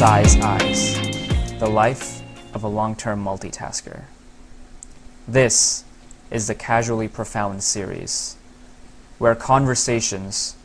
Size 0.00 0.40
Eyes 0.40 1.58
The 1.58 1.68
Life 1.68 2.22
of 2.54 2.64
a 2.64 2.68
Long 2.68 2.96
Term 2.96 3.22
Multitasker. 3.22 4.04
This 5.28 5.84
is 6.30 6.46
the 6.46 6.54
Casually 6.54 7.06
Profound 7.06 7.62
series, 7.62 8.36
where 9.18 9.34
conversations 9.34 10.56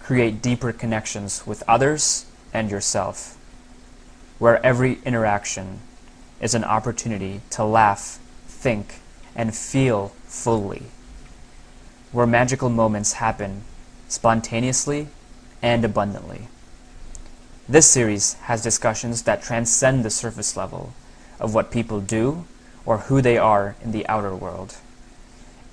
create 0.00 0.40
deeper 0.40 0.72
connections 0.72 1.44
with 1.44 1.64
others 1.66 2.26
and 2.52 2.70
yourself, 2.70 3.36
where 4.38 4.64
every 4.64 5.00
interaction 5.04 5.80
is 6.40 6.54
an 6.54 6.62
opportunity 6.62 7.40
to 7.50 7.64
laugh, 7.64 8.20
think, 8.46 9.00
and 9.34 9.56
feel 9.56 10.12
fully, 10.26 10.84
where 12.12 12.28
magical 12.28 12.68
moments 12.68 13.14
happen 13.14 13.64
spontaneously 14.06 15.08
and 15.60 15.84
abundantly. 15.84 16.46
This 17.66 17.90
series 17.90 18.34
has 18.42 18.62
discussions 18.62 19.22
that 19.22 19.42
transcend 19.42 20.04
the 20.04 20.10
surface 20.10 20.54
level 20.54 20.92
of 21.40 21.54
what 21.54 21.70
people 21.70 22.00
do 22.00 22.44
or 22.84 22.98
who 22.98 23.22
they 23.22 23.38
are 23.38 23.74
in 23.82 23.92
the 23.92 24.06
outer 24.06 24.36
world. 24.36 24.76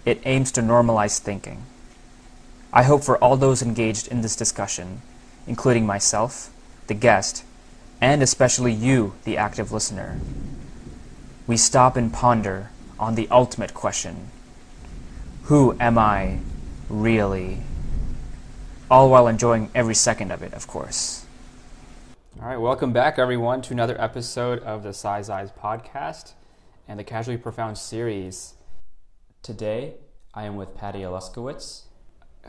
It 0.05 0.21
aims 0.23 0.53
to 0.53 0.61
normalize 0.61 1.19
thinking. 1.19 1.63
I 2.71 2.83
hope 2.83 3.03
for 3.03 3.17
all 3.17 3.35
those 3.35 3.61
engaged 3.61 4.07
in 4.07 4.21
this 4.21 4.37
discussion, 4.37 5.01
including 5.45 5.85
myself, 5.85 6.49
the 6.87 6.93
guest, 6.93 7.43
and 7.99 8.23
especially 8.23 8.71
you, 8.71 9.13
the 9.25 9.35
active 9.35 9.73
listener, 9.73 10.17
we 11.45 11.57
stop 11.57 11.97
and 11.97 12.13
ponder 12.13 12.69
on 12.97 13.15
the 13.15 13.27
ultimate 13.29 13.73
question 13.73 14.31
Who 15.43 15.75
am 15.77 15.97
I 15.97 16.39
really? 16.87 17.57
All 18.89 19.09
while 19.09 19.27
enjoying 19.27 19.69
every 19.75 19.95
second 19.95 20.31
of 20.31 20.41
it, 20.41 20.53
of 20.53 20.67
course. 20.67 21.20
All 22.41 22.47
right, 22.47 22.57
welcome 22.57 22.91
back, 22.91 23.19
everyone, 23.19 23.61
to 23.61 23.73
another 23.73 24.01
episode 24.01 24.63
of 24.63 24.81
the 24.81 24.93
Size 24.93 25.29
Eyes 25.29 25.51
podcast 25.51 26.33
and 26.87 26.99
the 26.99 27.03
Casually 27.03 27.37
Profound 27.37 27.77
series. 27.77 28.55
Today, 29.43 29.93
I 30.33 30.45
am 30.45 30.55
with 30.55 30.75
Patty 30.75 31.01
Aluskewicz, 31.01 31.83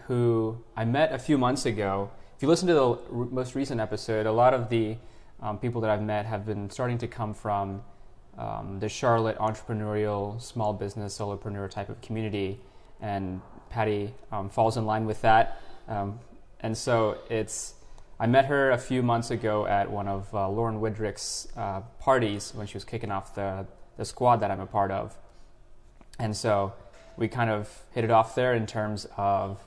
who 0.07 0.65
I 0.75 0.87
met 0.87 1.13
a 1.13 1.19
few 1.19 1.37
months 1.37 1.67
ago. 1.67 2.11
If 2.35 2.43
you 2.43 2.49
listen 2.49 2.69
to 2.69 2.75
the 2.75 2.89
r- 2.89 2.99
most 3.11 3.55
recent 3.55 3.83
episode, 3.83 4.25
a 4.25 4.33
lot 4.33 4.55
of 4.55 4.71
the 4.71 4.97
um, 5.43 5.59
people 5.59 5.83
that 5.83 5.91
I've 5.91 6.01
met 6.01 6.25
have 6.25 6.47
been 6.47 6.71
starting 6.71 6.97
to 6.97 7.07
come 7.07 7.35
from 7.35 7.83
um, 8.39 8.79
the 8.81 8.89
Charlotte 8.89 9.37
entrepreneurial, 9.37 10.41
small 10.41 10.73
business, 10.73 11.19
solopreneur 11.19 11.69
type 11.71 11.91
of 11.91 12.01
community, 12.01 12.59
and 13.03 13.43
Patty 13.69 14.15
um, 14.33 14.49
falls 14.49 14.79
in 14.79 14.87
line 14.87 15.05
with 15.05 15.21
that. 15.21 15.61
Um, 15.87 16.19
and 16.61 16.79
so 16.79 17.19
it's 17.29 17.75
I 18.23 18.27
met 18.27 18.45
her 18.45 18.71
a 18.71 18.79
few 18.79 19.03
months 19.03 19.33
ago 19.33 19.67
at 19.67 19.91
one 19.91 20.07
of 20.07 20.33
uh, 20.33 20.49
Lauren 20.49 20.81
Widrick's 20.81 21.49
uh, 21.57 21.81
parties 21.99 22.53
when 22.55 22.69
she 22.69 22.75
was 22.75 22.85
kicking 22.85 23.11
off 23.11 23.35
the, 23.35 23.67
the 23.97 24.05
squad 24.05 24.37
that 24.37 24.51
I'm 24.53 24.61
a 24.61 24.67
part 24.67 24.93
of. 24.93 25.19
And 26.21 26.37
so 26.37 26.73
we 27.17 27.27
kind 27.27 27.51
of 27.51 27.83
hit 27.91 28.05
it 28.05 28.13
off 28.13 28.37
there 28.37 28.55
in 28.55 28.65
terms 28.65 29.09
of, 29.17 29.59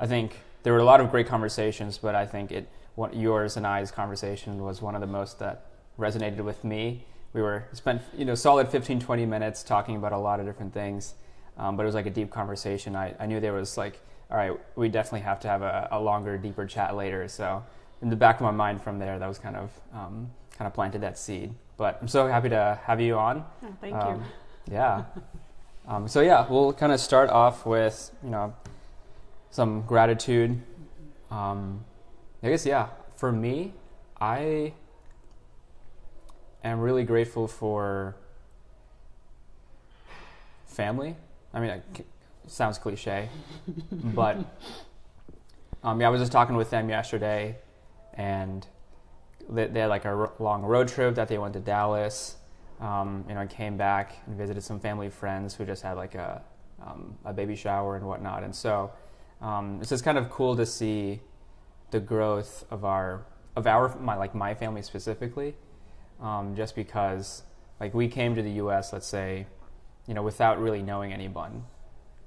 I 0.00 0.08
think 0.08 0.40
there 0.64 0.72
were 0.72 0.80
a 0.80 0.84
lot 0.84 1.00
of 1.00 1.12
great 1.12 1.28
conversations, 1.28 1.96
but 1.96 2.16
I 2.16 2.26
think 2.26 2.50
it, 2.50 2.68
what, 2.96 3.14
yours 3.14 3.56
and 3.56 3.68
I's 3.68 3.92
conversation 3.92 4.60
was 4.60 4.82
one 4.82 4.96
of 4.96 5.00
the 5.00 5.06
most 5.06 5.38
that 5.38 5.66
resonated 6.00 6.40
with 6.40 6.64
me. 6.64 7.06
We 7.34 7.40
were 7.40 7.66
spent, 7.72 8.02
you 8.18 8.24
know, 8.24 8.34
solid 8.34 8.66
15, 8.66 8.98
20 8.98 9.26
minutes 9.26 9.62
talking 9.62 9.94
about 9.94 10.10
a 10.10 10.18
lot 10.18 10.40
of 10.40 10.46
different 10.46 10.74
things, 10.74 11.14
um, 11.56 11.76
but 11.76 11.84
it 11.84 11.86
was 11.86 11.94
like 11.94 12.06
a 12.06 12.10
deep 12.10 12.32
conversation. 12.32 12.96
I, 12.96 13.14
I 13.20 13.26
knew 13.26 13.38
there 13.38 13.52
was 13.52 13.78
like 13.78 14.00
all 14.32 14.38
right, 14.38 14.58
we 14.76 14.88
definitely 14.88 15.20
have 15.20 15.40
to 15.40 15.48
have 15.48 15.60
a, 15.60 15.88
a, 15.92 16.00
longer, 16.00 16.38
deeper 16.38 16.64
chat 16.64 16.96
later. 16.96 17.28
So 17.28 17.62
in 18.00 18.08
the 18.08 18.16
back 18.16 18.36
of 18.36 18.42
my 18.42 18.50
mind 18.50 18.82
from 18.82 18.98
there, 18.98 19.18
that 19.18 19.28
was 19.28 19.38
kind 19.38 19.56
of 19.56 19.70
um, 19.92 20.30
kind 20.56 20.66
of 20.66 20.72
planted 20.72 21.02
that 21.02 21.18
seed. 21.18 21.52
But 21.76 21.98
I'm 22.00 22.08
so 22.08 22.26
happy 22.26 22.48
to 22.48 22.80
have 22.84 22.98
you 22.98 23.16
on. 23.18 23.44
Oh, 23.62 23.76
thank 23.82 23.94
um, 23.94 24.24
you. 24.68 24.74
Yeah. 24.74 25.04
um, 25.86 26.08
so 26.08 26.22
yeah, 26.22 26.48
we'll 26.48 26.72
kind 26.72 26.92
of 26.92 27.00
start 27.00 27.28
off 27.28 27.66
with 27.66 28.10
you 28.24 28.30
know 28.30 28.54
some 29.50 29.82
gratitude. 29.82 30.58
Um, 31.30 31.84
I 32.42 32.48
guess 32.48 32.64
yeah, 32.64 32.88
for 33.16 33.30
me, 33.30 33.74
I 34.18 34.72
am 36.64 36.80
really 36.80 37.04
grateful 37.04 37.46
for 37.46 38.16
family. 40.64 41.16
I 41.52 41.60
mean, 41.60 41.70
I 41.70 41.82
sounds 42.52 42.78
cliche, 42.78 43.28
but 43.90 44.36
um, 45.82 46.00
yeah, 46.00 46.06
I 46.06 46.10
was 46.10 46.20
just 46.20 46.32
talking 46.32 46.54
with 46.54 46.70
them 46.70 46.88
yesterday, 46.88 47.56
and 48.14 48.66
they, 49.48 49.66
they 49.66 49.80
had 49.80 49.86
like 49.86 50.04
a 50.04 50.10
r- 50.10 50.32
long 50.38 50.62
road 50.62 50.88
trip 50.88 51.14
that 51.14 51.28
they 51.28 51.38
went 51.38 51.54
to 51.54 51.60
Dallas. 51.60 52.36
Um, 52.80 53.24
you 53.28 53.34
know, 53.34 53.40
I 53.40 53.46
came 53.46 53.76
back 53.76 54.16
and 54.26 54.36
visited 54.36 54.62
some 54.62 54.78
family 54.78 55.08
friends 55.08 55.54
who 55.54 55.64
just 55.64 55.82
had 55.82 55.94
like 55.96 56.14
a 56.14 56.42
um, 56.84 57.16
a 57.24 57.32
baby 57.32 57.56
shower 57.56 57.96
and 57.96 58.06
whatnot, 58.06 58.42
and 58.42 58.54
so 58.54 58.92
um, 59.40 59.78
it's 59.80 59.90
just 59.90 60.04
kind 60.04 60.18
of 60.18 60.30
cool 60.30 60.56
to 60.56 60.66
see 60.66 61.20
the 61.90 62.00
growth 62.00 62.64
of 62.70 62.84
our 62.84 63.24
of 63.56 63.66
our 63.66 63.96
my 63.98 64.16
like 64.16 64.34
my 64.34 64.54
family 64.54 64.82
specifically, 64.82 65.54
um, 66.20 66.54
just 66.54 66.74
because 66.76 67.44
like 67.80 67.94
we 67.94 68.08
came 68.08 68.34
to 68.34 68.42
the 68.42 68.52
U.S. 68.52 68.92
let's 68.92 69.06
say, 69.06 69.46
you 70.06 70.14
know, 70.14 70.22
without 70.22 70.60
really 70.60 70.82
knowing 70.82 71.12
anyone 71.12 71.64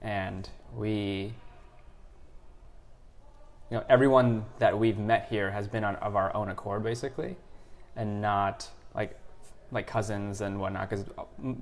and 0.02 0.50
we 0.76 1.34
you 3.70 3.78
know 3.78 3.84
everyone 3.90 4.46
that 4.60 4.78
we've 4.78 4.98
met 4.98 5.28
here 5.30 5.52
has 5.52 5.68
been 5.68 5.84
on, 5.84 5.96
of 5.98 6.16
our 6.16 6.36
own 6.36 6.50
accord 6.50 6.84
basically 6.84 7.36
and 7.96 8.22
not 8.22 8.70
like 8.94 9.18
like 9.72 9.88
cousins 9.88 10.42
and 10.42 10.60
whatnot 10.60 10.90
because 10.90 11.06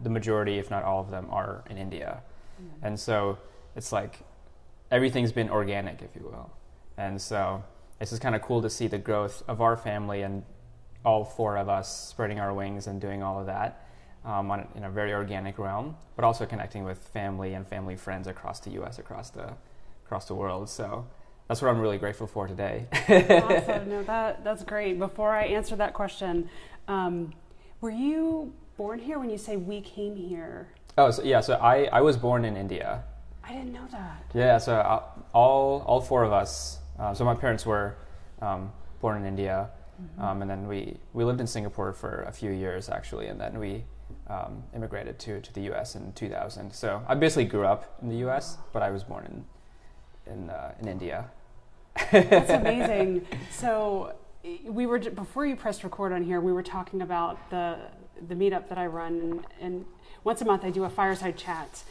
the 0.04 0.10
majority 0.10 0.60
if 0.60 0.70
not 0.70 0.84
all 0.84 1.00
of 1.00 1.10
them 1.10 1.28
are 1.30 1.64
in 1.70 1.78
india. 1.78 2.22
Mm-hmm. 2.62 2.86
and 2.86 3.00
so 3.00 3.38
it's 3.76 3.92
like 3.92 4.20
everything's 4.92 5.32
been 5.32 5.50
organic 5.50 6.02
if 6.02 6.16
you 6.16 6.22
will. 6.24 6.52
And 6.98 7.20
so 7.20 7.64
it's 8.00 8.12
just 8.12 8.22
kind 8.22 8.36
of 8.36 8.42
cool 8.44 8.62
to 8.62 8.70
see 8.70 8.88
the 8.88 9.00
growth 9.00 9.44
of 9.48 9.60
our 9.60 9.76
family 9.76 10.22
and 10.22 10.44
all 11.04 11.26
four 11.26 11.58
of 11.58 11.68
us 11.68 12.08
spreading 12.10 12.40
our 12.40 12.54
wings 12.54 12.86
and 12.86 13.02
doing 13.02 13.24
all 13.24 13.40
of 13.40 13.48
that 13.48 13.83
um, 14.26 14.52
on, 14.52 14.68
in 14.76 14.84
a 14.84 14.90
very 14.90 15.14
organic 15.14 15.60
realm, 15.60 15.96
but 16.16 16.24
also 16.26 16.46
connecting 16.46 16.84
with 16.84 16.98
family 16.98 17.54
and 17.54 17.68
family 17.68 17.96
friends 17.96 18.28
across 18.28 18.60
the 18.60 18.72
U.S., 18.72 19.00
across 19.00 19.30
the 19.30 19.54
across 20.06 20.26
the 20.26 20.36
world. 20.36 20.70
So 20.70 21.06
that's 21.48 21.62
what 21.62 21.70
I'm 21.70 21.80
really 21.80 21.98
grateful 21.98 22.28
for 22.28 22.48
today. 22.48 22.88
awesome. 23.10 23.90
No, 23.90 24.04
that 24.04 24.44
that's 24.44 24.64
great. 24.64 24.98
Before 24.98 25.32
I 25.32 25.46
answer 25.46 25.76
that 25.76 25.94
question, 25.94 26.50
um, 26.88 27.34
were 27.82 27.90
you 27.90 28.54
born 28.78 29.00
here 29.00 29.20
when 29.20 29.30
you 29.30 29.38
say 29.38 29.58
we 29.58 29.82
came 29.82 30.16
here? 30.16 30.70
Oh, 30.98 31.12
so, 31.12 31.24
yeah. 31.24 31.42
So 31.42 31.56
I, 31.56 31.86
I 31.86 32.02
was 32.02 32.18
born 32.18 32.46
in 32.46 32.56
India. 32.56 33.04
I 33.44 33.52
didn't 33.52 33.74
know 33.74 33.88
that. 33.92 34.24
Yeah. 34.34 34.58
So 34.58 34.76
uh, 34.76 35.04
all 35.34 35.84
all 35.86 36.00
four 36.00 36.24
of 36.24 36.32
us. 36.32 36.80
Uh, 36.98 37.14
so 37.14 37.26
my 37.26 37.36
parents 37.36 37.66
were 37.66 37.96
um, 38.42 38.72
born 39.02 39.18
in 39.18 39.26
India, 39.26 39.70
mm-hmm. 40.02 40.22
um, 40.22 40.42
and 40.42 40.50
then 40.50 40.68
we 40.68 40.96
we 41.12 41.24
lived 41.24 41.42
in 41.42 41.48
Singapore 41.48 41.92
for 41.92 42.24
a 42.24 42.32
few 42.32 42.52
years 42.52 42.88
actually, 42.88 43.28
and 43.28 43.40
then 43.42 43.60
we 43.60 43.84
um, 44.28 44.64
immigrated 44.76 45.20
to, 45.20 45.42
to 45.42 45.54
the 45.54 45.62
U.S. 45.62 45.96
in 45.96 46.14
2000. 46.14 46.74
So 46.74 47.04
I 47.08 47.16
basically 47.16 47.46
grew 47.46 47.66
up 47.66 47.98
in 48.02 48.10
the 48.10 48.18
U.S., 48.18 48.58
but 48.72 48.82
I 48.84 48.92
was 48.92 49.04
born 49.04 49.26
in 49.26 49.46
in, 50.26 50.50
uh, 50.50 50.74
in 50.80 50.88
India. 50.88 51.30
That's 52.12 52.50
amazing. 52.50 53.26
So 53.52 54.16
we 54.66 54.86
were 54.86 55.00
before 55.00 55.46
you 55.46 55.56
pressed 55.56 55.84
record 55.84 56.12
on 56.12 56.24
here. 56.24 56.42
We 56.42 56.54
were 56.54 56.64
talking 56.64 57.02
about 57.02 57.50
the 57.50 57.78
the 58.28 58.36
meetup 58.36 58.70
that 58.70 58.78
I 58.78 58.86
run, 58.86 59.20
and, 59.20 59.46
and 59.60 59.86
once 60.24 60.42
a 60.42 60.46
month 60.46 60.64
I 60.64 60.70
do 60.70 60.84
a 60.86 60.90
fireside 60.90 61.38
chat. 61.38 61.84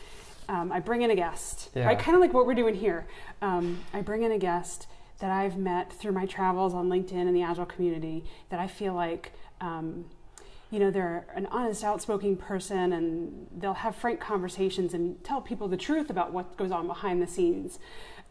Um, 0.49 0.73
I 0.73 0.81
bring 0.81 1.03
in 1.03 1.11
a 1.11 1.15
guest, 1.15 1.71
yeah. 1.75 1.87
right? 1.87 1.99
Kind 1.99 2.17
of 2.17 2.21
like 2.21 2.33
what 2.33 2.47
we're 2.47 2.55
doing 2.55 2.75
here. 2.75 3.07
Um, 3.41 3.81
I 3.95 4.01
bring 4.01 4.23
in 4.23 4.33
a 4.33 4.39
guest 4.39 4.89
that 5.21 5.31
I've 5.31 5.57
met 5.57 5.93
through 5.93 6.13
my 6.13 6.27
travels 6.27 6.75
on 6.75 6.89
LinkedIn 6.89 7.13
and 7.13 7.35
the 7.35 7.43
Agile 7.43 7.65
community 7.65 8.25
that 8.51 8.59
I 8.59 8.67
feel 8.67 8.93
like 8.93 9.33
um, 9.61 10.05
you 10.73 10.79
know, 10.79 10.91
they're 10.91 11.27
an 11.35 11.47
honest, 11.51 11.85
outspoken 11.85 12.35
person 12.35 12.95
and 12.95 13.47
they'll 13.59 13.75
have 13.75 13.95
frank 13.95 14.19
conversations 14.19 14.95
and 14.95 15.23
tell 15.23 15.43
people 15.43 15.69
the 15.69 15.77
truth 15.77 16.09
about 16.09 16.33
what 16.33 16.57
goes 16.57 16.71
on 16.71 16.87
behind 16.87 17.21
the 17.21 17.27
scenes. 17.27 17.79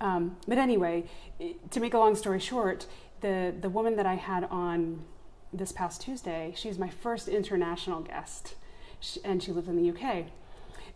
Um, 0.02 0.38
but 0.48 0.58
anyway, 0.58 1.04
to 1.70 1.80
make 1.80 1.94
a 1.94 2.00
long 2.00 2.16
story 2.16 2.40
short, 2.40 2.88
the, 3.22 3.54
the 3.62 3.70
woman 3.70 3.96
that 3.96 4.08
I 4.08 4.16
had 4.16 4.46
on 4.46 5.04
this 5.54 5.72
past 5.72 6.02
Tuesday, 6.02 6.52
she's 6.58 6.80
my 6.80 6.90
first 6.90 7.28
international 7.28 8.02
guest, 8.02 8.56
she, 9.00 9.20
and 9.24 9.44
she 9.44 9.52
lives 9.52 9.68
in 9.68 9.76
the 9.76 9.92
UK. 9.92 10.26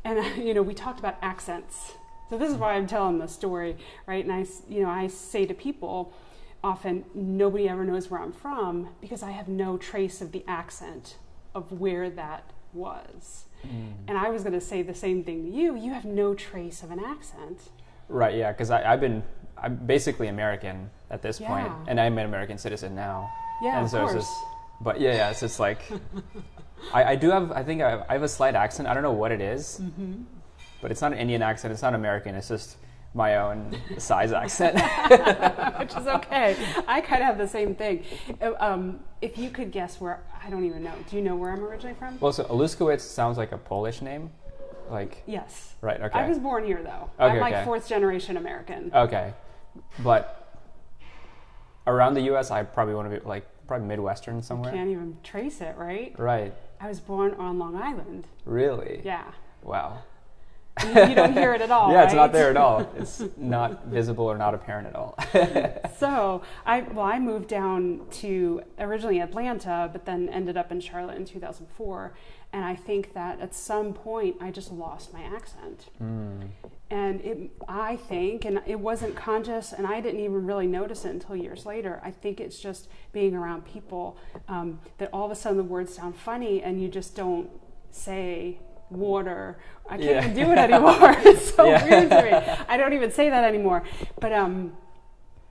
And, 0.03 0.44
you 0.44 0.56
know, 0.56 0.63
we 0.63 0.74
talked 0.74 0.97
about 0.97 1.18
accents. 1.21 1.92
So 2.27 2.39
this 2.39 2.51
is 2.51 2.57
why 2.57 2.74
I'm 2.74 2.88
telling 2.88 3.19
the 3.19 3.27
story, 3.27 3.77
right? 4.07 4.25
And 4.25 4.33
I, 4.33 4.47
you 4.68 4.81
know, 4.81 4.89
I 4.89 5.06
say 5.06 5.45
to 5.45 5.53
people, 5.53 6.12
often 6.63 7.06
nobody 7.13 7.69
ever 7.69 7.86
knows 7.86 8.09
where 8.09 8.19
I'm 8.19 8.31
from 8.31 8.89
because 9.00 9.21
I 9.21 9.30
have 9.30 9.47
no 9.47 9.77
trace 9.77 10.21
of 10.21 10.31
the 10.31 10.44
accent 10.47 11.18
of 11.56 11.72
where 11.72 12.10
that 12.12 12.52
was. 12.74 13.46
Mm. 13.66 13.94
And 14.07 14.18
I 14.18 14.30
was 14.30 14.44
going 14.44 14.54
to 14.54 14.62
say 14.62 14.84
the 14.84 14.94
same 14.94 15.24
thing 15.24 15.44
to 15.46 15.50
you. 15.50 15.75
You 15.75 15.94
have 15.94 16.06
no 16.06 16.36
trace 16.36 16.84
of 16.84 16.92
an 16.92 17.00
accent. 17.00 17.60
Right, 18.10 18.36
yeah, 18.36 18.52
because 18.52 18.69
I've 18.69 19.00
been, 19.00 19.24
I'm 19.57 19.75
basically 19.75 20.28
American 20.28 20.92
at 21.10 21.24
this 21.24 21.40
yeah. 21.40 21.48
point, 21.48 21.74
and 21.88 22.00
I'm 22.00 22.18
an 22.19 22.25
American 22.25 22.57
citizen 22.60 22.94
now. 22.94 23.31
Yeah, 23.63 23.80
and 23.80 23.90
so 23.90 24.04
it's 24.04 24.13
just 24.13 24.31
but 24.81 25.00
yeah, 25.00 25.16
yeah, 25.16 25.30
it's 25.30 25.40
just 25.40 25.60
like 25.60 25.80
I, 26.94 27.04
I 27.04 27.16
do 27.16 27.31
have. 27.31 27.52
I 27.52 27.63
think 27.63 27.81
I 27.81 27.90
have, 27.90 28.06
I 28.10 28.13
have 28.13 28.24
a 28.24 28.28
slight 28.28 28.56
accent. 28.56 28.88
I 28.88 28.94
don't 28.94 29.04
know 29.04 29.13
what 29.13 29.31
it 29.31 29.42
is, 29.42 29.80
Mm-hmm. 29.81 30.24
but 30.81 30.92
it's 30.92 31.02
not 31.02 31.13
an 31.13 31.18
Indian 31.18 31.42
accent. 31.42 31.72
It's 31.72 31.81
not 31.81 31.94
American. 31.96 32.36
It's 32.36 32.50
just 32.50 32.78
my 33.15 33.38
own 33.38 33.75
size 33.97 34.33
accent. 34.33 34.75
which 35.79 35.95
is 35.95 36.06
okay. 36.06 36.56
I 36.85 37.00
kind 37.01 37.21
of 37.21 37.27
have 37.27 37.38
the 37.38 37.47
same 37.47 37.73
thing. 37.73 38.03
Uh, 38.41 38.51
Um, 38.59 39.00
if 39.21 39.38
you 39.38 39.50
could 39.50 39.71
guess 39.71 40.01
where, 40.01 40.21
I 40.44 40.50
don't 40.50 40.65
even 40.65 40.83
know. 40.83 40.94
Do 41.09 41.15
you 41.15 41.21
know 41.21 41.35
where 41.35 41.51
I'm 41.51 41.63
originally 41.63 41.95
from? 41.95 42.19
well, 42.19 42.33
so 42.33 42.44
Aluskewicz 42.44 43.01
sounds 43.01 43.38
like 43.38 43.51
a 43.51 43.57
Polish 43.57 44.01
name, 44.01 44.31
like 44.89 45.23
yes. 45.25 45.75
right. 45.81 46.00
Okay. 46.01 46.19
I 46.19 46.27
was 46.27 46.38
born 46.38 46.65
here 46.65 46.83
though. 46.83 47.09
Okay, 47.19 47.35
I'm 47.35 47.39
like 47.39 47.53
okay. 47.53 47.65
fourth 47.65 47.88
generation 47.88 48.38
American. 48.38 48.91
Okay, 48.94 49.33
but 50.03 50.61
around 51.88 52.15
the 52.15 52.21
U.S., 52.21 52.51
I 52.51 52.63
probably 52.63 52.95
want 52.95 53.11
to 53.11 53.19
be 53.19 53.25
like 53.25 53.45
probably 53.68 53.88
Midwestern 53.88 54.41
somewhere. 54.41 54.71
You 54.71 54.77
Can't 54.77 54.89
even 54.91 55.18
trace 55.23 55.61
it, 55.61 55.75
right? 55.77 56.13
Right. 56.19 56.53
I 56.79 56.88
was 56.88 57.00
born 57.00 57.33
on 57.35 57.57
Long 57.57 57.75
Island. 57.75 58.27
Really? 58.45 59.01
Yeah. 59.03 59.31
Wow. 59.63 60.03
You, 60.83 61.07
you 61.07 61.16
don't 61.16 61.33
hear 61.33 61.54
it 61.54 61.62
at 61.62 61.72
all. 61.72 61.92
yeah, 61.94 62.04
it's 62.04 62.13
not 62.13 62.33
there 62.33 62.50
at 62.50 62.57
all. 62.57 62.89
It's 62.98 63.24
not 63.38 63.86
visible 63.86 64.25
or 64.25 64.38
not 64.38 64.54
apparent 64.54 64.88
at 64.88 64.95
all. 64.95 65.18
So 65.98 66.42
I 66.66 66.81
well, 66.81 67.06
I 67.06 67.19
moved 67.19 67.48
down 67.48 68.01
to 68.24 68.62
originally 68.77 69.22
Atlanta, 69.22 69.89
but 69.92 70.06
then 70.06 70.27
ended 70.27 70.57
up 70.57 70.72
in 70.72 70.81
Charlotte 70.81 71.16
in 71.16 71.25
2004. 71.25 72.13
And 72.51 72.63
I 72.66 72.75
think 72.75 73.13
that 73.13 73.39
at 73.39 73.56
some 73.56 73.94
point 73.94 74.36
I 74.42 74.51
just 74.51 74.72
lost 74.72 75.13
my 75.13 75.24
accent. 75.24 75.88
Mm. 76.01 76.50
And 76.89 77.21
it, 77.21 77.51
I 77.68 77.95
think, 77.95 78.45
and 78.45 78.62
it 78.66 78.80
wasn't 78.80 79.16
conscious, 79.16 79.74
and 79.74 79.88
I 79.88 80.00
didn't 80.00 80.19
even 80.19 80.45
really 80.45 80.68
notice 80.68 81.04
it 81.06 81.10
until 81.10 81.36
years 81.36 81.66
later. 81.66 82.00
I 82.04 82.12
think 82.12 82.39
it's 82.39 82.60
just 82.60 82.88
being 83.12 83.36
around 83.36 83.66
people 83.66 84.18
um, 84.48 84.80
that 85.00 85.10
all 85.12 85.25
of 85.25 85.31
a 85.31 85.36
sudden 85.36 85.57
the 85.57 85.63
words 85.63 85.95
sound 85.95 86.16
funny, 86.16 86.62
and 86.62 86.81
you 86.81 86.88
just 86.88 87.16
don't 87.16 87.50
say 87.92 88.60
water. 88.89 89.57
I 89.87 89.97
can't 89.97 90.01
Yeah. 90.03 90.17
even 90.23 90.33
do 90.33 90.51
it 90.51 90.57
anymore. 90.57 91.15
it's 91.19 91.53
so 91.55 91.65
Yeah. 91.69 91.83
weird 91.83 92.09
to 92.09 92.23
me. 92.23 92.55
I 92.67 92.77
don't 92.77 92.93
even 92.93 93.11
say 93.11 93.29
that 93.29 93.43
anymore. 93.43 93.83
But 94.19 94.31
um, 94.33 94.75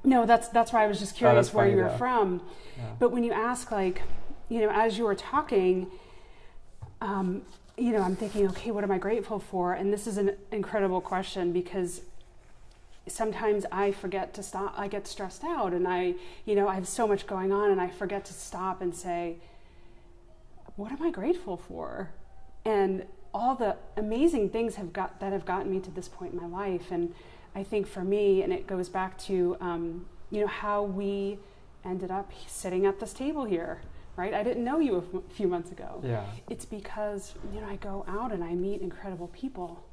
no, 0.05 0.27
that's 0.27 0.49
that's 0.49 0.73
why 0.73 0.85
I 0.85 0.87
was 0.87 0.99
just 0.99 1.15
Oh, 1.17 1.19
curious 1.19 1.47
that's 1.49 1.55
where 1.55 1.69
you 1.69 1.77
were 1.77 1.89
though. 1.89 1.97
from. 1.97 2.43
Yeah. 2.77 2.85
But 2.99 3.13
when 3.13 3.25
you 3.25 3.33
ask, 3.33 3.71
like, 3.71 4.03
you 4.49 4.61
know, 4.61 4.71
as 4.71 4.99
you 4.99 5.05
were 5.05 5.15
talking, 5.15 5.87
um, 7.01 7.43
you 7.77 7.93
know, 7.93 8.03
I'm 8.03 8.17
thinking, 8.17 8.47
okay, 8.51 8.71
what 8.71 8.85
am 8.85 8.91
I 8.91 8.99
grateful 8.99 9.39
for? 9.39 9.73
And 9.75 9.93
this 9.93 10.07
is 10.07 10.17
an 10.17 10.37
incredible 10.53 11.01
question 11.01 11.53
because 11.53 12.03
sometimes 13.07 13.67
I 13.73 13.91
forget 13.93 14.33
to 14.35 14.43
stop. 14.43 14.75
I 14.79 14.89
get 14.89 15.07
stressed 15.07 15.45
out, 15.45 15.73
and 15.73 15.87
I, 15.87 16.15
you 16.45 16.55
know, 16.55 16.69
I 16.69 16.75
have 16.75 16.89
so 16.89 17.07
much 17.07 17.27
going 17.27 17.53
on, 17.53 17.71
and 17.71 17.81
I 17.81 17.89
forget 17.89 18.25
to 18.27 18.33
stop 18.33 18.81
and 18.81 18.95
say, 18.95 19.37
what 20.77 20.91
am 20.93 21.03
I 21.03 21.11
grateful 21.11 21.57
for? 21.57 22.11
And 22.65 23.05
all 23.35 23.57
the 23.57 23.77
amazing 23.97 24.49
things 24.51 24.77
have 24.77 24.93
got 24.93 25.19
that 25.21 25.33
have 25.33 25.45
gotten 25.45 25.71
me 25.71 25.81
to 25.81 25.91
this 25.91 26.09
point 26.09 26.33
in 26.33 26.41
my 26.41 26.47
life, 26.47 26.91
and 26.91 27.13
I 27.55 27.65
think 27.65 27.87
for 27.87 28.05
me, 28.05 28.43
and 28.43 28.53
it 28.53 28.67
goes 28.67 28.89
back 28.89 29.19
to, 29.19 29.57
um, 29.61 30.07
you 30.31 30.41
know, 30.41 30.47
how 30.47 30.85
we 30.85 31.39
ended 31.85 32.11
up 32.11 32.33
sitting 32.47 32.87
at 32.87 33.01
this 33.01 33.13
table 33.13 33.45
here, 33.45 33.83
right? 34.17 34.33
I 34.33 34.43
didn't 34.43 34.65
know 34.65 34.79
you 34.79 35.05
a 35.15 35.35
few 35.35 35.49
months 35.49 35.71
ago. 35.71 36.01
Yeah. 36.03 36.25
It's 36.49 36.65
because 36.65 37.35
you 37.53 37.61
know 37.61 37.67
I 37.67 37.77
go 37.77 38.05
out 38.09 38.33
and 38.33 38.43
I 38.43 38.55
meet 38.55 38.81
incredible 38.81 39.29
people, 39.29 39.85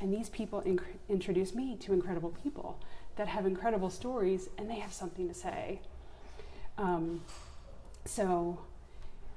and 0.00 0.12
these 0.12 0.28
people 0.28 0.60
inc- 0.62 0.98
introduce 1.08 1.54
me 1.54 1.76
to 1.76 1.92
incredible 1.92 2.34
people 2.42 2.78
that 3.16 3.28
have 3.28 3.46
incredible 3.46 3.90
stories 3.90 4.48
and 4.58 4.70
they 4.70 4.78
have 4.78 4.92
something 4.92 5.28
to 5.28 5.34
say. 5.34 5.80
Um, 6.78 7.22
so 8.04 8.60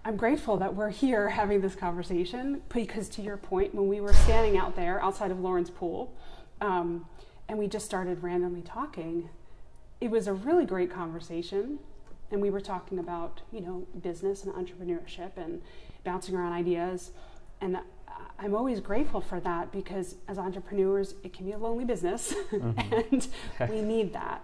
I'm 0.03 0.18
grateful 0.18 0.57
that 0.57 0.74
we're 0.74 0.89
here 0.89 1.30
having 1.30 1.62
this 1.62 1.75
conversation 1.75 2.63
because, 2.74 3.07
to 3.09 3.21
your 3.21 3.38
point, 3.38 3.75
when 3.75 3.88
we 3.88 4.01
were 4.01 4.13
standing 4.13 4.57
out 4.57 4.75
there 4.75 5.01
outside 5.01 5.30
of 5.30 5.39
Lauren's 5.39 5.69
pool, 5.69 6.12
um, 6.59 7.06
and 7.48 7.59
we 7.59 7.68
just 7.68 7.86
started 7.86 8.24
randomly 8.24 8.62
talking, 8.62 9.30
it 10.00 10.09
was 10.09 10.25
a 10.25 10.33
really 10.33 10.65
great 10.65 10.92
conversation. 10.92 11.77
And 12.31 12.42
we 12.42 12.50
were 12.50 12.62
talking 12.62 12.98
about 12.98 13.42
you 13.51 13.62
know 13.62 13.86
business 14.01 14.44
and 14.44 14.53
entrepreneurship 14.53 15.31
and 15.38 15.62
bouncing 16.04 16.36
around 16.36 16.54
ideas. 16.54 17.12
And 17.59 17.77
i'm 18.39 18.56
always 18.56 18.80
grateful 18.80 19.21
for 19.21 19.39
that 19.39 19.71
because 19.71 20.15
as 20.27 20.39
entrepreneurs 20.39 21.13
it 21.24 21.31
can 21.31 21.45
be 21.45 21.51
a 21.51 21.57
lonely 21.57 21.86
business. 21.86 22.33
And 22.51 23.27
we 23.69 23.81
need 23.81 24.13
that. 24.13 24.42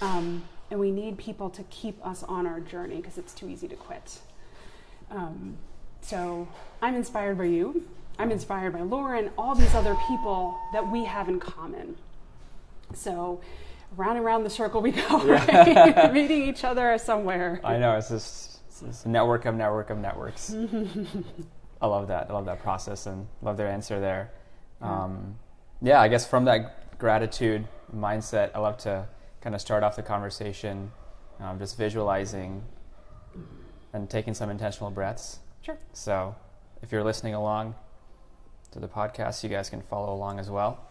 Um, 0.00 0.44
and 0.70 0.78
we 0.78 0.90
need 0.90 1.16
people 1.16 1.48
to 1.50 1.62
keep 1.64 2.04
us 2.06 2.22
on 2.24 2.46
our 2.46 2.60
journey 2.60 2.96
because 2.96 3.16
it's 3.16 3.32
too 3.32 3.48
easy 3.48 3.68
to 3.68 3.76
quit 3.76 4.18
um, 5.10 5.56
so 6.00 6.46
i'm 6.82 6.94
inspired 6.94 7.36
by 7.36 7.44
you 7.44 7.86
i'm 8.18 8.30
inspired 8.30 8.72
by 8.72 8.80
lauren 8.80 9.30
all 9.36 9.54
these 9.54 9.74
other 9.74 9.96
people 10.06 10.58
that 10.72 10.90
we 10.90 11.04
have 11.04 11.28
in 11.28 11.38
common 11.40 11.96
so 12.94 13.40
round 13.96 14.16
and 14.16 14.24
round 14.24 14.44
the 14.44 14.50
circle 14.50 14.80
we 14.80 14.92
go, 14.92 15.24
right? 15.24 16.12
Meeting 16.12 16.42
each 16.42 16.64
other 16.64 16.96
somewhere. 16.98 17.60
I 17.64 17.78
know. 17.78 17.96
It's 17.96 18.08
just 18.08 18.60
it's 18.68 18.80
this 18.80 19.06
network 19.06 19.44
of 19.44 19.54
network 19.54 19.90
of 19.90 19.98
networks. 19.98 20.54
I 21.80 21.86
love 21.86 22.08
that. 22.08 22.28
I 22.28 22.32
love 22.32 22.46
that 22.46 22.60
process 22.60 23.06
and 23.06 23.26
love 23.42 23.56
their 23.56 23.68
answer 23.68 24.00
there. 24.00 24.32
Yeah. 24.80 25.04
Um, 25.04 25.38
yeah, 25.80 26.00
I 26.00 26.08
guess 26.08 26.26
from 26.26 26.44
that 26.46 26.98
gratitude 26.98 27.66
mindset, 27.94 28.50
I 28.54 28.58
love 28.58 28.78
to 28.78 29.06
kind 29.40 29.54
of 29.54 29.60
start 29.60 29.84
off 29.84 29.94
the 29.94 30.02
conversation 30.02 30.90
um, 31.40 31.58
just 31.58 31.78
visualizing 31.78 32.64
and 33.92 34.08
taking 34.08 34.34
some 34.34 34.50
intentional 34.50 34.90
breaths. 34.90 35.38
Sure. 35.62 35.78
So 35.92 36.34
if 36.82 36.92
you're 36.92 37.04
listening 37.04 37.34
along 37.34 37.74
to 38.72 38.78
the 38.78 38.88
podcast, 38.88 39.42
you 39.42 39.48
guys 39.48 39.70
can 39.70 39.82
follow 39.82 40.12
along 40.12 40.38
as 40.38 40.50
well. 40.50 40.84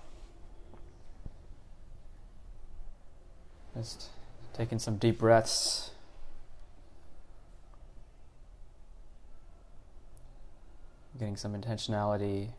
Just 3.76 4.10
taking 4.54 4.80
some 4.80 4.98
deep 4.98 5.20
breaths. 5.20 5.92
Getting 11.20 11.38
some 11.38 11.60
intentionality. 11.60 12.50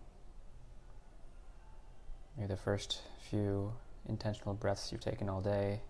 Maybe 2.37 2.49
the 2.49 2.57
first 2.57 3.01
few 3.29 3.73
intentional 4.09 4.55
breaths 4.55 4.93
you've 4.93 5.01
taken 5.01 5.29
all 5.29 5.41
day. 5.41 5.81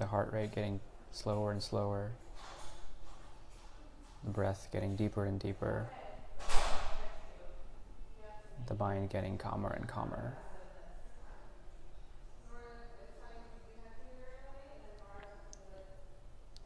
The 0.00 0.06
heart 0.06 0.32
rate 0.32 0.54
getting 0.54 0.80
slower 1.12 1.52
and 1.52 1.62
slower. 1.62 2.12
The 4.24 4.30
breath 4.30 4.68
getting 4.72 4.96
deeper 4.96 5.26
and 5.26 5.38
deeper. 5.38 5.90
The 8.66 8.74
mind 8.76 9.10
getting 9.10 9.36
calmer 9.36 9.68
and 9.68 9.86
calmer. 9.86 10.38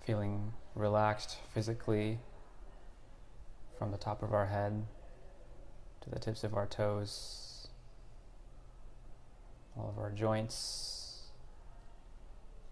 Feeling 0.05 0.53
relaxed 0.77 1.39
physically 1.53 2.21
from 3.77 3.91
the 3.91 3.99
top 3.99 4.23
of 4.23 4.33
our 4.33 4.47
head 4.47 4.87
to 6.03 6.11
the 6.11 6.21
tips 6.21 6.45
of 6.45 6.55
our 6.55 6.67
toes, 6.67 7.67
all 9.77 9.89
of 9.89 9.99
our 10.01 10.13
joints, 10.13 10.94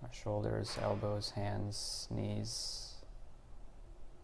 our 0.03 0.13
shoulders, 0.13 0.77
elbows, 0.83 1.31
hands, 1.31 2.09
knees, 2.11 2.95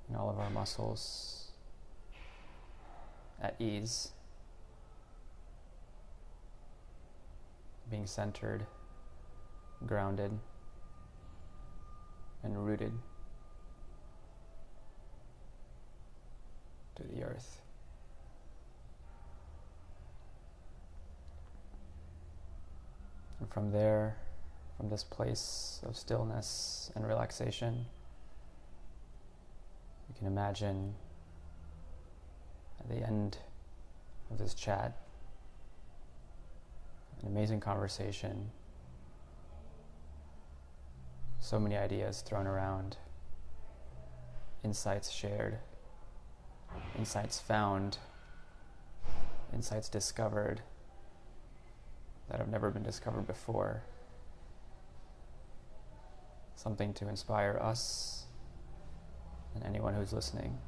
and 0.09 0.17
all 0.17 0.29
of 0.31 0.39
our 0.39 0.51
muscles 0.51 1.53
at 3.41 3.55
ease, 3.61 4.11
being 7.91 8.07
centered, 8.07 8.67
grounded, 9.87 10.33
and 12.43 12.67
rooted 12.67 12.93
to 16.97 17.03
the 17.05 17.23
earth. 17.23 17.61
And 23.41 23.49
from 23.53 23.71
there, 23.71 24.17
from 24.79 24.89
this 24.89 25.03
place 25.03 25.81
of 25.85 25.97
stillness 25.97 26.93
and 26.95 27.07
relaxation, 27.07 27.85
you 30.09 30.15
can 30.17 30.29
imagine 30.29 30.95
at 32.79 32.89
the 32.89 33.05
end 33.05 33.39
of 34.31 34.39
this 34.39 34.55
chat. 34.55 34.97
An 37.21 37.27
amazing 37.27 37.59
conversation, 37.59 38.53
so 41.41 41.59
many 41.59 41.77
ideas 41.77 42.21
thrown 42.21 42.47
around, 42.47 42.97
insights 44.63 45.11
shared, 45.11 45.59
insights 46.97 47.41
found, 47.41 47.99
insights 49.53 49.89
discovered, 49.89 50.61
that 52.29 52.39
have 52.39 52.49
never 52.49 52.71
been 52.71 52.85
discovered 52.85 53.27
before. 53.27 53.83
Something 56.59 56.93
to 56.95 57.09
inspire 57.09 57.57
us 57.63 58.25
and 59.55 59.63
anyone 59.63 59.95
who's 59.95 60.13
listening 60.13 60.59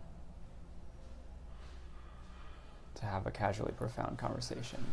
to 2.94 3.06
have 3.06 3.26
a 3.26 3.32
casually 3.32 3.72
profound 3.72 4.16
conversation. 4.16 4.86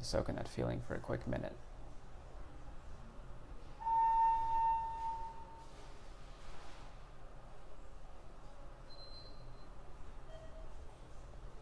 Soak 0.00 0.28
in 0.28 0.36
that 0.36 0.46
feeling 0.46 0.80
for 0.86 0.94
a 0.94 0.98
quick 1.00 1.26
minute. 1.26 1.56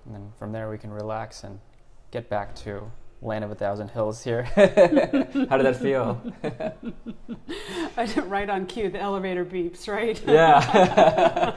And 0.04 0.14
then 0.14 0.32
from 0.38 0.52
there, 0.52 0.68
we 0.68 0.76
can 0.76 0.90
relax 0.90 1.42
and 1.44 1.60
get 2.10 2.28
back 2.28 2.54
to 2.54 2.90
land 3.20 3.44
of 3.44 3.50
a 3.50 3.54
thousand 3.54 3.88
hills 3.88 4.22
here. 4.22 4.42
How 4.54 5.56
did 5.56 5.66
that 5.66 5.78
feel? 5.80 6.22
I 7.96 8.06
did 8.06 8.24
right 8.24 8.48
on 8.48 8.66
cue, 8.66 8.90
the 8.90 9.00
elevator 9.00 9.44
beeps, 9.44 9.88
right? 9.88 10.20
Yeah. 10.26 11.54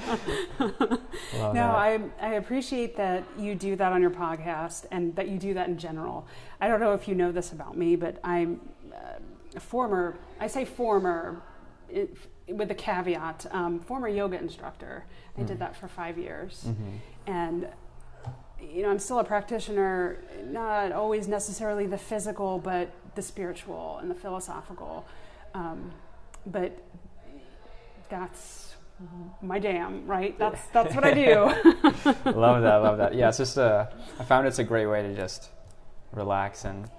no, 1.35 1.63
I, 1.69 1.99
I 2.19 2.33
appreciate 2.33 2.95
that 2.97 3.23
you 3.37 3.55
do 3.55 3.75
that 3.75 3.91
on 3.91 4.01
your 4.01 4.11
podcast 4.11 4.85
and 4.91 5.15
that 5.15 5.27
you 5.27 5.37
do 5.37 5.53
that 5.53 5.67
in 5.67 5.77
general. 5.77 6.27
I 6.59 6.67
don't 6.67 6.79
know 6.79 6.93
if 6.93 7.07
you 7.07 7.15
know 7.15 7.31
this 7.31 7.51
about 7.51 7.77
me, 7.77 7.95
but 7.95 8.19
I'm 8.23 8.61
uh, 8.93 9.19
a 9.55 9.59
former, 9.59 10.17
I 10.39 10.47
say 10.47 10.65
former, 10.65 11.43
it, 11.89 12.15
with 12.47 12.71
a 12.71 12.75
caveat, 12.75 13.45
um, 13.51 13.79
former 13.79 14.07
yoga 14.07 14.37
instructor. 14.37 15.05
I 15.37 15.41
mm. 15.41 15.47
did 15.47 15.59
that 15.59 15.75
for 15.75 15.87
five 15.87 16.17
years. 16.17 16.65
Mm-hmm. 16.67 17.31
And 17.31 17.67
you 18.61 18.83
know, 18.83 18.89
I'm 18.89 18.99
still 18.99 19.19
a 19.19 19.23
practitioner, 19.23 20.23
not 20.45 20.91
always 20.91 21.27
necessarily 21.27 21.87
the 21.87 21.97
physical, 21.97 22.59
but 22.59 22.91
the 23.15 23.21
spiritual 23.21 23.97
and 24.01 24.09
the 24.09 24.15
philosophical. 24.15 25.05
Um, 25.53 25.91
but 26.45 26.77
that's 28.09 28.75
my 29.41 29.59
jam, 29.59 30.05
right? 30.05 30.37
That's 30.37 30.61
that's 30.67 30.95
what 30.95 31.03
I 31.03 31.13
do. 31.13 31.33
love 32.31 32.61
that, 32.61 32.77
love 32.77 32.97
that. 32.97 33.15
Yeah, 33.15 33.29
it's 33.29 33.37
just 33.37 33.57
a. 33.57 33.91
I 34.19 34.23
found 34.23 34.47
it's 34.47 34.59
a 34.59 34.63
great 34.63 34.85
way 34.85 35.01
to 35.01 35.15
just 35.15 35.49
relax 36.11 36.65
and 36.65 36.89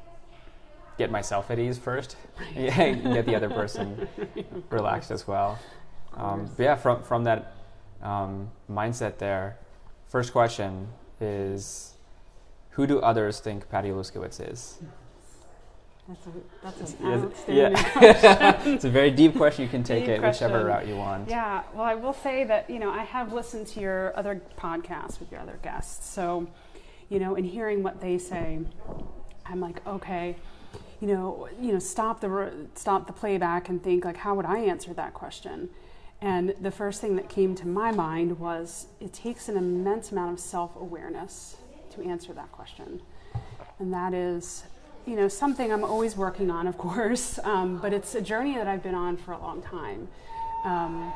get 0.99 1.11
myself 1.11 1.50
at 1.50 1.59
ease 1.59 1.78
first. 1.78 2.16
Yeah, 2.54 2.92
get 2.92 3.26
the 3.26 3.35
other 3.35 3.50
person 3.50 4.09
relaxed 4.71 5.11
as 5.11 5.26
well. 5.26 5.59
Um, 6.14 6.50
but 6.57 6.62
yeah, 6.62 6.75
from 6.75 7.02
from 7.02 7.25
that 7.25 7.54
um, 8.02 8.50
mindset 8.71 9.19
there. 9.19 9.59
First 10.09 10.33
question 10.33 10.88
is 11.23 11.95
who 12.71 12.87
do 12.87 13.00
others 13.00 13.41
think 13.41 13.69
Patty 13.69 13.91
Aluskewicz 13.91 14.52
is? 14.52 14.79
That's, 16.09 16.26
a, 16.26 16.31
that's 16.64 16.93
an 16.95 17.07
outstanding 17.07 17.85
yeah. 18.02 18.61
it's 18.64 18.85
a 18.85 18.91
very 18.91 19.11
deep 19.11 19.37
question. 19.37 19.62
You 19.62 19.71
can 19.71 19.85
take 19.85 20.05
deep 20.05 20.14
it 20.14 20.19
question. 20.19 20.50
whichever 20.50 20.67
route 20.67 20.88
you 20.88 20.97
want. 20.97 21.29
Yeah. 21.29 21.62
Well, 21.73 21.85
I 21.85 21.95
will 21.95 22.12
say 22.12 22.45
that 22.45 22.69
you 22.69 22.81
know 22.81 22.91
I 22.91 23.05
have 23.05 23.33
listened 23.33 23.69
to 23.69 23.81
your 23.81 24.17
other 24.17 24.43
podcasts 24.59 25.21
with 25.21 25.31
your 25.31 25.41
other 25.41 25.59
guests. 25.62 26.09
So, 26.09 26.49
you 27.09 27.21
know, 27.21 27.37
in 27.37 27.45
hearing 27.45 27.85
what 27.85 28.00
they 28.00 28.19
say, 28.19 28.61
I'm 29.47 29.61
like, 29.61 29.87
okay, 29.87 30.37
you 31.00 31.07
know, 31.07 31.49
you 31.61 31.73
know, 31.73 31.79
stop 31.79 32.21
the 32.21 32.52
stop 32.75 33.07
the 33.07 33.12
playback 33.12 33.69
and 33.69 33.83
think 33.83 34.05
like, 34.05 34.17
how 34.17 34.35
would 34.35 34.47
I 34.47 34.59
answer 34.59 34.93
that 34.95 35.14
question? 35.14 35.69
And 36.23 36.55
the 36.61 36.71
first 36.71 37.00
thing 37.00 37.17
that 37.17 37.29
came 37.29 37.57
to 37.57 37.67
my 37.67 37.91
mind 37.91 38.38
was 38.38 38.87
it 39.00 39.12
takes 39.12 39.49
an 39.49 39.57
immense 39.57 40.12
amount 40.12 40.33
of 40.33 40.38
self 40.38 40.76
awareness 40.76 41.57
to 41.91 42.02
answer 42.02 42.33
that 42.33 42.52
question. 42.52 43.02
And 43.81 43.93
that 43.93 44.14
is, 44.14 44.62
you 45.05 45.17
know, 45.17 45.26
something 45.26 45.73
I'm 45.73 45.83
always 45.83 46.17
working 46.17 46.49
on, 46.49 46.69
of 46.69 46.79
course, 46.87 47.41
um, 47.43 47.79
but 47.79 47.93
it's 47.93 48.14
a 48.14 48.21
journey 48.21 48.55
that 48.55 48.69
I've 48.69 48.85
been 48.85 48.95
on 48.95 49.17
for 49.17 49.33
a 49.33 49.38
long 49.38 49.62
time. 49.62 50.07
Um, 50.64 51.12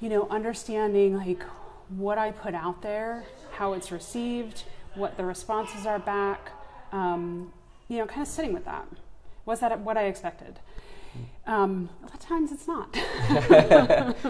you 0.00 0.10
know, 0.10 0.28
understanding 0.28 1.16
like 1.16 1.42
what 1.88 2.18
I 2.18 2.30
put 2.30 2.54
out 2.54 2.82
there, 2.82 3.24
how 3.52 3.72
it's 3.72 3.90
received, 3.90 4.64
what 4.94 5.16
the 5.16 5.24
responses 5.24 5.86
are 5.86 5.98
back, 5.98 6.50
um, 6.92 7.54
you 7.88 7.96
know, 7.96 8.06
kind 8.06 8.20
of 8.20 8.28
sitting 8.28 8.52
with 8.52 8.66
that. 8.66 8.86
Was 9.46 9.60
that 9.60 9.80
what 9.80 9.96
I 9.96 10.04
expected? 10.04 10.60
Um, 11.46 11.88
a 12.00 12.06
lot 12.06 12.14
of 12.14 12.20
times 12.20 12.52
it's 12.52 12.66
not. 12.66 12.94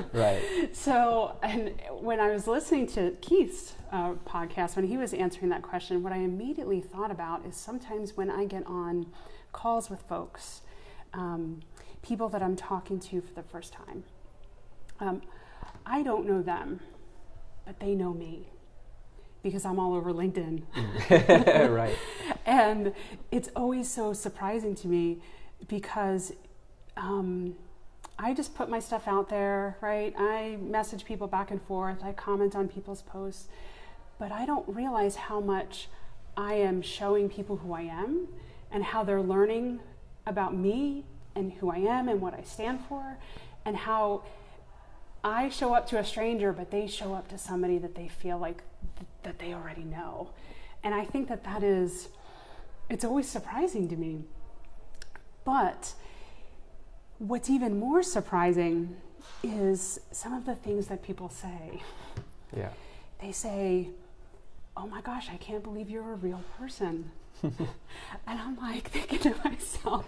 right. 0.12 0.70
So, 0.72 1.36
and 1.42 1.74
when 2.00 2.20
I 2.20 2.30
was 2.30 2.46
listening 2.46 2.86
to 2.88 3.12
Keith's 3.20 3.74
uh, 3.90 4.14
podcast, 4.26 4.76
when 4.76 4.86
he 4.86 4.96
was 4.96 5.12
answering 5.12 5.48
that 5.50 5.62
question, 5.62 6.02
what 6.02 6.12
I 6.12 6.18
immediately 6.18 6.80
thought 6.80 7.10
about 7.10 7.44
is 7.44 7.56
sometimes 7.56 8.16
when 8.16 8.30
I 8.30 8.44
get 8.44 8.66
on 8.66 9.06
calls 9.52 9.90
with 9.90 10.02
folks, 10.02 10.60
um, 11.12 11.60
people 12.02 12.28
that 12.28 12.42
I'm 12.42 12.54
talking 12.54 13.00
to 13.00 13.20
for 13.20 13.34
the 13.34 13.42
first 13.42 13.72
time, 13.72 14.04
um, 15.00 15.22
I 15.84 16.02
don't 16.02 16.26
know 16.26 16.42
them, 16.42 16.80
but 17.66 17.80
they 17.80 17.94
know 17.94 18.12
me 18.12 18.48
because 19.42 19.64
I'm 19.64 19.78
all 19.78 19.94
over 19.94 20.12
LinkedIn. 20.12 20.62
right. 21.70 21.96
And 22.46 22.94
it's 23.30 23.50
always 23.54 23.90
so 23.90 24.14
surprising 24.14 24.74
to 24.76 24.88
me 24.88 25.20
because 25.68 26.32
um, 26.98 27.54
I 28.18 28.34
just 28.34 28.54
put 28.54 28.68
my 28.68 28.80
stuff 28.80 29.06
out 29.06 29.28
there, 29.28 29.76
right? 29.80 30.12
I 30.18 30.58
message 30.60 31.04
people 31.04 31.28
back 31.28 31.50
and 31.50 31.62
forth, 31.62 32.02
I 32.02 32.12
comment 32.12 32.56
on 32.56 32.68
people's 32.68 33.02
posts, 33.02 33.48
but 34.18 34.32
I 34.32 34.44
don't 34.44 34.68
realize 34.68 35.14
how 35.16 35.40
much 35.40 35.88
I 36.36 36.54
am 36.54 36.82
showing 36.82 37.28
people 37.28 37.56
who 37.56 37.72
I 37.72 37.82
am 37.82 38.28
and 38.70 38.84
how 38.84 39.04
they're 39.04 39.22
learning 39.22 39.80
about 40.26 40.54
me 40.54 41.04
and 41.34 41.52
who 41.54 41.70
I 41.70 41.78
am 41.78 42.08
and 42.08 42.20
what 42.20 42.34
I 42.34 42.42
stand 42.42 42.80
for, 42.88 43.16
and 43.64 43.76
how 43.76 44.24
I 45.22 45.48
show 45.48 45.74
up 45.74 45.86
to 45.88 45.98
a 45.98 46.04
stranger, 46.04 46.52
but 46.52 46.70
they 46.70 46.86
show 46.86 47.14
up 47.14 47.28
to 47.28 47.38
somebody 47.38 47.78
that 47.78 47.94
they 47.94 48.08
feel 48.08 48.38
like 48.38 48.62
th- 48.96 49.08
that 49.22 49.38
they 49.38 49.54
already 49.54 49.84
know. 49.84 50.30
And 50.82 50.94
I 50.94 51.04
think 51.04 51.28
that 51.28 51.44
that 51.44 51.62
is, 51.62 52.08
it's 52.90 53.04
always 53.04 53.28
surprising 53.28 53.88
to 53.88 53.96
me. 53.96 54.24
But 55.44 55.94
What's 57.18 57.50
even 57.50 57.78
more 57.78 58.02
surprising 58.02 58.96
is 59.42 60.00
some 60.12 60.32
of 60.32 60.46
the 60.46 60.54
things 60.54 60.86
that 60.86 61.02
people 61.02 61.28
say. 61.28 61.82
Yeah. 62.56 62.70
They 63.20 63.32
say, 63.32 63.88
Oh 64.76 64.86
my 64.86 65.00
gosh, 65.00 65.28
I 65.28 65.36
can't 65.36 65.62
believe 65.62 65.90
you're 65.90 66.12
a 66.12 66.16
real 66.16 66.42
person. 66.56 67.10
and 67.42 67.54
I'm 68.26 68.56
like 68.56 68.90
thinking 68.90 69.18
to 69.20 69.34
myself, 69.44 70.06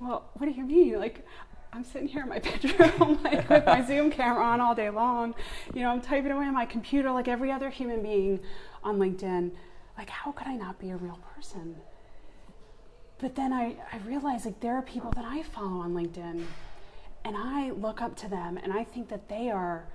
Well, 0.00 0.30
what 0.34 0.46
do 0.46 0.52
you 0.52 0.64
mean? 0.64 0.98
Like, 0.98 1.26
I'm 1.72 1.84
sitting 1.84 2.08
here 2.08 2.22
in 2.22 2.28
my 2.30 2.38
bedroom, 2.38 3.18
like 3.24 3.48
with 3.50 3.66
my 3.66 3.84
Zoom 3.84 4.10
camera 4.10 4.44
on 4.44 4.60
all 4.62 4.74
day 4.74 4.88
long. 4.88 5.34
You 5.74 5.82
know, 5.82 5.90
I'm 5.90 6.00
typing 6.00 6.30
away 6.30 6.46
on 6.46 6.54
my 6.54 6.64
computer 6.64 7.10
like 7.10 7.28
every 7.28 7.52
other 7.52 7.68
human 7.68 8.02
being 8.02 8.40
on 8.82 8.98
LinkedIn. 8.98 9.50
Like, 9.98 10.08
how 10.08 10.32
could 10.32 10.46
I 10.46 10.56
not 10.56 10.78
be 10.78 10.90
a 10.90 10.96
real 10.96 11.18
person? 11.34 11.76
But 13.18 13.34
then 13.34 13.52
I, 13.52 13.76
I 13.92 13.98
realized 14.06 14.44
like 14.44 14.60
there 14.60 14.76
are 14.76 14.82
people 14.82 15.10
that 15.12 15.24
I 15.24 15.42
follow 15.42 15.80
on 15.80 15.94
LinkedIn 15.94 16.44
and 17.24 17.36
I 17.36 17.70
look 17.70 18.02
up 18.02 18.14
to 18.16 18.28
them 18.28 18.58
and 18.62 18.72
I 18.72 18.84
think 18.84 19.08
that 19.08 19.28
they 19.28 19.50
are, 19.50 19.86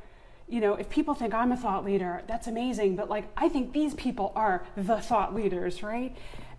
you 0.49 0.59
know, 0.59 0.73
if 0.73 0.89
people 0.89 1.13
think 1.13 1.33
I'm 1.33 1.51
a 1.51 1.57
thought 1.57 1.85
leader, 1.85 2.23
that's 2.27 2.47
amazing. 2.47 2.95
But 2.95 3.09
like, 3.09 3.25
I 3.37 3.47
think 3.47 3.73
these 3.73 3.93
people 3.93 4.33
are 4.35 4.65
the 4.75 4.99
thought 4.99 5.35
leaders, 5.35 5.83
right? 5.83 6.15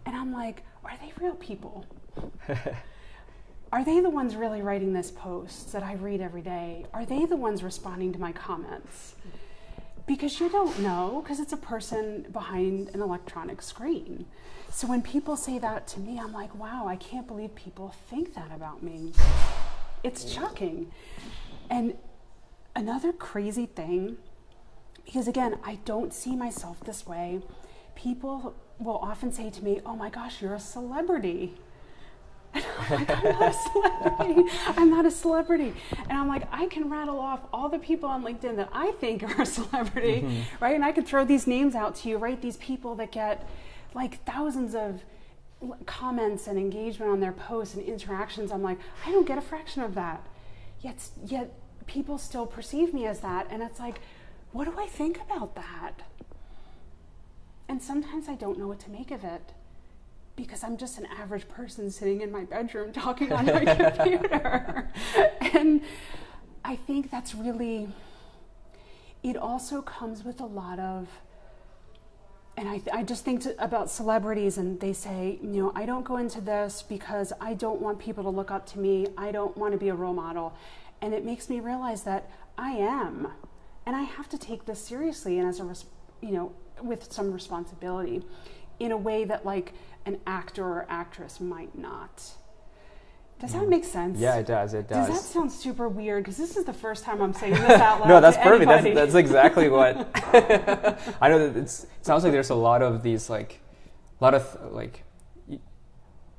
And 0.06 0.16
I'm 0.16 0.32
like, 0.32 0.62
are 0.84 0.96
they 1.00 1.12
real 1.20 1.34
people? 1.34 1.84
are 3.72 3.84
they 3.84 4.00
the 4.00 4.10
ones 4.10 4.36
really 4.36 4.62
writing 4.62 4.92
this 4.92 5.10
post 5.10 5.72
that 5.72 5.82
I 5.82 5.94
read 5.94 6.20
every 6.20 6.42
day? 6.42 6.86
Are 6.94 7.04
they 7.04 7.26
the 7.26 7.36
ones 7.36 7.62
responding 7.62 8.12
to 8.12 8.20
my 8.20 8.32
comments? 8.32 9.16
Because 10.06 10.38
you 10.40 10.48
don't 10.48 10.78
know, 10.80 11.22
because 11.22 11.40
it's 11.40 11.52
a 11.52 11.56
person 11.56 12.26
behind 12.32 12.90
an 12.90 13.02
electronic 13.02 13.62
screen. 13.62 14.26
So 14.74 14.86
when 14.88 15.02
people 15.02 15.36
say 15.36 15.58
that 15.58 15.86
to 15.88 16.00
me, 16.00 16.18
I'm 16.18 16.32
like, 16.32 16.54
wow, 16.54 16.86
I 16.88 16.96
can't 16.96 17.26
believe 17.26 17.54
people 17.54 17.94
think 18.08 18.34
that 18.34 18.50
about 18.54 18.82
me. 18.82 19.12
It's 20.02 20.28
shocking. 20.32 20.90
And 21.68 21.96
another 22.74 23.12
crazy 23.12 23.66
thing, 23.66 24.16
because 25.04 25.28
again, 25.28 25.58
I 25.62 25.78
don't 25.84 26.14
see 26.14 26.34
myself 26.34 26.80
this 26.80 27.06
way, 27.06 27.42
people 27.94 28.54
will 28.78 28.96
often 28.96 29.30
say 29.30 29.50
to 29.50 29.62
me, 29.62 29.82
oh 29.84 29.94
my 29.94 30.08
gosh, 30.08 30.40
you're 30.40 30.54
a 30.54 30.60
celebrity. 30.60 31.54
And 32.54 32.64
I'm 32.90 33.06
like, 33.06 33.10
I'm 33.10 33.30
not 33.30 33.44
a 33.44 33.52
celebrity. 33.52 34.52
I'm 34.66 34.90
not 34.90 35.06
a 35.06 35.10
celebrity. 35.10 35.74
And 36.08 36.18
I'm 36.18 36.28
like, 36.28 36.46
I 36.50 36.66
can 36.66 36.90
rattle 36.90 37.18
off 37.18 37.40
all 37.52 37.68
the 37.68 37.78
people 37.78 38.08
on 38.08 38.22
LinkedIn 38.22 38.56
that 38.56 38.68
I 38.72 38.92
think 38.92 39.22
are 39.22 39.42
a 39.42 39.46
celebrity, 39.46 40.22
mm-hmm. 40.22 40.64
right? 40.64 40.74
And 40.74 40.84
I 40.84 40.92
could 40.92 41.06
throw 41.06 41.24
these 41.24 41.46
names 41.46 41.74
out 41.74 41.94
to 41.96 42.08
you, 42.08 42.18
right? 42.18 42.40
These 42.40 42.56
people 42.58 42.94
that 42.96 43.12
get 43.12 43.48
like 43.94 44.24
thousands 44.24 44.74
of 44.74 45.02
comments 45.86 46.46
and 46.46 46.58
engagement 46.58 47.10
on 47.10 47.20
their 47.20 47.32
posts 47.32 47.74
and 47.74 47.84
interactions. 47.84 48.50
I'm 48.50 48.62
like, 48.62 48.78
I 49.06 49.10
don't 49.10 49.26
get 49.26 49.38
a 49.38 49.42
fraction 49.42 49.82
of 49.82 49.94
that. 49.94 50.26
Yet, 50.80 50.96
yet 51.24 51.52
people 51.86 52.18
still 52.18 52.46
perceive 52.46 52.92
me 52.92 53.06
as 53.06 53.20
that. 53.20 53.46
And 53.50 53.62
it's 53.62 53.78
like, 53.78 54.00
what 54.52 54.64
do 54.64 54.78
I 54.78 54.86
think 54.86 55.20
about 55.20 55.54
that? 55.54 56.02
And 57.68 57.80
sometimes 57.82 58.28
I 58.28 58.34
don't 58.34 58.58
know 58.58 58.66
what 58.66 58.80
to 58.80 58.90
make 58.90 59.10
of 59.10 59.24
it 59.24 59.52
because 60.36 60.64
I'm 60.64 60.76
just 60.76 60.98
an 60.98 61.06
average 61.06 61.48
person 61.48 61.90
sitting 61.90 62.20
in 62.20 62.32
my 62.32 62.44
bedroom 62.44 62.92
talking 62.92 63.32
on 63.32 63.46
my 63.46 63.64
computer. 63.64 64.90
and 65.54 65.82
I 66.64 66.76
think 66.76 67.10
that's 67.10 67.34
really, 67.34 67.88
it 69.22 69.36
also 69.36 69.82
comes 69.82 70.24
with 70.24 70.40
a 70.40 70.46
lot 70.46 70.78
of, 70.78 71.08
and 72.56 72.68
I, 72.68 72.82
I 72.92 73.02
just 73.02 73.24
think 73.24 73.42
to, 73.42 73.64
about 73.64 73.90
celebrities, 73.90 74.58
and 74.58 74.78
they 74.78 74.92
say, 74.92 75.38
you 75.42 75.62
know, 75.62 75.72
I 75.74 75.86
don't 75.86 76.04
go 76.04 76.18
into 76.18 76.40
this 76.40 76.82
because 76.82 77.32
I 77.40 77.54
don't 77.54 77.80
want 77.80 77.98
people 77.98 78.22
to 78.24 78.30
look 78.30 78.50
up 78.50 78.66
to 78.72 78.78
me. 78.78 79.06
I 79.16 79.32
don't 79.32 79.56
want 79.56 79.72
to 79.72 79.78
be 79.78 79.88
a 79.88 79.94
role 79.94 80.12
model. 80.12 80.54
And 81.00 81.14
it 81.14 81.24
makes 81.24 81.48
me 81.48 81.60
realize 81.60 82.02
that 82.02 82.30
I 82.58 82.72
am. 82.72 83.28
And 83.86 83.96
I 83.96 84.02
have 84.02 84.28
to 84.28 84.38
take 84.38 84.66
this 84.66 84.84
seriously 84.84 85.38
and 85.38 85.48
as 85.48 85.60
a, 85.60 85.74
you 86.20 86.32
know, 86.32 86.52
with 86.82 87.12
some 87.12 87.32
responsibility 87.32 88.22
in 88.78 88.92
a 88.92 88.96
way 88.96 89.24
that 89.24 89.46
like 89.46 89.72
an 90.04 90.18
actor 90.26 90.64
or 90.64 90.86
actress 90.88 91.40
might 91.40 91.76
not. 91.76 92.32
Does 93.42 93.54
that 93.54 93.68
make 93.68 93.84
sense? 93.84 94.20
Yeah, 94.20 94.36
it 94.36 94.46
does. 94.46 94.72
It 94.72 94.88
does. 94.88 95.08
Does 95.08 95.20
that 95.20 95.28
sound 95.28 95.50
super 95.50 95.88
weird? 95.88 96.22
Because 96.22 96.36
this 96.36 96.56
is 96.56 96.64
the 96.64 96.72
first 96.72 97.02
time 97.02 97.20
I'm 97.20 97.32
saying 97.32 97.54
this 97.54 97.62
out 97.70 97.98
loud. 97.98 98.08
no, 98.08 98.20
that's 98.20 98.36
perfect. 98.36 98.68
That's, 98.68 98.86
anybody. 98.86 98.94
that's 98.94 99.16
exactly 99.16 99.68
what 99.68 99.96
I 101.20 101.28
know. 101.28 101.48
That 101.48 101.56
it's, 101.56 101.82
it 101.82 102.06
sounds 102.06 102.22
like 102.22 102.32
there's 102.32 102.50
a 102.50 102.54
lot 102.54 102.82
of 102.82 103.02
these 103.02 103.28
like, 103.28 103.58
a 104.20 104.24
lot 104.24 104.34
of 104.34 104.72
like. 104.72 105.02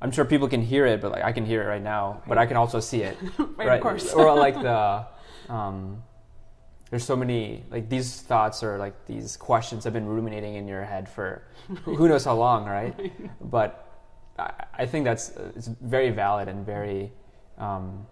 I'm 0.01 0.11
sure 0.11 0.23
people 0.23 0.47
can 0.47 0.61
hear 0.61 0.85
it, 0.85 1.01
but 1.01 1.11
like 1.11 1.23
I 1.23 1.33
can 1.33 1.45
hear 1.45 1.61
it 1.61 1.65
right 1.65 1.83
now, 1.83 2.23
but 2.25 2.37
I 2.37 2.45
can 2.45 2.55
also 2.55 2.79
see 2.79 3.01
it. 3.03 3.17
Right, 3.37 3.67
of 3.67 3.81
course. 3.81 4.13
or 4.13 4.33
like 4.35 4.55
the, 4.55 5.05
um, 5.49 6.03
there's 6.89 7.03
so 7.03 7.15
many 7.17 7.65
like 7.69 7.89
these 7.89 8.21
thoughts 8.21 8.63
or 8.63 8.77
like 8.77 9.05
these 9.07 9.35
questions 9.35 9.83
have 9.83 9.93
been 9.93 10.05
ruminating 10.05 10.55
in 10.55 10.67
your 10.69 10.83
head 10.83 11.09
for 11.09 11.41
who 11.83 11.95
who 11.95 12.07
knows 12.07 12.23
how 12.23 12.35
long, 12.35 12.65
right? 12.65 13.11
But 13.41 13.92
I, 14.37 14.51
I 14.73 14.85
think 14.85 15.05
that's 15.05 15.29
it's 15.55 15.67
very 15.67 16.09
valid 16.09 16.47
and 16.47 16.65
very. 16.65 17.11
Um, 17.57 18.05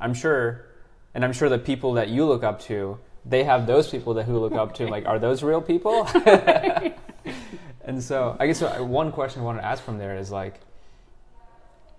I'm 0.00 0.14
sure, 0.14 0.66
and 1.14 1.24
I'm 1.24 1.32
sure 1.32 1.48
the 1.48 1.58
people 1.58 1.92
that 1.94 2.08
you 2.08 2.26
look 2.26 2.42
up 2.42 2.60
to, 2.62 2.98
they 3.24 3.44
have 3.44 3.66
those 3.66 3.88
people 3.88 4.14
that 4.14 4.24
who 4.24 4.38
look 4.38 4.54
up 4.54 4.74
to. 4.74 4.88
Like, 4.88 5.06
are 5.06 5.18
those 5.18 5.42
real 5.42 5.62
people? 5.62 6.06
and 7.84 8.02
so, 8.02 8.36
I 8.40 8.46
guess 8.46 8.62
one 8.80 9.12
question 9.12 9.42
I 9.42 9.44
want 9.44 9.58
to 9.58 9.64
ask 9.64 9.82
from 9.82 9.98
there 9.98 10.16
is 10.16 10.30
like, 10.30 10.60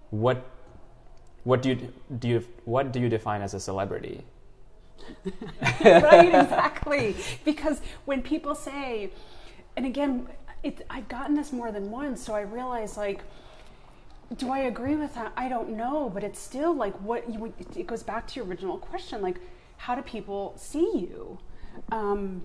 what, 0.10 0.46
what 1.44 1.62
do 1.62 1.70
you 1.70 1.94
do? 2.20 2.28
You 2.28 2.46
what 2.66 2.92
do 2.92 3.00
you 3.00 3.10
define 3.10 3.42
as 3.42 3.54
a 3.54 3.60
celebrity? 3.60 4.26
right, 5.84 6.28
exactly. 6.34 7.16
Because 7.46 7.82
when 8.06 8.22
people 8.22 8.56
say, 8.56 9.12
and 9.76 9.86
again, 9.86 10.28
it, 10.64 10.86
I've 10.90 11.08
gotten 11.08 11.36
this 11.36 11.52
more 11.52 11.72
than 11.72 11.92
once, 11.92 12.24
so 12.24 12.34
I 12.34 12.42
realize 12.42 12.98
like, 12.98 13.22
do 14.38 14.50
I 14.52 14.60
agree 14.60 14.96
with 14.96 15.14
that? 15.16 15.32
I 15.38 15.48
don't 15.50 15.72
know, 15.72 16.10
but 16.14 16.24
it's 16.24 16.40
still 16.40 16.74
like 16.74 16.94
what 17.02 17.30
you. 17.30 17.40
would- 17.40 17.54
It 17.78 17.88
goes 17.88 18.04
back 18.04 18.28
to 18.28 18.40
your 18.40 18.46
original 18.46 18.78
question, 18.78 19.22
like, 19.22 19.40
how 19.78 19.96
do 19.96 20.02
people 20.02 20.54
see 20.58 20.90
you? 20.98 21.40
Um, 21.92 22.44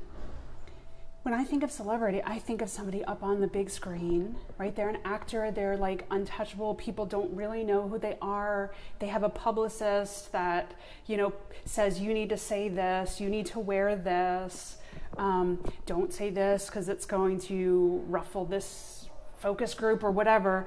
when 1.23 1.35
I 1.35 1.45
think 1.45 1.63
of 1.63 1.71
celebrity, 1.71 2.23
I 2.25 2.39
think 2.39 2.63
of 2.63 2.71
somebody 2.71 3.05
up 3.05 3.23
on 3.23 3.41
the 3.41 3.47
big 3.49 3.69
screen, 3.69 4.37
right? 4.57 4.75
They're 4.75 4.89
an 4.89 4.99
actor, 5.05 5.51
they're 5.51 5.77
like 5.77 6.07
untouchable. 6.11 6.75
People 6.77 7.05
don't 7.05 7.35
really 7.35 7.65
know 7.65 7.87
who 7.87 7.99
they 7.99 8.17
are. 8.23 8.73
They 8.99 9.09
have 9.09 9.23
a 9.23 9.29
publicist 9.29 10.33
that, 10.33 10.73
you 11.07 11.17
know, 11.19 11.33
says, 11.67 12.01
you 12.01 12.15
need 12.15 12.31
to 12.31 12.39
say 12.39 12.69
this, 12.69 13.21
you 13.21 13.29
need 13.29 13.47
to 13.47 13.59
wear 13.61 13.95
this, 13.95 14.79
um, 15.19 15.59
don't 15.85 16.13
say 16.15 16.31
this 16.31 16.67
because 16.67 16.89
it's 16.89 17.05
going 17.05 17.41
to 17.43 18.03
ruffle 18.09 18.47
this 18.47 19.09
focus 19.39 19.75
group 19.75 20.03
or 20.03 20.11
whatever. 20.11 20.67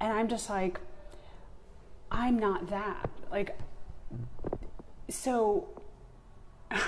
And 0.00 0.12
I'm 0.12 0.28
just 0.28 0.48
like, 0.48 0.80
I'm 2.10 2.38
not 2.38 2.68
that. 2.70 3.08
Like, 3.30 3.58
so 5.08 5.68
I 6.70 6.80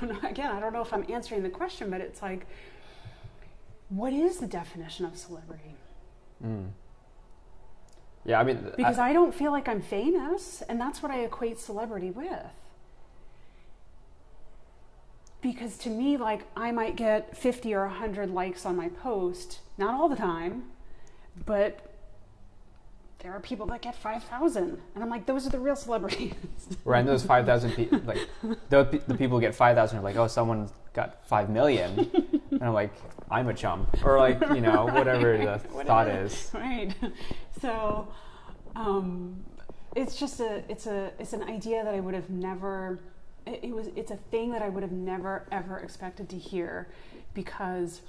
don't 0.00 0.08
know. 0.22 0.28
Again, 0.28 0.50
I 0.50 0.60
don't 0.60 0.72
know 0.72 0.82
if 0.82 0.92
I'm 0.92 1.04
answering 1.08 1.42
the 1.42 1.50
question, 1.50 1.90
but 1.90 2.00
it's 2.00 2.22
like, 2.22 2.46
what 3.88 4.12
is 4.12 4.38
the 4.38 4.46
definition 4.46 5.04
of 5.04 5.16
celebrity? 5.16 5.74
Mm. 6.44 6.68
Yeah, 8.24 8.40
I 8.40 8.44
mean, 8.44 8.72
Because 8.76 8.98
I, 8.98 9.12
don't 9.12 9.34
feel 9.34 9.52
like 9.52 9.68
I'm 9.68 9.80
famous, 9.80 10.62
and 10.68 10.80
that's 10.80 11.02
what 11.02 11.10
I 11.10 11.20
equate 11.20 11.58
celebrity 11.58 12.10
with. 12.10 12.44
Because 15.40 15.78
to 15.78 15.88
me, 15.88 16.16
like, 16.16 16.42
I 16.56 16.72
might 16.72 16.96
get 16.96 17.36
50 17.36 17.72
or 17.74 17.86
100 17.86 18.30
likes 18.30 18.66
on 18.66 18.76
my 18.76 18.88
post, 18.88 19.60
not 19.78 19.94
all 19.94 20.08
the 20.08 20.16
time, 20.16 20.64
but 21.46 21.87
there 23.20 23.32
are 23.32 23.40
people 23.40 23.66
that 23.66 23.82
get 23.82 23.96
5,000. 23.96 24.80
And 24.94 25.04
I'm 25.04 25.10
like, 25.10 25.26
those 25.26 25.46
are 25.46 25.50
the 25.50 25.58
real 25.58 25.76
celebrities. 25.76 26.34
Right, 26.84 27.00
and 27.00 27.08
those 27.08 27.24
five 27.24 27.44
thousand 27.44 27.72
people, 27.72 27.98
like 28.06 28.28
the, 28.70 29.02
the 29.06 29.14
people 29.14 29.36
who 29.36 29.40
get 29.40 29.54
five 29.54 29.76
thousand 29.76 29.98
are 29.98 30.02
like, 30.02 30.16
oh, 30.16 30.26
someone 30.26 30.70
got 30.94 31.26
five 31.26 31.50
million, 31.50 32.10
and 32.50 32.62
I'm 32.62 32.72
like, 32.72 32.92
I'm 33.30 33.48
a 33.48 33.54
chump, 33.54 34.04
or 34.04 34.18
like 34.18 34.40
you 34.54 34.60
know 34.60 34.86
whatever 34.86 35.36
the 35.36 35.58
thought 35.84 36.08
is. 36.08 36.50
right 36.54 36.94
so 37.60 38.08
um, 38.76 39.44
it's 39.96 40.18
just 40.18 40.40
a 40.40 40.62
it's 40.68 40.86
a 40.86 41.10
it's 41.18 41.32
an 41.32 41.42
idea 41.42 41.82
that 41.84 41.94
i 41.94 42.00
would 42.00 42.14
have 42.14 42.30
never 42.30 43.00
it, 43.46 43.60
it 43.64 43.72
was 43.74 43.88
it's 43.96 44.10
a 44.10 44.16
thing 44.30 44.52
that 44.52 44.62
i 44.62 44.68
would 44.68 44.82
have 44.82 44.92
never 44.92 45.46
ever 45.50 45.78
expected 45.78 46.28
to 46.28 46.38
hear 46.38 46.88
because 47.34 48.02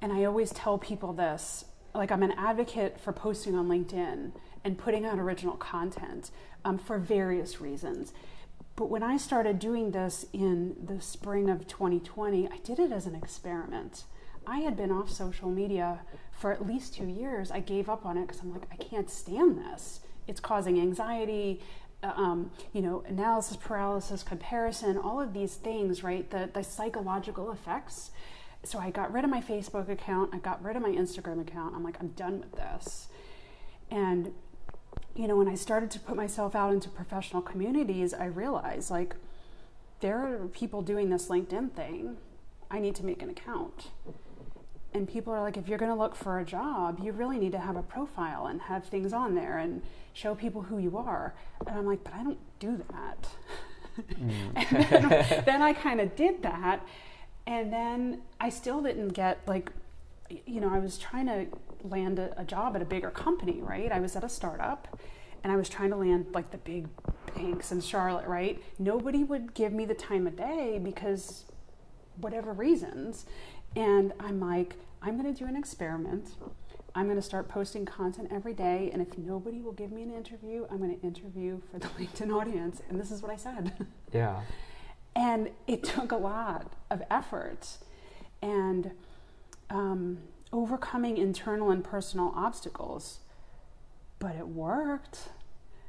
and 0.00 0.12
i 0.12 0.24
always 0.24 0.50
tell 0.52 0.78
people 0.78 1.12
this 1.12 1.64
like 1.94 2.10
i'm 2.10 2.22
an 2.22 2.32
advocate 2.32 2.98
for 3.00 3.12
posting 3.12 3.54
on 3.54 3.68
linkedin 3.68 4.32
and 4.64 4.78
putting 4.78 5.04
out 5.04 5.18
original 5.18 5.56
content 5.56 6.30
um, 6.64 6.78
for 6.78 6.98
various 6.98 7.60
reasons 7.60 8.12
but 8.76 8.90
when 8.90 9.02
i 9.02 9.16
started 9.16 9.58
doing 9.58 9.90
this 9.90 10.26
in 10.32 10.76
the 10.84 11.00
spring 11.00 11.48
of 11.48 11.66
2020 11.66 12.48
i 12.48 12.58
did 12.58 12.78
it 12.78 12.92
as 12.92 13.06
an 13.06 13.14
experiment 13.14 14.04
I 14.46 14.60
had 14.60 14.76
been 14.76 14.90
off 14.90 15.10
social 15.10 15.48
media 15.48 16.00
for 16.32 16.52
at 16.52 16.66
least 16.66 16.94
two 16.94 17.06
years. 17.06 17.50
I 17.50 17.60
gave 17.60 17.88
up 17.88 18.06
on 18.06 18.16
it 18.16 18.26
because 18.26 18.40
I'm 18.42 18.52
like, 18.52 18.66
I 18.72 18.76
can't 18.76 19.10
stand 19.10 19.58
this. 19.58 20.00
It's 20.26 20.40
causing 20.40 20.80
anxiety, 20.80 21.60
uh, 22.02 22.12
um, 22.16 22.50
you 22.72 22.82
know, 22.82 23.04
analysis 23.06 23.56
paralysis, 23.56 24.22
comparison, 24.22 24.96
all 24.96 25.20
of 25.20 25.34
these 25.34 25.54
things, 25.54 26.02
right? 26.02 26.28
The, 26.30 26.48
the 26.52 26.64
psychological 26.64 27.52
effects. 27.52 28.10
So 28.62 28.78
I 28.78 28.90
got 28.90 29.12
rid 29.12 29.24
of 29.24 29.30
my 29.30 29.40
Facebook 29.40 29.88
account. 29.88 30.30
I 30.34 30.38
got 30.38 30.62
rid 30.62 30.76
of 30.76 30.82
my 30.82 30.90
Instagram 30.90 31.40
account. 31.40 31.74
I'm 31.74 31.82
like, 31.82 31.96
I'm 32.00 32.08
done 32.08 32.40
with 32.40 32.52
this. 32.52 33.08
And, 33.90 34.32
you 35.14 35.26
know, 35.26 35.36
when 35.36 35.48
I 35.48 35.54
started 35.54 35.90
to 35.92 36.00
put 36.00 36.16
myself 36.16 36.54
out 36.54 36.72
into 36.72 36.88
professional 36.88 37.42
communities, 37.42 38.12
I 38.12 38.26
realized 38.26 38.90
like, 38.90 39.16
there 40.00 40.18
are 40.18 40.48
people 40.48 40.82
doing 40.82 41.10
this 41.10 41.28
LinkedIn 41.28 41.72
thing. 41.72 42.16
I 42.70 42.78
need 42.78 42.94
to 42.96 43.04
make 43.04 43.22
an 43.22 43.30
account 43.30 43.88
and 44.92 45.08
people 45.08 45.32
are 45.32 45.40
like 45.40 45.56
if 45.56 45.68
you're 45.68 45.78
going 45.78 45.90
to 45.90 45.96
look 45.96 46.14
for 46.14 46.38
a 46.38 46.44
job 46.44 46.98
you 47.02 47.12
really 47.12 47.38
need 47.38 47.52
to 47.52 47.58
have 47.58 47.76
a 47.76 47.82
profile 47.82 48.46
and 48.46 48.62
have 48.62 48.84
things 48.84 49.12
on 49.12 49.34
there 49.34 49.58
and 49.58 49.82
show 50.12 50.34
people 50.34 50.62
who 50.62 50.78
you 50.78 50.96
are 50.96 51.34
and 51.66 51.78
i'm 51.78 51.86
like 51.86 52.02
but 52.04 52.14
i 52.14 52.22
don't 52.22 52.38
do 52.58 52.82
that 52.92 53.28
mm. 54.12 54.52
and 54.54 55.10
then, 55.10 55.42
then 55.46 55.62
i 55.62 55.72
kind 55.72 56.00
of 56.00 56.14
did 56.16 56.42
that 56.42 56.84
and 57.46 57.72
then 57.72 58.22
i 58.40 58.48
still 58.48 58.80
didn't 58.82 59.08
get 59.08 59.40
like 59.46 59.70
you 60.46 60.60
know 60.60 60.72
i 60.72 60.78
was 60.78 60.98
trying 60.98 61.26
to 61.26 61.46
land 61.82 62.18
a, 62.18 62.38
a 62.38 62.44
job 62.44 62.76
at 62.76 62.82
a 62.82 62.84
bigger 62.84 63.10
company 63.10 63.60
right 63.60 63.90
i 63.92 64.00
was 64.00 64.14
at 64.16 64.24
a 64.24 64.28
startup 64.28 65.00
and 65.42 65.52
i 65.52 65.56
was 65.56 65.68
trying 65.68 65.90
to 65.90 65.96
land 65.96 66.26
like 66.32 66.50
the 66.50 66.58
big 66.58 66.86
banks 67.34 67.72
in 67.72 67.80
charlotte 67.80 68.26
right 68.26 68.62
nobody 68.78 69.24
would 69.24 69.54
give 69.54 69.72
me 69.72 69.84
the 69.84 69.94
time 69.94 70.26
of 70.26 70.36
day 70.36 70.78
because 70.82 71.44
whatever 72.20 72.52
reasons. 72.52 73.26
And 73.76 74.12
I'm 74.20 74.40
like, 74.40 74.76
I'm 75.02 75.20
going 75.20 75.32
to 75.32 75.38
do 75.38 75.48
an 75.48 75.56
experiment. 75.56 76.30
I'm 76.94 77.04
going 77.04 77.16
to 77.16 77.22
start 77.22 77.48
posting 77.48 77.84
content 77.84 78.28
every 78.32 78.52
day. 78.52 78.90
And 78.92 79.00
if 79.00 79.16
nobody 79.16 79.60
will 79.60 79.72
give 79.72 79.92
me 79.92 80.02
an 80.02 80.12
interview, 80.12 80.66
I'm 80.70 80.78
going 80.78 80.98
to 80.98 81.06
interview 81.06 81.60
for 81.70 81.78
the 81.78 81.86
LinkedIn 81.98 82.34
audience. 82.34 82.82
And 82.88 83.00
this 83.00 83.10
is 83.10 83.22
what 83.22 83.30
I 83.30 83.36
said. 83.36 83.72
Yeah, 84.12 84.40
and 85.14 85.50
it 85.66 85.82
took 85.94 86.12
a 86.12 86.16
lot 86.16 86.72
of 86.90 87.02
effort 87.10 87.78
and 88.42 88.92
um, 89.68 90.18
overcoming 90.52 91.16
internal 91.18 91.70
and 91.70 91.84
personal 91.84 92.32
obstacles. 92.36 93.20
But 94.18 94.36
it 94.36 94.48
worked. 94.48 95.30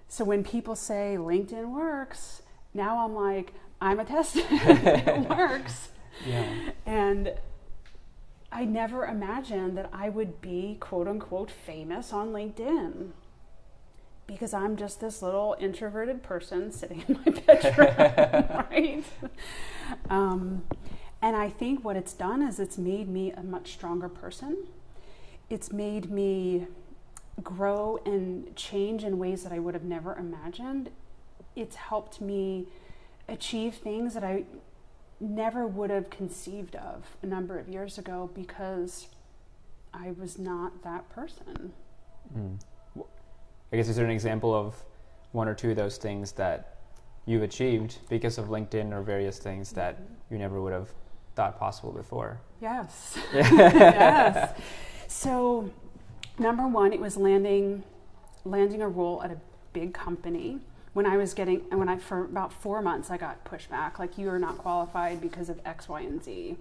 So 0.07 0.23
when 0.23 0.43
people 0.43 0.75
say 0.75 1.15
LinkedIn 1.17 1.73
works, 1.73 2.41
now 2.73 3.03
I'm 3.05 3.13
like, 3.15 3.53
I'm 3.81 3.99
a 3.99 4.05
test. 4.05 4.35
it 4.39 5.29
works. 5.29 5.89
yeah, 6.25 6.45
And 6.85 7.33
I 8.51 8.65
never 8.65 9.05
imagined 9.05 9.77
that 9.77 9.89
I 9.93 10.09
would 10.09 10.41
be 10.41 10.77
quote 10.79 11.07
unquote 11.07 11.49
famous 11.51 12.13
on 12.13 12.29
LinkedIn 12.33 13.11
because 14.27 14.53
I'm 14.53 14.77
just 14.77 14.99
this 15.01 15.21
little 15.21 15.55
introverted 15.59 16.23
person 16.23 16.71
sitting 16.71 17.03
in 17.07 17.19
my 17.25 17.31
bedroom, 17.45 18.65
right? 18.71 19.03
Um, 20.09 20.63
And 21.21 21.35
I 21.35 21.49
think 21.49 21.83
what 21.85 21.95
it's 21.95 22.13
done 22.13 22.41
is 22.41 22.59
it's 22.59 22.77
made 22.77 23.07
me 23.07 23.31
a 23.31 23.43
much 23.43 23.73
stronger 23.73 24.09
person. 24.09 24.65
It's 25.49 25.71
made 25.71 26.09
me 26.11 26.67
grow 27.43 27.99
and 28.05 28.55
change 28.55 29.03
in 29.03 29.19
ways 29.19 29.43
that 29.43 29.51
I 29.51 29.59
would 29.59 29.73
have 29.75 29.83
never 29.83 30.15
imagined. 30.15 30.89
It's 31.55 31.75
helped 31.75 32.21
me 32.21 32.67
achieve 33.27 33.75
things 33.75 34.13
that 34.15 34.23
I 34.23 34.45
never 35.19 35.67
would 35.67 35.89
have 35.91 36.09
conceived 36.09 36.75
of 36.75 37.15
a 37.21 37.27
number 37.27 37.59
of 37.59 37.67
years 37.69 37.97
ago 37.99 38.29
because 38.33 39.07
I 39.93 40.11
was 40.17 40.39
not 40.39 40.81
that 40.83 41.07
person. 41.09 41.73
Mm. 42.35 42.59
I 43.71 43.77
guess 43.77 43.87
is 43.87 43.95
there 43.95 44.05
an 44.05 44.11
example 44.11 44.53
of 44.53 44.75
one 45.31 45.47
or 45.47 45.53
two 45.53 45.71
of 45.71 45.77
those 45.77 45.97
things 45.97 46.33
that 46.33 46.77
you've 47.25 47.43
achieved 47.43 47.97
because 48.09 48.37
of 48.37 48.47
LinkedIn 48.47 48.91
or 48.91 49.01
various 49.01 49.37
things 49.39 49.71
that 49.73 49.97
you 50.29 50.37
never 50.37 50.61
would 50.61 50.73
have 50.73 50.89
thought 51.35 51.57
possible 51.57 51.91
before? 51.91 52.41
Yes. 52.61 53.17
yes. 53.33 54.59
So, 55.07 55.71
number 56.37 56.67
one, 56.67 56.93
it 56.93 56.99
was 56.99 57.17
landing 57.17 57.83
landing 58.43 58.81
a 58.81 58.87
role 58.87 59.21
at 59.23 59.31
a 59.31 59.37
big 59.73 59.93
company. 59.93 60.59
When 60.93 61.05
I 61.05 61.15
was 61.15 61.33
getting, 61.33 61.59
when 61.69 61.87
I 61.87 61.97
for 61.97 62.25
about 62.25 62.51
four 62.51 62.81
months, 62.81 63.09
I 63.09 63.17
got 63.17 63.45
pushback 63.45 63.99
like 63.99 64.17
you 64.17 64.29
are 64.29 64.39
not 64.39 64.57
qualified 64.57 65.21
because 65.21 65.47
of 65.49 65.59
X, 65.63 65.87
Y, 65.87 66.01
and 66.01 66.21
Z. 66.21 66.57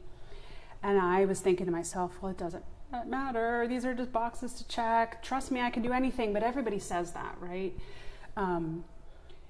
And 0.82 0.98
I 0.98 1.24
was 1.24 1.40
thinking 1.40 1.66
to 1.66 1.72
myself, 1.72 2.12
well, 2.20 2.30
it 2.30 2.38
doesn't 2.38 2.64
matter. 3.08 3.66
These 3.68 3.84
are 3.84 3.94
just 3.94 4.12
boxes 4.12 4.52
to 4.54 4.68
check. 4.68 5.22
Trust 5.22 5.50
me, 5.50 5.60
I 5.60 5.70
can 5.70 5.82
do 5.82 5.92
anything. 5.92 6.32
But 6.32 6.42
everybody 6.42 6.78
says 6.78 7.12
that, 7.12 7.36
right? 7.40 7.72
Um, 8.36 8.84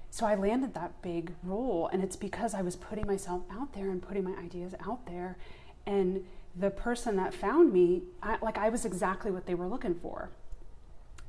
so 0.09 0.25
I 0.25 0.35
landed 0.35 0.73
that 0.73 1.01
big 1.01 1.31
role, 1.41 1.89
and 1.91 2.03
it's 2.03 2.17
because 2.17 2.53
I 2.53 2.61
was 2.61 2.75
putting 2.75 3.07
myself 3.07 3.43
out 3.51 3.73
there 3.73 3.89
and 3.89 4.01
putting 4.01 4.25
my 4.25 4.35
ideas 4.37 4.75
out 4.85 5.05
there. 5.05 5.37
And 5.85 6.25
the 6.55 6.69
person 6.69 7.15
that 7.15 7.33
found 7.33 7.71
me, 7.71 8.03
I, 8.21 8.37
like 8.41 8.57
I 8.57 8.69
was 8.69 8.83
exactly 8.83 9.31
what 9.31 9.45
they 9.45 9.55
were 9.55 9.67
looking 9.67 9.95
for. 9.95 10.29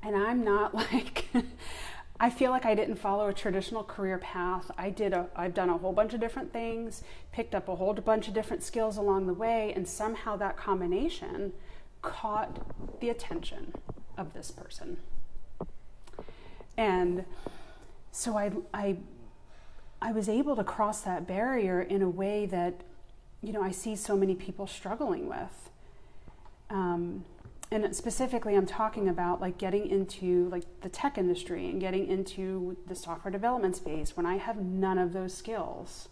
And 0.02 0.16
I'm 0.16 0.44
not 0.44 0.74
like, 0.92 1.26
I 2.18 2.28
feel 2.28 2.50
like 2.50 2.64
I 2.64 2.74
didn't 2.74 2.96
follow 2.96 3.28
a 3.28 3.32
traditional 3.32 3.84
career 3.84 4.18
path. 4.18 4.70
I 4.76 4.90
did 4.90 5.12
a, 5.12 5.28
I've 5.36 5.54
done 5.54 5.70
a 5.70 5.78
whole 5.78 5.92
bunch 5.92 6.12
of 6.12 6.20
different 6.20 6.52
things, 6.52 7.04
picked 7.30 7.54
up 7.54 7.68
a 7.68 7.76
whole 7.76 7.94
bunch 7.94 8.26
of 8.26 8.34
different 8.34 8.64
skills 8.64 8.96
along 8.96 9.28
the 9.28 9.34
way, 9.34 9.72
and 9.76 9.86
somehow 9.88 10.36
that 10.36 10.56
combination 10.56 11.52
caught 12.02 13.00
the 13.00 13.08
attention 13.08 13.72
of 14.18 14.34
this 14.34 14.50
person. 14.50 14.98
And 16.76 17.24
so 18.10 18.36
I, 18.36 18.52
I, 18.74 18.96
I 20.00 20.12
was 20.12 20.28
able 20.28 20.56
to 20.56 20.64
cross 20.64 21.02
that 21.02 21.26
barrier 21.26 21.80
in 21.80 22.02
a 22.02 22.08
way 22.08 22.46
that, 22.46 22.82
you 23.40 23.52
know, 23.52 23.62
I 23.62 23.70
see 23.70 23.96
so 23.96 24.16
many 24.16 24.34
people 24.34 24.66
struggling 24.66 25.28
with. 25.28 25.70
Um, 26.70 27.24
and 27.70 27.96
specifically, 27.96 28.54
I'm 28.54 28.66
talking 28.66 29.08
about 29.08 29.40
like 29.40 29.56
getting 29.56 29.86
into 29.88 30.48
like 30.50 30.64
the 30.82 30.90
tech 30.90 31.16
industry 31.16 31.70
and 31.70 31.80
getting 31.80 32.06
into 32.06 32.76
the 32.86 32.94
software 32.94 33.32
development 33.32 33.76
space 33.76 34.14
when 34.14 34.26
I 34.26 34.36
have 34.36 34.56
none 34.56 34.98
of 34.98 35.14
those 35.14 35.32
skills, 35.32 36.08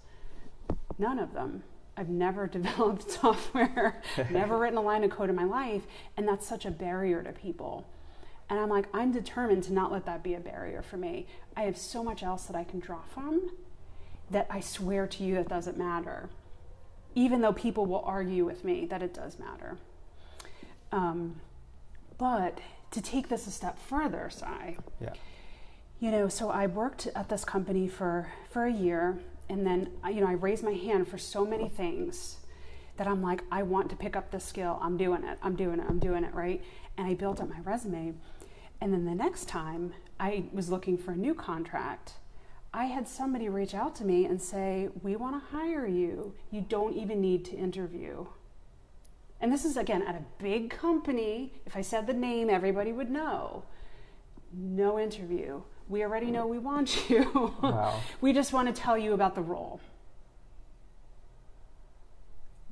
none 0.98 1.18
of 1.18 1.35
them. 1.35 1.62
I've 1.96 2.09
never 2.09 2.46
developed 2.48 3.11
software, 3.11 4.03
never 4.31 4.59
written 4.59 4.79
a 4.79 4.83
line 4.83 5.05
of 5.05 5.11
code 5.11 5.31
in 5.31 5.37
my 5.37 5.44
life, 5.44 5.83
and 6.16 6.26
that's 6.26 6.46
such 6.46 6.66
a 6.66 6.70
barrier 6.70 7.22
to 7.22 7.33
people. 7.33 7.87
And 8.48 8.59
I'm 8.59 8.68
like, 8.68 8.88
I'm 8.92 9.12
determined 9.12 9.62
to 9.64 9.72
not 9.72 9.92
let 9.92 10.07
that 10.07 10.24
be 10.24 10.35
a 10.35 10.40
barrier 10.40 10.83
for 10.83 10.96
me. 10.96 11.26
I 11.57 11.62
have 11.62 11.79
so 11.79 12.03
much 12.03 12.22
else 12.24 12.46
that 12.46 12.57
I 12.57 12.64
can 12.64 12.81
draw 12.81 13.03
from 13.14 13.50
that 14.31 14.46
I 14.50 14.61
swear 14.61 15.07
to 15.07 15.24
you 15.24 15.37
that 15.37 15.48
doesn't 15.48 15.79
matter, 15.79 16.29
even 17.14 17.40
though 17.40 17.53
people 17.53 17.87
will 17.87 18.03
argue 18.05 18.44
with 18.44 18.64
me 18.64 18.87
that 18.87 19.03
it 19.03 19.14
does 19.14 19.38
matter. 19.38 19.76
Um, 20.92 21.40
but 22.18 22.59
to 22.90 23.00
take 23.00 23.29
this 23.29 23.46
a 23.46 23.50
step 23.50 23.79
further, 23.79 24.29
Sai, 24.31 24.76
yeah. 25.00 25.14
you 26.00 26.11
know, 26.11 26.29
so 26.29 26.50
I 26.50 26.66
worked 26.66 27.07
at 27.14 27.29
this 27.29 27.44
company 27.44 27.87
for, 27.88 28.29
for 28.50 28.64
a 28.64 28.72
year 28.72 29.18
and 29.50 29.66
then 29.66 29.90
you 30.06 30.20
know 30.20 30.28
i 30.28 30.32
raised 30.32 30.62
my 30.62 30.72
hand 30.72 31.06
for 31.06 31.18
so 31.18 31.44
many 31.44 31.68
things 31.68 32.38
that 32.96 33.06
i'm 33.06 33.20
like 33.20 33.42
i 33.50 33.62
want 33.62 33.90
to 33.90 33.96
pick 33.96 34.16
up 34.16 34.30
this 34.30 34.44
skill. 34.44 34.78
I'm 34.80 34.96
doing 34.96 35.24
it. 35.24 35.38
I'm 35.42 35.56
doing 35.56 35.80
it. 35.80 35.86
I'm 35.88 35.98
doing 35.98 36.24
it 36.24 36.32
right? 36.32 36.62
And 36.96 37.06
i 37.06 37.14
built 37.14 37.40
up 37.40 37.50
my 37.50 37.60
resume. 37.60 38.14
And 38.80 38.92
then 38.94 39.04
the 39.04 39.14
next 39.14 39.48
time 39.48 39.92
i 40.18 40.44
was 40.52 40.70
looking 40.70 40.96
for 40.96 41.12
a 41.12 41.16
new 41.16 41.34
contract 41.34 42.14
i 42.72 42.84
had 42.84 43.08
somebody 43.08 43.48
reach 43.48 43.74
out 43.74 43.96
to 43.96 44.04
me 44.04 44.24
and 44.24 44.40
say 44.40 44.88
we 45.02 45.16
want 45.16 45.34
to 45.34 45.56
hire 45.56 45.86
you. 45.86 46.34
You 46.52 46.60
don't 46.60 46.94
even 46.94 47.20
need 47.20 47.44
to 47.46 47.56
interview. 47.56 48.26
And 49.40 49.52
this 49.52 49.64
is 49.64 49.76
again 49.76 50.02
at 50.02 50.14
a 50.14 50.24
big 50.38 50.70
company. 50.70 51.54
If 51.66 51.76
i 51.76 51.82
said 51.82 52.06
the 52.06 52.12
name 52.12 52.48
everybody 52.48 52.92
would 52.92 53.10
know. 53.10 53.64
No 54.52 54.98
interview 54.98 55.62
we 55.90 56.05
already 56.05 56.31
know 56.31 56.46
we 56.46 56.59
want 56.59 57.11
you. 57.11 57.53
Wow. 57.61 58.00
we 58.20 58.33
just 58.33 58.53
want 58.53 58.74
to 58.74 58.81
tell 58.81 58.96
you 58.96 59.12
about 59.12 59.35
the 59.35 59.42
role. 59.42 59.81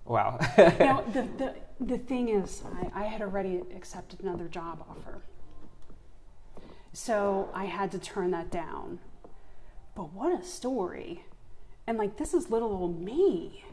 Wow. 0.05 0.39
now, 0.57 1.03
the, 1.13 1.29
the, 1.37 1.55
the 1.81 1.99
thing 1.99 2.29
is, 2.29 2.63
I, 2.95 3.03
I 3.03 3.05
had 3.07 3.21
already 3.21 3.61
accepted 3.77 4.21
another 4.21 4.47
job 4.47 4.85
offer. 4.89 5.21
So 6.93 7.51
I 7.53 7.65
had 7.67 7.91
to 7.91 7.99
turn 7.99 8.31
that 8.31 8.51
down. 8.51 9.01
But 9.97 10.13
what 10.13 10.41
a 10.41 10.45
story. 10.45 11.25
And 11.89 11.99
like, 11.99 12.19
this 12.19 12.33
is 12.33 12.51
little 12.51 12.71
old 12.71 13.03
me. 13.03 13.65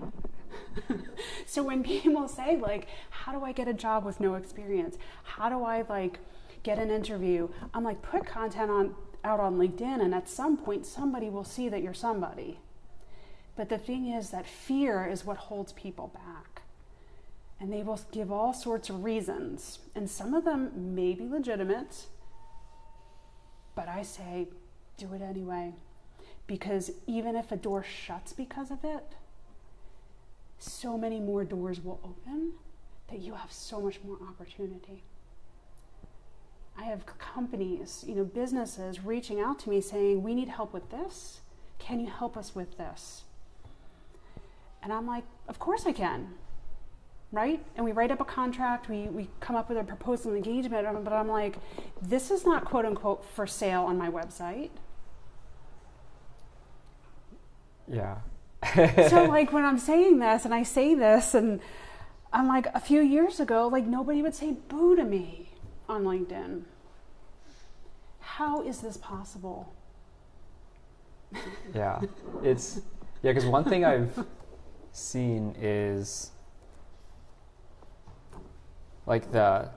so 1.46 1.62
when 1.62 1.84
people 1.84 2.28
say, 2.28 2.58
like, 2.58 2.88
how 3.12 3.32
do 3.32 3.46
I 3.46 3.52
get 3.52 3.68
a 3.68 3.74
job 3.74 4.06
with 4.06 4.20
no 4.20 4.34
experience? 4.36 4.98
How 5.24 5.50
do 5.50 5.64
I, 5.64 5.84
like, 5.88 6.20
get 6.64 6.80
an 6.80 6.90
interview? 6.90 7.48
I'm 7.76 7.84
like, 7.84 8.02
put 8.02 8.26
content 8.26 8.72
on 8.72 8.96
out 9.26 9.40
on 9.40 9.58
LinkedIn, 9.58 10.02
and 10.02 10.14
at 10.14 10.30
some 10.30 10.56
point, 10.56 10.86
somebody 10.86 11.30
will 11.30 11.44
see 11.44 11.68
that 11.68 11.82
you're 11.82 11.94
somebody. 11.94 12.60
But 13.56 13.70
the 13.70 13.78
thing 13.78 14.08
is 14.08 14.30
that 14.30 14.46
fear 14.46 15.06
is 15.06 15.26
what 15.26 15.38
holds 15.38 15.74
people 15.74 16.12
back. 16.14 16.62
And 17.60 17.72
they 17.74 17.84
will 17.84 18.00
give 18.12 18.32
all 18.32 18.54
sorts 18.54 18.90
of 18.90 19.04
reasons, 19.04 19.80
and 19.96 20.10
some 20.10 20.34
of 20.34 20.46
them 20.46 20.94
may 20.94 21.14
be 21.14 21.28
legitimate, 21.28 22.06
but 23.76 23.88
I 23.88 24.04
say, 24.04 24.48
do 24.98 25.14
it 25.14 25.22
anyway. 25.22 25.74
Because 26.48 26.92
even 27.08 27.36
if 27.36 27.52
a 27.52 27.56
door 27.56 27.84
shuts 27.84 28.32
because 28.34 28.72
of 28.72 28.84
it, 28.84 29.06
so 30.60 30.98
many 30.98 31.20
more 31.20 31.44
doors 31.44 31.84
will 31.84 32.00
open 32.04 32.54
that 33.10 33.20
you 33.20 33.34
have 33.34 33.52
so 33.52 33.82
much 33.82 34.00
more 34.06 34.18
opportunity. 34.30 35.04
I 36.78 36.84
have 36.84 37.06
companies, 37.18 38.04
you 38.06 38.16
know, 38.16 38.26
businesses 38.26 39.04
reaching 39.04 39.40
out 39.40 39.60
to 39.60 39.70
me 39.70 39.82
saying, 39.82 40.24
We 40.24 40.36
need 40.36 40.50
help 40.50 40.74
with 40.74 40.90
this. 40.90 41.40
Can 41.80 42.00
you 42.00 42.08
help 42.08 42.36
us 42.36 42.54
with 42.54 42.78
this? 42.78 43.24
And 44.84 44.92
I'm 44.92 45.08
like, 45.08 45.24
Of 45.48 45.60
course 45.60 45.86
I 45.86 45.94
can. 45.94 46.34
Right? 47.32 47.64
And 47.76 47.86
we 47.86 47.92
write 47.92 48.12
up 48.12 48.22
a 48.22 48.26
contract, 48.26 48.90
we, 48.90 49.04
we 49.04 49.30
come 49.40 49.56
up 49.56 49.70
with 49.70 49.78
a 49.78 49.84
proposal 49.84 50.32
and 50.32 50.38
engagement, 50.38 51.04
but 51.04 51.14
I'm 51.14 51.28
like, 51.28 51.58
This 52.02 52.30
is 52.30 52.46
not 52.46 52.66
quote 52.66 52.86
unquote 52.86 53.24
for 53.24 53.48
sale 53.48 53.84
on 53.84 53.98
my 53.98 54.10
website. 54.10 54.72
Yeah. 57.88 58.18
so, 59.10 59.24
like, 59.30 59.54
when 59.54 59.64
I'm 59.64 59.78
saying 59.78 60.20
this 60.20 60.44
and 60.44 60.54
I 60.54 60.64
say 60.64 60.96
this, 60.96 61.36
and 61.36 61.62
I'm 62.34 62.48
like, 62.48 62.66
a 62.74 62.80
few 62.80 63.02
years 63.02 63.40
ago, 63.40 63.68
like, 63.68 63.86
nobody 63.86 64.22
would 64.22 64.34
say 64.34 64.54
boo 64.68 64.96
to 64.96 65.04
me 65.04 65.45
on 65.88 66.04
LinkedIn. 66.04 66.64
How 68.20 68.62
is 68.62 68.82
this 68.82 68.98
possible? 68.98 69.74
yeah, 71.74 72.02
it's 72.44 72.82
yeah. 73.22 73.32
Because 73.32 73.46
one 73.46 73.64
thing 73.64 73.86
I've 73.86 74.26
seen 74.92 75.56
is 75.60 76.32
like 79.06 79.32
the 79.32 79.70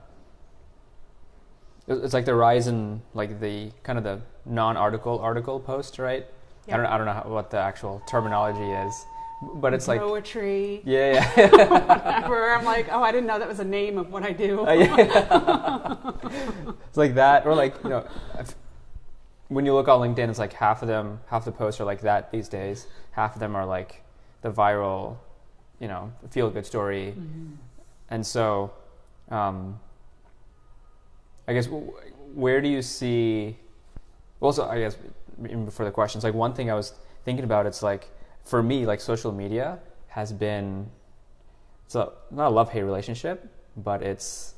it's 1.87 2.13
like 2.13 2.25
the 2.25 2.35
rise 2.35 2.67
in 2.67 3.01
like 3.13 3.39
the 3.39 3.71
kind 3.83 3.97
of 3.97 4.03
the 4.03 4.21
non-article 4.45 5.19
article 5.19 5.59
post, 5.59 5.99
right? 5.99 6.25
Yep. 6.67 6.73
I 6.73 6.77
don't 6.77 6.85
I 6.85 6.97
don't 6.97 7.05
know 7.07 7.13
how, 7.13 7.29
what 7.29 7.49
the 7.49 7.59
actual 7.59 8.01
terminology 8.07 8.71
is 8.71 9.05
but 9.41 9.73
it's 9.73 9.87
like 9.87 10.01
broetry. 10.01 10.81
Yeah, 10.83 11.33
yeah. 11.37 11.67
Whatever. 11.69 12.53
I'm 12.53 12.65
like, 12.65 12.87
oh, 12.91 13.01
I 13.01 13.11
didn't 13.11 13.27
know 13.27 13.39
that 13.39 13.47
was 13.47 13.59
a 13.59 13.65
name 13.65 13.97
of 13.97 14.11
what 14.11 14.23
I 14.23 14.33
do. 14.33 14.67
Uh, 14.67 14.73
yeah. 14.73 16.11
it's 16.87 16.97
like 16.97 17.15
that, 17.15 17.45
or 17.45 17.55
like 17.55 17.75
you 17.83 17.89
know, 17.89 18.07
when 19.47 19.65
you 19.65 19.73
look 19.73 19.87
on 19.87 20.01
LinkedIn, 20.01 20.29
it's 20.29 20.39
like 20.39 20.53
half 20.53 20.81
of 20.81 20.87
them, 20.87 21.21
half 21.27 21.45
the 21.45 21.51
posts 21.51 21.79
are 21.79 21.85
like 21.85 22.01
that 22.01 22.31
these 22.31 22.49
days. 22.49 22.87
Half 23.11 23.35
of 23.35 23.39
them 23.39 23.55
are 23.55 23.65
like 23.65 24.03
the 24.41 24.51
viral, 24.51 25.17
you 25.79 25.87
know, 25.87 26.11
feel 26.31 26.49
good 26.49 26.65
story, 26.65 27.13
mm-hmm. 27.17 27.53
and 28.09 28.25
so, 28.25 28.73
um, 29.29 29.79
I 31.47 31.53
guess, 31.53 31.67
where 32.33 32.59
do 32.59 32.67
you 32.67 32.81
see? 32.81 33.57
Also, 34.41 34.67
I 34.67 34.79
guess 34.79 34.97
before 35.41 35.85
the 35.85 35.91
questions, 35.91 36.25
like 36.25 36.33
one 36.33 36.53
thing 36.53 36.69
I 36.69 36.73
was 36.73 36.93
thinking 37.23 37.45
about, 37.45 37.65
it's 37.65 37.81
like 37.81 38.09
for 38.49 38.61
me, 38.63 38.85
like 38.85 38.99
social 39.01 39.31
media 39.31 39.79
has 40.07 40.33
been 40.33 40.89
it's 41.85 41.95
a 41.95 42.11
not 42.31 42.47
a 42.47 42.49
love 42.49 42.69
hate 42.71 42.83
relationship, 42.83 43.47
but 43.77 44.01
it's 44.01 44.55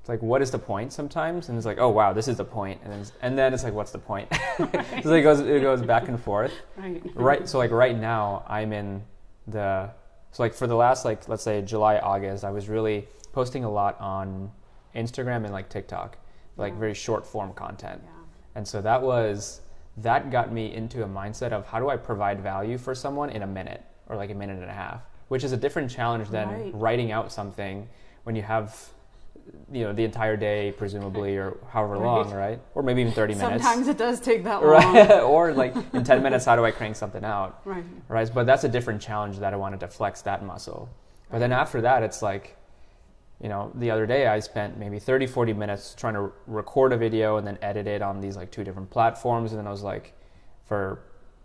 it's 0.00 0.08
like 0.08 0.20
what 0.22 0.42
is 0.42 0.50
the 0.50 0.58
point 0.58 0.92
sometimes 0.92 1.48
and 1.48 1.56
it's 1.56 1.64
like 1.64 1.78
oh 1.78 1.88
wow 1.88 2.12
this 2.12 2.26
is 2.26 2.36
the 2.36 2.44
point 2.44 2.80
and 2.82 2.92
then 2.92 3.04
and 3.22 3.38
then 3.38 3.54
it's 3.54 3.62
like 3.62 3.72
what's 3.72 3.92
the 3.92 3.98
point 4.00 4.28
so 5.04 5.12
it 5.12 5.22
goes 5.22 5.38
it 5.38 5.62
goes 5.62 5.80
back 5.80 6.08
and 6.08 6.20
forth 6.20 6.52
Right. 6.76 7.00
right 7.14 7.48
so 7.48 7.56
like 7.58 7.70
right 7.70 7.96
now 7.96 8.42
i'm 8.48 8.72
in 8.72 9.00
the 9.46 9.88
so 10.32 10.42
like 10.42 10.54
for 10.54 10.66
the 10.66 10.74
last 10.74 11.04
like 11.04 11.28
let's 11.28 11.44
say 11.44 11.62
july 11.62 11.98
august 11.98 12.42
i 12.42 12.50
was 12.50 12.68
really 12.68 13.06
posting 13.32 13.62
a 13.62 13.70
lot 13.70 13.96
on 14.00 14.50
instagram 14.96 15.44
and 15.44 15.52
like 15.52 15.68
tiktok 15.68 16.18
like 16.56 16.72
Yeah. 16.72 16.80
very 16.80 16.94
short 16.94 17.24
form 17.24 17.52
content 17.52 18.00
Yeah. 18.02 18.10
and 18.56 18.66
so 18.66 18.82
that 18.82 19.00
was 19.00 19.60
that 19.98 20.30
got 20.30 20.50
me 20.52 20.72
into 20.74 21.02
a 21.04 21.06
mindset 21.06 21.52
of 21.52 21.66
how 21.66 21.78
do 21.78 21.88
i 21.90 21.96
provide 21.96 22.40
value 22.40 22.78
for 22.78 22.94
someone 22.94 23.28
in 23.30 23.42
a 23.42 23.46
minute 23.46 23.84
or 24.08 24.16
like 24.16 24.30
a 24.30 24.34
minute 24.34 24.58
and 24.60 24.70
a 24.70 24.72
half 24.72 25.02
which 25.28 25.44
is 25.44 25.52
a 25.52 25.56
different 25.56 25.90
challenge 25.90 26.28
than 26.30 26.48
Right. 26.48 26.70
writing 26.74 27.12
out 27.12 27.30
something 27.32 27.88
when 28.24 28.34
you 28.36 28.42
have 28.42 28.88
you 29.72 29.82
know 29.84 29.92
the 29.92 30.04
entire 30.04 30.36
day 30.36 30.72
presumably 30.76 31.36
or 31.36 31.56
however 31.70 31.94
Right. 31.94 32.02
long 32.06 32.32
right 32.32 32.60
or 32.74 32.82
maybe 32.82 33.00
even 33.02 33.12
30 33.12 33.34
minutes 33.34 33.64
Sometimes 33.64 33.88
it 33.88 33.98
does 33.98 34.20
take 34.20 34.44
that 34.44 34.62
long. 34.64 34.96
or 35.22 35.52
like 35.52 35.74
in 35.92 36.04
10 36.04 36.22
minutes 36.22 36.44
how 36.44 36.54
do 36.56 36.64
i 36.64 36.70
crank 36.70 36.94
something 36.96 37.24
out 37.24 37.60
Right. 37.64 37.84
right? 38.08 38.30
But 38.32 38.46
that's 38.46 38.64
a 38.64 38.68
different 38.68 39.02
challenge 39.02 39.38
that 39.40 39.52
I 39.52 39.56
wanted 39.56 39.80
to 39.80 39.88
flex 39.88 40.22
that 40.22 40.44
muscle. 40.44 40.88
But 41.30 41.38
then 41.40 41.50
after 41.52 41.80
that, 41.80 42.02
it's 42.02 42.20
like, 42.22 42.56
you 43.42 43.48
know, 43.48 43.72
the 43.74 43.90
other 43.90 44.06
day 44.06 44.28
I 44.28 44.38
spent 44.38 44.78
maybe 44.78 45.00
30, 45.00 45.26
40 45.26 45.52
minutes 45.52 45.94
trying 45.98 46.14
to 46.14 46.30
record 46.46 46.92
a 46.92 46.96
video 46.96 47.38
and 47.38 47.46
then 47.46 47.58
edit 47.60 47.88
it 47.88 48.00
on 48.00 48.20
these 48.20 48.36
like 48.36 48.52
two 48.52 48.62
different 48.62 48.88
platforms. 48.88 49.50
And 49.50 49.58
then 49.58 49.66
I 49.66 49.70
was 49.70 49.82
like, 49.82 50.14
for 50.64 51.00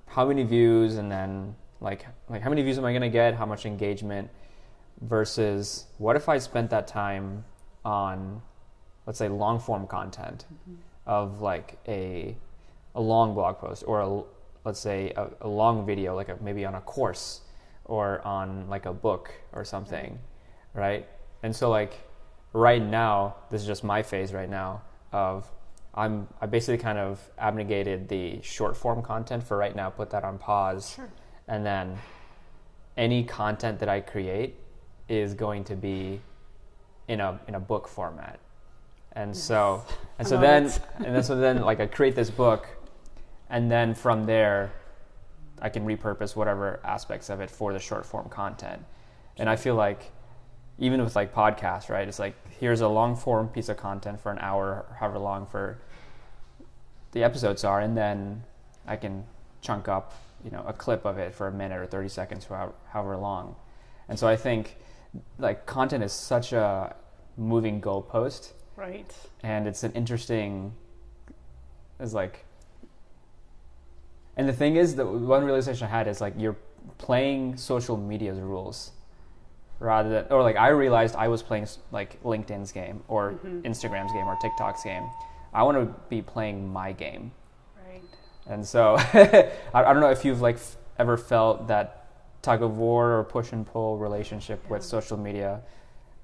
how 0.05 0.27
many 0.27 0.43
views? 0.43 0.97
And 0.97 1.11
then 1.11 1.55
like, 1.81 2.05
like 2.29 2.43
how 2.43 2.49
many 2.49 2.61
views 2.61 2.77
am 2.77 2.85
I 2.85 2.91
going 2.91 3.01
to 3.01 3.09
get? 3.09 3.33
How 3.33 3.47
much 3.47 3.65
engagement? 3.65 4.29
Versus 5.01 5.85
what 5.97 6.15
if 6.15 6.29
I 6.29 6.37
spent 6.37 6.69
that 6.69 6.87
time 6.87 7.43
on, 7.83 8.43
let's 9.07 9.17
say, 9.17 9.27
long 9.27 9.59
form 9.59 9.87
content 9.87 10.45
mm-hmm. 10.53 10.75
of 11.07 11.41
like 11.41 11.79
a, 11.87 12.37
a 12.93 13.01
long 13.01 13.33
blog 13.33 13.57
post 13.57 13.83
or 13.87 14.01
a, 14.01 14.23
let's 14.65 14.79
say 14.79 15.13
a, 15.17 15.29
a 15.41 15.47
long 15.47 15.83
video 15.83 16.15
like 16.15 16.29
a, 16.29 16.37
maybe 16.41 16.63
on 16.63 16.75
a 16.75 16.81
course 16.81 17.41
or 17.85 18.21
on 18.21 18.69
like 18.69 18.85
a 18.85 18.93
book 18.93 19.31
or 19.53 19.63
something 19.63 20.19
right 20.73 21.07
and 21.43 21.55
so 21.55 21.69
like 21.69 22.01
right 22.53 22.81
now 22.81 23.35
this 23.49 23.61
is 23.61 23.67
just 23.67 23.83
my 23.83 24.01
phase 24.01 24.33
right 24.33 24.49
now 24.49 24.81
of 25.11 25.49
i'm 25.93 26.27
i 26.41 26.45
basically 26.45 26.77
kind 26.77 26.97
of 26.97 27.19
abnegated 27.37 28.07
the 28.09 28.41
short 28.41 28.75
form 28.75 29.01
content 29.01 29.43
for 29.43 29.57
right 29.57 29.75
now 29.75 29.89
put 29.89 30.09
that 30.09 30.23
on 30.23 30.37
pause. 30.37 30.93
Sure. 30.95 31.09
and 31.47 31.65
then 31.65 31.97
any 32.95 33.23
content 33.23 33.79
that 33.79 33.89
i 33.89 33.99
create 33.99 34.55
is 35.07 35.33
going 35.33 35.63
to 35.63 35.75
be 35.75 36.19
in 37.07 37.21
a 37.21 37.39
in 37.47 37.55
a 37.55 37.59
book 37.59 37.87
format. 37.87 38.39
And 39.13 39.35
so 39.35 39.83
and 40.19 40.27
so 40.27 40.39
then 40.39 40.65
it. 40.65 40.79
and 41.05 41.15
then 41.15 41.23
so 41.23 41.35
then 41.35 41.61
like 41.61 41.79
i 41.79 41.85
create 41.85 42.15
this 42.15 42.29
book 42.29 42.67
and 43.49 43.71
then 43.71 43.93
from 43.93 44.25
there 44.25 44.71
i 45.61 45.69
can 45.69 45.85
repurpose 45.85 46.35
whatever 46.35 46.79
aspects 46.83 47.29
of 47.29 47.39
it 47.41 47.49
for 47.49 47.73
the 47.73 47.79
short 47.79 48.05
form 48.05 48.29
content. 48.29 48.83
And 49.37 49.49
i 49.49 49.55
feel 49.55 49.75
like 49.75 50.11
even 50.79 51.03
with 51.03 51.15
like 51.15 51.33
podcasts 51.33 51.89
right? 51.89 52.07
It's 52.07 52.19
like 52.19 52.35
here's 52.59 52.81
a 52.81 52.87
long 52.87 53.15
form 53.15 53.47
piece 53.49 53.69
of 53.69 53.77
content 53.77 54.19
for 54.19 54.31
an 54.31 54.39
hour 54.39 54.85
or 54.89 54.95
however 54.99 55.19
long 55.19 55.45
for 55.45 55.77
the 57.11 57.23
episodes 57.23 57.63
are 57.63 57.79
and 57.79 57.95
then 57.95 58.43
i 58.85 58.95
can 58.95 59.23
chunk 59.61 59.87
up 59.87 60.13
you 60.43 60.51
know 60.51 60.63
a 60.67 60.73
clip 60.73 61.05
of 61.05 61.17
it 61.17 61.33
for 61.33 61.47
a 61.47 61.51
minute 61.51 61.79
or 61.79 61.85
30 61.85 62.09
seconds 62.09 62.45
however, 62.45 62.73
however 62.89 63.17
long. 63.17 63.55
And 64.09 64.17
so 64.17 64.27
i 64.27 64.35
think 64.35 64.77
like 65.39 65.65
content 65.65 66.03
is 66.03 66.13
such 66.13 66.53
a 66.53 66.95
moving 67.37 67.81
goalpost. 67.81 68.53
Right. 68.75 69.11
and 69.41 69.67
it's 69.67 69.83
an 69.83 69.91
interesting 69.93 70.73
is 71.99 72.13
like 72.13 72.45
and 74.35 74.47
the 74.47 74.53
thing 74.53 74.75
is 74.75 74.95
that 74.95 75.07
one 75.07 75.43
realization 75.43 75.87
i 75.87 75.89
had 75.89 76.07
is 76.07 76.21
like 76.21 76.33
you're 76.37 76.57
playing 76.99 77.57
social 77.57 77.97
media's 77.97 78.39
rules 78.39 78.91
rather 79.79 80.09
than 80.09 80.25
or 80.31 80.41
like 80.41 80.55
i 80.55 80.69
realized 80.69 81.15
i 81.15 81.27
was 81.27 81.43
playing 81.43 81.67
like 81.91 82.21
linkedin's 82.23 82.71
game 82.71 83.03
or 83.07 83.33
Mhm. 83.45 83.61
instagram's 83.63 84.11
game 84.11 84.27
or 84.27 84.35
tiktok's 84.37 84.83
game 84.83 85.03
i 85.53 85.61
want 85.63 85.77
to 85.77 85.93
be 86.09 86.21
playing 86.21 86.71
my 86.71 86.91
game 86.91 87.31
Right. 87.87 88.01
and 88.47 88.65
so 88.67 88.95
I, 89.13 89.51
I 89.73 89.83
don't 89.93 89.99
know 89.99 90.09
if 90.09 90.25
you've 90.25 90.41
like 90.41 90.55
f- 90.55 90.77
ever 90.97 91.15
felt 91.17 91.67
that 91.67 92.07
tug 92.41 92.61
of 92.63 92.77
war 92.77 93.19
or 93.19 93.23
push 93.23 93.51
and 93.51 93.65
pull 93.67 93.97
relationship 93.97 94.67
with 94.69 94.83
social 94.83 95.17
media 95.17 95.61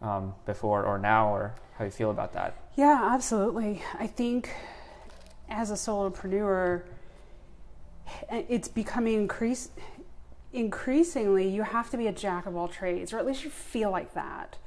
um, 0.01 0.33
before 0.45 0.83
or 0.85 0.97
now 0.97 1.33
or 1.33 1.53
how 1.77 1.85
you 1.85 1.91
feel 1.91 2.09
about 2.11 2.33
that 2.33 2.55
Yeah, 2.75 3.09
absolutely. 3.13 3.81
I 3.99 4.07
think 4.07 4.49
as 5.49 5.69
a 5.69 5.75
solopreneur, 5.75 6.81
it's 8.31 8.67
becoming 8.67 9.13
increase, 9.15 9.69
increasingly 10.53 11.47
you 11.47 11.63
have 11.63 11.89
to 11.89 11.97
be 11.97 12.07
a 12.07 12.11
jack 12.11 12.45
of 12.45 12.55
all 12.55 12.67
trades, 12.67 13.11
or 13.11 13.17
at 13.17 13.25
least 13.25 13.43
you 13.43 13.49
feel 13.49 13.91
like 13.91 14.13
that, 14.13 14.57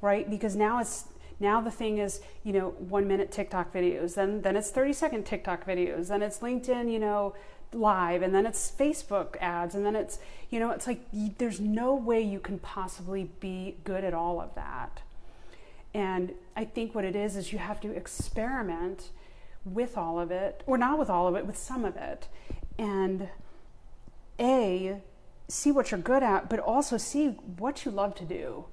right? 0.00 0.28
Because 0.28 0.56
now 0.56 0.80
it's 0.80 1.04
now 1.38 1.60
the 1.60 1.70
thing 1.70 1.98
is, 1.98 2.20
you 2.44 2.52
know, 2.52 2.70
one 2.78 3.06
minute 3.06 3.30
TikTok 3.30 3.72
videos, 3.72 4.14
then 4.14 4.42
then 4.42 4.56
it's 4.56 4.70
thirty 4.70 4.92
second 4.92 5.24
TikTok 5.24 5.66
videos, 5.66 6.08
then 6.08 6.22
it's 6.22 6.38
LinkedIn, 6.38 6.90
you 6.90 6.98
know, 6.98 7.34
live, 7.72 8.22
and 8.22 8.34
then 8.34 8.46
it's 8.46 8.70
Facebook 8.70 9.36
ads, 9.40 9.74
and 9.74 9.84
then 9.84 9.94
it's 9.94 10.18
you 10.50 10.58
know, 10.58 10.70
it's 10.70 10.86
like 10.86 11.02
y- 11.12 11.34
there's 11.38 11.60
no 11.60 11.94
way 11.94 12.20
you 12.20 12.40
can 12.40 12.58
possibly 12.58 13.30
be 13.40 13.76
good 13.84 14.04
at 14.04 14.14
all 14.14 14.40
of 14.40 14.54
that. 14.54 15.02
And 15.92 16.32
I 16.54 16.64
think 16.64 16.94
what 16.94 17.04
it 17.04 17.16
is 17.16 17.36
is 17.36 17.52
you 17.52 17.58
have 17.58 17.80
to 17.80 17.90
experiment 17.90 19.10
with 19.64 19.96
all 19.98 20.20
of 20.20 20.30
it, 20.30 20.62
or 20.66 20.78
not 20.78 20.98
with 20.98 21.10
all 21.10 21.26
of 21.26 21.34
it, 21.36 21.46
with 21.46 21.56
some 21.56 21.84
of 21.84 21.96
it. 21.96 22.28
And 22.78 23.28
A, 24.38 25.00
see 25.48 25.70
what 25.70 25.90
you're 25.90 26.00
good 26.00 26.22
at, 26.22 26.48
but 26.48 26.58
also 26.58 26.96
see 26.96 27.28
what 27.58 27.84
you 27.84 27.90
love 27.90 28.14
to 28.16 28.24
do. 28.24 28.66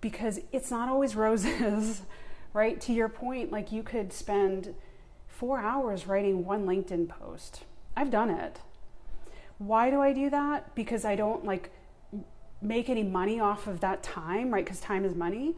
Because 0.00 0.40
it's 0.52 0.70
not 0.70 0.88
always 0.88 1.16
roses, 1.26 2.02
right? 2.52 2.80
To 2.82 2.92
your 2.92 3.08
point, 3.08 3.52
like 3.52 3.72
you 3.72 3.82
could 3.82 4.12
spend 4.12 4.74
four 5.26 5.60
hours 5.60 6.06
writing 6.06 6.44
one 6.44 6.66
LinkedIn 6.66 7.08
post. 7.08 7.64
I've 7.96 8.10
done 8.10 8.30
it. 8.30 8.60
Why 9.58 9.90
do 9.90 10.00
I 10.00 10.12
do 10.12 10.30
that? 10.30 10.74
Because 10.74 11.04
I 11.04 11.16
don't 11.16 11.44
like 11.44 11.70
make 12.62 12.88
any 12.88 13.02
money 13.02 13.40
off 13.40 13.66
of 13.66 13.80
that 13.80 14.02
time, 14.02 14.52
right? 14.52 14.64
Because 14.64 14.80
time 14.80 15.04
is 15.04 15.14
money 15.14 15.54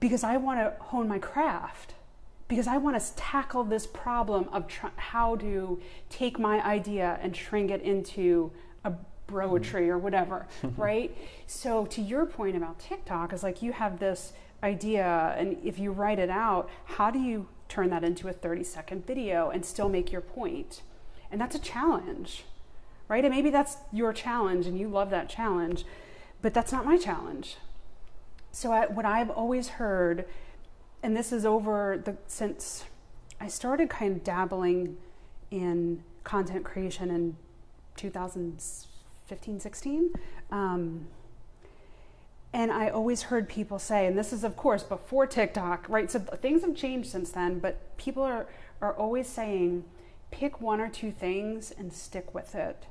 because 0.00 0.22
I 0.22 0.36
want 0.36 0.60
to 0.60 0.82
hone 0.84 1.08
my 1.08 1.18
craft, 1.18 1.94
because 2.46 2.66
I 2.66 2.76
want 2.76 3.00
to 3.00 3.14
tackle 3.16 3.64
this 3.64 3.86
problem 3.86 4.48
of 4.52 4.68
tr- 4.68 4.86
how 4.96 5.36
to 5.36 5.80
take 6.08 6.38
my 6.38 6.64
idea 6.64 7.18
and 7.20 7.36
shrink 7.36 7.70
it 7.70 7.82
into 7.82 8.52
Mm-hmm. 9.28 9.54
broetry 9.54 9.88
or 9.88 9.98
whatever, 9.98 10.46
right? 10.76 11.16
So 11.46 11.86
to 11.86 12.00
your 12.00 12.26
point 12.26 12.56
about 12.56 12.78
TikTok 12.78 13.32
is 13.32 13.42
like 13.42 13.62
you 13.62 13.72
have 13.72 13.98
this 13.98 14.32
idea 14.62 15.34
and 15.38 15.56
if 15.64 15.78
you 15.78 15.92
write 15.92 16.18
it 16.18 16.30
out, 16.30 16.68
how 16.84 17.10
do 17.10 17.18
you 17.18 17.48
turn 17.68 17.90
that 17.90 18.02
into 18.02 18.28
a 18.28 18.32
30 18.32 18.64
second 18.64 19.06
video 19.06 19.50
and 19.50 19.64
still 19.64 19.88
make 19.88 20.10
your 20.10 20.20
point? 20.20 20.82
And 21.30 21.40
that's 21.40 21.54
a 21.54 21.58
challenge. 21.58 22.44
Right? 23.08 23.24
And 23.24 23.34
maybe 23.34 23.48
that's 23.48 23.78
your 23.90 24.12
challenge 24.12 24.66
and 24.66 24.78
you 24.78 24.88
love 24.88 25.08
that 25.10 25.30
challenge, 25.30 25.84
but 26.42 26.52
that's 26.52 26.72
not 26.72 26.84
my 26.84 26.98
challenge. 26.98 27.56
So 28.52 28.72
I, 28.72 28.86
what 28.86 29.06
I've 29.06 29.30
always 29.30 29.68
heard, 29.68 30.26
and 31.02 31.16
this 31.16 31.32
is 31.32 31.46
over 31.46 32.00
the 32.02 32.16
since 32.26 32.84
I 33.40 33.48
started 33.48 33.88
kind 33.88 34.16
of 34.16 34.24
dabbling 34.24 34.98
in 35.50 36.02
content 36.24 36.64
creation 36.64 37.10
in 37.10 37.36
2015, 39.28 39.60
16. 39.60 40.12
Um, 40.50 41.06
and 42.52 42.72
I 42.72 42.88
always 42.88 43.24
heard 43.24 43.48
people 43.48 43.78
say, 43.78 44.06
and 44.06 44.16
this 44.16 44.32
is 44.32 44.42
of 44.42 44.56
course 44.56 44.82
before 44.82 45.26
TikTok, 45.26 45.86
right? 45.88 46.10
So 46.10 46.18
things 46.18 46.62
have 46.62 46.74
changed 46.74 47.10
since 47.10 47.30
then, 47.30 47.58
but 47.58 47.96
people 47.98 48.22
are, 48.22 48.46
are 48.80 48.94
always 48.94 49.28
saying, 49.28 49.84
pick 50.30 50.60
one 50.60 50.80
or 50.80 50.88
two 50.88 51.12
things 51.12 51.72
and 51.76 51.92
stick 51.92 52.34
with 52.34 52.54
it 52.54 52.86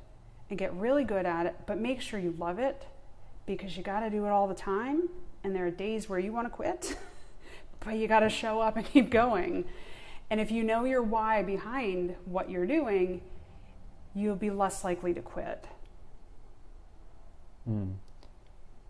and 0.48 0.58
get 0.58 0.72
really 0.74 1.04
good 1.04 1.26
at 1.26 1.46
it, 1.46 1.56
but 1.66 1.78
make 1.78 2.00
sure 2.00 2.20
you 2.20 2.34
love 2.38 2.58
it 2.58 2.86
because 3.46 3.76
you 3.76 3.82
got 3.82 4.00
to 4.00 4.10
do 4.10 4.24
it 4.24 4.30
all 4.30 4.46
the 4.46 4.54
time. 4.54 5.08
And 5.42 5.54
there 5.54 5.66
are 5.66 5.70
days 5.70 6.08
where 6.08 6.18
you 6.18 6.32
want 6.32 6.46
to 6.46 6.50
quit, 6.50 6.96
but 7.80 7.96
you 7.96 8.06
got 8.06 8.20
to 8.20 8.28
show 8.28 8.60
up 8.60 8.76
and 8.76 8.86
keep 8.86 9.10
going. 9.10 9.64
And 10.30 10.40
if 10.40 10.52
you 10.52 10.62
know 10.62 10.84
your 10.84 11.02
why 11.02 11.42
behind 11.42 12.14
what 12.26 12.48
you're 12.48 12.66
doing, 12.66 13.22
you'll 14.14 14.36
be 14.36 14.50
less 14.50 14.84
likely 14.84 15.12
to 15.14 15.20
quit. 15.20 15.66
Hmm. 17.68 17.90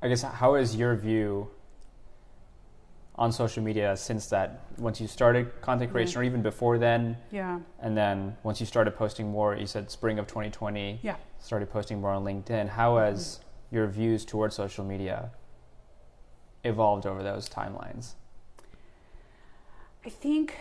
I 0.01 0.07
guess 0.07 0.23
how 0.23 0.55
is 0.55 0.77
your 0.77 0.95
view 0.95 1.51
on 3.17 3.33
social 3.33 3.61
media 3.61 3.97
since 3.97 4.29
that 4.29 4.61
once 4.79 5.01
you 5.01 5.09
started 5.09 5.61
content 5.61 5.91
creation 5.91 6.21
or 6.21 6.23
even 6.23 6.41
before 6.43 6.79
then 6.79 7.17
Yeah. 7.33 7.59
and 7.81 7.97
then 7.97 8.37
once 8.45 8.61
you 8.61 8.67
started 8.67 8.93
posting 8.93 9.29
more 9.33 9.57
you 9.57 9.67
said 9.67 9.91
spring 9.91 10.21
of 10.21 10.29
2020 10.29 11.01
Yeah. 11.03 11.17
started 11.41 11.69
posting 11.69 12.01
more 12.01 12.13
on 12.13 12.23
linkedin 12.25 12.69
how 12.69 12.99
has 12.99 13.41
your 13.73 13.89
views 13.89 14.25
towards 14.25 14.55
social 14.55 14.85
media 14.85 15.33
evolved 16.63 17.05
over 17.07 17.25
those 17.25 17.49
timelines? 17.49 18.15
I 20.07 20.09
think 20.11 20.55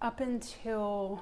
up 0.00 0.20
until 0.20 1.20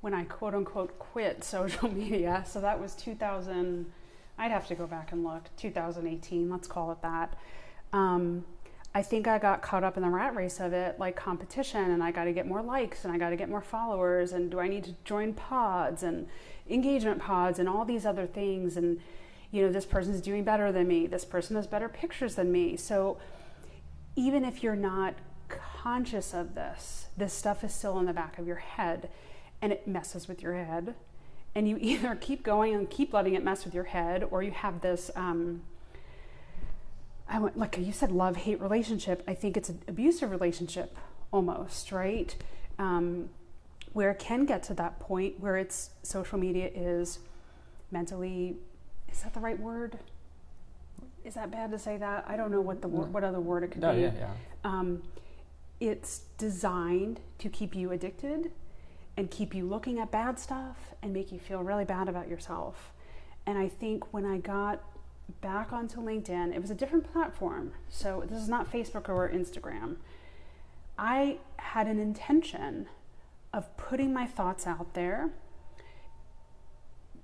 when 0.00 0.14
I 0.14 0.24
quote 0.24 0.54
unquote 0.54 0.96
quit 1.00 1.42
social 1.56 1.92
media, 1.92 2.44
so 2.46 2.60
that 2.60 2.80
was 2.80 2.94
2000, 2.94 3.92
I'd 4.38 4.50
have 4.50 4.66
to 4.68 4.74
go 4.74 4.86
back 4.86 5.12
and 5.12 5.24
look, 5.24 5.44
2018, 5.56 6.50
let's 6.50 6.68
call 6.68 6.92
it 6.92 7.02
that. 7.02 7.34
Um, 7.92 8.44
I 8.94 9.02
think 9.02 9.28
I 9.28 9.38
got 9.38 9.60
caught 9.60 9.84
up 9.84 9.96
in 9.96 10.02
the 10.02 10.08
rat 10.08 10.34
race 10.34 10.58
of 10.58 10.72
it, 10.72 10.98
like 10.98 11.16
competition, 11.16 11.90
and 11.90 12.02
I 12.02 12.10
got 12.10 12.24
to 12.24 12.32
get 12.32 12.46
more 12.46 12.62
likes 12.62 13.04
and 13.04 13.12
I 13.12 13.18
got 13.18 13.30
to 13.30 13.36
get 13.36 13.48
more 13.48 13.60
followers, 13.60 14.32
and 14.32 14.50
do 14.50 14.58
I 14.58 14.68
need 14.68 14.84
to 14.84 14.94
join 15.04 15.34
pods 15.34 16.02
and 16.02 16.26
engagement 16.68 17.20
pods 17.20 17.58
and 17.58 17.68
all 17.68 17.84
these 17.84 18.06
other 18.06 18.26
things? 18.26 18.76
And, 18.76 19.00
you 19.50 19.62
know, 19.62 19.70
this 19.70 19.84
person's 19.84 20.20
doing 20.20 20.44
better 20.44 20.72
than 20.72 20.88
me, 20.88 21.06
this 21.06 21.24
person 21.24 21.56
has 21.56 21.66
better 21.66 21.88
pictures 21.88 22.36
than 22.36 22.50
me. 22.50 22.76
So 22.76 23.18
even 24.16 24.44
if 24.44 24.62
you're 24.62 24.74
not 24.76 25.14
conscious 25.48 26.32
of 26.32 26.54
this, 26.54 27.08
this 27.16 27.32
stuff 27.32 27.62
is 27.64 27.74
still 27.74 27.98
in 27.98 28.06
the 28.06 28.12
back 28.12 28.38
of 28.38 28.46
your 28.46 28.56
head 28.56 29.10
and 29.60 29.72
it 29.72 29.86
messes 29.86 30.26
with 30.26 30.42
your 30.42 30.54
head. 30.54 30.94
And 31.56 31.66
you 31.66 31.76
either 31.80 32.14
keep 32.14 32.44
going 32.44 32.74
and 32.74 32.88
keep 32.88 33.12
letting 33.12 33.34
it 33.34 33.42
mess 33.42 33.64
with 33.64 33.74
your 33.74 33.84
head, 33.84 34.22
or 34.30 34.42
you 34.42 34.52
have 34.52 34.80
this. 34.82 35.10
Um, 35.16 35.62
I 37.28 37.40
went, 37.40 37.58
like 37.58 37.76
you 37.78 37.92
said, 37.92 38.12
love 38.12 38.36
hate 38.36 38.60
relationship. 38.60 39.24
I 39.26 39.34
think 39.34 39.56
it's 39.56 39.68
an 39.68 39.82
abusive 39.88 40.30
relationship 40.30 40.96
almost, 41.32 41.90
right? 41.90 42.36
Um, 42.78 43.30
where 43.94 44.10
it 44.10 44.18
can 44.18 44.44
get 44.44 44.62
to 44.64 44.74
that 44.74 45.00
point 45.00 45.40
where 45.40 45.56
it's 45.56 45.90
social 46.02 46.38
media 46.38 46.70
is 46.74 47.18
mentally, 47.90 48.56
is 49.10 49.22
that 49.22 49.32
the 49.34 49.40
right 49.40 49.58
word? 49.58 49.98
Is 51.24 51.34
that 51.34 51.50
bad 51.50 51.72
to 51.72 51.78
say 51.78 51.96
that? 51.96 52.24
I 52.28 52.36
don't 52.36 52.52
know 52.52 52.60
what 52.60 52.82
the 52.82 52.88
word, 52.88 53.12
what 53.12 53.24
other 53.24 53.40
word 53.40 53.64
it 53.64 53.72
could 53.72 53.80
No, 53.82 53.94
be. 53.94 54.02
yeah, 54.02 54.12
yeah. 54.16 54.30
Um, 54.62 55.02
it's 55.80 56.20
designed 56.38 57.18
to 57.38 57.48
keep 57.48 57.74
you 57.74 57.90
addicted 57.90 58.52
and 59.16 59.30
keep 59.30 59.54
you 59.54 59.66
looking 59.66 59.98
at 59.98 60.10
bad 60.10 60.38
stuff 60.38 60.94
and 61.02 61.12
make 61.12 61.32
you 61.32 61.38
feel 61.38 61.62
really 61.62 61.84
bad 61.84 62.08
about 62.08 62.28
yourself. 62.28 62.92
And 63.46 63.58
I 63.58 63.68
think 63.68 64.12
when 64.12 64.26
I 64.26 64.38
got 64.38 64.82
back 65.40 65.72
onto 65.72 66.00
LinkedIn, 66.00 66.54
it 66.54 66.60
was 66.60 66.70
a 66.70 66.74
different 66.74 67.12
platform. 67.12 67.72
So 67.88 68.24
this 68.28 68.40
is 68.40 68.48
not 68.48 68.70
Facebook 68.70 69.08
or 69.08 69.28
Instagram. 69.28 69.96
I 70.98 71.38
had 71.56 71.86
an 71.86 71.98
intention 71.98 72.86
of 73.52 73.74
putting 73.76 74.12
my 74.12 74.26
thoughts 74.26 74.66
out 74.66 74.94
there, 74.94 75.30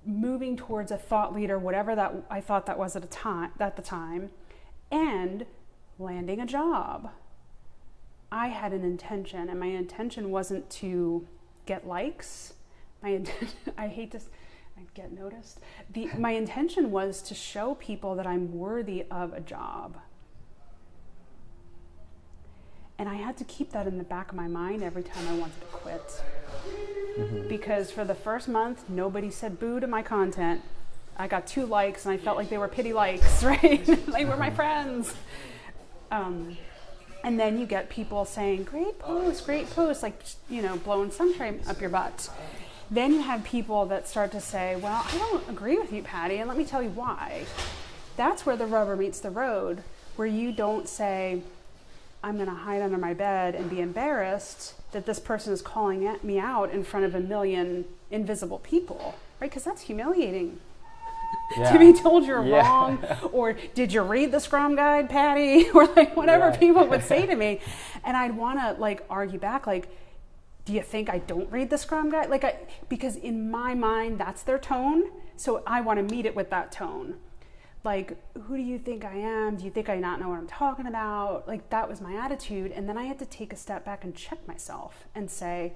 moving 0.05 0.57
towards 0.57 0.91
a 0.91 0.97
thought 0.97 1.33
leader, 1.33 1.57
whatever 1.59 1.95
that 1.95 2.13
I 2.29 2.41
thought 2.41 2.65
that 2.65 2.77
was 2.77 2.95
at 2.95 3.03
a 3.03 3.07
time 3.07 3.51
at 3.59 3.75
the 3.75 3.81
time, 3.81 4.31
and 4.91 5.45
landing 5.99 6.39
a 6.39 6.45
job. 6.45 7.11
I 8.31 8.47
had 8.47 8.73
an 8.73 8.83
intention, 8.83 9.47
and 9.47 9.59
my 9.59 9.67
intention 9.67 10.31
wasn't 10.31 10.69
to 10.71 11.27
get 11.65 11.87
likes. 11.87 12.53
My 13.01 13.21
I 13.77 13.87
hate 13.87 14.11
to 14.11 14.19
I 14.77 14.81
get 14.93 15.11
noticed. 15.11 15.59
The, 15.91 16.09
my 16.17 16.31
intention 16.31 16.91
was 16.91 17.21
to 17.23 17.35
show 17.35 17.75
people 17.75 18.15
that 18.15 18.25
I'm 18.25 18.57
worthy 18.57 19.05
of 19.11 19.33
a 19.33 19.39
job. 19.39 19.97
And 22.97 23.09
I 23.09 23.15
had 23.15 23.37
to 23.37 23.43
keep 23.43 23.71
that 23.71 23.87
in 23.87 23.97
the 23.97 24.03
back 24.03 24.29
of 24.29 24.35
my 24.35 24.47
mind 24.47 24.83
every 24.83 25.03
time 25.03 25.27
I 25.27 25.33
wanted 25.33 25.59
to 25.59 25.67
quit. 25.67 26.21
Mm-hmm. 27.17 27.47
Because 27.47 27.91
for 27.91 28.05
the 28.05 28.15
first 28.15 28.47
month, 28.47 28.89
nobody 28.89 29.29
said 29.29 29.59
boo 29.59 29.79
to 29.79 29.87
my 29.87 30.01
content. 30.01 30.61
I 31.17 31.27
got 31.27 31.45
two 31.45 31.65
likes, 31.65 32.05
and 32.05 32.13
I 32.13 32.17
felt 32.17 32.37
like 32.37 32.49
they 32.49 32.57
were 32.57 32.67
pity 32.67 32.93
likes, 32.93 33.43
right? 33.43 33.85
they 34.07 34.25
were 34.25 34.37
my 34.37 34.49
friends. 34.49 35.13
Um, 36.11 36.57
and 37.23 37.39
then 37.39 37.57
you 37.57 37.65
get 37.65 37.89
people 37.89 38.25
saying, 38.25 38.65
great 38.65 38.99
post, 38.99 39.45
great 39.45 39.69
post, 39.69 40.03
like, 40.03 40.21
you 40.49 40.61
know, 40.61 40.75
blowing 40.77 41.09
sunshine 41.09 41.61
up 41.67 41.79
your 41.79 41.89
butt. 41.89 42.29
Then 42.91 43.13
you 43.13 43.21
have 43.21 43.43
people 43.43 43.85
that 43.87 44.07
start 44.07 44.31
to 44.33 44.41
say, 44.41 44.75
well, 44.75 45.05
I 45.05 45.17
don't 45.17 45.49
agree 45.49 45.77
with 45.77 45.93
you, 45.93 46.03
Patty, 46.03 46.37
and 46.37 46.49
let 46.49 46.57
me 46.57 46.65
tell 46.65 46.83
you 46.83 46.89
why. 46.89 47.45
That's 48.17 48.45
where 48.45 48.57
the 48.57 48.67
rubber 48.67 48.95
meets 48.95 49.19
the 49.19 49.31
road, 49.31 49.83
where 50.15 50.27
you 50.27 50.51
don't 50.51 50.87
say, 50.87 51.41
I'm 52.23 52.35
going 52.35 52.49
to 52.49 52.55
hide 52.55 52.81
under 52.81 52.97
my 52.97 53.13
bed 53.13 53.55
and 53.55 53.69
be 53.69 53.79
embarrassed 53.79 54.75
that 54.91 55.05
this 55.05 55.19
person 55.19 55.53
is 55.53 55.61
calling 55.61 56.05
at 56.05 56.23
me 56.23 56.39
out 56.39 56.71
in 56.71 56.83
front 56.83 57.05
of 57.05 57.15
a 57.15 57.19
million 57.19 57.85
invisible 58.11 58.59
people, 58.59 59.15
right? 59.39 59.49
Because 59.49 59.63
that's 59.63 59.83
humiliating 59.83 60.59
to 61.55 61.77
be 61.79 61.93
told 61.93 62.25
you're 62.25 62.43
Yeah. 62.45 62.67
wrong 62.67 63.03
or 63.31 63.53
did 63.53 63.93
you 63.93 64.01
read 64.01 64.31
the 64.31 64.39
scrum 64.39 64.75
guide 64.75 65.09
patty? 65.09 65.69
Or 65.73 65.85
like 65.87 66.15
whatever 66.15 66.49
Right. 66.49 66.59
people 66.59 66.85
would 66.87 67.03
say 67.03 67.25
to 67.25 67.35
me. 67.35 67.59
And 68.03 68.17
i'd 68.17 68.35
want 68.35 68.59
to 68.59 68.73
like 68.81 69.05
argue 69.09 69.39
back 69.39 69.65
like 69.67 69.89
do 70.65 70.71
you 70.73 70.81
think 70.81 71.09
i 71.09 71.17
don't 71.19 71.51
read 71.51 71.69
the 71.69 71.77
scrum 71.77 72.09
guide? 72.09 72.29
Like 72.29 72.43
i 72.43 72.57
because 72.89 73.15
in 73.15 73.49
my 73.51 73.73
mind 73.73 74.19
that's 74.19 74.43
their 74.43 74.57
tone 74.59 75.03
so 75.35 75.63
i 75.67 75.81
want 75.81 75.97
to 76.07 76.15
meet 76.15 76.25
it 76.25 76.35
with 76.35 76.49
that 76.51 76.71
tone. 76.71 77.15
Like 77.83 78.17
who 78.43 78.55
do 78.55 78.63
you 78.63 78.79
think 78.79 79.03
i 79.03 79.15
am? 79.15 79.57
Do 79.57 79.65
you 79.65 79.71
think 79.71 79.89
i 79.89 79.97
not 79.97 80.19
know 80.21 80.29
what 80.29 80.39
i'm 80.39 80.47
talking 80.47 80.87
about? 80.87 81.47
Like 81.47 81.69
that 81.69 81.89
was 81.89 81.99
my 82.01 82.15
attitude. 82.15 82.71
And 82.71 82.87
then 82.87 82.97
i 82.97 83.03
had 83.03 83.19
to 83.19 83.25
take 83.25 83.51
a 83.53 83.57
step 83.57 83.83
back 83.85 84.03
and 84.03 84.15
check 84.15 84.47
myself 84.47 85.05
and 85.15 85.29
say 85.29 85.73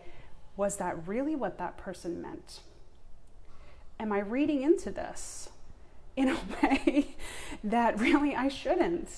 was 0.56 0.78
that 0.78 1.08
really 1.08 1.36
what 1.36 1.58
that 1.60 1.78
person 1.78 2.22
meant 2.22 2.62
am 4.00 4.12
I 4.12 4.20
reading 4.20 4.62
into 4.62 4.92
this 4.92 5.50
in 6.16 6.30
a 6.30 6.38
way 6.64 7.16
that 7.64 8.00
really 8.00 8.36
I 8.36 8.48
shouldn't? 8.48 9.10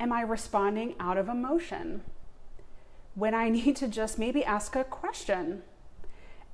Am 0.00 0.12
I 0.12 0.22
responding 0.22 0.94
out 0.98 1.16
of 1.16 1.28
emotion 1.28 2.02
when 3.14 3.34
I 3.34 3.48
need 3.48 3.76
to 3.76 3.88
just 3.88 4.18
maybe 4.18 4.44
ask 4.44 4.74
a 4.74 4.84
question? 4.84 5.62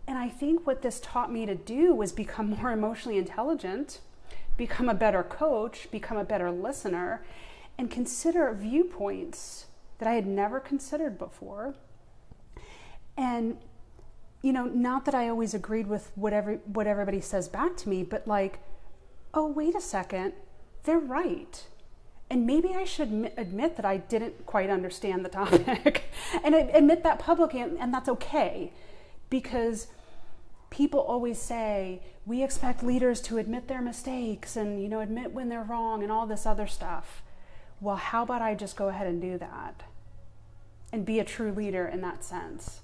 And 0.06 0.18
I 0.18 0.28
think 0.28 0.66
what 0.66 0.82
this 0.82 1.00
taught 1.00 1.32
me 1.32 1.46
to 1.46 1.54
do 1.54 1.94
was 1.94 2.12
become 2.12 2.50
more 2.60 2.72
emotionally 2.72 3.18
intelligent, 3.18 4.00
become 4.56 4.88
a 4.88 4.94
better 4.94 5.22
coach, 5.22 5.90
become 5.90 6.16
a 6.16 6.24
better 6.24 6.50
listener, 6.50 7.24
and 7.78 7.90
consider 7.90 8.52
viewpoints 8.52 9.66
that 9.98 10.08
I 10.08 10.14
had 10.14 10.26
never 10.26 10.60
considered 10.60 11.18
before. 11.18 11.74
And 13.16 13.58
you 14.42 14.52
know, 14.52 14.64
not 14.64 15.04
that 15.04 15.14
I 15.14 15.28
always 15.28 15.54
agreed 15.54 15.86
with 15.86 16.10
whatever 16.14 16.54
what 16.64 16.86
everybody 16.86 17.20
says 17.20 17.48
back 17.48 17.76
to 17.78 17.88
me, 17.88 18.02
but 18.02 18.26
like, 18.26 18.60
oh 19.34 19.46
wait 19.46 19.74
a 19.74 19.80
second, 19.80 20.32
they're 20.84 20.98
right. 20.98 21.66
And 22.30 22.46
maybe 22.46 22.74
I 22.74 22.84
should 22.84 23.32
admit, 23.36 23.76
that 23.76 23.84
I 23.84 23.96
didn't 23.96 24.46
quite 24.46 24.70
understand 24.70 25.24
the 25.24 25.28
topic 25.40 26.04
and 26.44 26.54
admit 26.54 27.02
that 27.02 27.18
publicly, 27.18 27.60
and, 27.60 27.76
and 27.76 27.92
that's 27.92 28.08
okay. 28.08 28.72
Because 29.30 29.88
people 30.70 31.00
always 31.00 31.40
say, 31.40 32.02
we 32.24 32.44
expect 32.44 32.84
leaders 32.84 33.20
to 33.22 33.38
admit 33.38 33.66
their 33.66 33.82
mistakes 33.82 34.56
and, 34.56 34.80
you 34.80 34.88
know, 34.88 35.00
admit 35.00 35.32
when 35.32 35.48
they're 35.48 35.64
wrong 35.64 36.04
and 36.04 36.12
all 36.12 36.26
this 36.26 36.46
other 36.46 36.68
stuff. 36.68 37.22
Well, 37.80 37.96
how 37.96 38.22
about 38.22 38.42
I 38.42 38.54
just 38.54 38.76
go 38.76 38.88
ahead 38.88 39.08
and 39.08 39.20
do 39.20 39.36
that 39.38 39.82
and 40.92 41.04
be 41.04 41.18
a 41.18 41.24
true 41.24 41.50
leader 41.50 41.86
in 41.86 42.00
that 42.02 42.24
sense? 42.24 42.80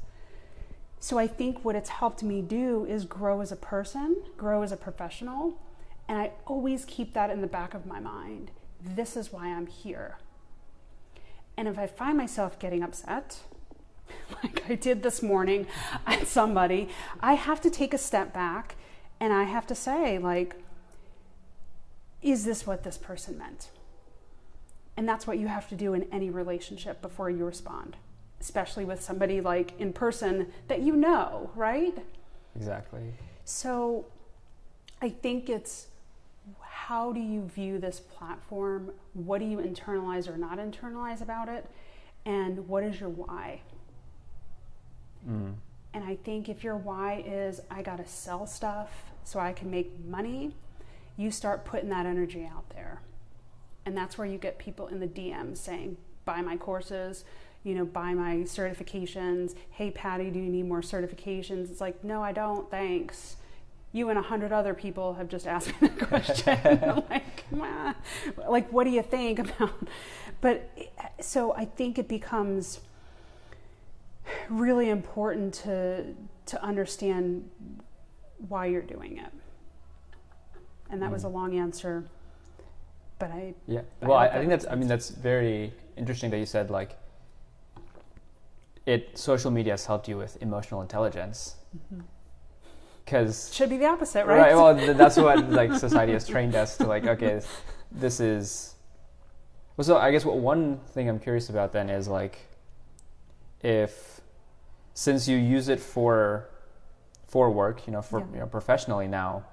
So 0.99 1.19
I 1.19 1.27
think 1.27 1.65
what 1.65 1.77
it's 1.77 1.91
helped 1.91 2.23
me 2.23 2.43
do 2.43 2.85
is 2.87 3.05
grow 3.05 3.41
as 3.41 3.53
a 3.53 3.57
person, 3.57 4.17
grow 4.37 4.63
as 4.63 4.73
a 4.73 4.77
professional, 4.77 5.61
and 6.09 6.19
I 6.19 6.33
always 6.47 6.85
keep 6.85 7.13
that 7.15 7.31
in 7.31 7.41
the 7.41 7.47
back 7.47 7.75
of 7.75 7.87
my 7.87 8.01
mind. 8.01 8.51
This 8.81 9.17
is 9.17 9.33
why 9.33 9.49
I'm 9.49 9.67
here. 9.67 10.19
And 11.57 11.69
if 11.69 11.79
I 11.79 11.87
find 11.87 12.17
myself 12.17 12.59
getting 12.59 12.83
upset, 12.83 13.41
like 14.43 14.63
I 14.69 14.75
did 14.75 15.03
this 15.03 15.23
morning 15.23 15.67
at 16.07 16.27
somebody, 16.27 16.89
I 17.21 17.35
have 17.35 17.61
to 17.63 17.71
take 17.71 17.95
a 17.95 17.99
step 17.99 18.33
back 18.33 18.77
and 19.21 19.33
I 19.33 19.45
have 19.45 19.67
to 19.69 19.75
say, 19.75 20.19
like, 20.19 20.57
is 22.23 22.45
this 22.45 22.67
what 22.67 22.83
this 22.83 22.99
person 22.99 23.39
meant? 23.39 23.71
And 24.97 25.09
that's 25.09 25.27
what 25.27 25.39
you 25.39 25.49
have 25.49 25.69
to 25.69 25.75
do 25.75 25.95
in 25.95 26.05
any 26.13 26.31
relationship 26.31 27.03
before 27.03 27.31
you 27.31 27.45
respond, 27.45 27.97
especially 28.41 28.85
with 28.85 29.03
somebody 29.03 29.41
like 29.41 29.79
in 29.79 29.93
person 29.93 30.53
that 30.69 30.81
you 30.81 30.95
know, 30.97 31.51
right? 31.55 31.97
Exactly. 32.55 33.15
So 33.45 34.07
I 35.01 35.09
think 35.09 35.49
it's 35.49 35.89
how 36.63 37.13
do 37.13 37.21
you 37.21 37.43
view 37.43 37.79
this 37.79 37.99
platform? 37.99 38.93
What 39.15 39.39
do 39.39 39.45
you 39.45 39.59
internalize 39.59 40.29
or 40.29 40.37
not 40.37 40.59
internalize 40.59 41.21
about 41.21 41.49
it? 41.49 41.69
And 42.25 42.69
what 42.69 42.85
is 42.85 43.01
your 43.01 43.09
why? 43.09 43.63
Mm. 45.29 45.55
And 45.95 46.05
I 46.05 46.17
think 46.17 46.49
if 46.49 46.63
your 46.63 46.77
why 46.77 47.25
is, 47.27 47.61
I 47.71 47.83
got 47.83 47.97
to 47.97 48.07
sell 48.07 48.47
stuff 48.47 48.91
so 49.25 49.41
I 49.41 49.53
can 49.53 49.71
make 49.71 49.93
money, 50.05 50.53
you 51.17 51.31
start 51.31 51.65
putting 51.65 51.89
that 51.89 52.07
energy 52.07 52.49
out 52.53 52.69
there. 52.71 53.01
And 53.85 53.97
that's 53.97 54.19
where 54.19 54.27
you 54.27 54.39
get 54.39 54.59
people 54.59 54.89
in 54.89 55.01
the 55.01 55.07
DMs 55.07 55.57
saying, 55.57 55.97
buy 56.25 56.43
my 56.43 56.57
courses, 56.57 57.25
you 57.67 57.75
know, 57.75 57.85
buy 57.85 58.15
my 58.15 58.37
certifications. 58.45 59.57
Hey, 59.71 59.91
Patty, 59.91 60.31
do 60.31 60.39
you 60.39 60.49
need 60.49 60.67
more 60.69 60.83
certifications? 60.83 61.69
It's 61.69 61.81
like, 61.81 62.05
no, 62.05 62.23
I 62.23 62.31
don't, 62.31 62.71
thanks. 62.71 63.37
you 63.93 64.09
and 64.09 64.17
a 64.19 64.23
hundred 64.23 64.53
other 64.53 64.73
people 64.73 65.15
have 65.15 65.29
just 65.29 65.49
asked 65.49 65.69
me 65.83 65.89
that 65.89 66.09
question. 66.09 67.05
like, 67.11 67.51
"Meh." 67.51 67.93
like, 68.49 68.73
what 68.73 68.85
do 68.85 68.91
you 68.91 69.03
think 69.03 69.41
about? 69.41 69.73
But 70.43 70.69
so 71.19 71.55
I 71.55 71.65
think 71.65 71.99
it 71.99 72.09
becomes 72.09 72.81
really 74.51 74.91
important 74.91 75.55
to 75.65 76.15
to 76.47 76.63
understand 76.63 77.49
why 78.49 78.67
you're 78.67 78.83
doing 78.97 79.17
it. 79.19 79.33
And 80.91 81.01
that 81.03 81.11
was 81.11 81.25
a 81.25 81.29
Mm. 81.29 81.33
long 81.33 81.59
answer, 81.59 82.05
but 83.19 83.31
I 83.31 83.55
Yeah. 83.67 83.81
Well, 84.03 84.19
I, 84.19 84.27
I 84.29 84.39
think 84.39 84.51
that's. 84.51 84.67
I 84.71 84.75
mean, 84.77 84.89
that's 84.89 85.09
very 85.11 85.73
interesting 85.97 86.31
that 86.31 86.39
you 86.39 86.47
said 86.47 86.71
like 86.71 86.97
it. 88.87 89.19
Social 89.19 89.51
media 89.51 89.73
has 89.73 89.85
helped 89.85 90.09
you 90.09 90.17
with 90.17 90.41
emotional 90.41 90.81
intelligence 90.81 91.57
mm-hmm. 91.77 92.03
because 93.05 93.53
should 93.55 93.69
be 93.69 93.77
the 93.77 93.87
opposite, 93.87 94.27
right? 94.27 94.39
Right. 94.39 94.55
Well, 94.55 94.77
th- 94.77 94.97
that's 94.97 95.17
what 95.17 95.51
like 95.61 95.75
society 95.75 96.13
has 96.13 96.27
trained 96.27 96.55
us 96.55 96.77
to 96.79 96.87
like. 96.87 97.07
Okay, 97.07 97.35
this, 97.35 97.49
this 97.91 98.21
is. 98.21 98.75
Well, 99.77 99.85
so 99.85 99.99
I 99.99 100.11
guess 100.11 100.25
what 100.25 100.39
one 100.39 100.79
thing 100.93 101.09
I'm 101.09 101.19
curious 101.19 101.51
about 101.51 101.73
then 101.73 101.91
is 101.91 102.09
like, 102.09 102.39
if 103.63 104.21
since 104.95 105.29
you 105.29 105.37
use 105.37 105.69
it 105.69 105.81
for 105.81 106.49
for 107.27 107.51
work, 107.51 107.87
you 107.87 107.93
know, 107.93 108.03
for 108.03 108.21
Yeah. 108.21 108.27
you 108.33 108.39
know 108.41 108.47
professionally 108.47 109.09
now, 109.09 109.45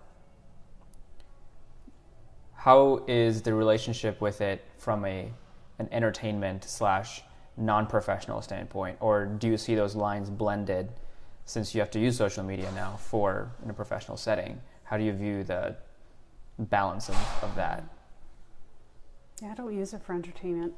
how 2.53 3.03
is 3.07 3.41
the 3.41 3.53
relationship 3.53 4.21
with 4.21 4.39
it 4.39 4.63
from 4.77 5.03
a 5.05 5.33
an 5.79 5.89
entertainment 5.91 6.63
slash 6.63 7.23
non-professional 7.57 8.41
standpoint, 8.41 8.97
or 8.99 9.25
do 9.25 9.47
you 9.47 9.57
see 9.57 9.75
those 9.75 9.95
lines 9.95 10.29
blended? 10.29 10.89
Since 11.45 11.75
you 11.75 11.81
have 11.81 11.91
to 11.91 11.99
use 11.99 12.17
social 12.17 12.43
media 12.43 12.71
now 12.73 12.95
for 12.97 13.51
in 13.63 13.69
a 13.69 13.73
professional 13.73 14.17
setting, 14.17 14.61
how 14.85 14.97
do 14.97 15.03
you 15.03 15.11
view 15.11 15.43
the 15.43 15.75
balance 16.57 17.09
of, 17.09 17.17
of 17.41 17.53
that? 17.55 17.83
yeah, 19.41 19.51
I 19.51 19.55
don't 19.55 19.77
use 19.77 19.93
it 19.93 20.01
for 20.03 20.13
entertainment. 20.13 20.73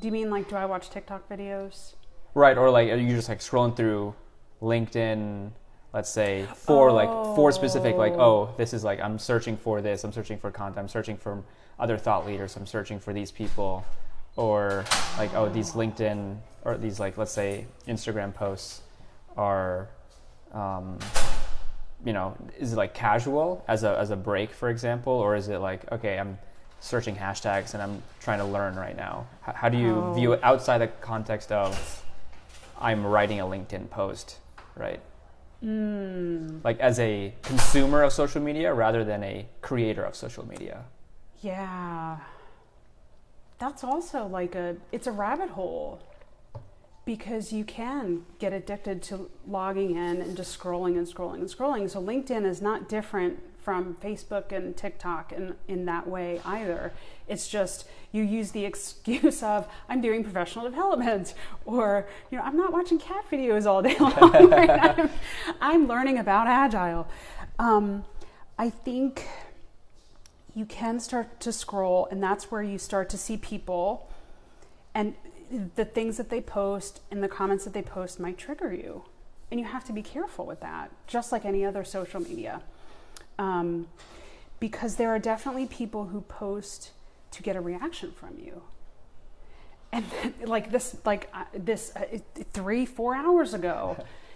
Do 0.00 0.06
you 0.06 0.12
mean 0.12 0.30
like 0.30 0.48
do 0.48 0.56
I 0.56 0.64
watch 0.64 0.90
TikTok 0.90 1.28
videos? 1.28 1.94
Right, 2.34 2.56
or 2.56 2.70
like 2.70 2.90
are 2.90 2.96
you 2.96 3.14
just 3.14 3.28
like 3.28 3.40
scrolling 3.40 3.76
through 3.76 4.14
LinkedIn, 4.62 5.50
let's 5.92 6.08
say 6.10 6.46
for 6.54 6.90
like 6.90 7.08
for 7.36 7.52
specific 7.52 7.96
like 7.96 8.14
Oh. 8.14 8.48
oh 8.48 8.54
this 8.56 8.72
is 8.72 8.84
like 8.84 9.00
I'm 9.00 9.18
searching 9.18 9.56
for 9.56 9.80
this, 9.82 10.04
I'm 10.04 10.12
searching 10.12 10.38
for 10.38 10.50
content, 10.50 10.78
I'm 10.78 10.88
searching 10.88 11.16
for 11.16 11.42
other 11.78 11.98
thought 11.98 12.26
leaders, 12.26 12.56
I'm 12.56 12.66
searching 12.66 12.98
for 12.98 13.12
these 13.12 13.30
people, 13.30 13.84
or 14.38 14.84
like 15.18 15.34
oh 15.34 15.48
these 15.48 15.72
LinkedIn 15.72 16.38
or 16.64 16.76
these 16.78 16.98
like 17.00 17.18
let's 17.18 17.32
say 17.32 17.66
Instagram 17.88 18.32
posts 18.32 18.80
are, 19.36 19.88
um, 20.52 20.98
you 22.04 22.12
know, 22.12 22.36
is 22.58 22.72
it 22.72 22.76
like 22.76 22.94
casual 22.94 23.64
as 23.68 23.82
a 23.84 23.98
as 23.98 24.10
a 24.10 24.16
break 24.16 24.50
for 24.52 24.70
example, 24.70 25.12
or 25.12 25.34
is 25.36 25.48
it 25.48 25.58
like 25.58 25.90
okay 25.92 26.18
I'm 26.18 26.38
searching 26.80 27.16
hashtags 27.16 27.74
and 27.74 27.82
I'm 27.82 28.00
trying 28.20 28.38
to 28.38 28.44
learn 28.44 28.76
right 28.76 28.96
now? 28.96 29.26
How, 29.42 29.52
how 29.52 29.68
do 29.68 29.76
you 29.76 29.94
Oh. 29.96 30.12
view 30.14 30.32
it 30.32 30.40
outside 30.44 30.78
the 30.78 30.86
context 31.02 31.50
of 31.52 31.74
I'm 32.80 33.04
writing 33.04 33.40
a 33.40 33.44
LinkedIn 33.44 33.90
post, 33.90 34.38
right? 34.76 35.00
Mm, 35.64 36.62
Like 36.62 36.78
as 36.78 37.00
a 37.00 37.34
consumer 37.42 38.04
of 38.04 38.12
social 38.12 38.40
media 38.40 38.72
rather 38.72 39.02
than 39.04 39.24
a 39.24 39.46
creator 39.60 40.04
of 40.04 40.14
social 40.14 40.46
media. 40.46 40.84
yeah. 41.42 42.18
That's 43.58 43.82
also 43.82 44.26
like 44.26 44.54
a 44.54 44.76
it's 44.92 45.06
a 45.06 45.12
rabbit 45.12 45.50
hole 45.50 46.00
because 47.04 47.52
you 47.54 47.64
can 47.64 48.26
get 48.38 48.52
addicted 48.52 49.02
to 49.02 49.30
logging 49.46 49.92
in 49.92 50.20
and 50.20 50.36
just 50.36 50.58
scrolling 50.58 50.98
and 50.98 51.06
scrolling 51.06 51.36
and 51.36 51.48
scrolling. 51.48 51.88
So 51.88 52.02
LinkedIn 52.02 52.44
is 52.44 52.60
not 52.60 52.86
different 52.86 53.38
from 53.62 53.96
Facebook 54.02 54.52
and 54.52 54.76
TikTok 54.76 55.32
in, 55.32 55.54
in 55.66 55.84
that 55.86 56.06
way 56.06 56.40
either. 56.44 56.92
It's 57.26 57.48
just 57.48 57.86
you 58.12 58.22
use 58.22 58.52
the 58.52 58.64
excuse 58.70 59.42
of 59.42 59.66
I'm 59.88 60.00
doing 60.00 60.22
professional 60.22 60.64
development 60.64 61.34
or 61.64 62.06
you 62.30 62.38
know 62.38 62.44
I'm 62.44 62.56
not 62.56 62.72
watching 62.72 62.98
cat 62.98 63.24
videos 63.30 63.66
all 63.66 63.82
day 63.82 63.96
long. 64.00 64.50
right? 64.50 64.98
I'm, 64.98 65.10
I'm 65.60 65.88
learning 65.88 66.18
about 66.18 66.46
agile. 66.46 67.08
Um, 67.58 68.04
I 68.58 68.70
think 68.70 69.26
you 70.58 70.66
can 70.66 70.98
start 70.98 71.38
to 71.38 71.52
scroll, 71.52 72.08
and 72.10 72.20
that's 72.20 72.50
where 72.50 72.62
you 72.62 72.78
start 72.78 73.08
to 73.10 73.16
see 73.16 73.36
people 73.36 74.10
and 74.92 75.14
the 75.76 75.84
things 75.84 76.16
that 76.16 76.30
they 76.30 76.40
post 76.40 77.00
and 77.12 77.22
the 77.22 77.28
comments 77.28 77.64
that 77.64 77.72
they 77.72 77.82
post 77.82 78.18
might 78.18 78.36
trigger 78.36 78.74
you. 78.74 79.04
And 79.52 79.60
you 79.60 79.66
have 79.66 79.84
to 79.84 79.92
be 79.92 80.02
careful 80.02 80.44
with 80.44 80.60
that, 80.60 80.90
just 81.06 81.30
like 81.30 81.44
any 81.44 81.64
other 81.64 81.84
social 81.84 82.20
media. 82.20 82.60
Um, 83.38 83.86
because 84.58 84.96
there 84.96 85.10
are 85.10 85.20
definitely 85.20 85.66
people 85.66 86.06
who 86.06 86.22
post 86.22 86.90
to 87.30 87.42
get 87.42 87.54
a 87.54 87.60
reaction 87.60 88.10
from 88.10 88.36
you. 88.44 88.62
And 89.92 90.04
like 90.44 90.72
this, 90.72 90.96
like 91.04 91.30
uh, 91.32 91.44
this 91.56 91.92
uh, 91.94 92.18
three, 92.52 92.84
four 92.84 93.14
hours 93.14 93.54
ago, 93.54 93.96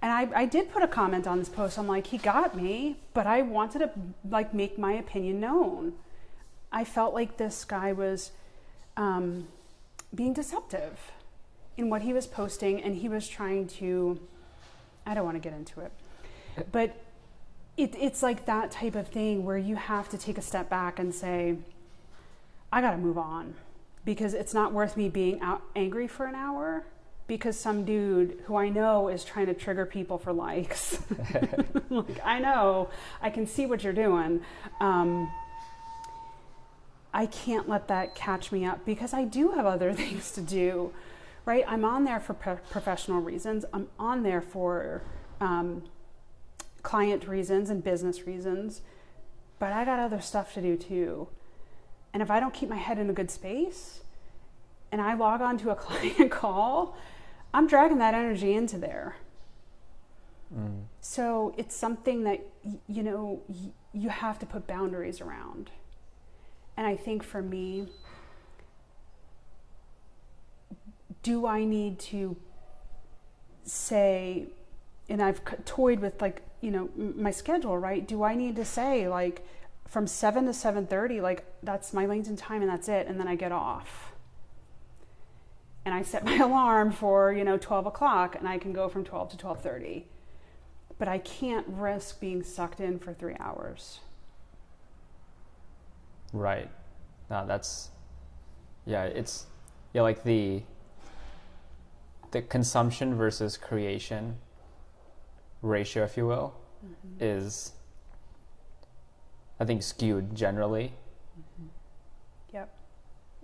and 0.00 0.12
I, 0.12 0.42
I 0.42 0.46
did 0.46 0.72
put 0.72 0.82
a 0.82 0.88
comment 0.88 1.26
on 1.26 1.38
this 1.38 1.48
post. 1.48 1.78
I'm 1.78 1.88
like, 1.88 2.06
he 2.06 2.18
got 2.18 2.56
me, 2.56 2.98
but 3.14 3.26
I 3.26 3.42
wanted 3.42 3.80
to 3.80 3.90
like 4.28 4.54
make 4.54 4.78
my 4.78 4.92
opinion 4.92 5.40
known. 5.40 5.94
I 6.70 6.84
felt 6.84 7.14
like 7.14 7.36
this 7.36 7.64
guy 7.64 7.92
was 7.92 8.30
um, 8.96 9.48
being 10.14 10.32
deceptive 10.32 10.98
in 11.76 11.90
what 11.90 12.02
he 12.02 12.12
was 12.12 12.26
posting, 12.26 12.82
and 12.82 12.96
he 12.96 13.08
was 13.08 13.28
trying 13.28 13.66
to. 13.68 14.20
I 15.06 15.14
don't 15.14 15.24
want 15.24 15.36
to 15.36 15.40
get 15.40 15.56
into 15.56 15.80
it, 15.80 15.90
but 16.70 16.94
it, 17.76 17.94
it's 17.98 18.22
like 18.22 18.44
that 18.46 18.70
type 18.70 18.94
of 18.94 19.08
thing 19.08 19.44
where 19.44 19.56
you 19.56 19.76
have 19.76 20.08
to 20.10 20.18
take 20.18 20.36
a 20.36 20.42
step 20.42 20.68
back 20.68 20.98
and 20.98 21.14
say, 21.14 21.56
I 22.70 22.80
got 22.82 22.90
to 22.90 22.98
move 22.98 23.16
on 23.16 23.54
because 24.04 24.34
it's 24.34 24.52
not 24.52 24.72
worth 24.72 24.96
me 24.96 25.08
being 25.08 25.40
out 25.40 25.62
angry 25.74 26.06
for 26.06 26.26
an 26.26 26.34
hour 26.34 26.84
because 27.28 27.58
some 27.58 27.84
dude 27.84 28.42
who 28.46 28.56
I 28.56 28.70
know 28.70 29.08
is 29.08 29.22
trying 29.22 29.46
to 29.46 29.54
trigger 29.54 29.86
people 29.86 30.18
for 30.18 30.32
likes. 30.32 30.98
like, 31.90 32.20
I 32.24 32.40
know, 32.40 32.88
I 33.20 33.28
can 33.30 33.46
see 33.46 33.66
what 33.66 33.84
you're 33.84 33.92
doing. 33.92 34.40
Um, 34.80 35.30
I 37.12 37.26
can't 37.26 37.68
let 37.68 37.86
that 37.88 38.14
catch 38.14 38.50
me 38.50 38.64
up 38.64 38.84
because 38.84 39.12
I 39.12 39.24
do 39.24 39.50
have 39.50 39.66
other 39.66 39.92
things 39.94 40.32
to 40.32 40.40
do, 40.40 40.92
right? 41.44 41.64
I'm 41.68 41.84
on 41.84 42.04
there 42.04 42.18
for 42.18 42.32
pro- 42.32 42.56
professional 42.56 43.20
reasons, 43.20 43.64
I'm 43.72 43.88
on 43.98 44.22
there 44.22 44.40
for 44.40 45.02
um, 45.40 45.84
client 46.82 47.28
reasons 47.28 47.68
and 47.68 47.84
business 47.84 48.26
reasons, 48.26 48.80
but 49.58 49.72
I 49.72 49.84
got 49.84 49.98
other 49.98 50.22
stuff 50.22 50.54
to 50.54 50.62
do 50.62 50.76
too. 50.76 51.28
And 52.14 52.22
if 52.22 52.30
I 52.30 52.40
don't 52.40 52.54
keep 52.54 52.70
my 52.70 52.76
head 52.76 52.98
in 52.98 53.10
a 53.10 53.12
good 53.12 53.30
space 53.30 54.00
and 54.90 55.02
I 55.02 55.12
log 55.12 55.42
on 55.42 55.58
to 55.58 55.70
a 55.70 55.74
client 55.76 56.30
call, 56.30 56.96
I'm 57.52 57.66
dragging 57.66 57.98
that 57.98 58.14
energy 58.14 58.54
into 58.54 58.78
there. 58.78 59.16
Mm. 60.54 60.84
So 61.00 61.54
it's 61.56 61.74
something 61.74 62.24
that, 62.24 62.40
you 62.86 63.02
know, 63.02 63.42
you 63.92 64.08
have 64.08 64.38
to 64.40 64.46
put 64.46 64.66
boundaries 64.66 65.20
around. 65.20 65.70
And 66.76 66.86
I 66.86 66.96
think 66.96 67.22
for 67.22 67.42
me, 67.42 67.88
do 71.22 71.46
I 71.46 71.64
need 71.64 71.98
to 71.98 72.36
say, 73.64 74.46
and 75.08 75.22
I've 75.22 75.40
toyed 75.64 76.00
with 76.00 76.20
like, 76.22 76.42
you 76.60 76.70
know, 76.70 76.88
my 76.96 77.30
schedule, 77.30 77.76
right? 77.76 78.06
Do 78.06 78.22
I 78.22 78.34
need 78.34 78.56
to 78.56 78.64
say 78.64 79.08
like 79.08 79.46
from 79.86 80.06
7 80.06 80.44
to 80.44 80.50
7.30, 80.50 81.20
like 81.20 81.44
that's 81.62 81.92
my 81.92 82.06
LinkedIn 82.06 82.38
time 82.38 82.62
and 82.62 82.70
that's 82.70 82.88
it, 82.88 83.06
and 83.06 83.18
then 83.18 83.28
I 83.28 83.34
get 83.34 83.52
off? 83.52 84.07
And 85.88 85.96
I 85.96 86.02
set 86.02 86.22
my 86.26 86.36
alarm 86.36 86.92
for, 86.92 87.32
you 87.32 87.44
know, 87.44 87.56
12 87.56 87.86
o'clock 87.86 88.36
and 88.38 88.46
I 88.46 88.58
can 88.58 88.74
go 88.74 88.90
from 88.90 89.04
12 89.04 89.30
to 89.30 89.36
12.30. 89.38 90.02
But 90.98 91.08
I 91.08 91.16
can't 91.16 91.64
risk 91.66 92.20
being 92.20 92.42
sucked 92.42 92.80
in 92.80 92.98
for 92.98 93.14
three 93.14 93.36
hours. 93.40 94.00
Right. 96.30 96.68
No, 97.30 97.46
that's 97.46 97.88
yeah, 98.84 99.04
it's 99.04 99.46
yeah, 99.94 100.02
like 100.02 100.24
the 100.24 100.62
the 102.32 102.42
consumption 102.42 103.14
versus 103.14 103.56
creation 103.56 104.36
ratio, 105.62 106.04
if 106.04 106.18
you 106.18 106.26
will, 106.26 106.54
mm-hmm. 106.84 107.24
is 107.24 107.72
I 109.58 109.64
think 109.64 109.82
skewed 109.82 110.34
generally. 110.34 110.92
Mm-hmm. 111.38 111.68
Yep. 112.52 112.74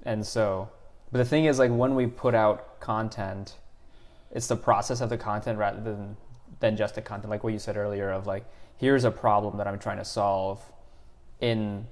And 0.04 0.26
so 0.26 0.68
but 1.14 1.18
the 1.18 1.24
thing 1.24 1.44
is 1.44 1.60
like 1.60 1.70
when 1.70 1.94
we 1.94 2.08
put 2.08 2.34
out 2.34 2.80
content, 2.80 3.54
it's 4.32 4.48
the 4.48 4.56
process 4.56 5.00
of 5.00 5.10
the 5.10 5.16
content 5.16 5.56
rather 5.60 5.80
than 5.80 6.16
than 6.58 6.76
just 6.76 6.96
the 6.96 7.02
content, 7.02 7.30
like 7.30 7.44
what 7.44 7.52
you 7.52 7.58
said 7.60 7.76
earlier 7.76 8.10
of 8.10 8.26
like, 8.26 8.44
here's 8.78 9.04
a 9.04 9.12
problem 9.12 9.56
that 9.58 9.68
I'm 9.68 9.78
trying 9.78 9.98
to 9.98 10.04
solve 10.04 10.60
in 11.40 11.86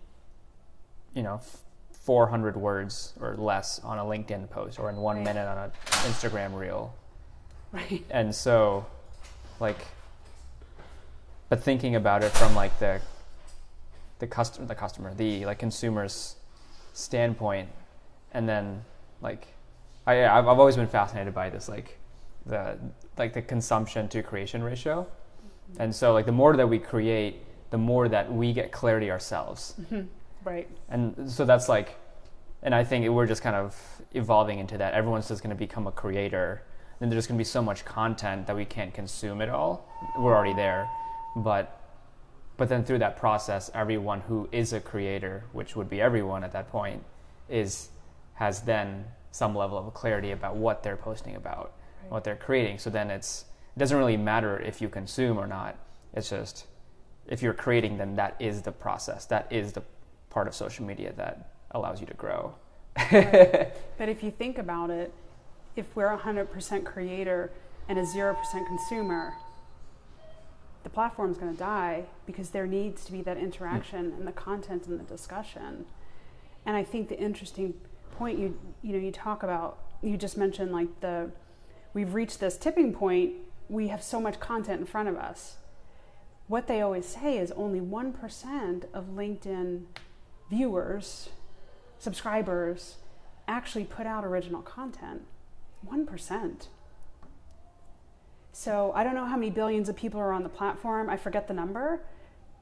you 1.14 1.23
know, 1.23 1.37
f- 1.37 1.59
400 1.93 2.57
words 2.57 3.12
or 3.20 3.37
less 3.37 3.79
on 3.85 4.01
a 4.01 4.03
LinkedIn 4.03 4.51
post 4.51 4.81
or 4.81 4.91
in 4.91 4.97
one 4.97 5.18
Right. 5.18 5.25
minute 5.27 5.47
on 5.47 5.57
an 5.57 5.70
Instagram 6.11 6.59
reel. 6.59 6.93
Right. 7.70 8.05
And 8.11 8.35
so, 8.35 8.87
like, 9.61 9.87
but 11.49 11.62
thinking 11.62 11.95
about 11.95 12.25
it 12.25 12.33
from 12.33 12.57
like 12.57 12.77
the 12.81 13.01
the 14.18 14.27
customer, 14.27 14.66
the 14.66 14.75
customer, 14.75 15.14
the 15.14 15.47
like 15.47 15.61
consumers 15.61 16.35
standpoint, 16.93 17.68
and 18.33 18.49
then 18.49 18.85
like 19.23 19.47
I 20.07 20.25
I've, 20.25 20.49
I've 20.49 20.59
always 20.59 20.77
been 20.77 20.89
fascinated 20.89 21.35
by 21.35 21.49
this 21.49 21.68
like 21.68 21.99
the 22.47 22.79
like 23.16 23.33
the 23.33 23.43
consumption 23.43 24.09
to 24.09 24.23
creation 24.23 24.62
ratio, 24.62 25.03
mm-hmm. 25.03 25.83
and 25.83 25.95
so 25.95 26.12
like 26.12 26.27
the 26.27 26.33
more 26.33 26.57
that 26.57 26.66
we 26.66 26.79
create, 26.79 27.43
the 27.70 27.79
more 27.79 28.09
that 28.09 28.33
we 28.33 28.53
get 28.53 28.73
clarity 28.73 29.11
ourselves, 29.11 29.75
mm-hmm. 29.81 30.03
Right. 30.45 30.68
and 30.89 31.31
so 31.31 31.45
that's 31.45 31.68
like, 31.68 31.97
and 32.62 32.75
I 32.75 32.85
think 32.85 33.09
we're 33.09 33.27
just 33.27 33.43
kind 33.43 33.57
of 33.57 33.77
evolving 34.12 34.59
into 34.59 34.77
that. 34.79 34.95
Everyone's 34.95 35.29
just 35.29 35.43
going 35.43 35.55
to 35.55 35.59
become 35.59 35.87
a 35.87 35.93
creator. 35.93 36.62
Then 36.99 37.11
there's 37.11 37.27
going 37.27 37.37
to 37.37 37.41
be 37.41 37.45
so 37.45 37.62
much 37.62 37.85
content 37.85 38.47
that 38.47 38.57
we 38.57 38.64
can't 38.64 38.95
consume 38.95 39.41
it 39.41 39.49
all. 39.49 39.89
We're 40.18 40.35
already 40.35 40.55
there, 40.55 40.89
but 41.37 41.79
but 42.57 42.68
then 42.68 42.85
through 42.85 42.99
that 42.99 43.16
process, 43.16 43.70
everyone 43.75 44.20
who 44.20 44.49
is 44.53 44.73
a 44.73 44.81
creator, 44.81 45.45
which 45.53 45.75
would 45.75 45.89
be 45.89 46.01
everyone 46.01 46.45
at 46.45 46.53
that 46.53 46.70
point, 46.70 47.03
is 47.49 47.89
has 48.35 48.62
then 48.62 49.05
some 49.30 49.55
level 49.55 49.78
of 49.78 49.93
clarity 49.95 50.30
about 50.30 50.57
what 50.57 50.83
they're 50.83 50.97
posting 50.97 51.37
about, 51.37 51.72
Right. 52.03 52.12
what 52.12 52.24
they're 52.24 52.37
creating. 52.37 52.78
So 52.78 52.91
then 52.91 53.11
it's 53.11 53.47
it 53.74 53.78
doesn't 53.78 53.97
really 53.97 54.18
matter 54.18 54.59
if 54.59 54.83
you 54.83 54.89
consume 54.89 55.39
or 55.39 55.47
not. 55.47 55.76
It's 56.12 56.28
just 56.30 56.66
if 57.26 57.43
you're 57.43 57.55
creating, 57.55 57.99
then 57.99 58.16
that 58.16 58.37
is 58.39 58.62
the 58.62 58.72
process. 58.72 59.24
That 59.26 59.51
is 59.51 59.72
the 59.72 59.83
part 60.28 60.47
of 60.47 60.55
social 60.55 60.85
media 60.85 61.12
that 61.16 61.53
allows 61.70 62.01
you 62.01 62.07
to 62.07 62.14
grow. 62.14 62.55
But 63.99 64.09
if 64.09 64.22
you 64.22 64.30
think 64.30 64.59
about 64.59 64.91
it, 64.91 65.12
if 65.76 65.87
we're 65.95 66.14
100% 66.16 66.85
creator 66.85 67.51
and 67.89 67.99
a 67.99 68.03
0% 68.03 68.37
consumer, 68.66 69.35
the 70.83 70.91
platform's 70.91 71.39
going 71.39 71.53
to 71.53 71.59
die 71.59 72.05
because 72.26 72.51
there 72.51 72.66
needs 72.66 73.05
to 73.05 73.12
be 73.12 73.22
that 73.22 73.37
interaction 73.37 74.11
mm. 74.11 74.18
and 74.18 74.26
the 74.26 74.33
content 74.33 74.87
and 74.87 74.99
the 74.99 75.05
discussion. 75.05 75.87
And 76.66 76.76
I 76.76 76.83
think 76.83 77.09
the 77.09 77.18
interesting 77.18 77.74
point 78.13 78.39
you 78.39 78.59
you 78.83 78.93
know 78.93 78.99
you 78.99 79.11
talk 79.11 79.43
about 79.43 79.79
you 80.03 80.17
just 80.17 80.37
mentioned 80.37 80.73
like 80.73 81.01
the 81.01 81.31
we've 81.95 82.15
reached 82.15 82.41
this 82.41 82.57
tipping 82.57 82.93
point. 82.93 83.35
We 83.69 83.89
have 83.89 84.03
so 84.03 84.21
much 84.21 84.41
content 84.41 84.81
in 84.81 84.87
front 84.87 85.09
of 85.09 85.17
us. 85.17 85.57
What 86.49 86.67
they 86.67 86.81
always 86.83 87.07
say 87.07 87.39
is 87.39 87.53
only 87.53 87.81
1% 87.81 88.85
of 88.93 89.05
LinkedIn 89.07 89.85
viewers, 90.51 91.31
subscribers 91.99 92.97
actually 93.49 93.85
put 93.85 94.07
out 94.07 94.25
original 94.25 94.61
content. 94.61 95.23
1%. 95.87 96.67
So 98.53 98.93
I 98.95 99.03
don't 99.03 99.15
know 99.15 99.25
how 99.25 99.37
many 99.37 99.51
billions 99.51 99.89
of 99.89 99.97
people 99.97 100.21
are 100.21 100.33
on 100.33 100.43
the 100.43 100.49
platform. 100.49 101.09
I 101.09 101.17
forget 101.17 101.49
the 101.49 101.55
number, 101.55 102.01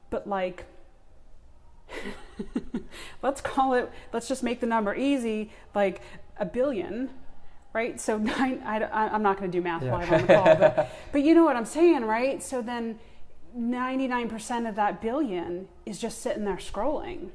but 0.09 0.27
like, 0.27 0.65
let's 3.21 3.41
call 3.41 3.73
it, 3.73 3.91
let's 4.13 4.27
just 4.27 4.43
make 4.43 4.59
the 4.59 4.65
number 4.67 4.95
easy, 4.95 5.51
like 5.73 6.01
a 6.37 6.45
billion, 6.45 7.09
right? 7.73 7.99
So 7.99 8.17
nine, 8.19 8.61
I, 8.65 9.15
am 9.15 9.23
not 9.23 9.37
going 9.37 9.51
to 9.51 9.57
do 9.57 9.61
math 9.61 9.83
Yeah. 9.83 9.93
live 9.95 10.11
on 10.11 10.21
the 10.21 10.33
call, 10.33 10.55
but, 10.55 10.91
but 11.11 11.21
you 11.21 11.33
know 11.33 11.43
what 11.43 11.55
I'm 11.55 11.65
saying, 11.65 12.05
right? 12.05 12.41
So 12.41 12.61
then 12.61 12.99
99% 13.57 14.69
of 14.69 14.75
that 14.75 15.01
billion 15.01 15.67
is 15.85 15.99
just 15.99 16.21
sitting 16.21 16.45
there 16.45 16.55
scrolling. 16.55 17.29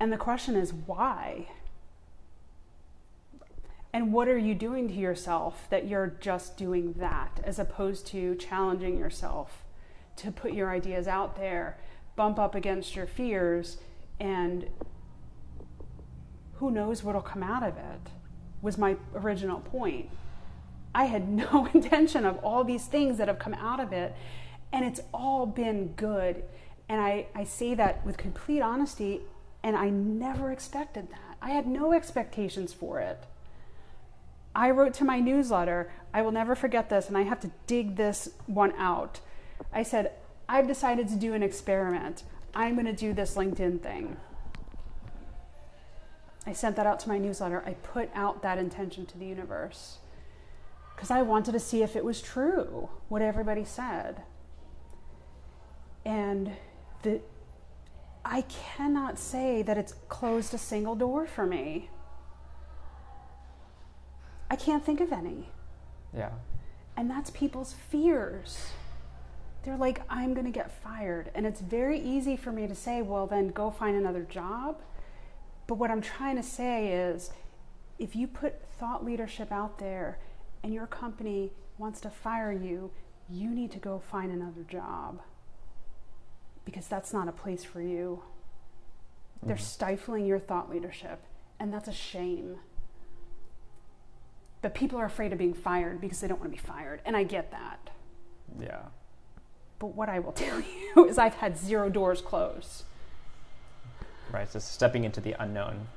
And 0.00 0.12
the 0.12 0.16
question 0.16 0.54
is, 0.54 0.72
why? 0.72 1.48
And 3.92 4.12
what 4.12 4.28
are 4.28 4.38
you 4.38 4.54
doing 4.54 4.86
to 4.88 4.94
yourself 4.94 5.66
that 5.70 5.88
you're 5.88 6.14
just 6.20 6.56
doing 6.56 6.94
that 6.98 7.40
as 7.42 7.58
opposed 7.58 8.06
to 8.08 8.34
challenging 8.36 8.98
yourself 8.98 9.64
to 10.16 10.30
put 10.30 10.52
your 10.52 10.70
ideas 10.70 11.08
out 11.08 11.36
there, 11.36 11.78
bump 12.18 12.38
up 12.38 12.56
against 12.56 12.96
your 12.96 13.06
fears, 13.06 13.78
and 14.18 14.66
who 16.54 16.70
knows 16.70 17.04
what'll 17.04 17.22
come 17.22 17.44
out 17.44 17.62
of 17.62 17.76
it? 17.78 18.10
Was 18.60 18.76
my 18.76 18.96
original 19.14 19.60
point. 19.60 20.10
I 20.94 21.04
had 21.04 21.28
no 21.44 21.66
intention 21.74 22.26
of 22.26 22.36
all 22.38 22.64
these 22.64 22.86
things 22.86 23.16
that 23.16 23.28
have 23.28 23.38
come 23.38 23.54
out 23.54 23.80
of 23.80 23.92
it, 23.92 24.14
and 24.72 24.84
it's 24.84 25.00
all 25.14 25.46
been 25.46 25.94
good. 25.96 26.42
And 26.88 27.00
I, 27.00 27.26
I 27.34 27.44
say 27.44 27.74
that 27.74 28.04
with 28.04 28.16
complete 28.16 28.60
honesty, 28.60 29.20
and 29.62 29.76
I 29.76 29.88
never 29.88 30.50
expected 30.50 31.10
that. 31.10 31.36
I 31.40 31.50
had 31.50 31.66
no 31.66 31.92
expectations 31.92 32.72
for 32.72 32.98
it. 32.98 33.24
I 34.56 34.70
wrote 34.70 34.94
to 34.94 35.04
my 35.04 35.20
newsletter, 35.20 35.92
I 36.12 36.22
will 36.22 36.32
never 36.32 36.56
forget 36.56 36.90
this, 36.90 37.06
and 37.06 37.16
I 37.16 37.22
have 37.22 37.38
to 37.40 37.52
dig 37.68 37.94
this 37.94 38.30
one 38.46 38.72
out. 38.76 39.20
I 39.72 39.84
said, 39.84 40.12
I've 40.48 40.66
decided 40.66 41.08
to 41.08 41.16
do 41.16 41.34
an 41.34 41.42
experiment. 41.42 42.22
I'm 42.54 42.74
going 42.74 42.86
to 42.86 42.92
do 42.92 43.12
this 43.12 43.34
LinkedIn 43.34 43.82
thing. 43.82 44.16
I 46.46 46.52
sent 46.52 46.76
that 46.76 46.86
out 46.86 46.98
to 47.00 47.08
my 47.08 47.18
newsletter. 47.18 47.62
I 47.66 47.74
put 47.74 48.08
out 48.14 48.42
that 48.42 48.56
intention 48.56 49.04
to 49.06 49.18
the 49.18 49.26
universe 49.26 49.98
because 50.94 51.10
I 51.10 51.22
wanted 51.22 51.52
to 51.52 51.60
see 51.60 51.82
if 51.82 51.94
it 51.94 52.04
was 52.04 52.22
true, 52.22 52.88
what 53.08 53.20
everybody 53.20 53.64
said. 53.64 54.22
And 56.04 56.52
the, 57.02 57.20
I 58.24 58.42
cannot 58.42 59.18
say 59.18 59.62
that 59.62 59.76
it's 59.76 59.94
closed 60.08 60.54
a 60.54 60.58
single 60.58 60.96
door 60.96 61.26
for 61.26 61.46
me. 61.46 61.90
I 64.50 64.56
can't 64.56 64.84
think 64.84 65.00
of 65.00 65.12
any. 65.12 65.50
Yeah. 66.16 66.30
And 66.96 67.10
that's 67.10 67.30
people's 67.30 67.74
fears. 67.74 68.70
They're 69.64 69.76
like, 69.76 70.02
I'm 70.08 70.34
going 70.34 70.46
to 70.46 70.52
get 70.52 70.70
fired. 70.82 71.30
And 71.34 71.44
it's 71.46 71.60
very 71.60 72.00
easy 72.00 72.36
for 72.36 72.52
me 72.52 72.66
to 72.66 72.74
say, 72.74 73.02
well, 73.02 73.26
then 73.26 73.48
go 73.48 73.70
find 73.70 73.96
another 73.96 74.22
job. 74.22 74.80
But 75.66 75.74
what 75.74 75.90
I'm 75.90 76.00
trying 76.00 76.36
to 76.36 76.42
say 76.42 76.88
is 76.92 77.30
if 77.98 78.14
you 78.16 78.26
put 78.26 78.54
thought 78.78 79.04
leadership 79.04 79.50
out 79.52 79.78
there 79.78 80.18
and 80.62 80.72
your 80.72 80.86
company 80.86 81.52
wants 81.76 82.00
to 82.02 82.10
fire 82.10 82.52
you, 82.52 82.90
you 83.28 83.50
need 83.50 83.70
to 83.72 83.78
go 83.78 83.98
find 83.98 84.32
another 84.32 84.62
job 84.68 85.20
because 86.64 86.86
that's 86.86 87.12
not 87.12 87.28
a 87.28 87.32
place 87.32 87.64
for 87.64 87.82
you. 87.82 88.22
They're 89.42 89.56
Mhm. 89.56 89.60
stifling 89.60 90.26
your 90.26 90.38
thought 90.38 90.68
leadership, 90.70 91.20
and 91.58 91.72
that's 91.72 91.88
a 91.88 91.92
shame. 91.92 92.58
But 94.60 94.74
people 94.74 94.98
are 94.98 95.04
afraid 95.04 95.32
of 95.32 95.38
being 95.38 95.54
fired 95.54 96.00
because 96.00 96.20
they 96.20 96.28
don't 96.28 96.40
want 96.40 96.52
to 96.52 96.60
be 96.60 96.66
fired, 96.66 97.00
and 97.04 97.16
I 97.16 97.22
get 97.24 97.50
that. 97.52 97.90
Yeah. 98.58 98.86
But 99.78 99.88
what 99.94 100.08
I 100.08 100.18
will 100.18 100.32
tell 100.46 100.60
you 100.60 101.06
is 101.06 101.18
I've 101.18 101.34
had 101.34 101.56
zero 101.56 101.88
doors 101.88 102.20
close. 102.20 102.84
Right. 104.32 104.50
So 104.50 104.58
stepping 104.58 105.04
into 105.04 105.20
the 105.20 105.34
unknown 105.38 105.88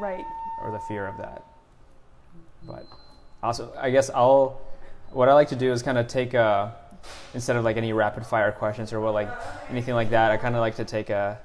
Right. 0.00 0.24
or 0.64 0.72
the 0.72 0.80
fear 0.80 1.06
of 1.06 1.16
that. 1.18 1.44
But 2.66 2.86
also, 3.42 3.72
I 3.78 3.90
guess 3.90 4.10
I'll. 4.10 4.60
What 5.10 5.28
I 5.28 5.32
like 5.34 5.48
to 5.48 5.56
do 5.56 5.72
is 5.72 5.82
kind 5.82 5.96
of 5.96 6.06
take 6.06 6.34
a 6.34 6.74
instead 7.32 7.56
of 7.56 7.64
like 7.64 7.76
any 7.76 7.92
rapid 7.92 8.26
fire 8.26 8.50
questions 8.52 8.92
or 8.92 9.00
what 9.00 9.14
like 9.14 9.28
anything 9.70 9.94
like 9.94 10.10
that. 10.10 10.30
I 10.32 10.36
kind 10.36 10.54
of 10.54 10.60
like 10.60 10.76
to 10.76 10.84
take 10.84 11.08
a 11.10 11.38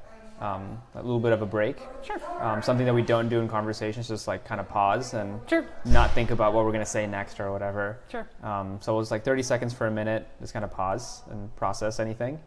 um, 0.44 0.82
a 0.96 1.02
little 1.02 1.20
bit 1.20 1.32
of 1.32 1.42
a 1.42 1.46
break. 1.46 1.78
Sure. 2.04 2.18
Um, 2.42 2.62
something 2.62 2.86
that 2.86 2.94
we 2.94 3.02
don't 3.02 3.30
do 3.30 3.40
in 3.40 3.48
conversations, 3.48 4.10
just 4.10 4.28
like 4.28 4.44
kind 4.46 4.60
of 4.60 4.68
pause 4.68 5.14
and 5.14 5.40
Sure. 5.50 5.66
not 5.86 6.12
think 6.12 6.32
about 6.32 6.54
what 6.54 6.66
we're 6.66 6.72
going 6.74 6.84
to 6.84 6.90
say 6.90 7.08
next 7.08 7.40
or 7.40 7.52
whatever. 7.52 7.98
Sure. 8.10 8.28
Um, 8.44 8.78
so 8.82 9.00
it's 9.00 9.10
like 9.10 9.24
30 9.24 9.42
seconds 9.42 9.74
for 9.74 9.88
a 9.88 9.92
minute, 9.92 10.28
just 10.42 10.52
kind 10.54 10.66
of 10.66 10.72
pause 10.72 11.22
and 11.32 11.56
process 11.56 12.00
anything. 12.00 12.40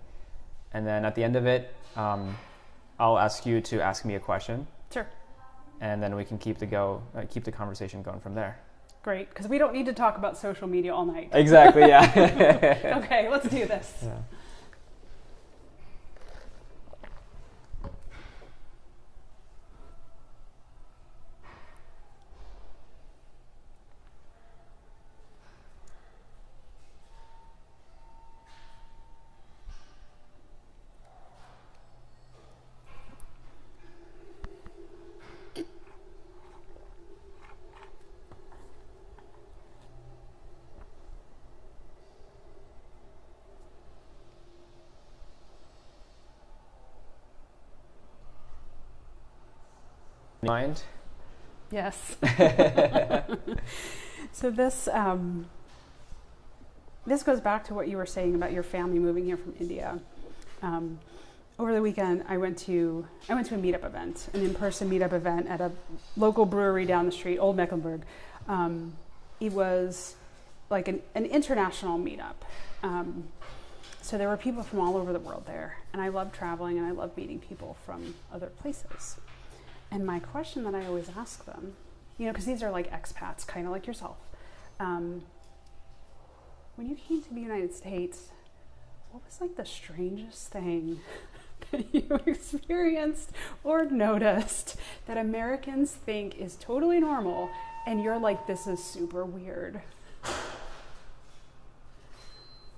And 0.73 0.87
then 0.87 1.05
at 1.07 1.15
the 1.15 1.25
end 1.25 1.37
of 1.37 1.47
it, 1.47 1.75
um, 1.97 2.37
I'll 2.99 3.19
ask 3.19 3.47
you 3.47 3.61
to 3.63 3.81
ask 3.81 4.05
me 4.05 4.15
a 4.17 4.21
question, 4.21 4.67
Sure. 4.93 5.07
and 5.81 6.03
then 6.03 6.15
we 6.17 6.25
can 6.25 6.37
keep 6.39 6.59
the 6.59 6.67
go, 6.67 7.03
uh, 7.17 7.23
keep 7.31 7.45
the 7.45 7.53
conversation 7.53 8.03
going 8.03 8.21
from 8.21 8.35
there. 8.35 8.59
Great. 9.03 9.29
Because 9.31 9.49
we 9.49 9.57
don't 9.57 9.73
need 9.73 9.87
to 9.87 9.93
talk 9.95 10.19
about 10.19 10.37
social 10.37 10.67
media 10.67 10.93
all 10.95 11.07
night. 11.07 11.31
Exactly. 11.33 11.83
Yeah. 11.83 12.99
Okay, 12.99 13.29
let's 13.31 13.49
do 13.49 13.65
this. 13.65 14.03
yeah. 14.03 14.19
Mind. 50.47 50.83
Yes. 51.71 52.17
so 54.33 54.51
this 54.51 54.89
um, 54.89 55.47
this 57.07 57.23
goes 57.23 57.41
back 57.41 57.65
to 57.65 57.75
what 57.75 57.89
you 57.89 57.97
were 57.97 58.07
saying 58.07 58.35
about 58.35 58.53
your 58.53 58.63
family 58.63 58.99
moving 58.99 59.25
here 59.25 59.37
from 59.37 59.55
India. 59.61 59.99
Um, 60.63 60.99
over 61.59 61.73
the 61.73 61.81
weekend, 61.81 62.25
I 62.29 62.37
went 62.37 62.59
to 62.59 63.07
I 63.29 63.35
went 63.35 63.47
to 63.49 63.55
a 63.55 63.59
meetup 63.59 63.85
event, 63.85 64.29
an 64.35 64.43
in-person 64.43 64.91
meetup 64.91 65.13
event 65.13 65.49
at 65.49 65.61
a 65.61 65.73
local 66.17 66.45
brewery 66.45 66.85
down 66.85 67.07
the 67.07 67.13
street, 67.13 67.39
Old 67.39 67.57
Mecklenburg. 67.57 68.03
Um, 68.49 68.95
it 69.41 69.53
was 69.53 70.17
like 70.69 70.89
an, 70.89 71.01
an 71.15 71.25
international 71.25 71.99
meetup. 71.99 72.35
Um, 72.83 73.29
so 74.03 74.19
there 74.19 74.29
were 74.29 74.37
people 74.37 74.63
from 74.63 74.81
all 74.81 74.97
over 74.97 75.13
the 75.13 75.19
world 75.19 75.45
there, 75.47 75.79
and 75.93 76.03
I 76.03 76.09
love 76.09 76.33
traveling 76.33 76.79
and 76.79 76.87
I 76.87 76.91
love 76.91 77.17
meeting 77.17 77.41
people 77.41 77.77
from 77.85 78.15
other 78.33 78.47
places. 78.47 79.17
And 79.97 80.05
my 80.05 80.19
question 80.19 80.63
that 80.65 80.75
I 80.75 80.85
always 80.85 81.09
ask 81.17 81.47
them, 81.47 81.73
you 82.19 82.27
know, 82.27 82.33
because 82.33 82.45
these 82.45 82.63
are 82.63 82.71
like 82.71 82.93
expats, 82.93 83.47
kind 83.47 83.65
of 83.65 83.73
like 83.73 83.87
yourself. 83.87 84.19
Um, 84.79 85.23
when 86.75 86.87
you 86.87 86.97
came 86.97 87.23
to 87.23 87.33
the 87.33 87.41
United 87.41 87.73
States, 87.73 88.29
what 89.11 89.25
was 89.25 89.41
like 89.41 89.57
the 89.57 89.65
strangest 89.65 90.49
thing 90.49 91.01
that 91.71 91.95
you 91.95 92.21
experienced 92.27 93.33
or 93.65 93.87
noticed 93.87 94.77
that 95.07 95.17
Americans 95.17 95.93
think 95.93 96.37
is 96.37 96.57
totally 96.57 97.01
normal 97.01 97.49
and 97.87 98.03
you're 98.03 98.19
like, 98.19 98.47
this 98.47 98.67
is 98.67 98.85
super 98.85 99.25
weird? 99.25 99.81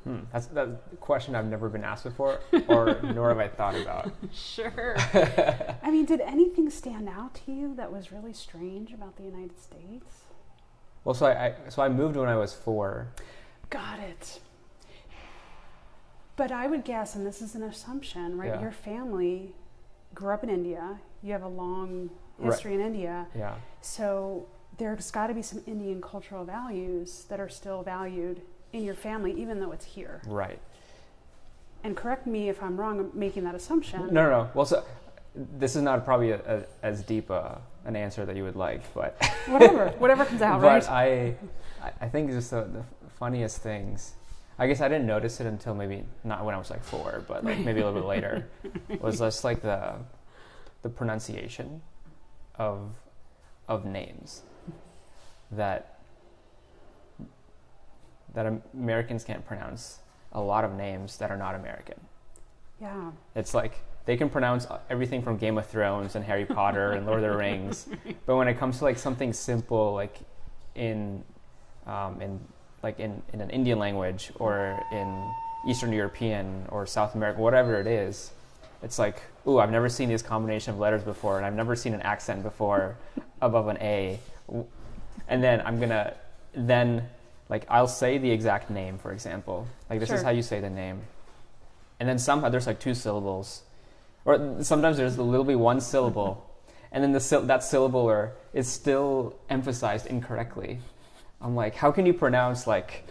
Hmm. 0.09 0.25
That's, 0.33 0.47
that's 0.47 0.71
a 0.93 0.97
question 0.97 1.35
I've 1.35 1.47
never 1.47 1.69
been 1.69 1.85
asked 1.85 2.05
before, 2.05 2.41
or 2.69 2.99
nor 3.03 3.29
have 3.29 3.39
I 3.39 3.49
thought 3.49 3.75
about. 3.77 4.11
Sure. 4.33 4.97
I 5.83 5.91
mean, 5.91 6.07
did 6.07 6.21
anything 6.23 6.71
stand 6.71 7.09
out 7.09 7.35
to 7.47 7.53
you 7.53 7.75
that 7.77 7.93
was 7.93 8.11
really 8.11 8.33
strange 8.33 8.93
about 8.93 9.17
the 9.17 9.25
United 9.25 9.61
States? 9.61 10.07
Well, 11.05 11.15
so 11.15 11.27
I, 11.27 11.47
I 11.47 11.55
so 11.69 11.83
I 11.83 11.89
moved 11.89 12.17
when 12.17 12.29
I 12.29 12.37
was 12.37 12.55
four. 12.55 13.09
Got 13.69 13.99
it. 14.01 14.41
But 16.37 16.53
I 16.53 16.69
would 16.69 16.85
guess, 16.85 17.15
and 17.15 17.27
this 17.27 17.43
is 17.43 17.55
an 17.55 17.63
assumption, 17.63 18.39
right? 18.39 18.49
Yeah. 18.55 18.61
Your 18.61 18.71
family 18.71 19.55
grew 20.15 20.33
up 20.33 20.43
in 20.43 20.51
India. 20.51 21.01
You 21.23 21.33
have 21.33 21.43
a 21.43 21.49
long 21.49 22.11
Right. 22.39 22.53
history 22.53 22.75
in 22.75 22.81
India. 22.81 23.27
Yeah. 23.37 23.57
So 23.81 24.47
there's 24.79 25.11
got 25.11 25.27
to 25.27 25.35
be 25.35 25.43
some 25.43 25.61
Indian 25.67 26.01
cultural 26.01 26.45
values 26.45 27.25
that 27.29 27.41
are 27.41 27.49
still 27.49 27.83
valued 27.83 28.43
in 28.73 28.85
your 28.85 28.95
family, 28.95 29.33
even 29.41 29.61
though 29.61 29.73
it's 29.73 29.85
here. 29.85 30.21
Right. 30.27 30.59
And 31.85 31.97
correct 31.97 32.27
me 32.27 32.49
if 32.49 32.63
I'm 32.63 32.79
wrong 32.79 32.99
I'm 33.01 33.11
making 33.15 33.45
that 33.45 33.55
assumption. 33.55 34.07
No, 34.07 34.25
no, 34.25 34.31
no. 34.31 34.51
Well, 34.55 34.67
so 34.67 34.85
this 35.35 35.77
is 35.77 35.83
not 35.83 36.05
probably 36.05 36.31
a, 36.33 36.41
a, 36.59 36.63
as 36.87 37.03
deep 37.03 37.31
a, 37.31 37.61
an 37.85 37.95
answer 37.97 38.27
that 38.27 38.35
you 38.37 38.43
would 38.45 38.57
like, 38.57 38.83
but 38.95 39.17
Whatever, 39.47 39.89
whatever 39.99 40.25
comes 40.25 40.43
out, 40.43 40.61
but 40.61 40.67
right? 40.67 40.91
I, 40.91 41.07
I- 41.83 41.93
I 42.01 42.09
think 42.09 42.31
just 42.31 42.51
the, 42.51 42.63
the 42.65 42.85
funniest 43.19 43.59
things. 43.59 44.13
I 44.59 44.67
guess 44.67 44.81
I 44.81 44.89
didn't 44.89 45.07
notice 45.07 45.41
it 45.41 45.47
until 45.47 45.75
maybe 45.75 46.05
not 46.25 46.45
when 46.45 46.53
I 46.55 46.59
was 46.59 46.71
like 46.71 46.83
four, 46.83 47.23
but 47.29 47.45
like 47.45 47.61
maybe 47.61 47.81
a 47.81 47.85
little 47.87 48.01
bit 48.01 48.07
later. 48.09 48.49
Was 49.01 49.21
just 49.21 49.45
like 49.45 49.63
the, 49.63 49.95
the 50.83 50.89
pronunciation, 50.89 51.81
of, 52.57 52.91
of 53.69 53.85
names, 53.85 54.43
that, 55.53 55.98
that 58.35 58.47
Americans 58.75 59.25
can't 59.25 59.45
pronounce 59.47 60.01
a 60.33 60.41
lot 60.41 60.65
of 60.65 60.75
names 60.75 61.17
that 61.19 61.31
are 61.31 61.37
not 61.37 61.55
American. 61.55 61.99
yeah. 62.81 63.11
It's 63.35 63.55
like 63.55 63.81
they 64.05 64.17
can 64.17 64.31
pronounce 64.31 64.67
everything 64.89 65.23
from 65.23 65.37
Game 65.37 65.59
of 65.59 65.67
Thrones 65.67 66.15
and 66.17 66.25
Harry 66.25 66.47
Potter 66.47 66.93
and 66.93 67.07
Lord 67.07 67.23
of 67.23 67.31
the 67.31 67.37
Rings, 67.37 67.89
but 68.27 68.37
when 68.37 68.49
it 68.49 68.59
comes 68.59 68.79
to 68.79 68.85
like 68.85 68.99
something 68.99 69.33
simple, 69.33 69.93
like 69.93 70.19
in 70.75 71.23
um, 71.87 72.21
in 72.23 72.41
like 72.83 73.01
in, 73.01 73.23
in 73.33 73.41
an 73.41 73.51
Indian 73.51 73.79
language 73.79 74.31
or 74.39 74.81
in 74.93 75.31
Eastern 75.69 75.93
European 75.93 76.65
or 76.71 76.87
South 76.87 77.15
American, 77.15 77.43
whatever 77.43 77.81
it 77.81 77.87
is, 77.87 78.31
it's 78.83 78.99
like, 78.99 79.23
ooh, 79.47 79.59
I've 79.59 79.71
never 79.71 79.89
seen 79.89 80.09
this 80.09 80.23
combination 80.23 80.73
of 80.73 80.79
letters 80.79 81.03
before, 81.03 81.37
and 81.37 81.45
I've 81.45 81.55
never 81.55 81.75
seen 81.77 81.93
an 81.95 82.03
accent 82.03 82.43
before 82.43 82.97
above 83.43 83.69
an 83.69 83.77
A, 83.83 84.19
and 85.29 85.43
then 85.43 85.61
I'm 85.67 85.79
gonna 85.81 86.15
then 86.55 87.09
like 87.49 87.65
I'll 87.69 87.89
say 87.89 88.19
the 88.19 88.31
exact 88.31 88.71
name, 88.71 88.99
for 88.99 89.13
example, 89.13 89.67
like 89.89 90.01
this 90.01 90.11
is 90.11 90.23
how 90.23 90.31
you 90.31 90.43
say 90.43 90.61
the 90.61 90.71
name, 90.71 91.01
and 92.01 92.09
then 92.09 92.19
somehow 92.19 92.49
there's 92.49 92.67
like 92.67 92.81
two 92.81 92.95
syllables, 92.95 93.63
or 94.25 94.63
sometimes 94.63 94.97
there's 94.97 95.17
a 95.17 95.23
little 95.23 95.45
bit 95.45 95.59
one 95.59 95.81
syllable, 95.81 96.51
and 96.93 97.03
then 97.03 97.13
the 97.13 97.21
syl- 97.21 97.43
that 97.43 97.63
syllable 97.65 98.01
or 98.01 98.33
is 98.53 98.69
still 98.69 99.35
emphasized 99.49 100.07
incorrectly. 100.07 100.81
I'm 101.41 101.55
like, 101.55 101.75
how 101.75 101.93
can 101.93 102.05
you 102.05 102.13
pronounce 102.13 102.67
like, 102.67 103.05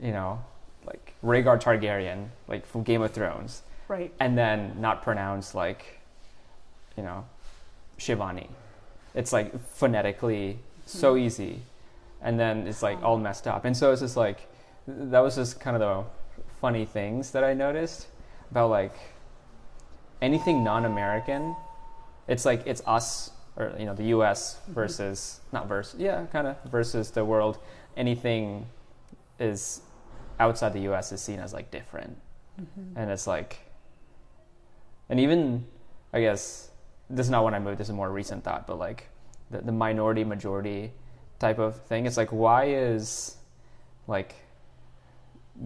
you 0.00 0.12
know, 0.12 0.42
like 0.86 1.14
Rhaegar 1.24 1.60
Targaryen, 1.60 2.28
like 2.48 2.66
from 2.66 2.82
Game 2.82 3.02
of 3.02 3.12
Thrones, 3.12 3.62
Right. 3.88 4.12
and 4.20 4.38
then 4.38 4.80
not 4.80 5.02
pronounce 5.02 5.54
like, 5.54 6.00
you 6.96 7.02
know, 7.02 7.24
Shivani. 7.98 8.48
It's 9.14 9.32
like 9.32 9.58
phonetically 9.74 10.58
so 10.86 11.14
hmm. 11.14 11.20
easy, 11.20 11.62
and 12.22 12.38
then 12.38 12.66
it's 12.66 12.82
like 12.82 13.02
all 13.02 13.18
messed 13.18 13.46
up. 13.46 13.64
And 13.64 13.76
so 13.76 13.92
it's 13.92 14.00
just 14.00 14.16
like, 14.16 14.48
that 14.86 15.20
was 15.20 15.36
just 15.36 15.60
kind 15.60 15.76
of 15.76 15.80
the 15.80 16.04
funny 16.60 16.84
things 16.84 17.32
that 17.32 17.44
I 17.44 17.54
noticed 17.54 18.06
about 18.50 18.70
like 18.70 18.94
anything 20.20 20.64
non-American. 20.64 21.54
It's 22.28 22.44
like 22.44 22.62
it's 22.66 22.82
us 22.86 23.32
or 23.56 23.74
you 23.78 23.84
know 23.84 23.94
the 23.94 24.04
U.S. 24.04 24.54
Mm-hmm. 24.54 24.72
versus 24.72 25.40
not 25.52 25.68
versus 25.68 26.00
yeah 26.00 26.24
kind 26.32 26.46
of 26.46 26.56
versus 26.70 27.10
the 27.10 27.24
world. 27.24 27.58
Anything 27.96 28.66
is 29.38 29.82
outside 30.40 30.72
the 30.72 30.80
U.S. 30.80 31.12
is 31.12 31.20
seen 31.20 31.40
as 31.40 31.52
like 31.52 31.70
different, 31.70 32.16
mm-hmm. 32.60 32.96
and 32.96 33.10
it's 33.10 33.26
like, 33.26 33.58
and 35.08 35.20
even 35.20 35.66
I 36.12 36.20
guess 36.20 36.70
this 37.10 37.26
is 37.26 37.30
not 37.30 37.44
when 37.44 37.54
I 37.54 37.58
moved. 37.58 37.78
This 37.78 37.86
is 37.86 37.90
a 37.90 37.94
more 37.94 38.10
recent 38.10 38.44
thought, 38.44 38.66
but 38.66 38.78
like 38.78 39.08
the, 39.50 39.58
the 39.58 39.72
minority 39.72 40.24
majority 40.24 40.92
type 41.42 41.58
of 41.58 41.76
thing. 41.90 42.06
It's 42.06 42.16
like 42.16 42.30
why 42.30 42.60
is 42.68 43.36
like 44.06 44.34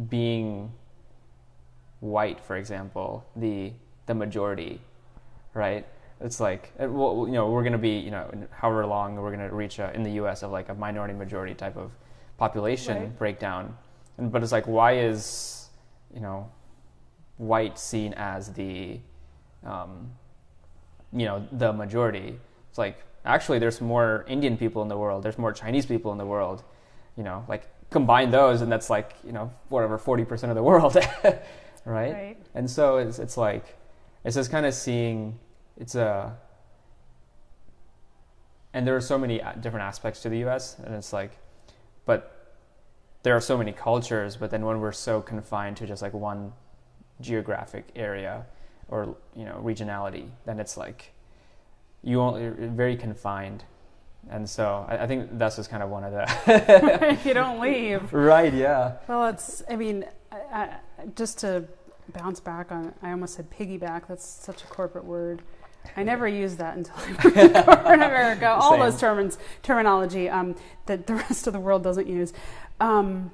being 0.09 0.73
white, 2.01 2.41
for 2.41 2.57
example, 2.57 3.25
the 3.37 3.73
the 4.07 4.15
majority, 4.15 4.81
right? 5.55 5.87
It's 6.21 6.41
like 6.41 6.73
well, 6.79 7.27
you 7.29 7.35
know 7.35 7.51
we're 7.51 7.63
gonna 7.63 7.79
be 7.91 7.99
you 7.99 8.11
know 8.11 8.25
however 8.51 8.87
long 8.87 9.17
we're 9.17 9.31
gonna 9.37 9.53
reach 9.55 9.79
a, 9.79 9.93
in 9.95 10.03
the 10.03 10.13
U.S. 10.23 10.43
of 10.43 10.51
like 10.51 10.69
a 10.71 10.75
minority 10.75 11.15
majority 11.15 11.55
type 11.55 11.77
of 11.77 11.91
population 12.39 12.97
Right. 12.99 13.19
breakdown, 13.19 13.77
and 14.19 14.33
but 14.33 14.43
it's 14.43 14.53
like 14.53 14.67
why 14.67 14.93
is 14.99 15.69
you 16.15 16.21
know 16.21 16.51
white 17.37 17.79
seen 17.79 18.15
as 18.15 18.53
the 18.55 18.99
um, 19.65 20.11
you 21.13 21.27
know 21.27 21.47
the 21.53 21.71
majority? 21.73 22.41
It's 22.71 22.79
like 22.79 23.05
actually 23.27 23.59
there's 23.59 23.81
more 23.81 24.25
Indian 24.29 24.57
people 24.57 24.83
in 24.83 24.89
the 24.89 24.97
world, 24.97 25.23
there's 25.23 25.39
more 25.39 25.53
Chinese 25.53 25.87
people 25.87 26.13
in 26.13 26.19
the 26.19 26.27
world, 26.27 26.63
you 27.17 27.25
know 27.25 27.45
like 27.49 27.69
combine 27.91 28.31
those 28.31 28.61
and 28.61 28.71
that's 28.71 28.91
like 28.91 29.15
you 29.25 29.33
know 29.33 29.53
whatever 29.69 29.99
40% 29.99 30.49
of 30.49 30.55
the 30.55 30.63
world 30.63 30.97
right? 31.25 31.43
Right. 31.85 32.37
and 32.55 32.71
so 32.71 32.99
it's, 32.99 33.19
it's 33.19 33.37
like 33.37 33.77
it's 34.25 34.37
just 34.37 34.51
kind 34.51 34.67
of 34.67 34.75
seeing 34.75 35.39
it's 35.77 35.95
a 35.95 36.37
and 38.73 38.87
there 38.87 38.97
are 38.97 39.01
so 39.01 39.19
many 39.19 39.41
uh, 39.41 39.53
different 39.53 39.85
aspects 39.85 40.21
to 40.23 40.29
the 40.29 40.45
us 40.45 40.77
and 40.85 40.95
it's 40.95 41.13
like 41.13 41.39
but 42.05 42.55
there 43.23 43.37
are 43.37 43.41
so 43.41 43.57
many 43.57 43.73
cultures 43.73 44.37
but 44.37 44.51
then 44.51 44.65
when 44.65 44.81
we're 44.81 44.93
so 44.93 45.21
confined 45.21 45.77
to 45.79 45.87
just 45.87 46.03
like 46.03 46.13
one 46.13 46.53
geographic 47.21 47.87
area 47.97 48.45
or 48.89 49.17
you 49.35 49.45
know 49.45 49.61
regionality 49.65 50.29
then 50.45 50.61
it's 50.61 50.77
like 50.77 51.13
you 52.07 52.21
only 52.21 52.43
you're 52.43 52.55
very 52.55 52.97
confined 52.97 53.65
and 54.31 54.49
so 54.49 54.87
I, 54.89 55.05
I 55.05 55.07
think 55.07 55.39
that's 55.39 55.57
just 55.57 55.71
kind 55.71 55.83
of 55.83 55.91
one 55.91 56.05
of 56.05 56.13
the 56.13 56.25
if 57.13 57.27
you 57.27 57.35
don't 57.35 57.61
leave. 57.61 58.13
right 58.13 58.53
yeah 58.53 58.95
Well, 59.09 59.29
it's, 59.29 59.63
I 59.69 59.77
mean, 59.77 60.05
I, 60.33 60.37
I, 60.39 60.77
just 61.15 61.39
to 61.41 61.65
bounce 62.13 62.41
back 62.41 62.73
on, 62.73 62.95
I 63.03 63.11
almost 63.11 63.35
said 63.35 63.51
piggyback. 63.51 64.09
That's 64.09 64.27
such 64.27 64.63
a 64.65 64.67
corporate 64.67 65.05
word. 65.05 65.43
I 65.97 66.03
never 66.03 66.27
used 66.27 66.59
that 66.59 66.77
until 66.77 66.95
I 66.97 67.09
moved 67.09 67.55
to 67.55 67.63
corporate 67.63 67.95
America. 67.95 68.49
All 68.49 68.73
Same. 68.73 68.81
those 68.81 69.01
terms, 69.01 69.39
terminology 69.63 70.29
um, 70.29 70.57
that 70.87 71.07
the 71.07 71.15
rest 71.15 71.47
of 71.47 71.53
the 71.53 71.61
world 71.61 71.85
doesn't 71.85 72.09
use. 72.09 72.33
Um, 72.81 73.31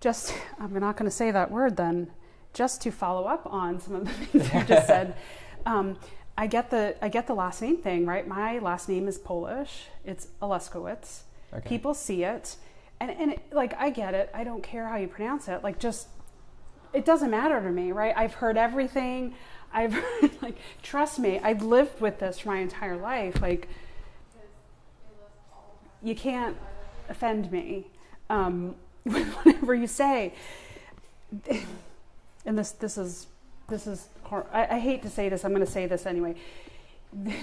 just, 0.00 0.34
I'm 0.58 0.74
not 0.74 0.96
going 0.96 1.10
to 1.10 1.16
say 1.16 1.30
that 1.30 1.50
word 1.50 1.76
then. 1.76 2.10
Just 2.52 2.82
to 2.82 2.90
follow 2.90 3.24
up 3.24 3.46
on 3.46 3.80
some 3.80 3.94
of 3.94 4.04
the 4.04 4.12
things 4.12 4.52
you 4.52 4.64
just 4.64 4.86
said. 4.86 5.16
Um, 5.64 5.98
I 6.38 6.46
get 6.46 6.70
the 6.70 6.94
I 7.02 7.08
get 7.08 7.26
the 7.26 7.34
last 7.34 7.60
name 7.60 7.78
thing 7.78 8.06
right. 8.06 8.26
My 8.26 8.60
last 8.60 8.88
name 8.88 9.08
is 9.08 9.18
Polish. 9.18 9.88
It's 10.04 10.28
Aluskewicz 10.40 11.22
okay. 11.52 11.68
People 11.68 11.94
see 11.94 12.22
it. 12.22 12.56
And 13.00 13.10
and 13.10 13.32
it, 13.32 13.40
like 13.52 13.74
i 13.76 13.90
get 13.90 14.14
it. 14.14 14.30
I 14.32 14.44
don't 14.44 14.62
care 14.62 14.86
how 14.86 14.96
you 14.96 15.08
pronounce 15.08 15.48
it. 15.48 15.64
Like 15.64 15.80
just 15.80 16.06
it 16.92 17.04
doesn't 17.04 17.32
matter 17.32 17.60
to 17.60 17.70
me 17.70 17.90
right? 17.90 18.14
I've 18.16 18.34
heard 18.34 18.56
everything. 18.56 19.34
I've 19.72 19.92
heard, 19.92 20.30
like 20.42 20.58
trust 20.80 21.18
me 21.18 21.40
i've 21.40 21.62
lived 21.62 22.00
with 22.00 22.20
this 22.20 22.38
for 22.38 22.50
my 22.50 22.58
entire 22.58 22.96
life. 22.96 23.42
Like 23.42 23.68
you 26.04 26.14
can't 26.14 26.56
offend 27.08 27.50
me 27.50 27.88
um, 28.30 28.76
whatever 29.02 29.74
you 29.74 29.88
say. 29.88 30.34
And 32.46 32.56
this 32.56 32.70
this 32.70 32.96
is 32.96 33.26
this 33.68 33.88
is 33.88 34.06
I, 34.52 34.76
I 34.76 34.78
hate 34.78 35.02
to 35.02 35.10
say 35.10 35.28
this. 35.28 35.44
I'm 35.44 35.52
going 35.52 35.64
to 35.64 35.70
say 35.70 35.86
this 35.86 36.06
anyway. 36.06 36.34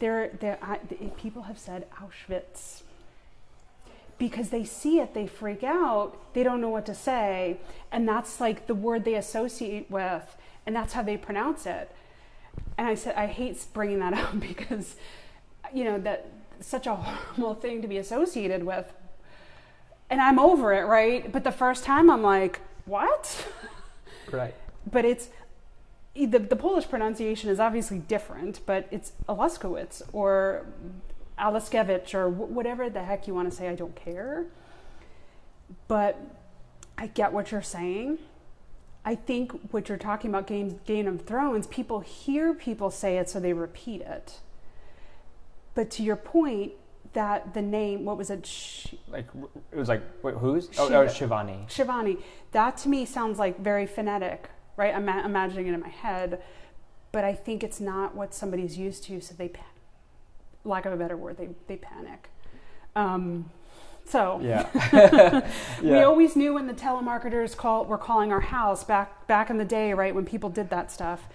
There, 0.00 0.30
there, 0.40 0.58
I, 0.62 0.76
eh, 0.76 1.08
people 1.18 1.42
have 1.42 1.58
said 1.58 1.86
Auschwitz 1.90 2.80
because 4.16 4.48
they 4.48 4.64
see 4.64 4.98
it, 4.98 5.12
they 5.12 5.26
freak 5.26 5.62
out, 5.62 6.16
they 6.32 6.42
don't 6.42 6.62
know 6.62 6.70
what 6.70 6.86
to 6.86 6.94
say, 6.94 7.58
and 7.92 8.08
that's 8.08 8.40
like 8.40 8.66
the 8.66 8.74
word 8.74 9.04
they 9.04 9.14
associate 9.14 9.90
with, 9.90 10.36
and 10.64 10.74
that's 10.74 10.94
how 10.94 11.02
they 11.02 11.18
pronounce 11.18 11.66
it. 11.66 11.90
And 12.78 12.88
I 12.88 12.94
said, 12.94 13.14
I 13.14 13.26
hate 13.26 13.62
bringing 13.74 13.98
that 13.98 14.14
up 14.14 14.40
because, 14.40 14.96
you 15.72 15.84
know, 15.84 15.98
that 15.98 16.26
such 16.60 16.86
a 16.86 16.94
horrible 16.94 17.54
thing 17.54 17.82
to 17.82 17.88
be 17.88 17.98
associated 17.98 18.64
with. 18.64 18.90
And 20.08 20.20
I'm 20.20 20.38
over 20.38 20.72
it, 20.72 20.86
right? 20.86 21.30
But 21.30 21.44
the 21.44 21.52
first 21.52 21.84
time 21.84 22.10
I'm 22.10 22.22
like, 22.22 22.60
what? 22.86 23.46
Right. 24.30 24.54
But 24.88 25.04
it's 25.04 25.28
the, 26.14 26.38
the 26.38 26.56
Polish 26.56 26.88
pronunciation 26.88 27.50
is 27.50 27.60
obviously 27.60 27.98
different, 27.98 28.60
but 28.66 28.86
it's 28.90 29.12
Alaskowitz 29.28 30.02
or 30.12 30.66
Alaskevich 31.38 32.14
or 32.14 32.28
wh- 32.30 32.50
whatever 32.50 32.90
the 32.90 33.04
heck 33.04 33.26
you 33.26 33.34
want 33.34 33.50
to 33.50 33.56
say. 33.56 33.68
I 33.68 33.74
don't 33.74 33.94
care. 33.94 34.46
But 35.88 36.18
I 36.98 37.06
get 37.06 37.32
what 37.32 37.52
you're 37.52 37.62
saying. 37.62 38.18
I 39.04 39.14
think 39.14 39.52
what 39.72 39.88
you're 39.88 39.96
talking 39.98 40.30
about, 40.30 40.46
Game, 40.46 40.78
Game 40.84 41.06
of 41.06 41.22
Thrones, 41.24 41.66
people 41.68 42.00
hear 42.00 42.52
people 42.52 42.90
say 42.90 43.16
it, 43.18 43.30
so 43.30 43.40
they 43.40 43.52
repeat 43.52 44.02
it. 44.02 44.40
But 45.74 45.90
to 45.92 46.02
your 46.02 46.16
point, 46.16 46.72
that 47.12 47.54
the 47.54 47.62
name, 47.62 48.04
what 48.04 48.16
was 48.18 48.30
it? 48.30 48.44
Sh- 48.46 48.94
Like 49.08 49.26
it 49.72 49.76
was 49.76 49.88
like 49.88 50.02
wait, 50.22 50.34
who's? 50.36 50.68
Oh, 50.78 50.86
oh, 50.88 51.06
Shivani. 51.06 51.66
Shivani. 51.68 52.18
That 52.52 52.76
to 52.78 52.88
me 52.88 53.04
sounds 53.06 53.38
like 53.38 53.58
very 53.60 53.86
phonetic, 53.86 54.48
right? 54.76 54.94
I'm 54.94 55.08
imagining 55.08 55.66
it 55.66 55.74
in 55.74 55.80
my 55.80 55.88
head, 55.88 56.40
but 57.12 57.24
I 57.24 57.34
think 57.34 57.62
it's 57.64 57.80
not 57.80 58.14
what 58.14 58.34
somebody's 58.34 58.78
used 58.78 59.04
to, 59.04 59.20
so 59.20 59.34
they, 59.34 59.50
lack 60.64 60.86
of 60.86 60.92
a 60.92 60.96
better 60.96 61.16
word, 61.16 61.36
they 61.36 61.48
they 61.66 61.76
panic. 61.76 62.28
Um, 62.96 63.50
so 64.04 64.40
Yeah. 64.42 65.42
we 65.82 65.98
always 66.02 66.34
knew 66.36 66.54
when 66.54 66.66
the 66.66 66.74
telemarketers 66.74 67.56
call 67.56 67.84
were 67.84 67.98
calling 67.98 68.32
our 68.32 68.40
house 68.40 68.82
back 68.84 69.26
back 69.26 69.50
in 69.50 69.58
the 69.58 69.64
day, 69.64 69.94
right? 69.94 70.14
When 70.14 70.24
people 70.26 70.50
did 70.50 70.70
that 70.70 70.90
stuff, 70.90 71.28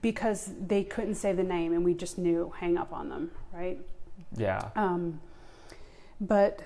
because 0.00 0.50
they 0.66 0.82
couldn't 0.84 1.16
say 1.16 1.32
the 1.32 1.42
name, 1.42 1.72
and 1.72 1.84
we 1.84 1.94
just 1.94 2.18
knew 2.18 2.52
hang 2.58 2.76
up 2.78 2.92
on 2.92 3.08
them, 3.08 3.30
right? 3.52 3.78
Yeah. 4.36 4.70
Um, 4.76 5.20
but 6.20 6.62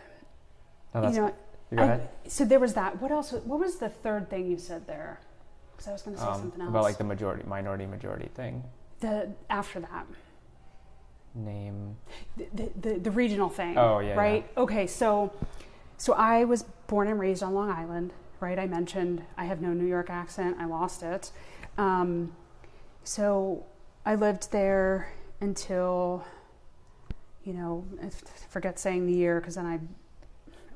No, 1.20 1.32
you 1.70 1.76
know, 1.76 1.84
I- 1.94 2.28
so 2.28 2.44
there 2.44 2.60
was 2.60 2.74
that. 2.74 3.00
What 3.02 3.10
else? 3.10 3.32
What 3.32 3.58
was 3.58 3.76
the 3.76 3.88
third 3.88 4.30
thing 4.30 4.46
you 4.46 4.58
said 4.58 4.86
there? 4.86 5.20
Because 5.76 5.88
I 5.88 5.92
was 5.92 6.02
going 6.02 6.16
to 6.16 6.22
say 6.22 6.28
Um, 6.28 6.40
something 6.40 6.60
else. 6.60 6.70
about 6.70 6.82
like 6.84 6.98
the 6.98 7.04
majority, 7.04 7.42
minority, 7.46 7.86
majority 7.86 8.28
thing. 8.34 8.64
the 9.00 9.30
after 9.50 9.80
that, 9.80 10.06
Name. 11.34 11.96
the, 12.36 12.46
the, 12.54 12.70
the, 12.80 12.98
the 12.98 13.10
regional 13.10 13.48
thing. 13.50 13.76
Oh, 13.76 13.98
yeah, 13.98 14.14
Right. 14.14 14.48
Okay. 14.56 14.86
So, 14.86 15.32
so 15.98 16.14
I 16.14 16.44
was 16.44 16.62
born 16.86 17.08
and 17.08 17.20
raised 17.20 17.42
on 17.42 17.52
Long 17.54 17.70
Island. 17.70 18.12
Right. 18.40 18.58
I 18.58 18.66
mentioned 18.66 19.22
I 19.36 19.44
have 19.44 19.60
no 19.60 19.72
New 19.74 19.86
York 19.86 20.08
accent. 20.10 20.56
I 20.58 20.64
lost 20.66 21.02
it. 21.02 21.30
Um, 21.78 22.32
so 23.04 23.64
I 24.06 24.14
lived 24.14 24.50
there 24.52 25.08
until, 25.40 26.24
you 27.44 27.52
know, 27.52 27.84
I 28.02 28.08
forget 28.48 28.78
saying 28.78 29.06
the 29.06 29.12
year 29.12 29.40
because 29.40 29.54
then 29.56 29.66
I 29.66 29.78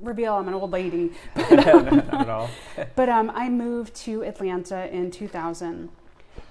reveal 0.01 0.34
I'm 0.34 0.48
an 0.48 0.55
old 0.55 0.70
lady. 0.70 1.12
Not 1.36 2.14
at 2.14 2.28
all. 2.28 2.51
But 2.96 3.09
um, 3.09 3.30
I 3.34 3.48
moved 3.48 3.94
to 3.96 4.22
Atlanta 4.22 4.92
in 4.94 5.11
2000. 5.11 5.90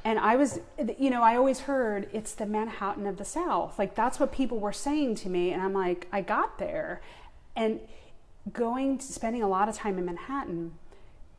And 0.06 0.20
I 0.20 0.36
was, 0.36 0.60
you 0.98 1.10
know, 1.10 1.22
I 1.22 1.36
always 1.36 1.62
heard 1.62 2.10
it's 2.14 2.34
the 2.34 2.46
Manhattan 2.46 3.06
of 3.06 3.18
the 3.18 3.26
South. 3.26 3.78
Like, 3.78 3.96
that's 3.96 4.20
what 4.20 4.32
people 4.32 4.60
were 4.60 4.74
saying 4.74 5.16
to 5.16 5.30
me. 5.30 5.52
And 5.52 5.62
I'm 5.62 5.74
like, 5.74 6.08
I 6.12 6.22
got 6.22 6.58
there. 6.58 7.02
And 7.56 7.82
going, 8.54 9.00
spending 9.00 9.44
a 9.44 9.48
lot 9.48 9.68
of 9.68 9.76
time 9.76 9.98
in 9.98 10.06
Manhattan, 10.06 10.74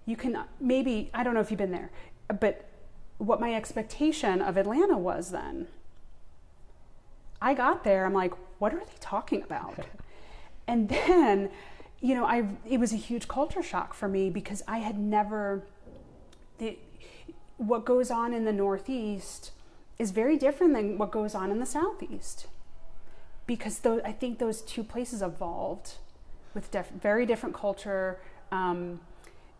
you 0.07 0.17
can 0.17 0.45
maybe, 0.61 1.11
I 1.15 1.23
don't 1.23 1.35
know 1.35 1.41
if 1.41 1.51
you've 1.51 1.59
been 1.59 1.73
there, 1.73 1.91
but 2.41 2.69
what 3.19 3.41
my 3.41 3.55
expectation 3.55 4.41
of 4.41 4.57
Atlanta 4.57 4.97
was 4.97 5.31
then. 5.31 5.69
I 7.41 7.55
got 7.55 7.85
there, 7.85 8.05
I'm 8.05 8.13
like, 8.13 8.35
what 8.59 8.75
are 8.75 8.81
they 8.81 8.93
talking 9.01 9.43
about? 9.43 9.87
and 10.67 10.89
then, 10.89 11.51
you 12.01 12.15
know, 12.15 12.25
I 12.25 12.47
it 12.69 12.81
was 12.81 12.93
a 12.93 12.97
huge 12.97 13.29
culture 13.29 13.63
shock 13.63 13.95
for 13.95 14.09
me 14.09 14.31
because 14.31 14.63
I 14.67 14.79
had 14.79 14.99
never 14.99 15.63
the 16.59 16.79
what 17.57 17.85
goes 17.85 18.11
on 18.11 18.33
in 18.33 18.45
the 18.45 18.53
Northeast 18.53 19.53
is 19.99 20.13
very 20.13 20.39
different 20.39 20.73
than 20.73 20.97
what 20.97 21.11
goes 21.11 21.35
on 21.35 21.51
in 21.51 21.61
the 21.61 21.67
Southeast. 21.67 22.47
Because 23.47 23.81
those, 23.81 24.01
I 24.03 24.13
think 24.13 24.39
those 24.39 24.63
two 24.63 24.83
places 24.83 25.21
evolved 25.21 25.97
with 26.55 26.71
def- 26.71 26.91
very 26.91 27.27
different 27.27 27.55
culture, 27.55 28.19
um, 28.51 29.01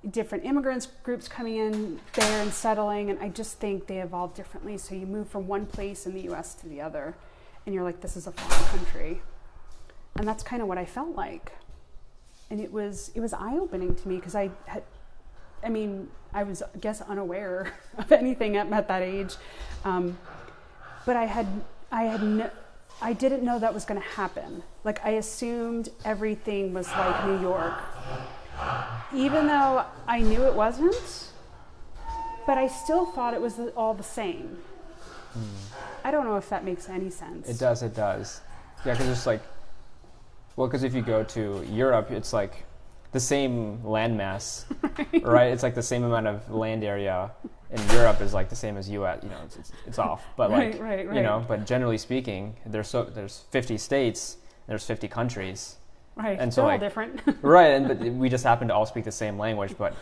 different 0.09 0.47
immigrants 0.47 0.89
groups 1.03 1.29
coming 1.29 1.57
in 1.57 2.01
there 2.15 2.43
and 2.43 2.53
settling, 2.53 3.11
and 3.11 3.19
I 3.19 3.29
just 3.29 3.59
think 3.59 3.87
they 3.87 4.01
evolved 4.01 4.35
differently. 4.35 4.79
So 4.79 4.95
you 4.95 5.05
move 5.05 5.29
from 5.29 5.47
one 5.47 5.67
place 5.67 6.07
in 6.07 6.15
the 6.15 6.23
U.S. 6.23 6.55
to 6.55 6.69
the 6.69 6.81
other, 6.81 7.15
and 7.67 7.75
you're 7.75 7.85
like, 7.85 8.01
this 8.01 8.17
is 8.17 8.27
a 8.27 8.33
foreign 8.33 8.65
country, 8.79 9.23
and 10.17 10.27
that's 10.27 10.43
kind 10.43 10.63
of 10.63 10.69
what 10.69 10.79
I 10.79 10.87
felt 10.87 11.15
like, 11.15 11.53
and 12.51 12.61
it 12.61 12.73
was 12.73 13.11
it 13.15 13.21
was 13.21 13.33
eye 13.33 13.57
opening 13.57 13.95
to 13.95 14.09
me 14.09 14.17
because 14.17 14.35
I 14.35 14.51
had, 14.67 14.83
I 15.65 15.69
mean, 15.69 16.09
I 16.35 16.43
was 16.43 16.63
I 16.63 16.79
guess 16.79 17.01
unaware 17.01 17.73
of 17.99 18.11
anything 18.13 18.57
at, 18.57 18.71
at 18.73 18.89
that 18.89 19.03
age, 19.03 19.37
um, 19.85 20.19
but 21.07 21.17
I 21.17 21.27
had 21.27 21.47
I 21.91 22.05
had 22.05 22.23
no, 22.23 22.51
I 23.01 23.13
didn't 23.13 23.43
know 23.43 23.59
that 23.59 23.73
was 23.73 23.85
going 23.85 24.01
to 24.01 24.07
happen. 24.09 24.63
Like 24.85 25.05
I 25.05 25.11
assumed 25.11 25.91
everything 26.05 26.75
was 26.75 26.89
like 26.89 27.27
New 27.27 27.41
York, 27.41 27.75
even 29.15 29.47
though 29.47 29.85
I 30.07 30.21
knew 30.21 30.45
it 30.45 30.55
wasn't. 30.55 31.29
But 32.47 32.59
I 32.59 32.67
still 32.67 33.07
thought 33.07 33.35
it 33.35 33.41
was 33.41 33.61
all 33.77 33.95
the 33.95 34.03
same. 34.03 34.59
I 36.03 36.11
don't 36.11 36.25
know 36.25 36.37
if 36.37 36.49
that 36.49 36.65
makes 36.65 36.89
any 36.89 37.11
sense. 37.11 37.49
It 37.49 37.59
does. 37.59 37.83
It 37.83 37.95
does. 37.95 38.41
Yeah, 38.85 38.93
because 38.93 39.09
it's 39.09 39.27
like, 39.27 39.43
well, 40.57 40.67
because 40.67 40.83
if 40.83 40.95
you 40.95 41.03
go 41.03 41.23
to 41.25 41.65
Europe, 41.71 42.11
it's 42.11 42.33
like 42.33 42.65
the 43.13 43.21
same 43.21 43.79
landmass, 43.79 44.65
right? 45.23 45.53
It's 45.53 45.63
like 45.63 45.75
the 45.75 45.83
same 45.83 46.05
amount 46.05 46.27
of 46.27 46.51
land 46.51 46.85
area 46.85 47.31
in 47.71 47.89
Europe 47.91 48.21
is 48.21 48.35
like 48.35 48.49
the 48.49 48.57
same 48.57 48.77
as 48.77 48.89
U.S. 48.91 49.21
You 49.23 49.31
know, 49.31 49.39
it's, 49.45 49.57
it's, 49.57 49.73
it's 49.87 49.99
off, 49.99 50.25
but 50.37 50.51
like 50.51 50.81
Right, 50.81 51.07
right, 51.07 51.17
you 51.17 51.23
know, 51.23 51.45
but 51.47 51.67
generally 51.67 51.99
speaking, 51.99 52.57
there's 52.67 52.89
so 52.89 53.05
there's 53.05 53.45
50 53.51 53.79
states, 53.79 54.39
there's 54.67 54.85
50 54.85 55.09
countries, 55.09 55.77
right. 56.17 56.39
and 56.39 56.53
so, 56.53 56.63
They're 56.63 56.65
all 56.65 56.75
like, 56.75 56.81
different, 56.81 57.21
right? 57.43 57.71
And 57.71 57.89
but 57.89 57.99
we 58.01 58.29
just 58.29 58.45
happen 58.45 58.69
to 58.69 58.75
all 58.75 58.87
speak 58.87 59.05
the 59.05 59.13
same 59.13 59.39
language, 59.39 59.75
but 59.79 59.95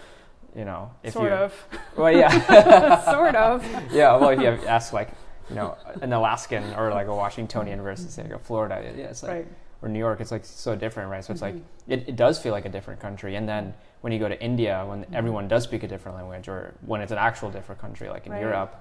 you 0.57 0.65
know, 0.65 0.91
if 1.03 1.13
sort 1.13 1.27
you 1.27 1.35
of, 1.35 1.55
well, 1.97 2.11
yeah, 2.13 3.05
sort 3.13 3.35
of. 3.35 3.65
yeah. 3.93 4.17
Well, 4.17 4.31
if 4.31 4.41
you 4.41 4.67
ask 4.67 4.93
like 4.93 5.11
you 5.51 5.57
know 5.57 5.77
an 6.01 6.13
Alaskan 6.13 6.75
or 6.75 6.91
like 6.91 7.07
a 7.07 7.15
Washingtonian 7.15 7.81
versus 7.83 8.17
like 8.19 8.31
a 8.31 8.39
Florida, 8.39 8.93
yeah, 8.97 9.05
it's 9.05 9.23
like 9.23 9.33
Right. 9.33 9.47
Or 9.83 9.89
New 9.89 9.99
York, 9.99 10.21
it's 10.21 10.31
like 10.33 10.45
so 10.45 10.75
different, 10.75 11.11
right? 11.11 11.25
So 11.25 11.33
it's 11.33 11.43
like 11.43 11.55
Mhm. 11.55 11.63
it, 11.87 12.09
it 12.09 12.17
does 12.17 12.39
feel 12.41 12.53
like 12.53 12.65
a 12.65 12.69
different 12.69 13.01
country. 13.01 13.37
And 13.37 13.49
then 13.49 13.75
when 14.01 14.13
you 14.13 14.19
go 14.19 14.29
to 14.29 14.41
India, 14.43 14.85
when 14.87 15.05
Mhm. 15.05 15.15
everyone 15.15 15.49
does 15.49 15.65
speak 15.65 15.83
a 15.83 15.89
different 15.89 16.17
language, 16.19 16.49
or 16.49 16.75
when 16.85 17.01
it's 17.01 17.13
an 17.13 17.19
actual 17.19 17.51
different 17.51 17.81
country, 17.81 18.09
like 18.09 18.27
in 18.27 18.33
Right. 18.33 18.41
Europe, 18.41 18.77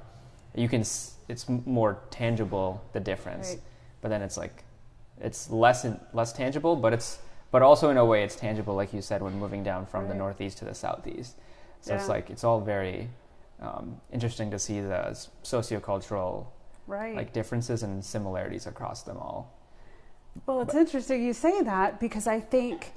you 0.55 0.67
can 0.67 0.81
it's 1.29 1.47
more 1.49 1.99
tangible 2.09 2.81
the 2.93 2.99
difference. 2.99 3.49
Right. 3.49 3.61
But 4.01 4.09
then 4.09 4.21
it's 4.21 4.37
like 4.37 4.63
it's 5.19 5.49
less 5.49 5.83
in, 5.85 5.99
less 6.13 6.31
tangible, 6.33 6.75
but 6.75 6.93
it's 6.93 7.19
but 7.51 7.61
also 7.61 7.89
in 7.89 7.97
a 7.97 8.05
way 8.05 8.23
it's 8.23 8.35
tangible, 8.35 8.75
like 8.75 8.93
you 8.93 9.01
said, 9.01 9.21
when 9.21 9.33
moving 9.39 9.63
down 9.63 9.85
from 9.85 10.07
the 10.07 10.13
northeast 10.13 10.57
to 10.59 10.65
the 10.65 10.73
southeast. 10.75 11.35
So 11.81 11.93
it's 11.95 12.09
like 12.09 12.29
it's 12.29 12.43
all 12.43 12.59
very 12.59 13.09
um, 13.61 13.99
interesting 14.11 14.51
to 14.51 14.59
see 14.59 14.81
the 14.81 15.15
sociocultural 15.43 16.45
Right. 16.85 17.15
like 17.15 17.33
differences 17.33 17.83
and 17.83 18.03
similarities 18.03 18.65
across 18.67 19.03
them 19.03 19.17
all. 19.17 19.51
Well, 20.45 20.61
it's 20.61 20.75
interesting 20.75 21.23
you 21.23 21.33
say 21.33 21.61
that 21.61 21.99
because 21.99 22.27
I 22.27 22.39
think, 22.39 22.93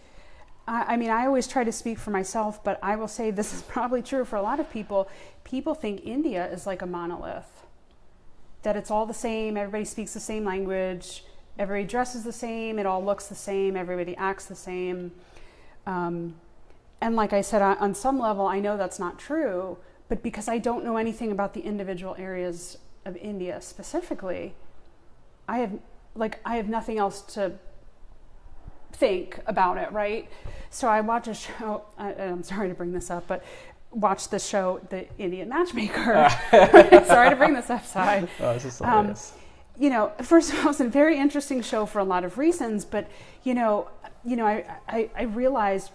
I, 0.66 0.96
mean, 0.96 1.10
I 1.10 1.26
always 1.26 1.46
try 1.46 1.64
to 1.64 1.72
speak 1.72 1.98
for 1.98 2.10
myself, 2.10 2.62
but 2.62 2.78
I 2.82 2.96
will 2.96 3.08
say 3.08 3.30
this 3.30 3.54
is 3.54 3.62
probably 3.62 4.02
true 4.02 4.24
for 4.24 4.36
a 4.36 4.42
lot 4.42 4.60
of 4.60 4.70
people. 4.70 5.08
People 5.44 5.74
think 5.74 6.04
India 6.04 6.46
is 6.52 6.66
like 6.66 6.82
a 6.82 6.86
monolith, 6.86 7.66
that 8.62 8.76
it's 8.76 8.90
all 8.90 9.06
the 9.06 9.14
same, 9.14 9.56
everybody 9.56 9.84
speaks 9.84 10.12
the 10.12 10.20
same 10.20 10.44
language, 10.44 11.24
everybody 11.58 11.86
dresses 11.86 12.24
the 12.24 12.32
same, 12.32 12.78
it 12.78 12.86
all 12.86 13.04
looks 13.04 13.26
the 13.26 13.34
same, 13.34 13.76
everybody 13.76 14.16
acts 14.16 14.46
the 14.46 14.54
same. 14.54 15.12
Um, 15.86 16.34
and 17.00 17.16
like 17.16 17.32
I 17.32 17.40
said, 17.40 17.62
on 17.62 17.94
some 17.94 18.18
level, 18.18 18.46
I 18.46 18.60
know 18.60 18.76
that's 18.76 18.98
not 18.98 19.18
true, 19.18 19.78
but 20.08 20.22
because 20.22 20.48
I 20.48 20.58
don't 20.58 20.84
know 20.84 20.98
anything 20.98 21.32
about 21.32 21.54
the 21.54 21.60
individual 21.60 22.14
areas 22.18 22.76
of 23.06 23.16
India 23.16 23.60
specifically, 23.62 24.54
I 25.48 25.58
have 25.58 25.78
like 26.14 26.40
I 26.44 26.56
have 26.56 26.68
nothing 26.68 26.98
else 26.98 27.22
to 27.34 27.52
think 28.92 29.40
about 29.46 29.78
it, 29.78 29.90
right? 29.92 30.28
So 30.70 30.88
I 30.88 31.00
watch 31.00 31.28
a 31.28 31.34
show. 31.34 31.84
I, 31.98 32.12
I'm 32.14 32.42
sorry 32.42 32.68
to 32.68 32.74
bring 32.74 32.92
this 32.92 33.10
up, 33.10 33.26
but 33.26 33.44
watch 33.90 34.28
the 34.28 34.38
show, 34.38 34.80
The 34.90 35.06
Indian 35.18 35.48
Matchmaker. 35.48 36.28
sorry 37.06 37.30
to 37.30 37.36
bring 37.36 37.54
this 37.54 37.70
up, 37.70 37.84
Sai. 37.84 38.28
Oh, 38.40 38.54
this 38.54 38.64
is 38.64 38.80
Um, 38.80 39.14
you 39.78 39.88
know, 39.88 40.12
first 40.22 40.52
of 40.52 40.64
all, 40.64 40.70
it's 40.70 40.80
a 40.80 40.88
very 40.88 41.18
interesting 41.18 41.62
show 41.62 41.86
for 41.86 42.00
a 42.00 42.04
lot 42.04 42.22
of 42.24 42.38
reasons, 42.38 42.84
but 42.84 43.08
you 43.42 43.54
know, 43.54 43.88
you 44.24 44.36
know, 44.36 44.46
I, 44.46 44.64
I, 44.86 45.10
I 45.16 45.22
realized, 45.22 45.90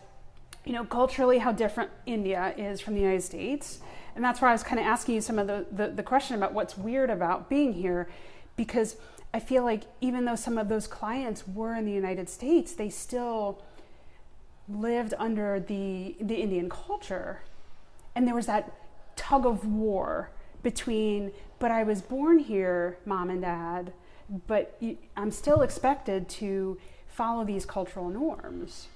you 0.66 0.74
know, 0.74 0.84
culturally 0.84 1.38
how 1.38 1.52
different 1.52 1.92
India 2.06 2.54
is 2.58 2.82
from 2.82 2.96
the 2.96 3.02
United 3.02 3.22
States. 3.22 3.80
And 4.16 4.24
that's 4.24 4.42
why 4.42 4.50
I 4.50 4.52
was 4.54 4.64
kind 4.64 4.80
of 4.80 4.88
asking 4.88 5.16
you 5.16 5.22
some 5.22 5.38
of 5.38 5.48
the, 5.48 5.66
the, 5.72 5.90
the 5.90 6.04
question 6.04 6.36
about 6.36 6.54
what's 6.54 6.78
weird 6.78 7.10
about 7.10 7.50
being 7.50 7.74
here, 7.74 8.08
because 8.56 8.96
I 9.36 9.40
feel 9.40 9.66
like 9.66 9.84
even 10.00 10.24
though 10.24 10.38
some 10.38 10.58
of 10.58 10.70
those 10.70 10.88
clients 10.88 11.46
were 11.46 11.76
in 11.76 11.86
the 11.86 11.92
United 11.92 12.30
States, 12.30 12.72
they 12.72 12.90
still 12.90 13.62
lived 14.70 15.14
under 15.18 15.60
the 15.60 16.16
the 16.22 16.36
Indian 16.36 16.70
culture. 16.70 17.42
And 18.16 18.26
there 18.26 18.34
was 18.34 18.46
that 18.46 18.72
tug 19.18 19.46
of 19.46 19.66
war 19.66 20.30
between, 20.64 21.34
but 21.60 21.70
I 21.70 21.84
was 21.84 22.02
born 22.02 22.40
here, 22.40 22.98
mom 23.06 23.30
and 23.30 23.42
dad, 23.42 23.92
but 24.48 24.80
I'm 25.18 25.32
still 25.32 25.62
expected 25.64 26.30
to 26.40 26.78
follow 27.10 27.44
these 27.44 27.66
cultural 27.66 28.08
norms. 28.08 28.88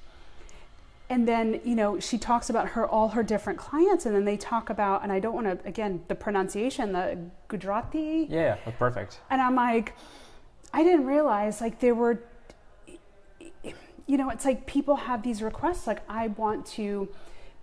And 1.10 1.28
then, 1.28 1.60
you 1.66 1.76
know, 1.76 2.00
she 2.00 2.18
talks 2.18 2.50
about 2.50 2.70
her 2.70 2.88
all 2.88 3.10
her 3.10 3.24
different 3.24 3.60
clients, 3.60 4.06
and 4.06 4.16
then 4.16 4.24
they 4.24 4.38
talk 4.38 4.70
about, 4.70 5.04
and 5.04 5.12
I 5.12 5.20
don't 5.20 5.34
want 5.34 5.48
to, 5.48 5.68
again, 5.68 6.02
the 6.08 6.16
pronunciation, 6.16 6.94
the 6.94 7.18
Gujarati, 7.50 8.28
Yeah, 8.30 8.56
that's 8.64 8.78
perfect. 8.78 9.20
and 9.30 9.42
I'm 9.42 9.56
like, 9.56 9.96
I 10.74 10.84
didn't 10.84 11.06
realize 11.06 11.62
like 11.62 11.80
there 11.80 11.96
were, 11.96 12.20
you 14.06 14.18
know, 14.18 14.30
it's 14.30 14.46
like 14.46 14.66
people 14.66 14.96
have 14.96 15.24
these 15.24 15.42
requests 15.42 15.88
like 15.88 16.02
I 16.10 16.28
want 16.28 16.66
to 16.68 17.10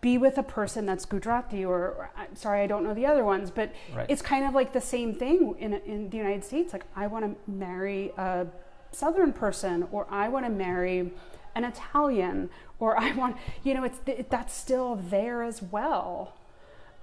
be 0.00 0.18
with 0.18 0.38
a 0.38 0.42
person 0.42 0.86
that's 0.86 1.04
Gujarati 1.04 1.64
or, 1.64 1.78
or 1.88 2.10
I'm 2.16 2.36
sorry, 2.36 2.62
I 2.62 2.66
don't 2.66 2.84
know 2.84 2.94
the 2.94 3.06
other 3.06 3.24
ones, 3.24 3.50
but 3.50 3.72
Right. 3.94 4.06
it's 4.08 4.22
kind 4.22 4.44
of 4.44 4.54
like 4.54 4.72
the 4.72 4.80
same 4.80 5.14
thing 5.14 5.54
in 5.58 5.74
in 5.74 6.10
the 6.10 6.16
United 6.16 6.44
States. 6.44 6.72
Like 6.72 6.84
I 6.94 7.06
want 7.06 7.24
to 7.24 7.50
marry 7.50 8.12
a 8.16 8.46
Southern 8.92 9.32
person, 9.32 9.88
or 9.90 10.06
I 10.10 10.28
want 10.28 10.46
to 10.46 10.50
marry 10.50 11.12
an 11.54 11.64
Italian, 11.64 12.50
or 12.78 12.98
I 13.00 13.12
want, 13.14 13.36
you 13.64 13.74
know, 13.74 13.84
it's 13.84 13.98
it, 14.06 14.30
that's 14.30 14.54
still 14.54 14.96
there 14.96 15.42
as 15.42 15.62
well. 15.62 16.34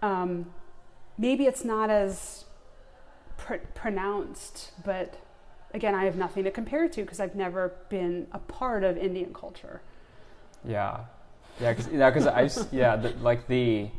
Um, 0.02 0.54
maybe 1.18 1.46
it's 1.46 1.64
not 1.66 1.90
as 1.90 2.46
pr- 3.38 3.66
pronounced, 3.74 4.72
but 4.86 5.18
again, 5.74 5.96
I 5.96 6.06
have 6.06 6.16
nothing 6.16 6.44
to 6.44 6.52
compare 6.52 6.88
to 6.88 7.02
because 7.02 7.20
I've 7.20 7.36
never 7.36 7.74
been 7.90 8.28
a 8.32 8.40
part 8.40 8.84
of 8.84 8.98
Indian 8.98 9.34
culture. 9.34 9.82
Yeah, 10.66 11.02
yeah, 11.60 11.74
because 11.74 11.88
yeah, 11.92 12.12
'cause 12.12 12.28
I 12.28 12.50
yeah, 12.72 12.96
the, 12.96 13.10
like 13.22 13.48
the 13.48 13.90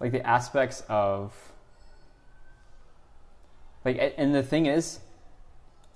like 0.00 0.12
the 0.12 0.26
aspects 0.26 0.82
of 0.88 1.32
like 3.84 4.14
and 4.18 4.34
the 4.34 4.42
thing 4.42 4.66
is 4.66 5.00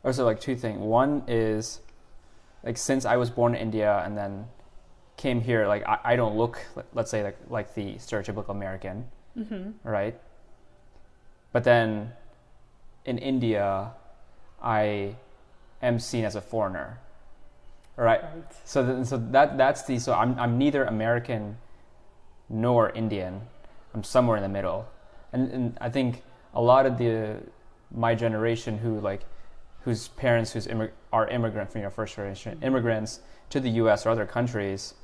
also 0.04 0.24
like 0.24 0.40
two 0.40 0.56
things. 0.56 0.78
One 0.78 1.22
is 1.26 1.80
like 2.64 2.76
since 2.76 3.04
I 3.04 3.16
was 3.16 3.30
born 3.30 3.54
in 3.54 3.60
India 3.60 4.02
and 4.04 4.16
then 4.16 4.46
came 5.16 5.40
here, 5.40 5.66
like 5.66 5.86
I, 5.86 5.98
I 6.04 6.16
don't 6.16 6.36
look 6.36 6.60
let's 6.94 7.10
say 7.10 7.22
like 7.22 7.38
like 7.48 7.74
the 7.74 7.94
stereotypical 7.94 8.50
American, 8.50 9.06
Mm-hmm. 9.38 9.88
right? 9.88 10.18
But 11.52 11.64
then 11.64 12.12
in 13.04 13.18
India, 13.18 13.92
I 14.62 15.16
am 15.82 15.98
seen 15.98 16.24
as 16.24 16.36
a 16.36 16.40
foreigner, 16.40 16.98
right? 17.96 18.22
Right. 18.22 18.44
So, 18.64 18.84
th- 18.84 19.06
so 19.06 19.16
that 19.16 19.56
that's 19.56 19.82
the 19.82 19.98
so 19.98 20.12
I'm 20.12 20.38
I'm 20.38 20.58
neither 20.58 20.84
American 20.84 21.56
nor 22.48 22.90
Indian. 22.90 23.40
I'm 23.94 24.04
somewhere 24.04 24.36
in 24.36 24.42
the 24.42 24.48
middle, 24.48 24.88
and 25.32 25.50
and 25.50 25.78
I 25.80 25.88
think 25.90 26.22
a 26.54 26.60
lot 26.60 26.86
of 26.86 26.98
the 26.98 27.36
my 27.90 28.14
generation 28.14 28.78
who 28.78 29.00
like 29.00 29.22
whose 29.82 30.08
parents 30.08 30.52
who's 30.52 30.66
immig- 30.66 30.90
are 31.12 31.26
immigrant 31.28 31.72
from 31.72 31.80
your 31.80 31.90
first 31.90 32.16
generation 32.16 32.54
mm-hmm. 32.54 32.64
immigrants 32.64 33.20
to 33.50 33.60
the 33.60 33.70
U.S. 33.70 34.04
or 34.04 34.10
other 34.10 34.26
countries, 34.26 34.94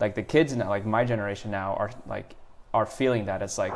like 0.00 0.14
the 0.14 0.22
kids 0.22 0.54
now, 0.56 0.68
like 0.68 0.84
my 0.84 1.04
generation 1.04 1.50
now 1.50 1.74
are 1.74 1.90
like 2.06 2.34
are 2.74 2.86
feeling 2.86 3.26
that 3.26 3.42
it's 3.42 3.58
like 3.58 3.72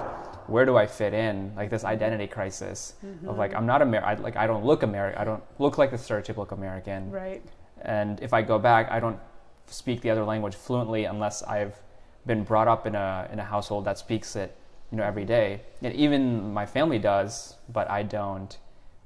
where 0.51 0.64
do 0.66 0.76
I 0.76 0.86
fit 0.86 1.14
in 1.14 1.53
like 1.57 1.70
this 1.70 1.84
identity 1.84 2.26
crisis 2.26 2.94
of 3.26 3.38
like 3.38 3.55
I'm 3.55 3.66
not 3.66 3.80
Amer 3.82 4.03
I, 4.05 4.14
like 4.14 4.36
I 4.36 4.46
don't 4.46 4.64
look 4.64 4.82
American 4.82 5.20
I 5.20 5.24
don't 5.24 5.42
look 5.59 5.78
like 5.78 5.90
the 5.90 5.96
stereotypical 5.96 6.53
American 6.53 7.11
Right. 7.11 7.42
and 7.82 8.20
if 8.20 8.32
I 8.32 8.42
go 8.42 8.59
back, 8.59 8.90
I 8.90 8.98
don't 9.01 9.18
speak 9.66 10.01
the 10.03 10.11
other 10.11 10.24
language 10.24 10.55
fluently 10.55 11.05
unless 11.05 11.42
I've 11.44 11.76
been 12.26 12.42
brought 12.44 12.68
up 12.68 12.86
in 12.86 12.94
a 12.94 13.28
in 13.32 13.38
a 13.38 13.44
household 13.44 13.84
that 13.86 13.96
speaks 13.98 14.36
it, 14.36 14.55
you 14.90 14.98
know, 14.98 15.05
every 15.05 15.24
day. 15.24 15.62
And 15.82 15.94
even 15.94 16.53
my 16.53 16.66
family 16.66 16.98
does, 16.98 17.55
but 17.72 17.88
I 17.90 18.03
don't. 18.03 18.59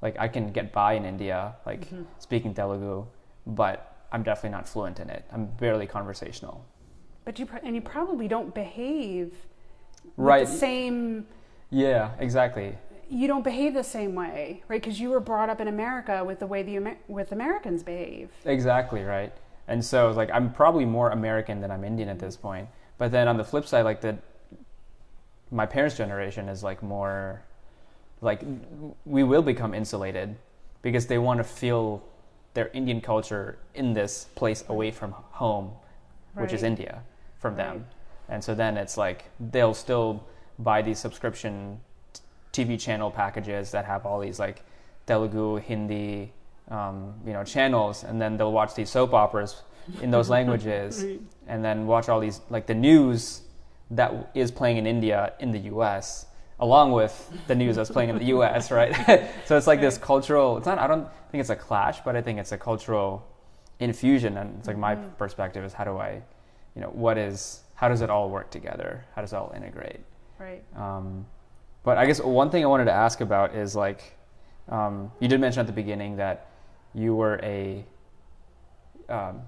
Like 0.02 0.16
I 0.18 0.28
can 0.28 0.50
get 0.52 0.72
by 0.72 0.94
in 0.94 1.04
India, 1.04 1.54
like 1.66 1.82
Mhm. 1.90 2.04
speaking 2.18 2.52
Telugu, 2.54 3.04
but 3.46 3.76
I'm 4.12 4.22
definitely 4.22 4.50
not 4.58 4.66
fluent 4.68 4.98
in 5.00 5.08
it. 5.10 5.24
I'm 5.32 5.46
barely 5.46 5.86
conversational. 5.86 6.64
But 7.24 7.38
you 7.38 7.46
pro- 7.46 7.60
and 7.66 7.74
you 7.74 7.80
probably 7.82 8.28
don't 8.28 8.52
behave 8.54 9.32
Right. 10.16 10.46
the 10.46 10.52
same. 10.52 11.26
Yeah, 11.74 12.12
exactly. 12.20 12.78
You 13.10 13.26
don't 13.26 13.42
behave 13.42 13.74
the 13.74 13.82
same 13.82 14.14
way, 14.14 14.62
right? 14.68 14.80
Because 14.80 15.00
you 15.00 15.10
were 15.10 15.18
brought 15.20 15.50
up 15.50 15.60
in 15.60 15.66
America 15.66 16.24
with 16.24 16.38
the 16.38 16.46
way 16.46 16.62
the 16.62 16.76
Amer- 16.76 16.98
with 17.08 17.32
Americans 17.32 17.82
behave. 17.82 18.30
Exactly 18.44 19.02
right. 19.02 19.32
And 19.66 19.84
so 19.84 20.12
like 20.12 20.30
I'm 20.32 20.52
probably 20.52 20.84
more 20.84 21.10
American 21.10 21.60
than 21.60 21.70
I'm 21.72 21.82
Indian 21.84 22.08
at 22.08 22.20
this 22.20 22.36
point. 22.36 22.68
But 22.96 23.10
then 23.10 23.26
on 23.26 23.36
the 23.36 23.44
flip 23.44 23.66
side, 23.66 23.82
like 23.84 24.00
the 24.00 24.18
my 25.50 25.66
parents' 25.66 25.96
generation 25.96 26.48
is 26.48 26.62
like 26.62 26.80
more 26.82 27.42
like 28.20 28.42
we 29.04 29.24
will 29.24 29.42
become 29.42 29.74
insulated 29.74 30.36
because 30.80 31.06
they 31.08 31.18
want 31.18 31.38
to 31.38 31.44
feel 31.44 32.02
their 32.54 32.68
Indian 32.68 33.00
culture 33.00 33.58
in 33.74 33.94
this 33.94 34.26
place 34.36 34.62
away 34.68 34.92
from 34.92 35.10
home, 35.10 35.72
which 36.34 36.52
is 36.52 36.62
India, 36.62 37.02
from 37.38 37.56
Right. 37.56 37.64
them. 37.64 37.86
And 38.28 38.44
so 38.44 38.54
then 38.54 38.76
it's 38.76 38.96
like 38.96 39.24
they'll 39.40 39.74
still 39.74 40.24
buy 40.58 40.82
these 40.82 40.98
subscription 40.98 41.80
TV 42.52 42.78
channel 42.80 43.10
packages 43.10 43.70
that 43.72 43.84
have 43.84 44.06
all 44.06 44.20
these 44.20 44.38
like 44.38 44.62
Telugu, 45.06 45.56
Hindi, 45.56 46.32
um, 46.70 47.14
you 47.26 47.32
know, 47.32 47.44
channels, 47.44 48.04
and 48.04 48.20
then 48.20 48.36
they'll 48.36 48.52
watch 48.52 48.74
these 48.74 48.88
soap 48.90 49.12
operas 49.12 49.62
in 50.00 50.10
those 50.10 50.30
languages, 50.36 51.04
Right. 51.04 51.20
and 51.48 51.64
then 51.64 51.86
watch 51.86 52.08
all 52.08 52.20
these 52.20 52.40
like 52.50 52.66
the 52.66 52.74
news 52.74 53.42
that 53.90 54.30
is 54.34 54.50
playing 54.50 54.78
in 54.78 54.86
India 54.86 55.34
in 55.40 55.50
the 55.50 55.58
U.S. 55.74 56.26
along 56.60 56.92
with 56.92 57.30
the 57.48 57.54
news 57.54 57.76
that's 57.76 57.90
playing 57.90 58.08
in 58.10 58.16
the 58.18 58.24
U.S. 58.26 58.70
Right? 58.70 58.94
so 59.46 59.56
it's 59.56 59.66
like 59.66 59.80
this 59.80 59.98
cultural. 59.98 60.56
It's 60.56 60.66
not. 60.66 60.78
I 60.78 60.86
don't 60.86 61.06
think 61.30 61.40
it's 61.40 61.50
a 61.50 61.56
clash, 61.56 62.00
but 62.04 62.16
I 62.16 62.22
think 62.22 62.38
it's 62.38 62.52
a 62.52 62.58
cultural 62.58 63.26
infusion, 63.80 64.38
and 64.38 64.56
it's 64.58 64.68
like 64.68 64.78
my 64.78 64.94
Mhm. 64.94 65.16
perspective 65.18 65.64
is 65.64 65.72
how 65.74 65.84
do 65.84 65.98
I, 65.98 66.22
you 66.74 66.80
know, 66.80 66.88
what 66.88 67.18
is 67.18 67.60
how 67.74 67.88
does 67.88 68.00
it 68.00 68.08
all 68.08 68.30
work 68.30 68.50
together? 68.50 69.04
How 69.14 69.20
does 69.22 69.32
it 69.32 69.36
all 69.36 69.52
integrate? 69.54 70.00
Right. 70.44 70.62
Um, 70.76 71.26
but 71.84 71.96
I 71.98 72.06
guess 72.06 72.20
one 72.20 72.50
thing 72.50 72.62
I 72.64 72.66
wanted 72.66 72.84
to 72.86 72.92
ask 72.92 73.20
about 73.20 73.54
is 73.54 73.74
like, 73.74 74.16
um, 74.68 75.10
you 75.20 75.28
did 75.28 75.40
mention 75.40 75.60
at 75.60 75.66
the 75.66 75.72
beginning 75.72 76.16
that 76.16 76.48
you 76.94 77.14
were 77.14 77.40
a 77.42 77.84
um, 79.08 79.40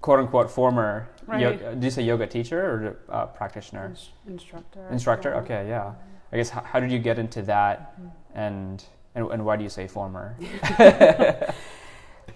quote 0.00 0.18
unquote 0.20 0.50
former, 0.50 1.08
Right. 1.26 1.40
yo- 1.40 1.56
did 1.74 1.82
you 1.84 1.90
say 1.90 2.02
yoga 2.02 2.26
teacher 2.26 2.60
or 2.60 2.98
uh, 3.14 3.26
practitioner? 3.26 3.86
Ins- 3.86 4.10
instructor. 4.28 4.86
Instructor? 4.90 5.34
Okay, 5.36 5.66
yeah. 5.68 5.92
I 6.32 6.36
guess 6.36 6.50
how, 6.50 6.60
how 6.62 6.80
did 6.80 6.90
you 6.90 6.98
get 6.98 7.18
into 7.18 7.42
that 7.42 8.00
Mm. 8.00 8.10
and, 8.34 8.84
and, 9.14 9.30
and 9.32 9.44
why 9.44 9.56
do 9.56 9.64
you 9.64 9.70
say 9.70 9.86
former? 9.88 10.36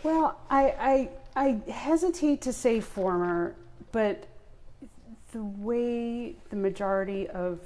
Well, 0.02 0.38
I, 0.48 1.08
I 1.36 1.46
I 1.66 1.70
hesitate 1.70 2.40
to 2.42 2.52
say 2.54 2.80
former, 2.80 3.54
but 3.92 4.26
the 5.32 5.44
way 5.44 6.36
the 6.50 6.56
majority 6.56 7.28
of 7.28 7.60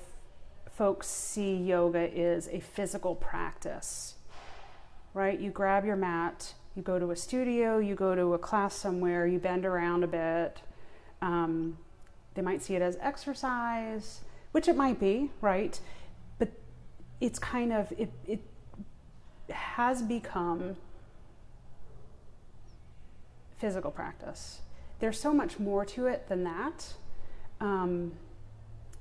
folks 0.70 1.06
see 1.06 1.54
yoga 1.56 2.10
is 2.12 2.48
a 2.48 2.60
physical 2.60 3.14
practice. 3.14 4.14
Right? 5.14 5.38
You 5.38 5.50
grab 5.50 5.84
your 5.84 5.96
mat, 5.96 6.54
you 6.74 6.82
go 6.82 6.98
to 6.98 7.10
a 7.12 7.16
studio, 7.16 7.78
you 7.78 7.94
go 7.94 8.14
to 8.14 8.34
a 8.34 8.38
class 8.38 8.74
somewhere, 8.74 9.26
you 9.26 9.38
bend 9.38 9.64
around 9.64 10.02
a 10.02 10.08
bit. 10.08 10.60
Um, 11.22 11.78
they 12.34 12.42
might 12.42 12.62
see 12.62 12.74
it 12.74 12.82
as 12.82 12.98
exercise, 13.00 14.22
which 14.50 14.66
it 14.66 14.76
might 14.76 14.98
be, 14.98 15.30
right? 15.40 15.78
But 16.38 16.50
it's 17.20 17.38
kind 17.38 17.72
of 17.72 17.92
it, 17.96 18.10
it 18.26 18.40
has 19.50 20.02
become 20.02 20.76
physical 23.56 23.92
practice. 23.92 24.60
There's 24.98 25.18
so 25.20 25.32
much 25.32 25.60
more 25.60 25.84
to 25.86 26.06
it 26.06 26.28
than 26.28 26.42
that 26.44 26.94
um, 27.64 28.12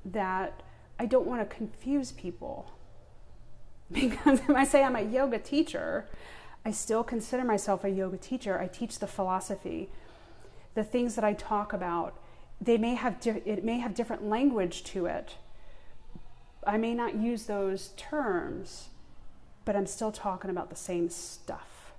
that 0.05 0.63
I 0.97 1.05
don't 1.05 1.27
want 1.27 1.47
to 1.47 1.55
confuse 1.55 2.11
people. 2.11 2.71
Because 3.91 4.39
if 4.39 4.49
I 4.49 4.63
say 4.63 4.81
I'm 4.81 4.95
a 4.95 5.01
yoga 5.01 5.37
teacher, 5.37 6.07
I 6.65 6.71
still 6.71 7.03
consider 7.03 7.43
myself 7.43 7.83
a 7.83 7.89
yoga 7.89 8.17
teacher. 8.17 8.57
I 8.57 8.65
teach 8.65 8.97
the 8.97 9.05
philosophy. 9.05 9.89
The 10.73 10.83
things 10.83 11.13
that 11.13 11.23
I 11.23 11.33
talk 11.33 11.73
about, 11.73 12.17
they 12.59 12.77
may 12.77 12.95
have 12.95 13.19
di- 13.19 13.43
it 13.45 13.63
may 13.63 13.79
have 13.79 13.93
different 13.93 14.27
language 14.27 14.83
to 14.85 15.05
it. 15.05 15.35
I 16.65 16.77
may 16.77 16.95
not 16.95 17.15
use 17.15 17.43
those 17.43 17.89
terms, 17.97 18.89
but 19.65 19.75
I'm 19.75 19.85
still 19.85 20.11
talking 20.11 20.49
about 20.49 20.71
the 20.71 20.75
same 20.75 21.09
stuff. 21.09 21.93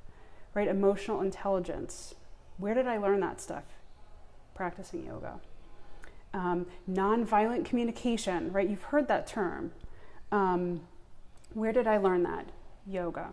Right? 0.55 0.67
Emotional 0.67 1.21
intelligence. 1.21 2.15
Where 2.57 2.75
did 2.75 2.89
I 2.89 2.97
learn 2.97 3.21
that 3.21 3.41
stuff? 3.41 3.65
Practicing 4.55 5.05
yoga. 5.05 5.39
Um, 6.35 6.67
nonviolent 6.91 7.65
communication, 7.65 8.53
right? 8.53 8.69
You've 8.69 8.83
heard 8.83 9.07
that 9.09 9.27
term. 9.27 9.71
Um, 10.33 10.81
where 11.53 11.73
did 11.73 11.87
I 11.87 11.97
learn 11.99 12.25
that? 12.25 12.47
Yoga, 12.87 13.33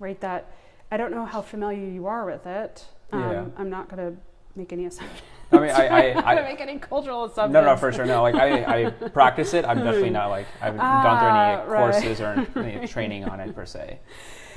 right? 0.00 0.20
That 0.20 0.50
I 0.90 0.96
don't 0.96 1.12
know 1.12 1.24
how 1.24 1.40
familiar 1.40 1.86
you 1.86 2.06
are 2.08 2.26
with 2.26 2.44
it. 2.46 2.84
Um, 3.12 3.20
Yeah. 3.20 3.44
I'm 3.56 3.70
not 3.70 3.88
going 3.88 4.12
to 4.12 4.20
make 4.56 4.72
any 4.72 4.86
assumptions. 4.86 5.20
I 5.52 5.58
mean, 5.60 5.70
I, 5.70 5.86
I, 5.86 6.00
I'm 6.08 6.14
not 6.16 6.38
I 6.38 6.42
make 6.42 6.60
any 6.60 6.78
cultural 6.80 7.24
assumptions. 7.26 7.52
no, 7.52 7.64
no, 7.64 7.76
for 7.76 7.92
sure, 7.92 8.04
no. 8.06 8.22
Like 8.22 8.34
I, 8.34 8.86
I 8.86 8.90
practice 8.90 9.54
it. 9.54 9.64
I'm 9.64 9.78
definitely 9.78 10.10
not 10.10 10.28
like 10.30 10.46
I 10.60 10.64
haven't 10.66 10.80
gone 10.80 11.18
through 11.20 11.28
Ah, 11.28 11.60
any 11.62 11.70
right. 11.70 11.78
courses 11.92 12.20
or 12.20 12.46
any 12.60 12.86
training 12.88 13.24
on 13.26 13.38
it 13.38 13.54
per 13.54 13.64
se. 13.64 14.00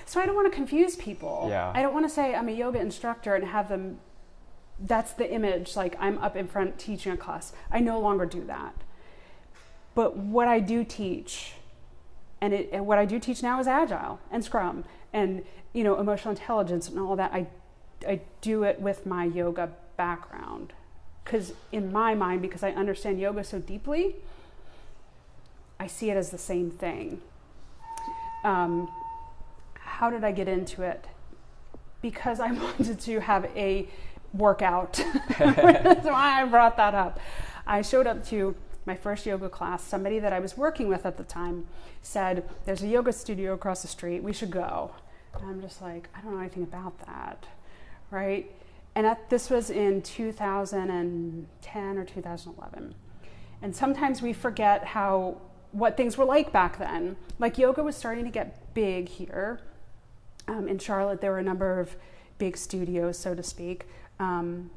So 0.08 0.20
I 0.20 0.26
don't 0.26 0.34
want 0.36 0.52
to 0.52 0.56
confuse 0.56 0.96
people. 0.96 1.46
Yeah. 1.52 1.72
I 1.76 1.84
don't 1.84 1.94
want 1.94 2.08
to 2.08 2.14
say 2.14 2.34
I'm 2.34 2.50
a 2.50 2.52
yoga 2.52 2.80
instructor 2.80 3.36
and 3.36 3.46
have 3.46 3.70
them. 3.70 4.00
That's 4.82 5.14
the 5.14 5.32
image. 5.32 5.76
Like 5.76 5.96
I'm 6.00 6.18
up 6.20 6.36
in 6.36 6.48
front 6.48 6.80
teaching 6.80 7.12
a 7.12 7.18
class. 7.18 7.54
I 7.72 7.80
no 7.80 8.00
longer 8.00 8.26
do 8.26 8.44
that. 8.46 8.74
But 9.96 10.16
what 10.16 10.48
I 10.48 10.60
do 10.60 10.84
teach, 10.84 11.54
and, 12.40 12.54
it, 12.54 12.70
and 12.72 12.88
what 12.88 12.98
I 12.98 13.06
do 13.06 13.20
teach 13.20 13.44
now 13.44 13.60
is 13.60 13.68
agile 13.68 14.20
and 14.32 14.44
Scrum 14.44 14.86
and 15.12 15.44
you 15.74 15.84
know 15.84 16.00
emotional 16.00 16.32
intelligence 16.32 16.88
and 16.88 17.00
all 17.00 17.16
that. 17.16 17.34
I 17.34 17.48
I 18.08 18.22
do 18.42 18.64
it 18.64 18.80
with 18.80 19.06
my 19.06 19.26
yoga 19.26 19.72
background 19.98 20.74
because 21.30 21.54
in 21.72 21.92
my 21.92 22.16
mind, 22.16 22.42
because 22.42 22.64
I 22.64 22.72
understand 22.72 23.20
yoga 23.20 23.44
so 23.44 23.60
deeply, 23.60 24.16
I 25.80 25.86
see 25.86 26.10
it 26.10 26.18
as 26.18 26.32
the 26.32 26.40
same 26.40 26.72
thing. 26.72 27.22
Um, 28.44 28.90
how 29.76 30.10
did 30.10 30.24
I 30.24 30.32
get 30.32 30.48
into 30.48 30.82
it? 30.82 31.06
Because 32.02 32.40
I 32.40 32.52
wanted 32.64 33.00
to 33.02 33.20
have 33.20 33.46
a 33.56 33.88
workout. 34.34 34.94
That's 35.40 36.06
why 36.06 36.42
I 36.42 36.46
brought 36.46 36.78
that 36.78 36.94
up. 36.94 37.20
I 37.66 37.82
showed 37.82 38.08
up 38.08 38.26
to 38.28 38.56
my 38.86 38.96
first 38.96 39.26
yoga 39.26 39.50
class. 39.50 39.84
Somebody 39.84 40.20
that 40.20 40.34
I 40.34 40.40
was 40.40 40.58
working 40.58 40.88
with 40.88 41.06
at 41.06 41.18
the 41.18 41.24
time 41.24 41.68
said, 42.02 42.48
There's 42.66 42.82
a 42.82 42.88
yoga 42.88 43.14
studio 43.14 43.54
across 43.54 43.82
the 43.82 43.88
street. 43.88 44.24
We 44.24 44.34
should 44.34 44.52
go. 44.52 44.92
And 45.36 45.50
I'm 45.50 45.62
just 45.62 45.82
like, 45.82 46.10
I 46.16 46.22
don't 46.22 46.34
know 46.34 46.40
anything 46.40 46.64
about 46.64 46.98
that. 47.06 47.46
Right? 48.12 48.52
And 48.96 49.06
that, 49.06 49.30
this 49.30 49.50
was 49.50 49.70
in 49.70 50.02
2010 50.02 51.98
or 51.98 52.06
2011. 52.06 52.96
And 53.62 53.76
sometimes 53.76 54.22
we 54.22 54.34
forget 54.34 54.84
how 54.84 55.38
what 55.72 55.96
things 55.96 56.18
were 56.18 56.26
like 56.26 56.52
back 56.52 56.80
then. 56.80 57.16
Like 57.38 57.58
yoga 57.58 57.84
was 57.84 57.96
starting 57.96 58.26
to 58.26 58.32
get 58.32 58.74
big 58.74 59.08
here. 59.08 59.60
Um, 60.48 60.68
in 60.68 60.80
Charlotte, 60.80 61.22
there 61.22 61.32
were 61.32 61.40
a 61.40 61.44
number 61.44 61.80
of 61.80 61.96
big 62.40 62.58
studios, 62.58 63.20
so 63.20 63.36
to 63.36 63.44
speak. 63.44 63.86
Um, 64.20 64.72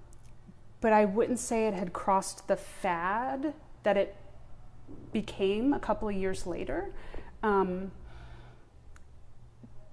but 0.81 0.93
I 0.93 1.05
wouldn't 1.05 1.39
say 1.39 1.67
it 1.67 1.75
had 1.75 1.93
crossed 1.93 2.49
the 2.49 2.57
fad 2.57 3.55
that 3.83 3.97
it 3.97 4.17
became 5.13 5.73
a 5.73 5.79
couple 5.79 6.09
of 6.09 6.15
years 6.15 6.47
later. 6.47 6.91
Um, 7.43 7.93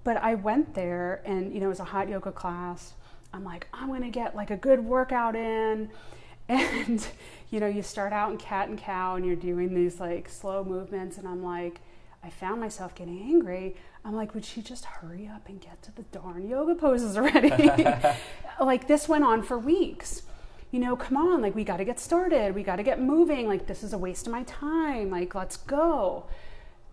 but 0.04 0.18
I 0.18 0.36
went 0.36 0.74
there, 0.74 1.22
and 1.26 1.54
you 1.54 1.60
know, 1.60 1.68
it 1.68 1.70
was 1.70 1.80
a 1.80 1.86
hot 1.86 2.10
yoga 2.10 2.32
class. 2.32 2.94
I'm 3.34 3.44
like, 3.44 3.68
I'm 3.74 3.90
gonna 3.90 4.10
get 4.10 4.36
like 4.36 4.50
a 4.50 4.58
good 4.58 4.84
workout 4.84 5.36
in, 5.36 5.90
and 6.50 7.06
you 7.52 7.60
know, 7.60 7.68
you 7.68 7.84
start 7.84 8.14
out 8.14 8.32
in 8.32 8.38
cat 8.38 8.70
and 8.70 8.78
cow, 8.78 9.16
and 9.16 9.26
you're 9.26 9.36
doing 9.36 9.74
these 9.74 10.00
like 10.00 10.30
slow 10.30 10.64
movements, 10.64 11.18
and 11.18 11.28
I'm 11.28 11.44
like, 11.44 11.82
I 12.24 12.30
found 12.30 12.60
myself 12.60 12.96
getting 12.96 13.20
angry. 13.22 13.76
I'm 14.10 14.16
like, 14.16 14.34
would 14.34 14.44
she 14.44 14.64
just 14.64 14.86
hurry 14.86 15.30
up 15.32 15.48
and 15.48 15.62
get 15.62 15.84
to 15.84 15.96
the 15.96 16.02
darn 16.02 16.50
yoga 16.50 16.74
poses 16.74 17.16
already? 17.16 17.52
like 18.60 18.88
this 18.88 19.08
went 19.08 19.24
on 19.24 19.44
for 19.44 19.60
weeks. 19.60 20.24
You 20.72 20.80
know, 20.80 20.96
come 20.96 21.16
on, 21.16 21.44
like 21.44 21.54
we 21.54 21.64
got 21.64 21.78
to 21.78 21.86
get 21.86 22.00
started. 22.00 22.56
We 22.56 22.64
got 22.64 22.78
to 22.78 22.84
get 22.84 23.00
moving. 23.00 23.48
Like 23.48 23.68
this 23.68 23.84
is 23.84 23.94
a 23.94 24.00
waste 24.00 24.26
of 24.26 24.34
my 24.34 24.42
time. 24.44 25.12
Like 25.12 25.36
let's 25.36 25.58
go. 25.58 26.26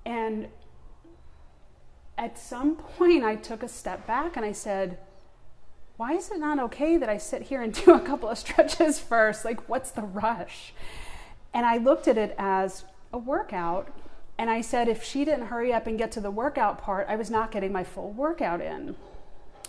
And 0.04 0.48
at 2.18 2.38
some 2.38 2.76
point, 2.76 3.24
I 3.24 3.36
took 3.36 3.62
a 3.62 3.68
step 3.68 4.06
back 4.06 4.36
and 4.36 4.44
I 4.44 4.52
said, 4.52 4.98
why 5.96 6.12
is 6.12 6.30
it 6.30 6.38
not 6.38 6.58
okay 6.58 6.98
that 6.98 7.08
I 7.08 7.16
sit 7.16 7.40
here 7.44 7.62
and 7.62 7.72
do 7.84 7.94
a 7.94 8.00
couple 8.00 8.28
of 8.28 8.36
stretches 8.36 8.98
first? 8.98 9.42
Like, 9.42 9.70
what's 9.70 9.90
the 9.90 10.02
rush? 10.02 10.74
And 11.54 11.64
I 11.64 11.78
looked 11.78 12.08
at 12.08 12.18
it 12.18 12.34
as 12.36 12.84
a 13.10 13.16
workout. 13.16 13.88
And 14.39 14.51
I 14.51 14.61
said, 14.61 14.89
if 14.89 15.03
she 15.03 15.24
didn't 15.24 15.47
hurry 15.47 15.72
up 15.72 15.87
and 15.87 15.97
get 15.97 16.12
to 16.12 16.20
the 16.20 16.30
workout 16.30 16.80
part, 16.80 17.07
I 17.09 17.16
was 17.16 17.30
not 17.30 17.51
getting 17.51 17.72
my 17.72 17.84
full 17.84 18.11
workout 18.12 18.61
in. 18.61 18.97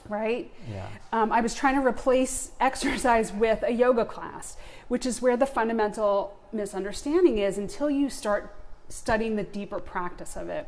Right? 0.09 0.51
Yeah. 0.71 0.87
Um, 1.11 1.31
I 1.31 1.41
was 1.41 1.53
trying 1.53 1.75
to 1.75 1.85
replace 1.85 2.51
exercise 2.59 3.31
with 3.31 3.63
a 3.63 3.71
yoga 3.71 4.05
class, 4.05 4.57
which 4.87 5.05
is 5.05 5.21
where 5.21 5.37
the 5.37 5.45
fundamental 5.45 6.37
misunderstanding 6.51 7.37
is 7.37 7.57
until 7.57 7.89
you 7.89 8.09
start 8.09 8.53
studying 8.89 9.35
the 9.35 9.43
deeper 9.43 9.79
practice 9.79 10.37
of 10.37 10.49
it. 10.49 10.67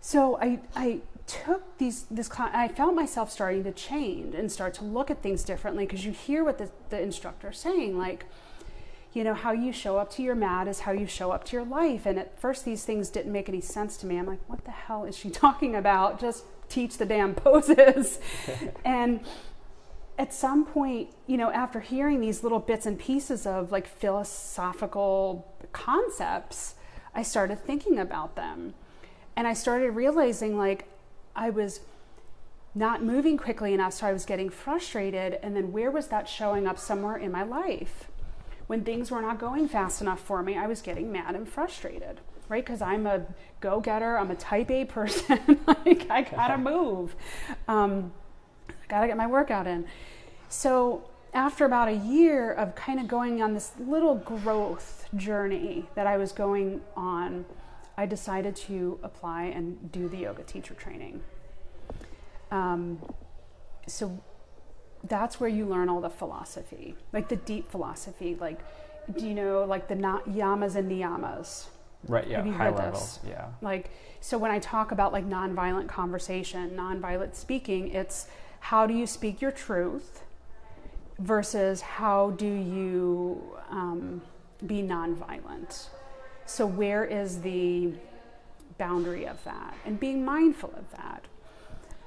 So 0.00 0.38
I, 0.38 0.60
I 0.76 1.00
took 1.26 1.78
these 1.78 2.02
this 2.10 2.28
class. 2.28 2.50
I 2.54 2.68
felt 2.68 2.94
myself 2.94 3.30
starting 3.30 3.64
to 3.64 3.72
change 3.72 4.34
and 4.34 4.52
start 4.52 4.74
to 4.74 4.84
look 4.84 5.10
at 5.10 5.22
things 5.22 5.42
differently 5.44 5.86
because 5.86 6.04
you 6.04 6.12
hear 6.12 6.44
what 6.44 6.58
the, 6.58 6.70
the 6.90 7.00
instructor 7.00 7.50
is 7.50 7.58
saying, 7.58 7.96
like, 7.96 8.26
you 9.14 9.22
know, 9.22 9.32
how 9.32 9.52
you 9.52 9.72
show 9.72 9.96
up 9.96 10.10
to 10.10 10.22
your 10.22 10.34
mat 10.34 10.66
is 10.66 10.80
how 10.80 10.92
you 10.92 11.06
show 11.06 11.30
up 11.30 11.44
to 11.44 11.52
your 11.52 11.64
life. 11.64 12.04
And 12.04 12.18
at 12.18 12.38
first, 12.38 12.64
these 12.64 12.84
things 12.84 13.08
didn't 13.08 13.32
make 13.32 13.48
any 13.48 13.60
sense 13.60 13.96
to 13.98 14.06
me. 14.06 14.18
I'm 14.18 14.26
like, 14.26 14.40
what 14.48 14.64
the 14.64 14.72
hell 14.72 15.04
is 15.04 15.16
she 15.16 15.30
talking 15.44 15.76
about? 15.76 16.20
Just 16.20 16.44
teach 16.68 16.98
the 16.98 17.06
damn 17.06 17.34
poses. 17.34 18.18
and 18.84 19.20
at 20.18 20.34
some 20.34 20.64
point, 20.64 21.10
you 21.28 21.36
know, 21.36 21.50
after 21.50 21.80
hearing 21.80 22.20
these 22.20 22.42
little 22.42 22.58
bits 22.58 22.86
and 22.86 22.98
pieces 22.98 23.46
of 23.46 23.70
like 23.70 23.86
philosophical 23.86 25.54
concepts, 25.72 26.74
I 27.14 27.22
started 27.22 27.60
thinking 27.64 28.00
about 28.00 28.34
them. 28.34 28.74
And 29.36 29.46
I 29.46 29.52
started 29.52 29.90
realizing 29.92 30.58
like 30.58 30.88
I 31.36 31.50
was 31.50 31.80
not 32.74 33.04
moving 33.04 33.36
quickly 33.36 33.72
enough, 33.72 33.92
so 33.92 34.08
I 34.08 34.12
was 34.12 34.24
getting 34.24 34.50
frustrated. 34.50 35.38
And 35.40 35.54
then 35.54 35.70
where 35.70 35.92
was 35.92 36.08
that 36.08 36.28
showing 36.28 36.66
up 36.66 36.80
somewhere 36.80 37.16
in 37.16 37.30
my 37.30 37.44
life? 37.44 38.08
When 38.66 38.82
things 38.82 39.10
were 39.10 39.20
not 39.20 39.38
going 39.38 39.68
fast 39.68 40.00
enough 40.00 40.20
for 40.20 40.42
me, 40.42 40.56
I 40.56 40.66
was 40.66 40.80
getting 40.80 41.12
mad 41.12 41.34
and 41.34 41.48
frustrated, 41.48 42.20
right? 42.48 42.64
Because 42.64 42.80
I'm 42.80 43.06
a 43.06 43.26
go 43.60 43.80
getter, 43.80 44.18
I'm 44.18 44.30
a 44.30 44.36
type 44.36 44.70
A 44.70 44.84
person. 44.98 45.60
like, 45.66 46.10
I 46.10 46.22
gotta 46.22 46.58
move. 46.58 47.14
Um, 47.68 48.12
I 48.68 48.72
gotta 48.88 49.06
get 49.06 49.16
my 49.16 49.26
workout 49.26 49.66
in. 49.66 49.86
So, 50.48 51.08
after 51.32 51.64
about 51.64 51.88
a 51.88 51.96
year 51.96 52.52
of 52.52 52.76
kind 52.76 53.00
of 53.00 53.08
going 53.08 53.42
on 53.42 53.54
this 53.54 53.72
little 53.78 54.14
growth 54.14 55.08
journey 55.16 55.86
that 55.96 56.06
I 56.06 56.16
was 56.16 56.30
going 56.30 56.80
on, 56.96 57.44
I 57.96 58.06
decided 58.06 58.54
to 58.56 58.98
apply 59.02 59.44
and 59.44 59.90
do 59.90 60.08
the 60.08 60.18
yoga 60.18 60.44
teacher 60.44 60.74
training. 60.74 61.22
Um, 62.52 63.00
so 63.88 64.22
that's 65.04 65.38
where 65.38 65.50
you 65.50 65.66
learn 65.66 65.88
all 65.88 66.00
the 66.00 66.10
philosophy, 66.10 66.96
like 67.12 67.28
the 67.28 67.36
deep 67.36 67.70
philosophy. 67.70 68.36
Like, 68.40 68.60
do 69.16 69.26
you 69.26 69.34
know, 69.34 69.64
like 69.64 69.88
the 69.88 69.94
na- 69.94 70.22
yamas 70.22 70.76
and 70.76 70.90
niyamas? 70.90 71.66
Right. 72.08 72.26
Yeah. 72.26 72.42
High 72.52 72.70
level. 72.70 72.92
this? 72.92 73.20
Yeah. 73.26 73.48
Like, 73.60 73.90
so 74.20 74.38
when 74.38 74.50
I 74.50 74.58
talk 74.58 74.92
about 74.92 75.12
like 75.12 75.28
nonviolent 75.28 75.88
conversation, 75.88 76.70
nonviolent 76.70 77.34
speaking, 77.34 77.88
it's 77.88 78.26
how 78.60 78.86
do 78.86 78.94
you 78.94 79.06
speak 79.06 79.40
your 79.42 79.52
truth 79.52 80.22
versus 81.18 81.80
how 81.80 82.30
do 82.30 82.46
you 82.46 83.42
um, 83.70 84.22
be 84.66 84.82
nonviolent. 84.82 85.86
So 86.46 86.66
where 86.66 87.04
is 87.04 87.40
the 87.40 87.92
boundary 88.78 89.26
of 89.26 89.42
that, 89.44 89.74
and 89.84 89.98
being 90.00 90.24
mindful 90.24 90.72
of 90.76 90.90
that. 90.92 91.24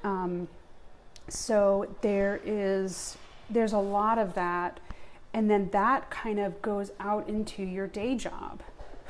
Um, 0.04 0.48
so 1.28 1.94
there 2.00 2.40
is 2.44 3.16
there's 3.50 3.72
a 3.72 3.78
lot 3.78 4.18
of 4.18 4.34
that, 4.34 4.80
and 5.32 5.50
then 5.50 5.70
that 5.70 6.10
kind 6.10 6.38
of 6.38 6.60
goes 6.60 6.92
out 7.00 7.28
into 7.28 7.62
your 7.62 7.86
day 7.86 8.14
job 8.14 8.62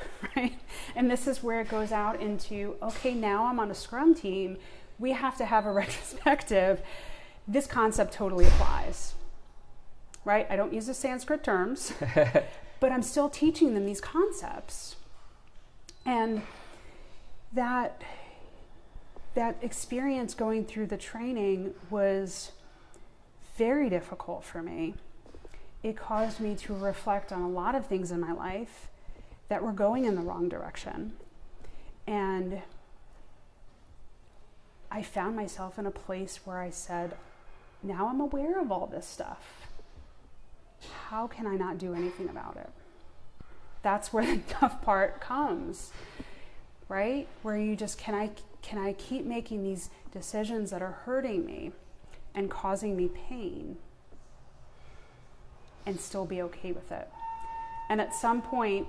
right? 0.35 0.57
And 0.95 1.09
this 1.09 1.27
is 1.27 1.43
where 1.43 1.61
it 1.61 1.69
goes 1.69 1.91
out 1.91 2.21
into 2.21 2.75
okay, 2.81 3.13
now 3.13 3.45
I'm 3.45 3.59
on 3.59 3.71
a 3.71 3.75
scrum 3.75 4.15
team. 4.15 4.57
We 4.97 5.11
have 5.11 5.37
to 5.37 5.45
have 5.45 5.65
a 5.65 5.71
retrospective. 5.73 6.81
This 7.47 7.65
concept 7.65 8.13
totally 8.13 8.45
applies, 8.45 9.13
right? 10.23 10.45
I 10.49 10.55
don't 10.55 10.73
use 10.73 10.85
the 10.85 10.93
Sanskrit 10.93 11.43
terms, 11.43 11.93
but 12.79 12.91
I'm 12.91 13.01
still 13.01 13.29
teaching 13.29 13.73
them 13.73 13.85
these 13.85 14.01
concepts. 14.01 14.97
And 16.05 16.43
that 17.53 18.03
that 19.39 19.55
experience 19.61 20.33
going 20.33 20.65
through 20.65 20.85
the 20.85 20.97
training 20.97 21.73
was 21.89 22.51
very 23.55 23.89
difficult 23.89 24.43
for 24.43 24.61
me. 24.61 24.95
It 25.81 25.95
caused 25.95 26.41
me 26.41 26.55
to 26.55 26.75
reflect 26.75 27.31
on 27.31 27.41
a 27.43 27.47
lot 27.47 27.73
of 27.73 27.85
things 27.85 28.11
in 28.11 28.19
my 28.19 28.33
life 28.33 28.89
that 29.47 29.63
were 29.63 29.71
going 29.71 30.03
in 30.03 30.15
the 30.15 30.21
wrong 30.21 30.49
direction. 30.49 31.13
And 32.05 32.63
I 34.91 35.03
found 35.03 35.37
myself 35.37 35.79
in 35.79 35.85
a 35.85 35.91
place 35.91 36.41
where 36.43 36.59
I 36.59 36.69
said, 36.69 37.15
now 37.81 38.09
I'm 38.09 38.19
aware 38.19 38.59
of 38.59 38.73
all 38.73 38.87
this 38.87 39.05
stuff. 39.05 39.69
How 41.07 41.27
can 41.27 41.47
I 41.47 41.55
not 41.55 41.77
do 41.77 41.93
anything 41.93 42.27
about 42.27 42.57
it? 42.57 42.69
That's 43.83 44.11
where 44.11 44.25
the 44.25 44.41
tough 44.49 44.81
part 44.81 45.21
comes, 45.21 45.93
right? 46.89 47.25
Where 47.41 47.55
you 47.55 47.77
just 47.77 47.97
can 47.97 48.13
I 48.15 48.31
can 48.61 48.79
I 48.79 48.93
keep 48.93 49.25
making 49.25 49.63
these 49.63 49.89
decisions 50.11 50.71
that 50.71 50.81
are 50.81 50.91
hurting 51.05 51.45
me 51.45 51.71
and 52.35 52.49
causing 52.49 52.95
me 52.95 53.07
pain 53.07 53.77
and 55.85 55.99
still 55.99 56.25
be 56.25 56.41
okay 56.41 56.71
with 56.71 56.91
it? 56.91 57.09
And 57.89 57.99
at 57.99 58.13
some 58.13 58.41
point, 58.41 58.87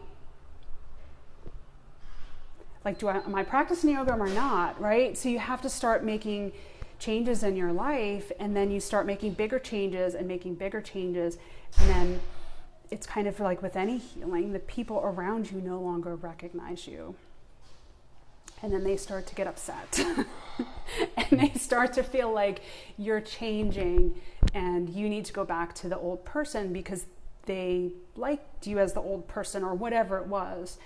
like, 2.84 2.98
do 2.98 3.08
I 3.08 3.18
am 3.18 3.34
I 3.34 3.42
practicing 3.42 3.90
yoga 3.90 4.14
or 4.14 4.28
not? 4.28 4.80
Right? 4.80 5.16
So 5.16 5.28
you 5.28 5.38
have 5.38 5.62
to 5.62 5.68
start 5.68 6.04
making 6.04 6.52
changes 6.98 7.42
in 7.42 7.56
your 7.56 7.72
life, 7.72 8.30
and 8.38 8.54
then 8.54 8.70
you 8.70 8.78
start 8.78 9.06
making 9.06 9.32
bigger 9.32 9.58
changes 9.58 10.14
and 10.14 10.28
making 10.28 10.54
bigger 10.54 10.80
changes, 10.80 11.38
and 11.78 11.90
then 11.90 12.20
it's 12.90 13.06
kind 13.06 13.26
of 13.26 13.40
like 13.40 13.62
with 13.62 13.76
any 13.76 13.98
healing, 13.98 14.52
the 14.52 14.58
people 14.58 15.00
around 15.02 15.50
you 15.50 15.60
no 15.60 15.80
longer 15.80 16.16
recognize 16.16 16.86
you 16.86 17.14
and 18.62 18.72
then 18.72 18.84
they 18.84 18.96
start 18.96 19.26
to 19.26 19.34
get 19.34 19.46
upset. 19.46 20.04
And 21.16 21.40
they 21.40 21.48
mm. 21.50 21.58
start 21.58 21.92
to 21.94 22.02
feel 22.02 22.32
like 22.32 22.62
you're 22.98 23.20
changing 23.20 24.20
and 24.54 24.88
you 24.88 25.08
need 25.08 25.24
to 25.26 25.32
go 25.32 25.44
back 25.44 25.74
to 25.76 25.88
the 25.88 25.96
old 25.96 26.24
person 26.24 26.72
because 26.72 27.06
they 27.46 27.92
liked 28.16 28.66
you 28.66 28.78
as 28.78 28.92
the 28.92 29.00
old 29.00 29.28
person 29.28 29.62
or 29.62 29.74
whatever 29.74 30.18
it 30.18 30.26
was. 30.26 30.78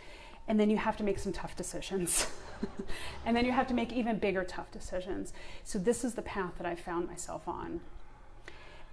And 0.47 0.61
then 0.61 0.68
you 0.68 0.77
have 0.77 0.97
to 0.99 1.05
make 1.05 1.18
some 1.18 1.33
tough 1.33 1.57
decisions. 1.57 2.27
And 3.27 3.37
then 3.37 3.45
you 3.45 3.53
have 3.53 3.66
to 3.66 3.75
make 3.75 3.93
even 3.93 4.18
bigger 4.18 4.43
tough 4.43 4.70
decisions. 4.70 5.35
So 5.64 5.79
this 5.79 6.03
is 6.03 6.14
the 6.14 6.22
path 6.22 6.53
that 6.57 6.66
i 6.66 6.75
found 6.75 7.09
myself 7.09 7.47
on. 7.47 7.81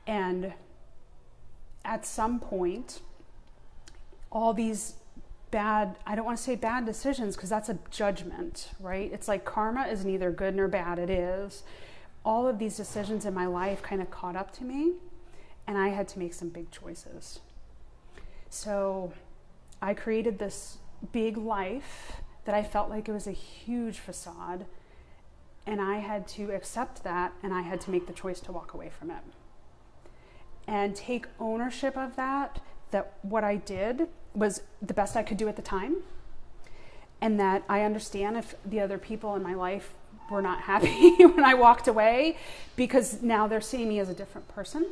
And 0.06 0.54
at 1.86 2.06
some 2.06 2.40
point 2.40 3.00
all 4.30 4.54
these 4.54 4.96
bad, 5.52 5.97
I 6.06 6.16
don't 6.16 6.26
want 6.26 6.38
to 6.38 6.43
say 6.43 6.56
bad 6.56 6.86
decisions 6.86 7.36
because 7.36 7.49
that's 7.49 7.70
a 7.70 7.78
judgment, 7.89 8.70
right? 8.80 9.12
It's 9.14 9.28
like 9.28 9.45
karma 9.45 9.84
is 9.84 10.04
neither 10.06 10.32
good 10.32 10.56
nor 10.56 10.68
bad, 10.68 10.97
it 10.97 11.10
is. 11.10 11.64
All 12.24 12.47
of 12.47 12.58
these 12.58 12.78
decisions 12.78 13.26
in 13.26 13.34
my 13.34 13.45
life 13.45 13.82
kind 13.82 14.02
of 14.02 14.10
caught 14.10 14.36
up 14.36 14.52
to 14.54 14.64
me, 14.64 14.93
and 15.68 15.78
I 15.78 15.89
had 15.89 16.08
to 16.10 16.20
make 16.20 16.34
some 16.34 16.49
big 16.49 16.72
choices. 16.72 17.41
So 18.49 19.12
I 19.82 19.93
created 19.93 20.39
this 20.39 20.78
big 21.12 21.38
life 21.38 22.14
that 22.45 22.56
I 22.56 22.64
felt 22.64 22.89
like 22.89 23.10
it 23.10 23.12
was 23.12 23.28
a 23.28 23.32
huge 23.32 23.99
facade, 23.99 24.66
and 25.68 25.82
I 25.82 25.95
had 25.97 26.28
to 26.30 26.52
accept 26.52 27.04
that, 27.04 27.34
and 27.43 27.54
I 27.54 27.62
had 27.62 27.82
to 27.82 27.91
make 27.91 28.08
the 28.08 28.14
choice 28.14 28.39
to 28.41 28.52
walk 28.52 28.74
away 28.74 28.89
from 28.89 29.12
it. 29.12 29.24
And 30.68 30.95
take 30.95 31.26
ownership 31.39 31.97
of 31.97 32.16
that, 32.16 32.62
that 32.91 33.14
what 33.22 33.43
I 33.43 33.58
did 33.58 34.08
was 34.34 34.62
the 34.82 34.94
best 34.94 35.16
I 35.16 35.24
could 35.24 35.38
do 35.38 35.48
at 35.48 35.56
the 35.56 35.62
time. 35.62 35.98
And 37.20 37.40
that 37.40 37.64
I 37.70 37.82
understand 37.82 38.38
if 38.38 38.56
the 38.66 38.80
other 38.80 38.98
people 38.98 39.36
in 39.36 39.44
my 39.44 39.54
life 39.54 39.94
were 40.32 40.42
not 40.42 40.62
happy 40.62 41.16
when 41.26 41.44
I 41.44 41.54
walked 41.54 41.88
away 41.88 42.38
because 42.76 43.22
now 43.22 43.48
they're 43.48 43.62
seeing 43.62 43.90
me 43.90 44.00
as 44.00 44.10
a 44.10 44.14
different 44.14 44.48
person. 44.48 44.88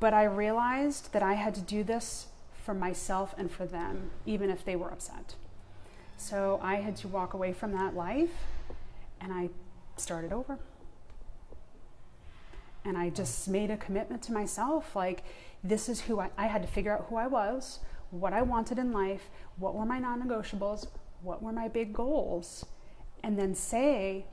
But 0.00 0.14
I 0.14 0.24
realized 0.24 1.12
that 1.12 1.22
I 1.22 1.34
had 1.34 1.54
to 1.56 1.60
do 1.60 1.82
this 1.82 2.28
for 2.62 2.72
myself 2.72 3.34
and 3.36 3.50
for 3.50 3.66
them, 3.66 4.10
even 4.24 4.48
if 4.48 4.64
they 4.64 4.76
were 4.76 4.90
upset. 4.90 5.34
So 6.16 6.58
I 6.62 6.76
had 6.76 6.96
to 6.98 7.08
walk 7.08 7.34
away 7.34 7.52
from 7.52 7.72
that 7.72 7.94
life 7.94 8.30
and 9.20 9.32
I 9.32 9.50
started 9.96 10.32
over. 10.32 10.58
And 12.84 12.96
I 12.96 13.10
just 13.10 13.48
made 13.48 13.70
a 13.70 13.76
commitment 13.76 14.22
to 14.24 14.32
myself 14.32 14.94
like, 14.94 15.24
this 15.64 15.88
is 15.88 16.02
who 16.02 16.20
I, 16.20 16.30
I 16.36 16.46
had 16.46 16.62
to 16.62 16.68
figure 16.68 16.92
out 16.92 17.06
who 17.08 17.16
I 17.16 17.26
was, 17.26 17.80
what 18.10 18.34
I 18.34 18.42
wanted 18.42 18.78
in 18.78 18.92
life, 18.92 19.30
what 19.56 19.74
were 19.74 19.86
my 19.86 19.98
non 19.98 20.22
negotiables, 20.22 20.86
what 21.22 21.42
were 21.42 21.52
my 21.52 21.68
big 21.68 21.92
goals, 21.94 22.66
and 23.22 23.38
then 23.38 23.54
say, 23.54 24.26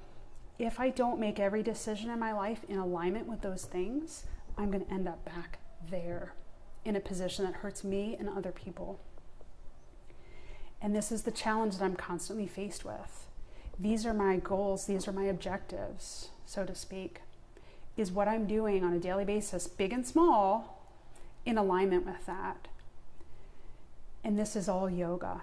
if 0.59 0.79
I 0.79 0.89
don't 0.89 1.19
make 1.19 1.39
every 1.39 1.63
decision 1.63 2.11
in 2.11 2.19
my 2.19 2.33
life 2.33 2.65
in 2.67 2.77
alignment 2.77 3.27
with 3.27 3.41
those 3.41 3.63
things, 3.63 4.25
I'm 4.57 4.69
going 4.69 4.85
to 4.85 4.93
end 4.93 5.07
up 5.07 5.23
back 5.25 5.59
there 5.89 6.33
in 6.83 6.95
a 6.95 6.99
position 6.99 7.45
that 7.45 7.55
hurts 7.55 7.83
me 7.83 8.15
and 8.19 8.29
other 8.29 8.51
people. 8.51 8.99
And 10.81 10.95
this 10.95 11.11
is 11.11 11.23
the 11.23 11.31
challenge 11.31 11.77
that 11.77 11.85
I'm 11.85 11.95
constantly 11.95 12.47
faced 12.47 12.83
with. 12.83 13.27
These 13.79 14.05
are 14.05 14.13
my 14.13 14.37
goals, 14.37 14.85
these 14.85 15.07
are 15.07 15.13
my 15.13 15.23
objectives, 15.23 16.29
so 16.45 16.65
to 16.65 16.75
speak. 16.75 17.21
Is 17.97 18.11
what 18.11 18.27
I'm 18.27 18.45
doing 18.45 18.83
on 18.83 18.93
a 18.93 18.99
daily 18.99 19.25
basis, 19.25 19.67
big 19.67 19.93
and 19.93 20.05
small, 20.05 20.80
in 21.45 21.57
alignment 21.57 22.05
with 22.05 22.25
that. 22.25 22.67
And 24.23 24.37
this 24.37 24.55
is 24.55 24.69
all 24.69 24.89
yoga. 24.89 25.41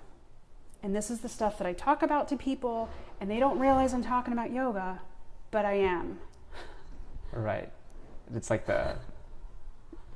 And 0.82 0.94
this 0.94 1.10
is 1.10 1.20
the 1.20 1.28
stuff 1.28 1.58
that 1.58 1.66
I 1.66 1.72
talk 1.72 2.02
about 2.02 2.28
to 2.28 2.36
people, 2.36 2.88
and 3.20 3.28
they 3.28 3.40
don't 3.40 3.58
realize 3.58 3.92
I'm 3.92 4.04
talking 4.04 4.32
about 4.32 4.52
yoga, 4.52 5.00
but 5.50 5.64
I 5.64 5.74
am. 5.74 6.20
Right. 7.32 7.70
It's 8.34 8.50
like 8.50 8.66
the 8.66 8.94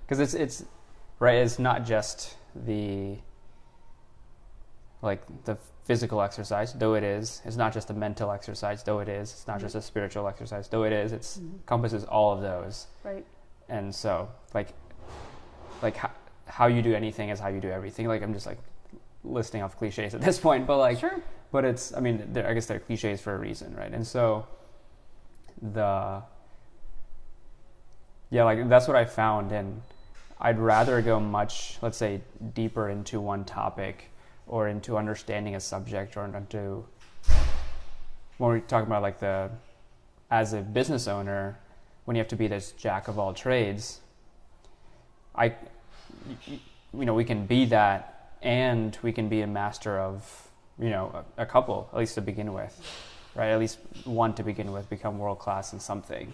because 0.07 0.21
it's 0.21 0.35
it's 0.35 0.65
right. 1.19 1.37
It's 1.37 1.59
not 1.59 1.85
just 1.85 2.37
the 2.55 3.17
like 5.01 5.23
the 5.45 5.57
physical 5.85 6.23
exercise, 6.23 6.73
though 6.75 6.95
it 6.95 7.03
is. 7.03 7.43
It's 7.45 7.57
not 7.57 7.73
just 7.73 7.91
a 7.91 7.95
mental 7.95 8.31
exercise, 8.31 8.83
though 8.83 9.01
it 9.01 9.09
is. 9.09 9.33
It's 9.33 9.47
not 9.47 9.57
mm-hmm. 9.57 9.65
just 9.65 9.75
a 9.75 9.83
spiritual 9.83 10.29
exercise, 10.29 10.69
though 10.69 10.85
it 10.85 10.93
is. 10.93 11.13
It 11.13 11.23
mm-hmm. 11.23 11.55
encompasses 11.55 12.05
all 12.05 12.33
of 12.33 12.41
those. 12.41 12.87
Right. 13.03 13.25
And 13.69 13.95
so, 13.95 14.29
like, 14.55 14.75
like 15.83 15.97
how, 15.97 16.11
how 16.47 16.67
you 16.67 16.83
do 16.83 16.95
anything 16.95 17.31
is 17.31 17.41
how 17.41 17.49
you 17.49 17.61
do 17.61 17.71
everything. 17.71 18.07
Like 18.07 18.23
I'm 18.23 18.33
just 18.33 18.47
like 18.47 18.59
listing 19.25 19.63
off 19.63 19.77
cliches 19.77 20.15
at 20.15 20.21
this 20.21 20.39
point, 20.39 20.67
but 20.67 20.79
like, 20.79 20.99
sure. 20.99 21.21
but 21.51 21.65
it's, 21.65 21.95
I 21.95 22.01
mean, 22.01 22.37
I 22.37 22.53
guess 22.55 22.67
they're 22.67 22.81
cliches 22.81 23.21
for 23.21 23.35
a 23.35 23.39
reason, 23.39 23.75
right? 23.75 23.93
And 23.93 24.07
so 24.07 24.47
the, 25.61 26.23
yeah, 28.31 28.45
like 28.45 28.69
that's 28.69 28.89
what 28.89 28.97
I 28.97 29.05
found. 29.05 29.53
And 29.53 29.83
I'd 30.41 30.59
rather 30.59 31.01
go 31.03 31.21
much, 31.21 31.79
let's 31.83 31.99
say, 31.99 32.21
deeper 32.55 32.89
into 32.89 33.21
one 33.21 33.45
topic 33.45 34.11
or 34.47 34.69
into 34.69 34.97
understanding 34.97 35.55
a 35.55 35.61
subject 35.61 36.17
or 36.17 36.25
into, 36.25 36.85
when 38.39 38.51
we're 38.51 38.61
talking 38.61 38.87
about 38.87 39.03
like 39.03 39.21
the, 39.21 39.51
as 40.31 40.53
a 40.53 40.61
business 40.61 41.07
owner, 41.07 41.59
when 42.05 42.17
you 42.17 42.21
have 42.21 42.29
to 42.29 42.37
be 42.37 42.49
this 42.49 42.73
jack 42.73 43.07
of 43.07 43.19
all 43.19 43.33
trades, 43.33 44.01
I, 45.37 45.55
you 46.47 47.05
know, 47.05 47.15
we 47.15 47.25
can 47.25 47.47
be 47.47 47.65
that 47.67 48.33
and 48.43 48.97
we 49.03 49.13
can 49.13 49.29
be 49.29 49.41
a 49.43 49.47
master 49.47 49.99
of, 49.99 50.49
you 50.79 50.91
know, 50.91 51.25
a, 51.39 51.43
a 51.43 51.47
couple, 51.47 51.89
at 51.93 51.99
least 51.99 52.15
to 52.17 52.21
begin 52.21 52.53
with, 52.53 52.79
right? 53.35 53.49
At 53.49 53.59
least 53.59 53.79
one 54.05 54.35
to 54.35 54.43
begin 54.43 54.73
with, 54.73 54.91
become 54.91 55.19
world 55.19 55.39
class 55.39 55.73
in 55.73 55.81
something. 55.81 56.33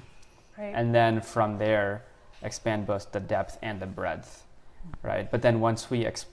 Right. 0.57 0.73
And 0.75 0.95
then 0.95 1.21
from 1.21 1.59
there, 1.59 2.03
expand 2.43 2.87
both 2.87 3.13
the 3.13 3.21
depth 3.21 3.59
and 3.63 3.81
the 3.81 3.87
breadth, 3.87 4.45
right? 5.03 5.31
But 5.31 5.43
then 5.43 5.61
once 5.61 5.91
we 5.91 6.07
ex- 6.07 6.27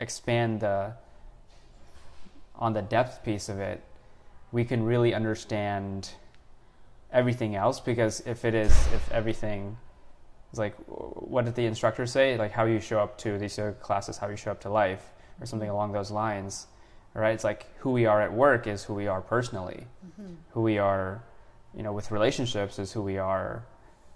expand 0.00 0.60
the, 0.60 0.92
on 2.56 2.72
the 2.74 2.82
depth 2.82 3.24
piece 3.24 3.48
of 3.48 3.58
it, 3.58 3.82
we 4.52 4.64
can 4.64 4.84
really 4.84 5.14
understand 5.14 6.10
everything 7.10 7.56
else 7.56 7.80
because 7.80 8.20
if 8.26 8.44
it 8.44 8.54
is, 8.54 8.72
if 8.92 9.10
everything 9.10 9.76
it's 10.52 10.58
like, 10.58 10.74
what 10.86 11.46
did 11.46 11.54
the 11.54 11.64
instructor 11.64 12.04
say? 12.04 12.36
Like 12.36 12.52
how 12.52 12.66
you 12.66 12.78
show 12.78 13.00
up 13.00 13.16
to 13.18 13.38
these 13.38 13.58
classes, 13.80 14.18
how 14.18 14.28
you 14.28 14.36
show 14.36 14.50
up 14.50 14.60
to 14.60 14.68
life, 14.68 15.02
or 15.40 15.46
something 15.46 15.70
along 15.70 15.92
those 15.92 16.10
lines. 16.10 16.66
Right? 17.14 17.32
It's 17.32 17.42
like 17.42 17.74
who 17.78 17.90
we 17.90 18.04
are 18.04 18.20
at 18.20 18.30
work 18.30 18.66
is 18.66 18.84
who 18.84 18.92
we 18.92 19.06
are 19.06 19.22
personally. 19.22 19.86
Mm-hmm. 20.06 20.34
Who 20.50 20.60
we 20.60 20.76
are, 20.76 21.22
you 21.74 21.82
know, 21.82 21.94
with 21.94 22.10
relationships 22.10 22.78
is 22.78 22.92
who 22.92 23.00
we 23.00 23.16
are, 23.16 23.64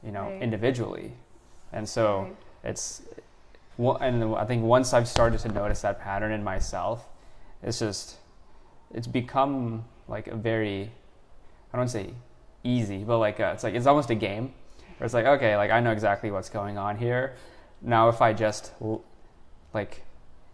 you 0.04 0.12
know, 0.12 0.24
right. 0.24 0.42
individually. 0.42 1.14
And 1.72 1.88
so 1.88 2.20
right. 2.20 2.36
it's, 2.70 3.00
and 3.78 4.34
I 4.36 4.44
think 4.44 4.62
once 4.62 4.92
I've 4.92 5.08
started 5.08 5.40
to 5.40 5.48
notice 5.48 5.80
that 5.80 6.00
pattern 6.00 6.32
in 6.32 6.44
myself, 6.44 7.08
it's 7.62 7.78
just, 7.78 8.16
it's 8.92 9.06
become 9.06 9.86
like 10.06 10.26
a 10.26 10.36
very, 10.36 10.92
I 11.72 11.78
don't 11.78 11.88
say 11.88 12.10
easy, 12.62 13.04
but 13.04 13.18
like 13.18 13.40
a, 13.40 13.52
it's 13.52 13.64
like 13.64 13.74
it's 13.74 13.86
almost 13.86 14.10
a 14.10 14.14
game 14.14 14.52
where 14.98 15.04
it's 15.04 15.14
like 15.14 15.26
okay 15.26 15.56
like 15.56 15.70
i 15.70 15.80
know 15.80 15.92
exactly 15.92 16.30
what's 16.30 16.48
going 16.48 16.78
on 16.78 16.96
here 16.96 17.34
now 17.82 18.08
if 18.08 18.20
i 18.20 18.32
just 18.32 18.72
like 19.74 20.04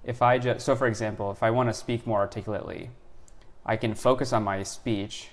if 0.05 0.23
i 0.23 0.39
just 0.39 0.65
so 0.65 0.75
for 0.75 0.87
example 0.87 1.31
if 1.31 1.43
i 1.43 1.51
want 1.51 1.69
to 1.69 1.73
speak 1.73 2.07
more 2.07 2.21
articulately 2.21 2.91
i 3.65 3.77
can 3.77 3.95
focus 3.95 4.33
on 4.33 4.43
my 4.43 4.63
speech 4.63 5.29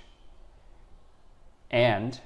and 1.70 2.20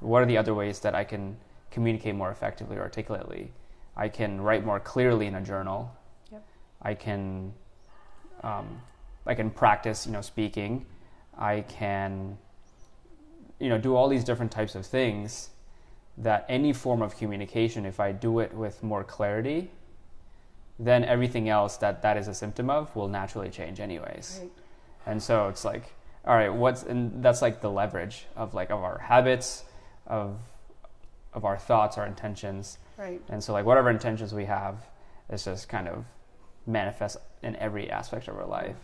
what 0.00 0.22
are 0.22 0.26
the 0.26 0.36
other 0.36 0.54
ways 0.54 0.80
that 0.80 0.94
I 0.94 1.04
can 1.04 1.36
communicate 1.70 2.14
more 2.14 2.30
effectively 2.30 2.76
or 2.76 2.82
articulately? 2.82 3.52
I 3.96 4.08
can 4.08 4.40
write 4.40 4.64
more 4.64 4.80
clearly 4.80 5.26
in 5.26 5.34
a 5.34 5.40
journal. 5.40 5.92
Yep. 6.30 6.44
I 6.82 6.94
can 6.94 7.52
um, 8.42 8.82
I 9.26 9.34
can 9.34 9.50
practice, 9.50 10.06
you 10.06 10.12
know, 10.12 10.20
speaking. 10.20 10.86
I 11.36 11.62
can 11.62 12.38
you 13.58 13.68
know 13.68 13.78
do 13.78 13.96
all 13.96 14.08
these 14.08 14.24
different 14.24 14.52
types 14.52 14.74
of 14.74 14.84
things 14.84 15.50
that 16.16 16.46
any 16.48 16.72
form 16.72 17.02
of 17.02 17.16
communication 17.16 17.84
if 17.84 17.98
I 17.98 18.12
do 18.12 18.38
it 18.38 18.54
with 18.54 18.82
more 18.82 19.04
clarity 19.04 19.70
then 20.78 21.04
everything 21.04 21.48
else 21.48 21.76
that 21.78 22.02
that 22.02 22.16
is 22.16 22.28
a 22.28 22.34
symptom 22.34 22.68
of 22.68 22.94
will 22.96 23.08
naturally 23.08 23.50
change 23.50 23.80
anyways. 23.80 24.40
Right. 24.42 24.52
And 25.06 25.22
so 25.22 25.48
it's 25.48 25.64
like, 25.64 25.92
all 26.24 26.34
right, 26.34 26.52
what's 26.52 26.82
and 26.82 27.22
that's 27.22 27.42
like 27.42 27.60
the 27.60 27.70
leverage 27.70 28.26
of 28.34 28.54
like 28.54 28.70
of 28.70 28.80
our 28.80 28.98
habits, 28.98 29.64
of 30.06 30.38
of 31.32 31.44
our 31.44 31.58
thoughts, 31.58 31.98
our 31.98 32.06
intentions. 32.06 32.78
Right. 32.96 33.20
And 33.28 33.42
so 33.42 33.52
like 33.52 33.64
whatever 33.64 33.90
intentions 33.90 34.34
we 34.34 34.46
have 34.46 34.86
is 35.30 35.44
just 35.44 35.68
kind 35.68 35.88
of 35.88 36.04
manifest 36.66 37.18
in 37.42 37.56
every 37.56 37.90
aspect 37.90 38.28
of 38.28 38.36
our 38.36 38.46
life. 38.46 38.76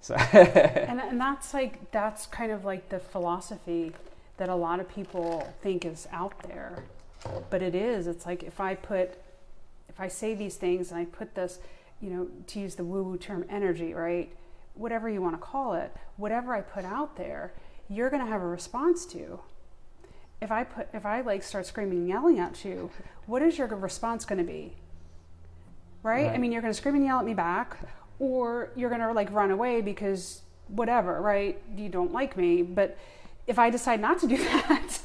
So 0.00 0.14
and, 0.14 1.00
and 1.00 1.20
that's 1.20 1.54
like 1.54 1.92
that's 1.92 2.26
kind 2.26 2.50
of 2.50 2.64
like 2.64 2.88
the 2.88 2.98
philosophy 2.98 3.92
that 4.36 4.48
a 4.48 4.54
lot 4.54 4.80
of 4.80 4.88
people 4.88 5.52
think 5.62 5.84
is 5.84 6.08
out 6.12 6.34
there 6.48 6.84
but 7.50 7.62
it 7.62 7.74
is 7.74 8.06
it's 8.06 8.26
like 8.26 8.42
if 8.42 8.60
i 8.60 8.74
put 8.74 9.18
if 9.88 10.00
i 10.00 10.08
say 10.08 10.34
these 10.34 10.56
things 10.56 10.90
and 10.90 11.00
i 11.00 11.04
put 11.04 11.34
this 11.34 11.58
you 12.00 12.10
know 12.10 12.26
to 12.46 12.58
use 12.58 12.74
the 12.74 12.84
woo 12.84 13.02
woo 13.02 13.16
term 13.16 13.44
energy 13.48 13.94
right 13.94 14.32
whatever 14.74 15.08
you 15.08 15.20
want 15.20 15.34
to 15.34 15.40
call 15.40 15.74
it 15.74 15.92
whatever 16.16 16.54
i 16.54 16.60
put 16.60 16.84
out 16.84 17.16
there 17.16 17.52
you're 17.88 18.10
going 18.10 18.24
to 18.24 18.30
have 18.30 18.42
a 18.42 18.46
response 18.46 19.06
to 19.06 19.38
if 20.40 20.50
i 20.50 20.64
put 20.64 20.88
if 20.92 21.06
i 21.06 21.20
like 21.20 21.42
start 21.42 21.66
screaming 21.66 21.98
and 21.98 22.08
yelling 22.08 22.38
at 22.38 22.64
you 22.64 22.90
what 23.26 23.42
is 23.42 23.58
your 23.58 23.68
response 23.68 24.24
going 24.24 24.38
to 24.38 24.44
be 24.44 24.74
right? 26.02 26.28
I 26.28 26.38
mean, 26.38 26.52
you're 26.52 26.62
going 26.62 26.72
to 26.72 26.76
scream 26.76 26.96
and 26.96 27.04
yell 27.04 27.18
at 27.18 27.24
me 27.24 27.34
back, 27.34 27.76
or 28.18 28.70
you're 28.74 28.90
going 28.90 29.00
to 29.00 29.12
like 29.12 29.30
run 29.32 29.50
away 29.50 29.80
because 29.80 30.42
whatever, 30.68 31.20
right? 31.20 31.60
You 31.76 31.88
don't 31.88 32.12
like 32.12 32.36
me. 32.36 32.62
But 32.62 32.96
if 33.46 33.58
I 33.58 33.70
decide 33.70 34.00
not 34.00 34.18
to 34.20 34.26
do 34.26 34.36
that 34.44 35.00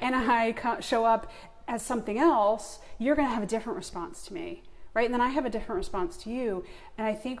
and 0.00 0.14
I 0.14 0.54
show 0.80 1.04
up 1.04 1.30
as 1.68 1.82
something 1.82 2.18
else, 2.18 2.78
you're 2.98 3.14
going 3.16 3.28
to 3.28 3.34
have 3.34 3.42
a 3.42 3.46
different 3.46 3.76
response 3.76 4.24
to 4.26 4.34
me, 4.34 4.62
right? 4.94 5.04
And 5.04 5.14
then 5.14 5.20
I 5.20 5.28
have 5.28 5.44
a 5.46 5.50
different 5.50 5.78
response 5.78 6.16
to 6.18 6.30
you. 6.30 6.64
And 6.98 7.06
I 7.06 7.14
think 7.14 7.40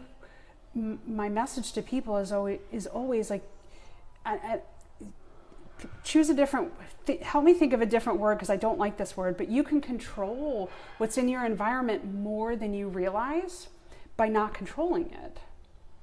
m- 0.76 1.00
my 1.06 1.28
message 1.28 1.72
to 1.72 1.82
people 1.82 2.16
is 2.18 2.32
always 2.32 2.60
is 2.70 2.86
always 2.86 3.30
like. 3.30 3.42
I, 4.24 4.34
I, 4.34 4.60
choose 6.04 6.30
a 6.30 6.34
different 6.34 6.72
th- 7.06 7.20
help 7.22 7.44
me 7.44 7.52
think 7.54 7.72
of 7.72 7.80
a 7.82 7.86
different 7.86 8.20
word 8.20 8.36
because 8.36 8.50
i 8.50 8.56
don't 8.56 8.78
like 8.78 8.98
this 8.98 9.16
word 9.16 9.36
but 9.36 9.48
you 9.48 9.64
can 9.64 9.80
control 9.80 10.70
what's 10.98 11.18
in 11.18 11.28
your 11.28 11.44
environment 11.44 12.14
more 12.14 12.54
than 12.54 12.72
you 12.72 12.86
realize 12.86 13.66
by 14.16 14.28
not 14.28 14.54
controlling 14.54 15.10
it 15.10 15.38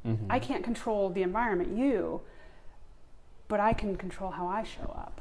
Mhm. 0.06 0.18
i 0.30 0.38
can't 0.38 0.66
control 0.66 1.10
the 1.10 1.22
environment 1.22 1.78
you 1.78 2.20
but 3.50 3.60
i 3.60 3.74
can 3.74 3.96
control 3.98 4.32
how 4.32 4.48
i 4.48 4.64
show 4.64 4.90
up. 4.96 5.20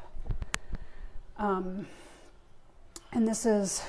Um, 1.39 1.87
and 3.13 3.27
this 3.29 3.45
is 3.47 3.83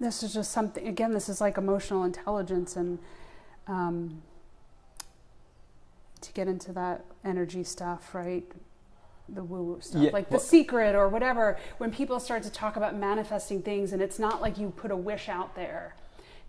this 0.00 0.22
is 0.22 0.32
just 0.34 0.50
something 0.52 0.86
again 0.88 1.12
this 1.12 1.28
is 1.28 1.40
like 1.40 1.56
emotional 1.58 2.04
intelligence 2.04 2.76
and 2.76 2.98
um, 3.68 4.22
to 6.20 6.32
get 6.32 6.48
into 6.48 6.72
that 6.72 7.04
energy 7.24 7.62
stuff 7.64 8.14
right? 8.14 8.44
The 9.28 9.42
woo 9.44 9.62
woo 9.62 9.80
stuff 9.80 10.02
Yeah, 10.02 10.10
like 10.12 10.30
well- 10.30 10.40
the 10.40 10.46
secret 10.46 10.94
or 10.94 11.08
whatever 11.08 11.58
when 11.78 11.90
people 11.92 12.18
start 12.20 12.42
to 12.44 12.50
talk 12.50 12.76
about 12.76 12.96
manifesting 12.96 13.60
things 13.62 13.92
and 13.92 14.00
it's 14.02 14.18
not 14.18 14.40
like 14.40 14.56
you 14.58 14.70
put 14.70 14.90
a 14.90 14.96
wish 14.96 15.28
out 15.28 15.54
there. 15.54 15.94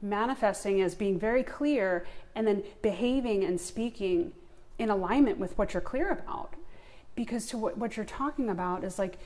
Manifesting 0.02 0.80
is 0.80 0.96
being 0.96 1.20
very 1.20 1.44
clear 1.44 2.06
and 2.36 2.46
then 2.48 2.64
behaving 2.82 3.44
and 3.44 3.60
speaking 3.62 4.32
in 4.80 4.90
alignment 4.90 5.38
with 5.38 5.56
what 5.58 5.74
you're 5.74 5.82
clear 5.82 6.10
about 6.12 6.54
because 7.26 7.46
to 7.46 7.56
what, 7.56 7.78
what 7.78 7.96
you're 7.96 8.06
talking 8.06 8.50
about 8.50 8.84
is 8.84 8.98
like 8.98 9.20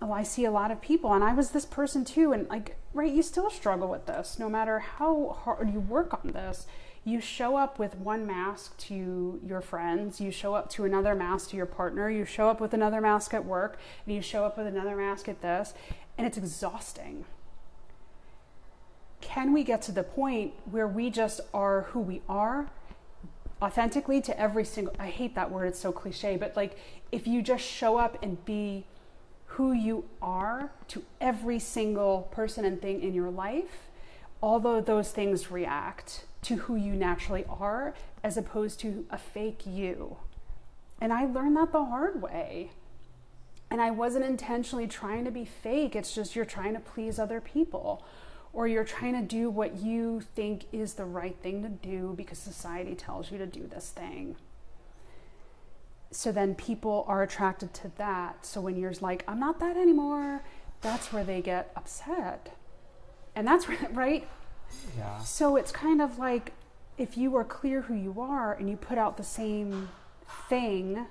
oh 0.00 0.10
i 0.10 0.22
see 0.22 0.46
a 0.46 0.50
lot 0.50 0.70
of 0.70 0.80
people 0.80 1.12
and 1.12 1.22
i 1.22 1.34
was 1.34 1.50
this 1.50 1.66
person 1.66 2.02
too 2.02 2.32
and 2.32 2.48
like 2.48 2.76
right 2.94 3.12
you 3.12 3.22
still 3.22 3.50
struggle 3.50 3.88
with 3.88 4.06
this 4.06 4.38
no 4.38 4.48
matter 4.48 4.78
how 4.78 5.36
hard 5.44 5.72
you 5.72 5.80
work 5.80 6.12
on 6.12 6.32
this. 6.32 6.66
You 7.04 7.20
show 7.20 7.56
up 7.56 7.80
with 7.80 7.96
one 7.96 8.28
mask 8.28 8.78
to 8.88 9.40
your 9.44 9.60
friends 9.60 10.20
you 10.20 10.30
show 10.30 10.54
up 10.54 10.70
to 10.70 10.84
another 10.84 11.14
mask 11.14 11.50
to 11.50 11.56
your 11.56 11.66
partner 11.66 12.08
you 12.08 12.24
show 12.24 12.48
up 12.48 12.60
with 12.60 12.72
another 12.72 13.00
mask 13.00 13.34
at 13.34 13.44
work 13.44 13.76
and 14.06 14.14
you 14.14 14.22
show 14.22 14.44
up 14.44 14.56
with 14.56 14.68
another 14.68 14.96
mask 14.96 15.28
at 15.28 15.42
this 15.42 15.74
and 16.16 16.26
it's 16.26 16.38
exhausting. 16.38 17.24
Can 19.20 19.52
we 19.52 19.64
get 19.64 19.82
to 19.82 19.92
the 19.92 20.04
point 20.04 20.52
where 20.70 20.86
we 20.86 21.10
just 21.10 21.40
are 21.52 21.82
who 21.90 22.00
we 22.00 22.22
are 22.28 22.70
authentically 23.60 24.20
to 24.20 24.38
every 24.38 24.64
single 24.64 24.94
I 24.98 25.08
hate 25.08 25.34
that 25.34 25.50
word 25.50 25.66
it's 25.66 25.78
so 25.78 25.92
cliche 25.92 26.36
but 26.36 26.56
like 26.56 26.76
if 27.12 27.26
you 27.26 27.42
just 27.42 27.64
show 27.64 27.98
up 27.98 28.20
and 28.22 28.44
be 28.44 28.84
who 29.46 29.72
you 29.72 30.04
are 30.20 30.72
to 30.88 31.04
every 31.20 31.58
single 31.58 32.22
person 32.32 32.64
and 32.64 32.80
thing 32.80 33.02
in 33.02 33.14
your 33.14 33.30
life 33.30 33.90
although 34.42 34.80
those 34.80 35.12
things 35.12 35.50
react 35.50 36.24
to 36.42 36.56
who 36.56 36.74
you 36.74 36.94
naturally 36.94 37.44
are 37.48 37.94
as 38.24 38.36
opposed 38.36 38.80
to 38.80 39.06
a 39.10 39.16
fake 39.16 39.62
you. 39.64 40.16
And 41.00 41.12
I 41.12 41.24
learned 41.24 41.56
that 41.56 41.72
the 41.72 41.84
hard 41.84 42.20
way. 42.20 42.72
And 43.70 43.80
I 43.80 43.90
wasn't 43.90 44.24
intentionally 44.24 44.86
trying 44.86 45.24
to 45.24 45.30
be 45.30 45.44
fake. 45.44 45.96
It's 45.96 46.14
just 46.14 46.36
you're 46.36 46.44
trying 46.44 46.74
to 46.74 46.80
please 46.80 47.18
other 47.18 47.40
people 47.40 48.04
or 48.52 48.66
you're 48.66 48.84
trying 48.84 49.14
to 49.14 49.22
do 49.22 49.48
what 49.48 49.76
you 49.76 50.20
think 50.20 50.66
is 50.72 50.94
the 50.94 51.06
right 51.06 51.36
thing 51.40 51.62
to 51.62 51.68
do 51.68 52.12
because 52.16 52.38
society 52.38 52.94
tells 52.94 53.30
you 53.30 53.38
to 53.38 53.46
do 53.46 53.66
this 53.66 53.88
thing. 53.88 54.36
So 56.12 56.30
then 56.30 56.54
people 56.54 57.04
are 57.08 57.22
attracted 57.22 57.72
to 57.74 57.90
that. 57.96 58.44
So 58.44 58.60
when 58.60 58.76
you're 58.76 58.92
like, 59.00 59.24
I'm 59.26 59.40
not 59.40 59.58
that 59.60 59.76
anymore, 59.76 60.42
that's 60.82 61.12
where 61.12 61.24
they 61.24 61.40
get 61.40 61.72
upset. 61.74 62.54
And 63.34 63.46
that's 63.46 63.66
where, 63.68 63.78
right? 63.92 64.28
yeah. 64.96 65.18
So 65.20 65.56
it's 65.56 65.72
kind 65.72 66.02
of 66.02 66.18
like 66.18 66.52
if 66.98 67.16
you 67.16 67.34
are 67.36 67.44
clear 67.44 67.82
who 67.82 67.94
you 67.94 68.20
are 68.20 68.52
and 68.52 68.68
you 68.68 68.76
put 68.76 68.98
out 68.98 69.16
the 69.16 69.24
same 69.24 69.88
thing 70.48 71.06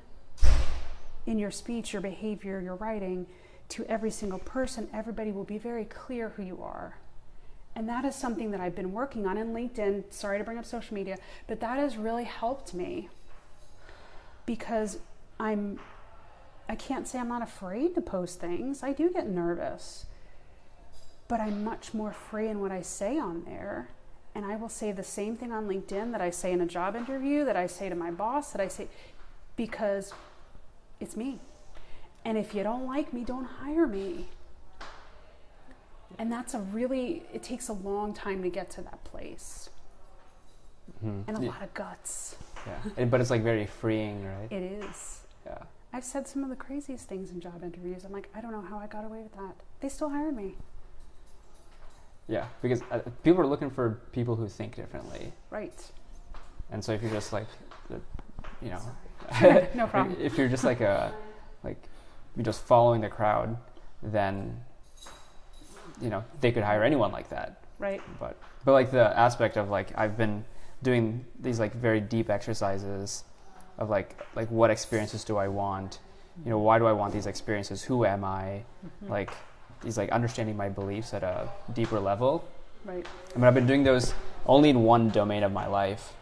in 1.26 1.40
your 1.40 1.52
speech, 1.52 1.94
your 1.94 2.02
behavior, 2.02 2.62
your 2.62 2.76
writing 2.76 3.26
to 3.70 3.86
every 3.86 4.12
single 4.12 4.40
person, 4.40 4.88
everybody 4.94 5.32
will 5.32 5.44
be 5.44 5.58
very 5.58 5.86
clear 5.86 6.30
who 6.30 6.44
you 6.44 6.62
are. 6.62 6.98
And 7.76 7.88
that 7.88 8.06
is 8.06 8.16
something 8.16 8.52
that 8.52 8.60
I've 8.60 8.76
been 8.76 8.92
working 8.92 9.26
on 9.26 9.38
in 9.38 9.54
LinkedIn. 9.54 10.14
Sorry 10.14 10.38
to 10.38 10.44
bring 10.44 10.58
up 10.58 10.66
social 10.66 10.94
media, 10.94 11.18
but 11.48 11.60
that 11.62 11.80
has 11.80 11.98
really 11.98 12.26
helped 12.26 12.74
me 12.74 13.10
because 14.52 15.00
I'm 15.40 15.80
I 16.68 16.76
can't 16.76 17.08
say 17.08 17.20
I'm 17.20 17.30
not 17.30 17.42
afraid 17.42 17.96
to 17.96 18.02
post 18.02 18.42
things. 18.42 18.84
I 18.84 18.92
do 18.92 19.10
get 19.10 19.30
nervous. 19.30 20.08
But 21.30 21.40
I'm 21.40 21.64
much 21.64 21.94
more 21.94 22.12
free 22.12 22.50
in 22.50 22.60
what 22.60 22.70
I 22.70 22.82
say 22.82 23.18
on 23.18 23.46
there. 23.46 23.88
And 24.36 24.44
I 24.44 24.58
will 24.58 24.68
say 24.68 24.92
the 24.92 25.04
same 25.04 25.38
thing 25.38 25.54
on 25.54 25.70
LinkedIn 25.70 26.12
that 26.12 26.20
I 26.20 26.32
say 26.32 26.52
in 26.52 26.60
a 26.60 26.66
job 26.66 26.98
interview, 26.98 27.46
that 27.46 27.56
I 27.56 27.66
say 27.68 27.88
to 27.88 27.96
my 27.96 28.12
boss, 28.12 28.52
that 28.52 28.60
I 28.60 28.68
say 28.68 28.88
because 29.56 30.14
it's 31.00 31.16
me. 31.16 31.40
And 32.26 32.38
if 32.38 32.54
you 32.54 32.62
don't 32.64 32.86
like 32.86 33.14
me, 33.14 33.24
don't 33.24 33.46
hire 33.46 33.88
me. 33.88 34.28
And 36.20 36.30
that's 36.30 36.54
a 36.54 36.60
really, 36.60 37.24
it 37.34 37.42
takes 37.42 37.70
a 37.70 37.74
long 37.74 38.14
time 38.14 38.44
to 38.44 38.50
get 38.50 38.70
to 38.72 38.82
that 38.82 39.02
place 39.06 39.70
Mhm. 41.04 41.24
and 41.28 41.38
a 41.38 41.42
yeah. 41.42 41.50
lot 41.50 41.62
of 41.64 41.74
guts. 41.74 42.36
Yeah. 42.68 42.78
And- 42.98 43.12
but 43.12 43.22
it's 43.22 43.30
like 43.30 43.44
very 43.44 43.66
freeing, 43.66 44.26
right? 44.26 44.52
It 44.52 44.64
is. 44.84 45.22
Yeah. 45.46 45.58
I've 45.94 46.04
said 46.06 46.28
some 46.28 46.44
of 46.44 46.50
the 46.50 46.56
craziest 46.56 47.08
things 47.10 47.32
in 47.32 47.40
job 47.42 47.64
interviews. 47.64 48.06
I'm 48.06 48.12
like, 48.14 48.30
I 48.36 48.40
don't 48.42 48.52
know 48.54 48.62
how 48.62 48.78
I 48.78 48.88
got 48.88 49.04
away 49.04 49.22
with 49.24 49.34
that. 49.34 49.56
They 49.82 49.90
still 49.90 50.10
hired 50.10 50.36
me. 50.36 50.56
Yeah, 52.28 52.46
because 52.62 52.82
uh, 52.92 53.00
people 53.24 53.42
are 53.42 53.48
looking 53.48 53.70
for 53.70 54.00
people 54.14 54.36
who 54.36 54.48
think 54.48 54.76
differently, 54.76 55.34
Right. 55.50 55.74
and 56.72 56.82
so 56.84 56.94
if 56.94 57.02
you're 57.02 57.12
just 57.12 57.34
like, 57.34 57.48
you 58.62 58.70
know, 58.70 58.80
No 59.76 59.88
problem. 59.88 60.16
if 60.22 60.38
you're 60.38 60.48
just 60.48 60.64
like 60.64 60.80
a, 60.80 61.14
like, 61.64 61.78
you're 62.38 62.46
just 62.46 62.64
following 62.64 63.02
the 63.02 63.10
crowd, 63.10 63.58
then, 64.02 64.64
you 66.00 66.10
know, 66.10 66.24
they 66.40 66.52
could 66.54 66.64
hire 66.64 66.84
anyone 66.84 67.12
like 67.12 67.28
that. 67.30 67.64
Right. 67.80 68.02
But 68.20 68.38
but 68.64 68.72
like 68.74 68.92
the 68.92 69.18
aspect 69.20 69.58
of 69.58 69.70
like 69.70 69.90
I've 69.98 70.16
been 70.16 70.46
doing 70.84 71.26
these 71.40 71.60
like 71.60 71.74
very 71.74 72.00
deep 72.00 72.30
exercises 72.30 73.24
of 73.78 73.90
like 73.90 74.20
like 74.36 74.50
what 74.50 74.70
experiences 74.70 75.24
do 75.24 75.38
I 75.38 75.48
want? 75.48 76.00
You 76.44 76.52
know, 76.52 76.60
why 76.60 76.80
do 76.80 76.86
I 76.86 76.94
want 76.94 77.14
these 77.14 77.28
experiences? 77.28 77.84
Who 77.84 78.06
am 78.06 78.24
I? 78.24 78.64
Mm-hmm. 78.86 79.12
Like 79.12 79.32
these 79.84 79.98
like 79.98 80.10
understanding 80.12 80.58
my 80.58 80.70
beliefs 80.70 81.14
at 81.14 81.24
a 81.24 81.50
deeper 81.74 82.00
level. 82.00 82.48
Right. 82.86 83.06
I 83.36 83.38
mean, 83.38 83.46
I've 83.46 83.54
been 83.54 83.68
doing 83.68 83.84
those 83.84 84.14
only 84.46 84.70
in 84.70 84.84
one 84.84 85.10
domain 85.10 85.44
of 85.44 85.52
my 85.52 85.68
life, 85.68 86.14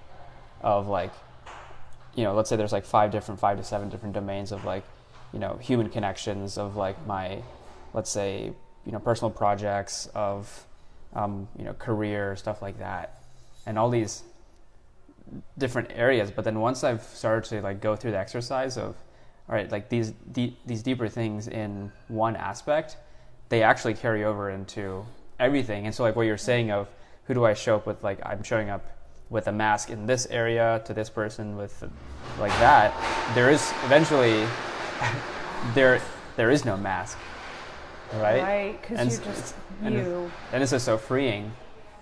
of 0.61 0.87
like, 0.87 1.11
you 2.15 2.23
know, 2.23 2.33
let's 2.33 2.49
say 2.49 2.57
there's 2.57 2.73
like 2.73 2.85
five 2.85 3.11
different, 3.11 3.39
five 3.39 3.57
to 3.57 3.63
seven 3.63 3.87
different 3.87 4.13
domains 4.13 4.51
of 4.51 4.65
like 4.65 4.83
you 5.33 5.39
know 5.39 5.57
human 5.61 5.89
connections 5.89 6.57
of 6.57 6.75
like 6.75 7.05
my 7.05 7.41
let's 7.93 8.09
say 8.09 8.51
you 8.85 8.91
know 8.91 8.99
personal 8.99 9.29
projects 9.29 10.07
of 10.15 10.65
um, 11.13 11.47
you 11.57 11.63
know 11.63 11.73
career 11.73 12.35
stuff 12.35 12.61
like 12.61 12.79
that 12.79 13.21
and 13.65 13.77
all 13.77 13.89
these 13.89 14.23
different 15.57 15.89
areas 15.93 16.31
but 16.31 16.43
then 16.45 16.59
once 16.59 16.83
i've 16.83 17.01
started 17.03 17.47
to 17.49 17.61
like 17.61 17.81
go 17.81 17.95
through 17.95 18.11
the 18.11 18.17
exercise 18.17 18.77
of 18.77 18.95
all 19.47 19.55
right 19.55 19.71
like 19.71 19.89
these 19.89 20.11
de- 20.31 20.55
these 20.65 20.81
deeper 20.83 21.07
things 21.07 21.47
in 21.47 21.91
one 22.07 22.35
aspect 22.35 22.97
they 23.49 23.61
actually 23.63 23.93
carry 23.93 24.23
over 24.23 24.49
into 24.49 25.05
everything 25.39 25.85
and 25.85 25.93
so 25.95 26.03
like 26.03 26.15
what 26.15 26.25
you're 26.25 26.37
saying 26.37 26.71
of 26.71 26.87
who 27.25 27.33
do 27.33 27.45
i 27.45 27.53
show 27.53 27.75
up 27.75 27.85
with 27.87 28.03
like 28.03 28.19
i'm 28.25 28.43
showing 28.43 28.69
up 28.69 28.85
with 29.29 29.47
a 29.47 29.51
mask 29.51 29.89
in 29.91 30.05
this 30.07 30.25
area 30.31 30.81
to 30.85 30.93
this 30.93 31.09
person 31.09 31.55
with 31.55 31.83
like 32.39 32.51
that 32.59 32.91
there 33.35 33.49
is 33.51 33.71
eventually 33.85 34.45
there 35.73 36.01
there 36.35 36.49
is 36.51 36.65
no 36.65 36.75
mask 36.77 37.17
right 38.15 38.41
Right, 38.41 38.81
because 38.81 38.99
s- 38.99 39.19
just 39.19 39.55
and 39.83 39.93
it's- 39.95 40.07
you. 40.07 40.31
and 40.51 40.61
this 40.63 40.73
is 40.73 40.81
so 40.83 40.97
freeing 40.97 41.51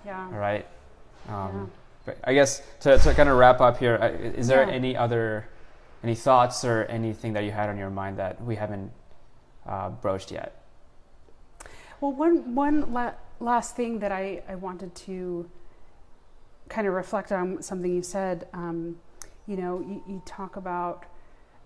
Yeah. 0.06 0.34
right 0.34 0.66
um, 1.28 1.34
Yeah. 1.34 1.66
I 2.24 2.34
guess 2.34 2.62
to, 2.80 2.98
to 2.98 3.14
kind 3.14 3.28
of 3.28 3.36
wrap 3.36 3.60
up 3.60 3.78
here 3.78 3.96
uh, 4.00 4.08
there 4.42 4.66
Yeah. 4.66 4.74
any 4.74 4.96
other 4.96 5.48
any 6.04 6.14
thoughts 6.14 6.64
or 6.64 6.84
anything 6.84 7.32
that 7.32 7.44
you 7.44 7.50
had 7.50 7.68
on 7.68 7.76
your 7.78 7.90
mind 7.90 8.18
that 8.18 8.42
we 8.42 8.56
haven't 8.56 8.90
uh, 9.66 9.90
broached 9.90 10.30
yet 10.32 10.54
Well, 12.00 12.12
one 12.12 12.54
one 12.54 12.92
la- 12.92 13.14
last 13.40 13.74
thing 13.76 13.98
that 14.00 14.12
I, 14.12 14.42
I 14.48 14.54
wanted 14.54 14.94
to 15.06 15.50
kind 16.68 16.86
of 16.86 16.94
reflect 16.94 17.32
on 17.32 17.62
something 17.62 17.92
you 17.92 18.02
said. 18.02 18.46
Um, 18.52 18.98
you 19.46 19.56
know, 19.56 19.80
you, 19.80 20.02
you 20.06 20.22
talk 20.24 20.56
about 20.56 21.06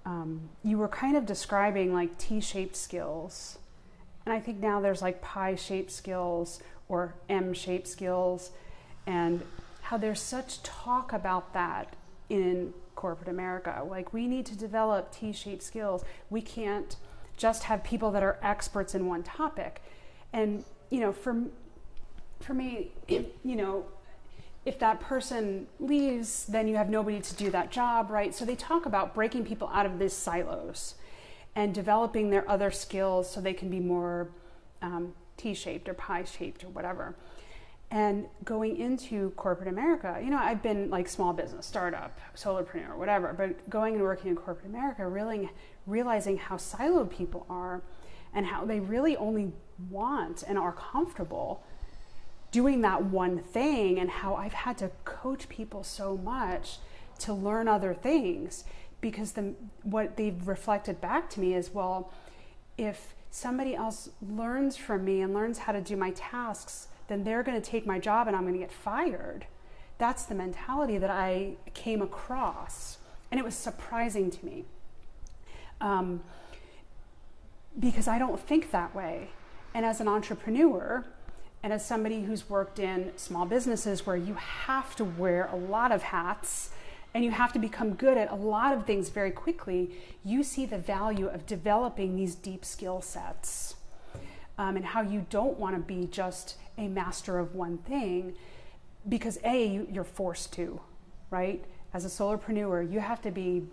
um, 0.06 0.48
you 0.64 0.78
were 0.78 0.88
kind 0.88 1.16
of 1.16 1.26
describing 1.26 1.92
like 1.92 2.16
T-shaped 2.18 2.76
skills, 2.76 3.58
and 4.24 4.32
I 4.32 4.40
think 4.40 4.58
now 4.58 4.80
there's 4.80 5.02
like 5.02 5.20
pie-shaped 5.20 5.90
skills 5.90 6.60
or 6.88 7.14
M-shaped 7.28 7.86
skills, 7.88 8.50
and 9.06 9.42
how 9.92 9.98
there's 9.98 10.22
such 10.22 10.62
talk 10.62 11.12
about 11.12 11.52
that 11.52 11.96
in 12.30 12.72
corporate 12.94 13.28
America. 13.28 13.84
Like 13.86 14.14
we 14.14 14.26
need 14.26 14.46
to 14.46 14.56
develop 14.56 15.12
T-shaped 15.12 15.62
skills. 15.62 16.02
We 16.30 16.40
can't 16.40 16.96
just 17.36 17.64
have 17.64 17.84
people 17.84 18.10
that 18.12 18.22
are 18.22 18.38
experts 18.42 18.94
in 18.94 19.06
one 19.06 19.22
topic 19.22 19.82
and 20.32 20.64
you 20.88 21.00
know 21.00 21.12
for 21.12 21.42
for 22.40 22.54
me 22.54 22.92
you 23.08 23.26
know 23.44 23.84
if 24.64 24.78
that 24.78 24.98
person 25.00 25.66
leaves 25.78 26.46
then 26.46 26.66
you 26.68 26.76
have 26.76 26.88
nobody 26.88 27.20
to 27.20 27.34
do 27.34 27.50
that 27.50 27.70
job 27.70 28.10
right 28.10 28.34
so 28.34 28.44
they 28.44 28.54
talk 28.54 28.86
about 28.86 29.14
breaking 29.14 29.44
people 29.44 29.68
out 29.74 29.84
of 29.84 29.98
these 29.98 30.12
silos 30.14 30.94
and 31.54 31.74
developing 31.74 32.30
their 32.30 32.48
other 32.48 32.70
skills 32.70 33.30
so 33.30 33.40
they 33.40 33.54
can 33.54 33.68
be 33.68 33.80
more 33.80 34.28
um, 34.80 35.12
t-shaped 35.36 35.88
or 35.88 35.94
pie-shaped 35.94 36.64
or 36.64 36.68
whatever 36.68 37.14
and 37.92 38.26
going 38.44 38.76
into 38.78 39.30
corporate 39.32 39.68
america 39.68 40.18
you 40.24 40.30
know 40.30 40.38
i've 40.38 40.62
been 40.62 40.90
like 40.90 41.08
small 41.08 41.32
business 41.32 41.64
startup 41.66 42.18
solopreneur 42.34 42.96
whatever 42.96 43.32
but 43.32 43.68
going 43.70 43.94
and 43.94 44.02
working 44.02 44.30
in 44.30 44.36
corporate 44.36 44.66
america 44.66 45.06
really 45.06 45.48
realizing 45.86 46.36
how 46.36 46.56
siloed 46.56 47.10
people 47.10 47.46
are 47.48 47.82
and 48.34 48.46
how 48.46 48.64
they 48.64 48.80
really 48.80 49.16
only 49.16 49.52
want 49.90 50.42
and 50.42 50.58
are 50.58 50.72
comfortable 50.72 51.62
doing 52.50 52.82
that 52.82 53.02
one 53.04 53.38
thing 53.38 53.98
and 53.98 54.10
how 54.10 54.34
I've 54.34 54.52
had 54.52 54.78
to 54.78 54.90
coach 55.04 55.48
people 55.48 55.82
so 55.82 56.16
much 56.16 56.78
to 57.20 57.32
learn 57.32 57.66
other 57.66 57.94
things 57.94 58.64
because 59.00 59.32
the 59.32 59.54
what 59.82 60.16
they've 60.16 60.46
reflected 60.46 61.00
back 61.00 61.28
to 61.30 61.40
me 61.40 61.54
is 61.54 61.70
well 61.70 62.12
if 62.78 63.14
somebody 63.30 63.74
else 63.74 64.10
learns 64.20 64.76
from 64.76 65.04
me 65.04 65.22
and 65.22 65.32
learns 65.32 65.58
how 65.58 65.72
to 65.72 65.80
do 65.80 65.96
my 65.96 66.10
tasks 66.10 66.88
then 67.08 67.24
they're 67.24 67.42
going 67.42 67.60
to 67.60 67.70
take 67.70 67.86
my 67.86 67.98
job 67.98 68.26
and 68.26 68.36
I'm 68.36 68.42
going 68.42 68.54
to 68.54 68.60
get 68.60 68.72
fired 68.72 69.46
that's 69.98 70.24
the 70.24 70.34
mentality 70.34 70.98
that 70.98 71.10
I 71.10 71.52
came 71.74 72.02
across 72.02 72.98
and 73.30 73.38
it 73.38 73.44
was 73.44 73.54
surprising 73.54 74.30
to 74.30 74.44
me 74.44 74.64
um, 75.80 76.22
because 77.78 78.06
I 78.06 78.18
don't 78.18 78.38
think 78.38 78.70
that 78.70 78.94
way. 78.94 79.30
And 79.74 79.86
as 79.86 80.00
an 80.00 80.08
entrepreneur, 80.08 81.04
and 81.62 81.72
as 81.72 81.86
somebody 81.86 82.22
who's 82.22 82.50
worked 82.50 82.78
in 82.78 83.12
small 83.16 83.46
businesses 83.46 84.04
where 84.04 84.16
you 84.16 84.34
have 84.34 84.96
to 84.96 85.04
wear 85.04 85.48
a 85.52 85.56
lot 85.56 85.92
of 85.92 86.02
hats 86.02 86.70
and 87.14 87.24
you 87.24 87.30
have 87.30 87.52
to 87.52 87.58
become 87.58 87.94
good 87.94 88.18
at 88.18 88.30
a 88.30 88.34
lot 88.34 88.76
of 88.76 88.84
things 88.84 89.08
very 89.10 89.30
quickly, 89.30 89.92
you 90.24 90.42
see 90.42 90.66
the 90.66 90.78
value 90.78 91.26
of 91.26 91.46
developing 91.46 92.16
these 92.16 92.34
deep 92.34 92.64
skill 92.64 93.00
sets 93.00 93.76
um, 94.58 94.76
and 94.76 94.84
how 94.84 95.02
you 95.02 95.24
don't 95.30 95.58
want 95.58 95.76
to 95.76 95.80
be 95.80 96.06
just 96.06 96.56
a 96.78 96.88
master 96.88 97.38
of 97.38 97.54
one 97.54 97.78
thing 97.78 98.34
because 99.08 99.38
A, 99.44 99.66
you- 99.66 99.88
you're 99.90 100.04
forced 100.04 100.52
to, 100.54 100.80
right? 101.30 101.64
As 101.92 102.04
a 102.04 102.08
solopreneur, 102.08 102.90
you 102.90 103.00
have 103.00 103.20
to 103.22 103.30
be 103.30 103.66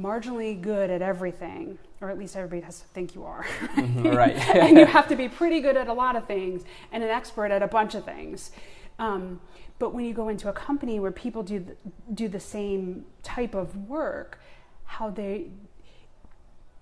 marginally 0.00 0.60
good 0.60 0.90
at 0.90 1.02
everything, 1.02 1.78
or 2.00 2.08
at 2.10 2.18
least 2.18 2.34
everybody 2.36 2.62
has 2.62 2.80
to 2.80 2.86
think 2.88 3.14
you 3.14 3.24
are. 3.24 3.44
Mhm, 3.76 4.14
right. 4.16 4.34
and 4.56 4.78
you 4.78 4.86
have 4.96 5.08
to 5.08 5.16
be 5.16 5.28
pretty 5.28 5.60
good 5.60 5.76
at 5.76 5.88
a 5.88 5.92
lot 5.92 6.16
of 6.16 6.26
things 6.26 6.64
and 6.92 7.02
an 7.04 7.10
expert 7.10 7.50
at 7.50 7.62
a 7.62 7.68
bunch 7.68 7.94
of 7.94 8.04
things. 8.04 8.50
Um, 8.98 9.40
but 9.78 9.94
when 9.94 10.04
you 10.04 10.12
go 10.14 10.28
into 10.28 10.48
a 10.48 10.52
company 10.52 11.00
where 11.00 11.10
people 11.12 11.42
do 11.42 11.60
the, 11.60 11.76
do 12.12 12.28
the 12.28 12.40
same 12.40 13.04
type 13.22 13.54
of 13.54 13.88
work, 13.88 14.38
how 14.84 15.10
they 15.10 15.50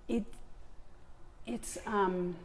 it 0.09 0.25
it's 1.47 1.79
um, 1.87 2.37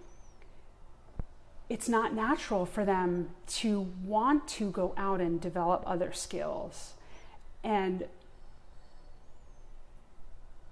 it's 1.69 1.89
not 1.89 2.13
natural 2.13 2.65
for 2.65 2.85
them 2.85 3.29
to 3.47 3.87
want 4.03 4.47
to 4.47 4.69
go 4.69 4.93
out 4.97 5.21
and 5.21 5.39
develop 5.39 5.83
other 5.85 6.11
skills. 6.13 6.93
And 7.63 8.05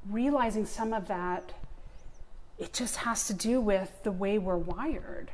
realizing 0.09 0.65
some 0.65 0.93
of 0.93 1.07
that 1.07 1.53
it 2.61 2.73
just 2.73 2.97
has 2.97 3.26
to 3.26 3.34
do 3.34 3.59
with 3.59 4.03
the 4.03 4.11
way 4.11 4.38
we're 4.38 4.55
wired. 4.55 5.31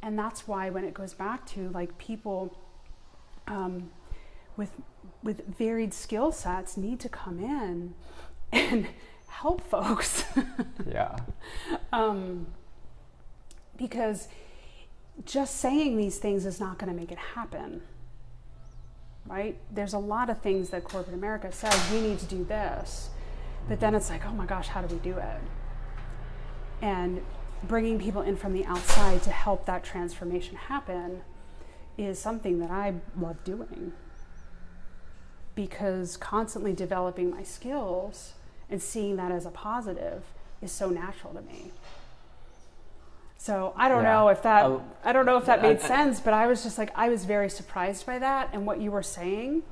And 0.00 0.16
that's 0.16 0.46
why 0.46 0.70
when 0.70 0.84
it 0.84 0.94
goes 0.94 1.12
back 1.12 1.44
to 1.48 1.68
like 1.70 1.98
people 1.98 2.56
um, 3.48 3.90
with 4.56 4.70
with 5.24 5.44
varied 5.46 5.92
skill 5.92 6.30
sets 6.30 6.76
need 6.76 7.00
to 7.00 7.08
come 7.08 7.40
in 7.40 7.94
and 8.52 8.86
help 9.28 9.60
folks. 9.60 10.24
Yeah. 10.90 11.16
Um, 11.92 12.46
because 13.76 14.28
just 15.26 15.56
saying 15.56 15.96
these 15.96 16.18
things 16.18 16.46
is 16.46 16.60
not 16.60 16.78
going 16.78 16.92
to 16.92 16.98
make 16.98 17.12
it 17.12 17.18
happen 17.18 17.82
right? 19.26 19.56
There's 19.70 19.92
a 19.92 19.98
lot 19.98 20.30
of 20.30 20.40
things 20.40 20.70
that 20.70 20.84
corporate 20.84 21.14
america 21.14 21.52
says 21.52 21.74
we 21.92 22.00
need 22.00 22.18
to 22.18 22.26
do 22.26 22.44
this 22.44 23.10
but 23.68 23.80
then 23.80 23.94
it's 23.94 24.10
like 24.10 24.26
oh 24.26 24.32
my 24.32 24.46
gosh 24.46 24.68
how 24.68 24.82
do 24.82 24.94
we 24.94 25.00
do 25.00 25.16
it? 25.18 25.40
And 26.80 27.22
bringing 27.64 27.98
people 27.98 28.22
in 28.22 28.36
from 28.36 28.52
the 28.52 28.64
outside 28.66 29.22
to 29.22 29.30
help 29.30 29.66
that 29.66 29.84
transformation 29.84 30.56
happen 30.56 31.22
is 31.96 32.18
something 32.18 32.58
that 32.58 32.70
i 32.70 32.94
love 33.18 33.42
doing. 33.44 33.92
Because 35.54 36.16
constantly 36.16 36.72
developing 36.72 37.30
my 37.30 37.42
skills 37.42 38.32
and 38.70 38.82
seeing 38.82 39.16
that 39.16 39.30
as 39.30 39.46
a 39.46 39.50
positive 39.50 40.22
is 40.60 40.72
so 40.72 40.88
natural 40.88 41.34
to 41.34 41.42
me 41.42 41.70
so 43.42 43.72
I 43.76 43.88
don't 43.88 44.04
Yeah. 44.04 44.12
know 44.12 44.28
if 44.28 44.40
that 44.42 44.62
I'll- 44.64 44.84
I 45.04 45.12
don't 45.12 45.26
know 45.26 45.36
if 45.36 45.46
that 45.46 45.62
made 45.62 45.78
I- 45.78 45.88
sense, 45.88 46.20
but 46.20 46.32
I 46.32 46.46
was 46.46 46.62
just 46.62 46.78
like 46.78 46.92
I 46.94 47.08
was 47.08 47.24
very 47.24 47.50
surprised 47.50 48.06
by 48.06 48.20
that, 48.20 48.48
and 48.52 48.64
what 48.66 48.80
you 48.80 48.92
were 48.92 49.02
saying 49.02 49.64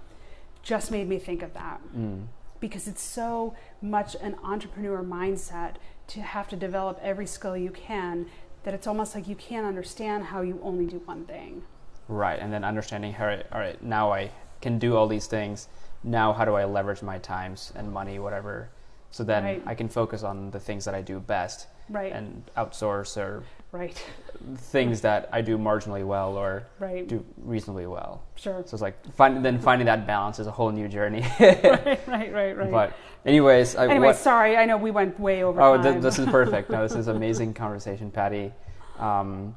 just 0.63 0.91
made 0.91 1.09
me 1.09 1.19
think 1.21 1.41
of 1.43 1.55
that 1.55 1.81
mm. 1.97 2.25
because 2.59 2.89
it's 2.89 3.01
so 3.03 3.55
much 3.81 4.17
an 4.21 4.35
entrepreneur 4.43 5.03
mindset 5.05 5.75
to 6.09 6.21
have 6.21 6.49
to 6.49 6.57
develop 6.57 6.99
every 7.01 7.27
skill 7.27 7.57
you 7.57 7.71
can 7.71 8.27
that 8.65 8.75
it's 8.75 8.89
almost 8.89 9.15
like 9.15 9.29
you 9.29 9.37
can't 9.37 9.65
understand 9.67 10.25
how 10.25 10.41
you 10.43 10.59
only 10.63 10.85
do 10.87 10.99
one 11.07 11.25
thing. 11.25 11.63
right 12.09 12.41
and 12.41 12.53
then 12.53 12.65
understanding 12.65 13.13
how 13.13 13.27
all 13.53 13.61
right 13.61 13.81
now 13.83 14.13
i 14.13 14.29
can 14.61 14.79
do 14.81 14.97
all 14.97 15.07
these 15.07 15.29
things 15.29 15.69
now 16.03 16.33
how 16.33 16.45
do 16.45 16.55
i 16.57 16.65
leverage 16.65 17.03
my 17.03 17.19
times 17.19 17.73
and 17.77 17.91
money 17.93 18.19
whatever 18.19 18.69
so 19.13 19.23
then 19.25 19.45
Right. 19.45 19.63
i 19.65 19.75
can 19.77 19.89
focus 19.89 20.23
on 20.25 20.51
the 20.51 20.59
things 20.61 20.85
that 20.87 20.95
i 20.95 21.01
do 21.03 21.21
best 21.21 21.69
Right. 21.89 22.13
and 22.13 22.43
outsource 22.57 23.17
or 23.17 23.45
right. 23.73 24.03
things 24.57 25.01
that 25.03 25.29
i 25.33 25.41
do 25.41 25.57
marginally 25.59 26.05
well 26.05 26.37
or 26.37 26.65
Right. 26.79 27.07
do 27.07 27.25
reasonably 27.43 27.87
well 27.87 28.23
Sure. 28.37 28.63
so 28.67 28.75
it's 28.75 28.83
like 28.83 28.97
find, 29.15 29.45
then 29.45 29.59
finding 29.59 29.87
that 29.87 30.07
balance 30.07 30.39
is 30.39 30.47
a 30.47 30.51
whole 30.51 30.71
new 30.71 30.89
journey 30.89 31.21
right. 31.41 32.07
Right. 32.09 32.33
Right. 32.33 32.57
Right. 32.57 32.71
but 32.71 32.93
anyways 33.27 33.77
I, 33.77 33.85
anyway, 33.87 34.09
what, 34.09 34.17
sorry. 34.17 34.57
I 34.57 34.65
know 34.65 34.77
we 34.79 34.91
went 34.91 35.21
way 35.21 35.43
over 35.45 35.61
Oh, 35.61 35.75
time. 35.77 35.85
th- 35.85 36.03
this 36.03 36.19
is 36.19 36.27
perfect. 36.27 36.71
No, 36.71 36.83
this 36.83 36.95
is 36.97 37.09
amazing 37.19 37.53
conversation, 37.53 38.11
Patty. 38.11 38.51
Um, 38.99 39.55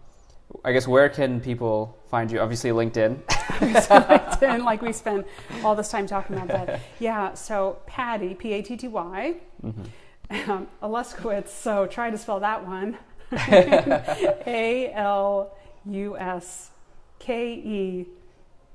I 0.66 0.74
guess 0.74 0.86
where 0.88 1.08
can 1.10 1.40
people 1.40 1.98
find 2.12 2.30
you? 2.30 2.40
Obviously, 2.42 2.72
LinkedIn. 2.72 3.24
LinkedIn, 3.74 4.64
like 4.66 4.82
we 4.82 4.92
spent 4.92 5.26
all 5.64 5.76
this 5.76 5.90
time 5.90 6.06
talking 6.08 6.36
about 6.36 6.50
that. 6.50 6.82
Yeah, 7.00 7.34
so 7.34 7.80
Patty, 7.88 8.34
P 8.36 8.52
A 8.54 8.62
T 8.62 8.76
T 8.78 8.88
Y, 8.90 9.36
Mhm. 9.64 10.48
um. 10.50 11.46
So 11.48 11.88
try 11.88 12.10
to 12.10 12.18
spell 12.18 12.40
that 12.42 12.66
one. 12.68 12.98
A 14.48 14.92
L 14.94 15.56
U 15.86 16.18
S 16.18 16.72
K 17.20 17.54
E 17.54 18.08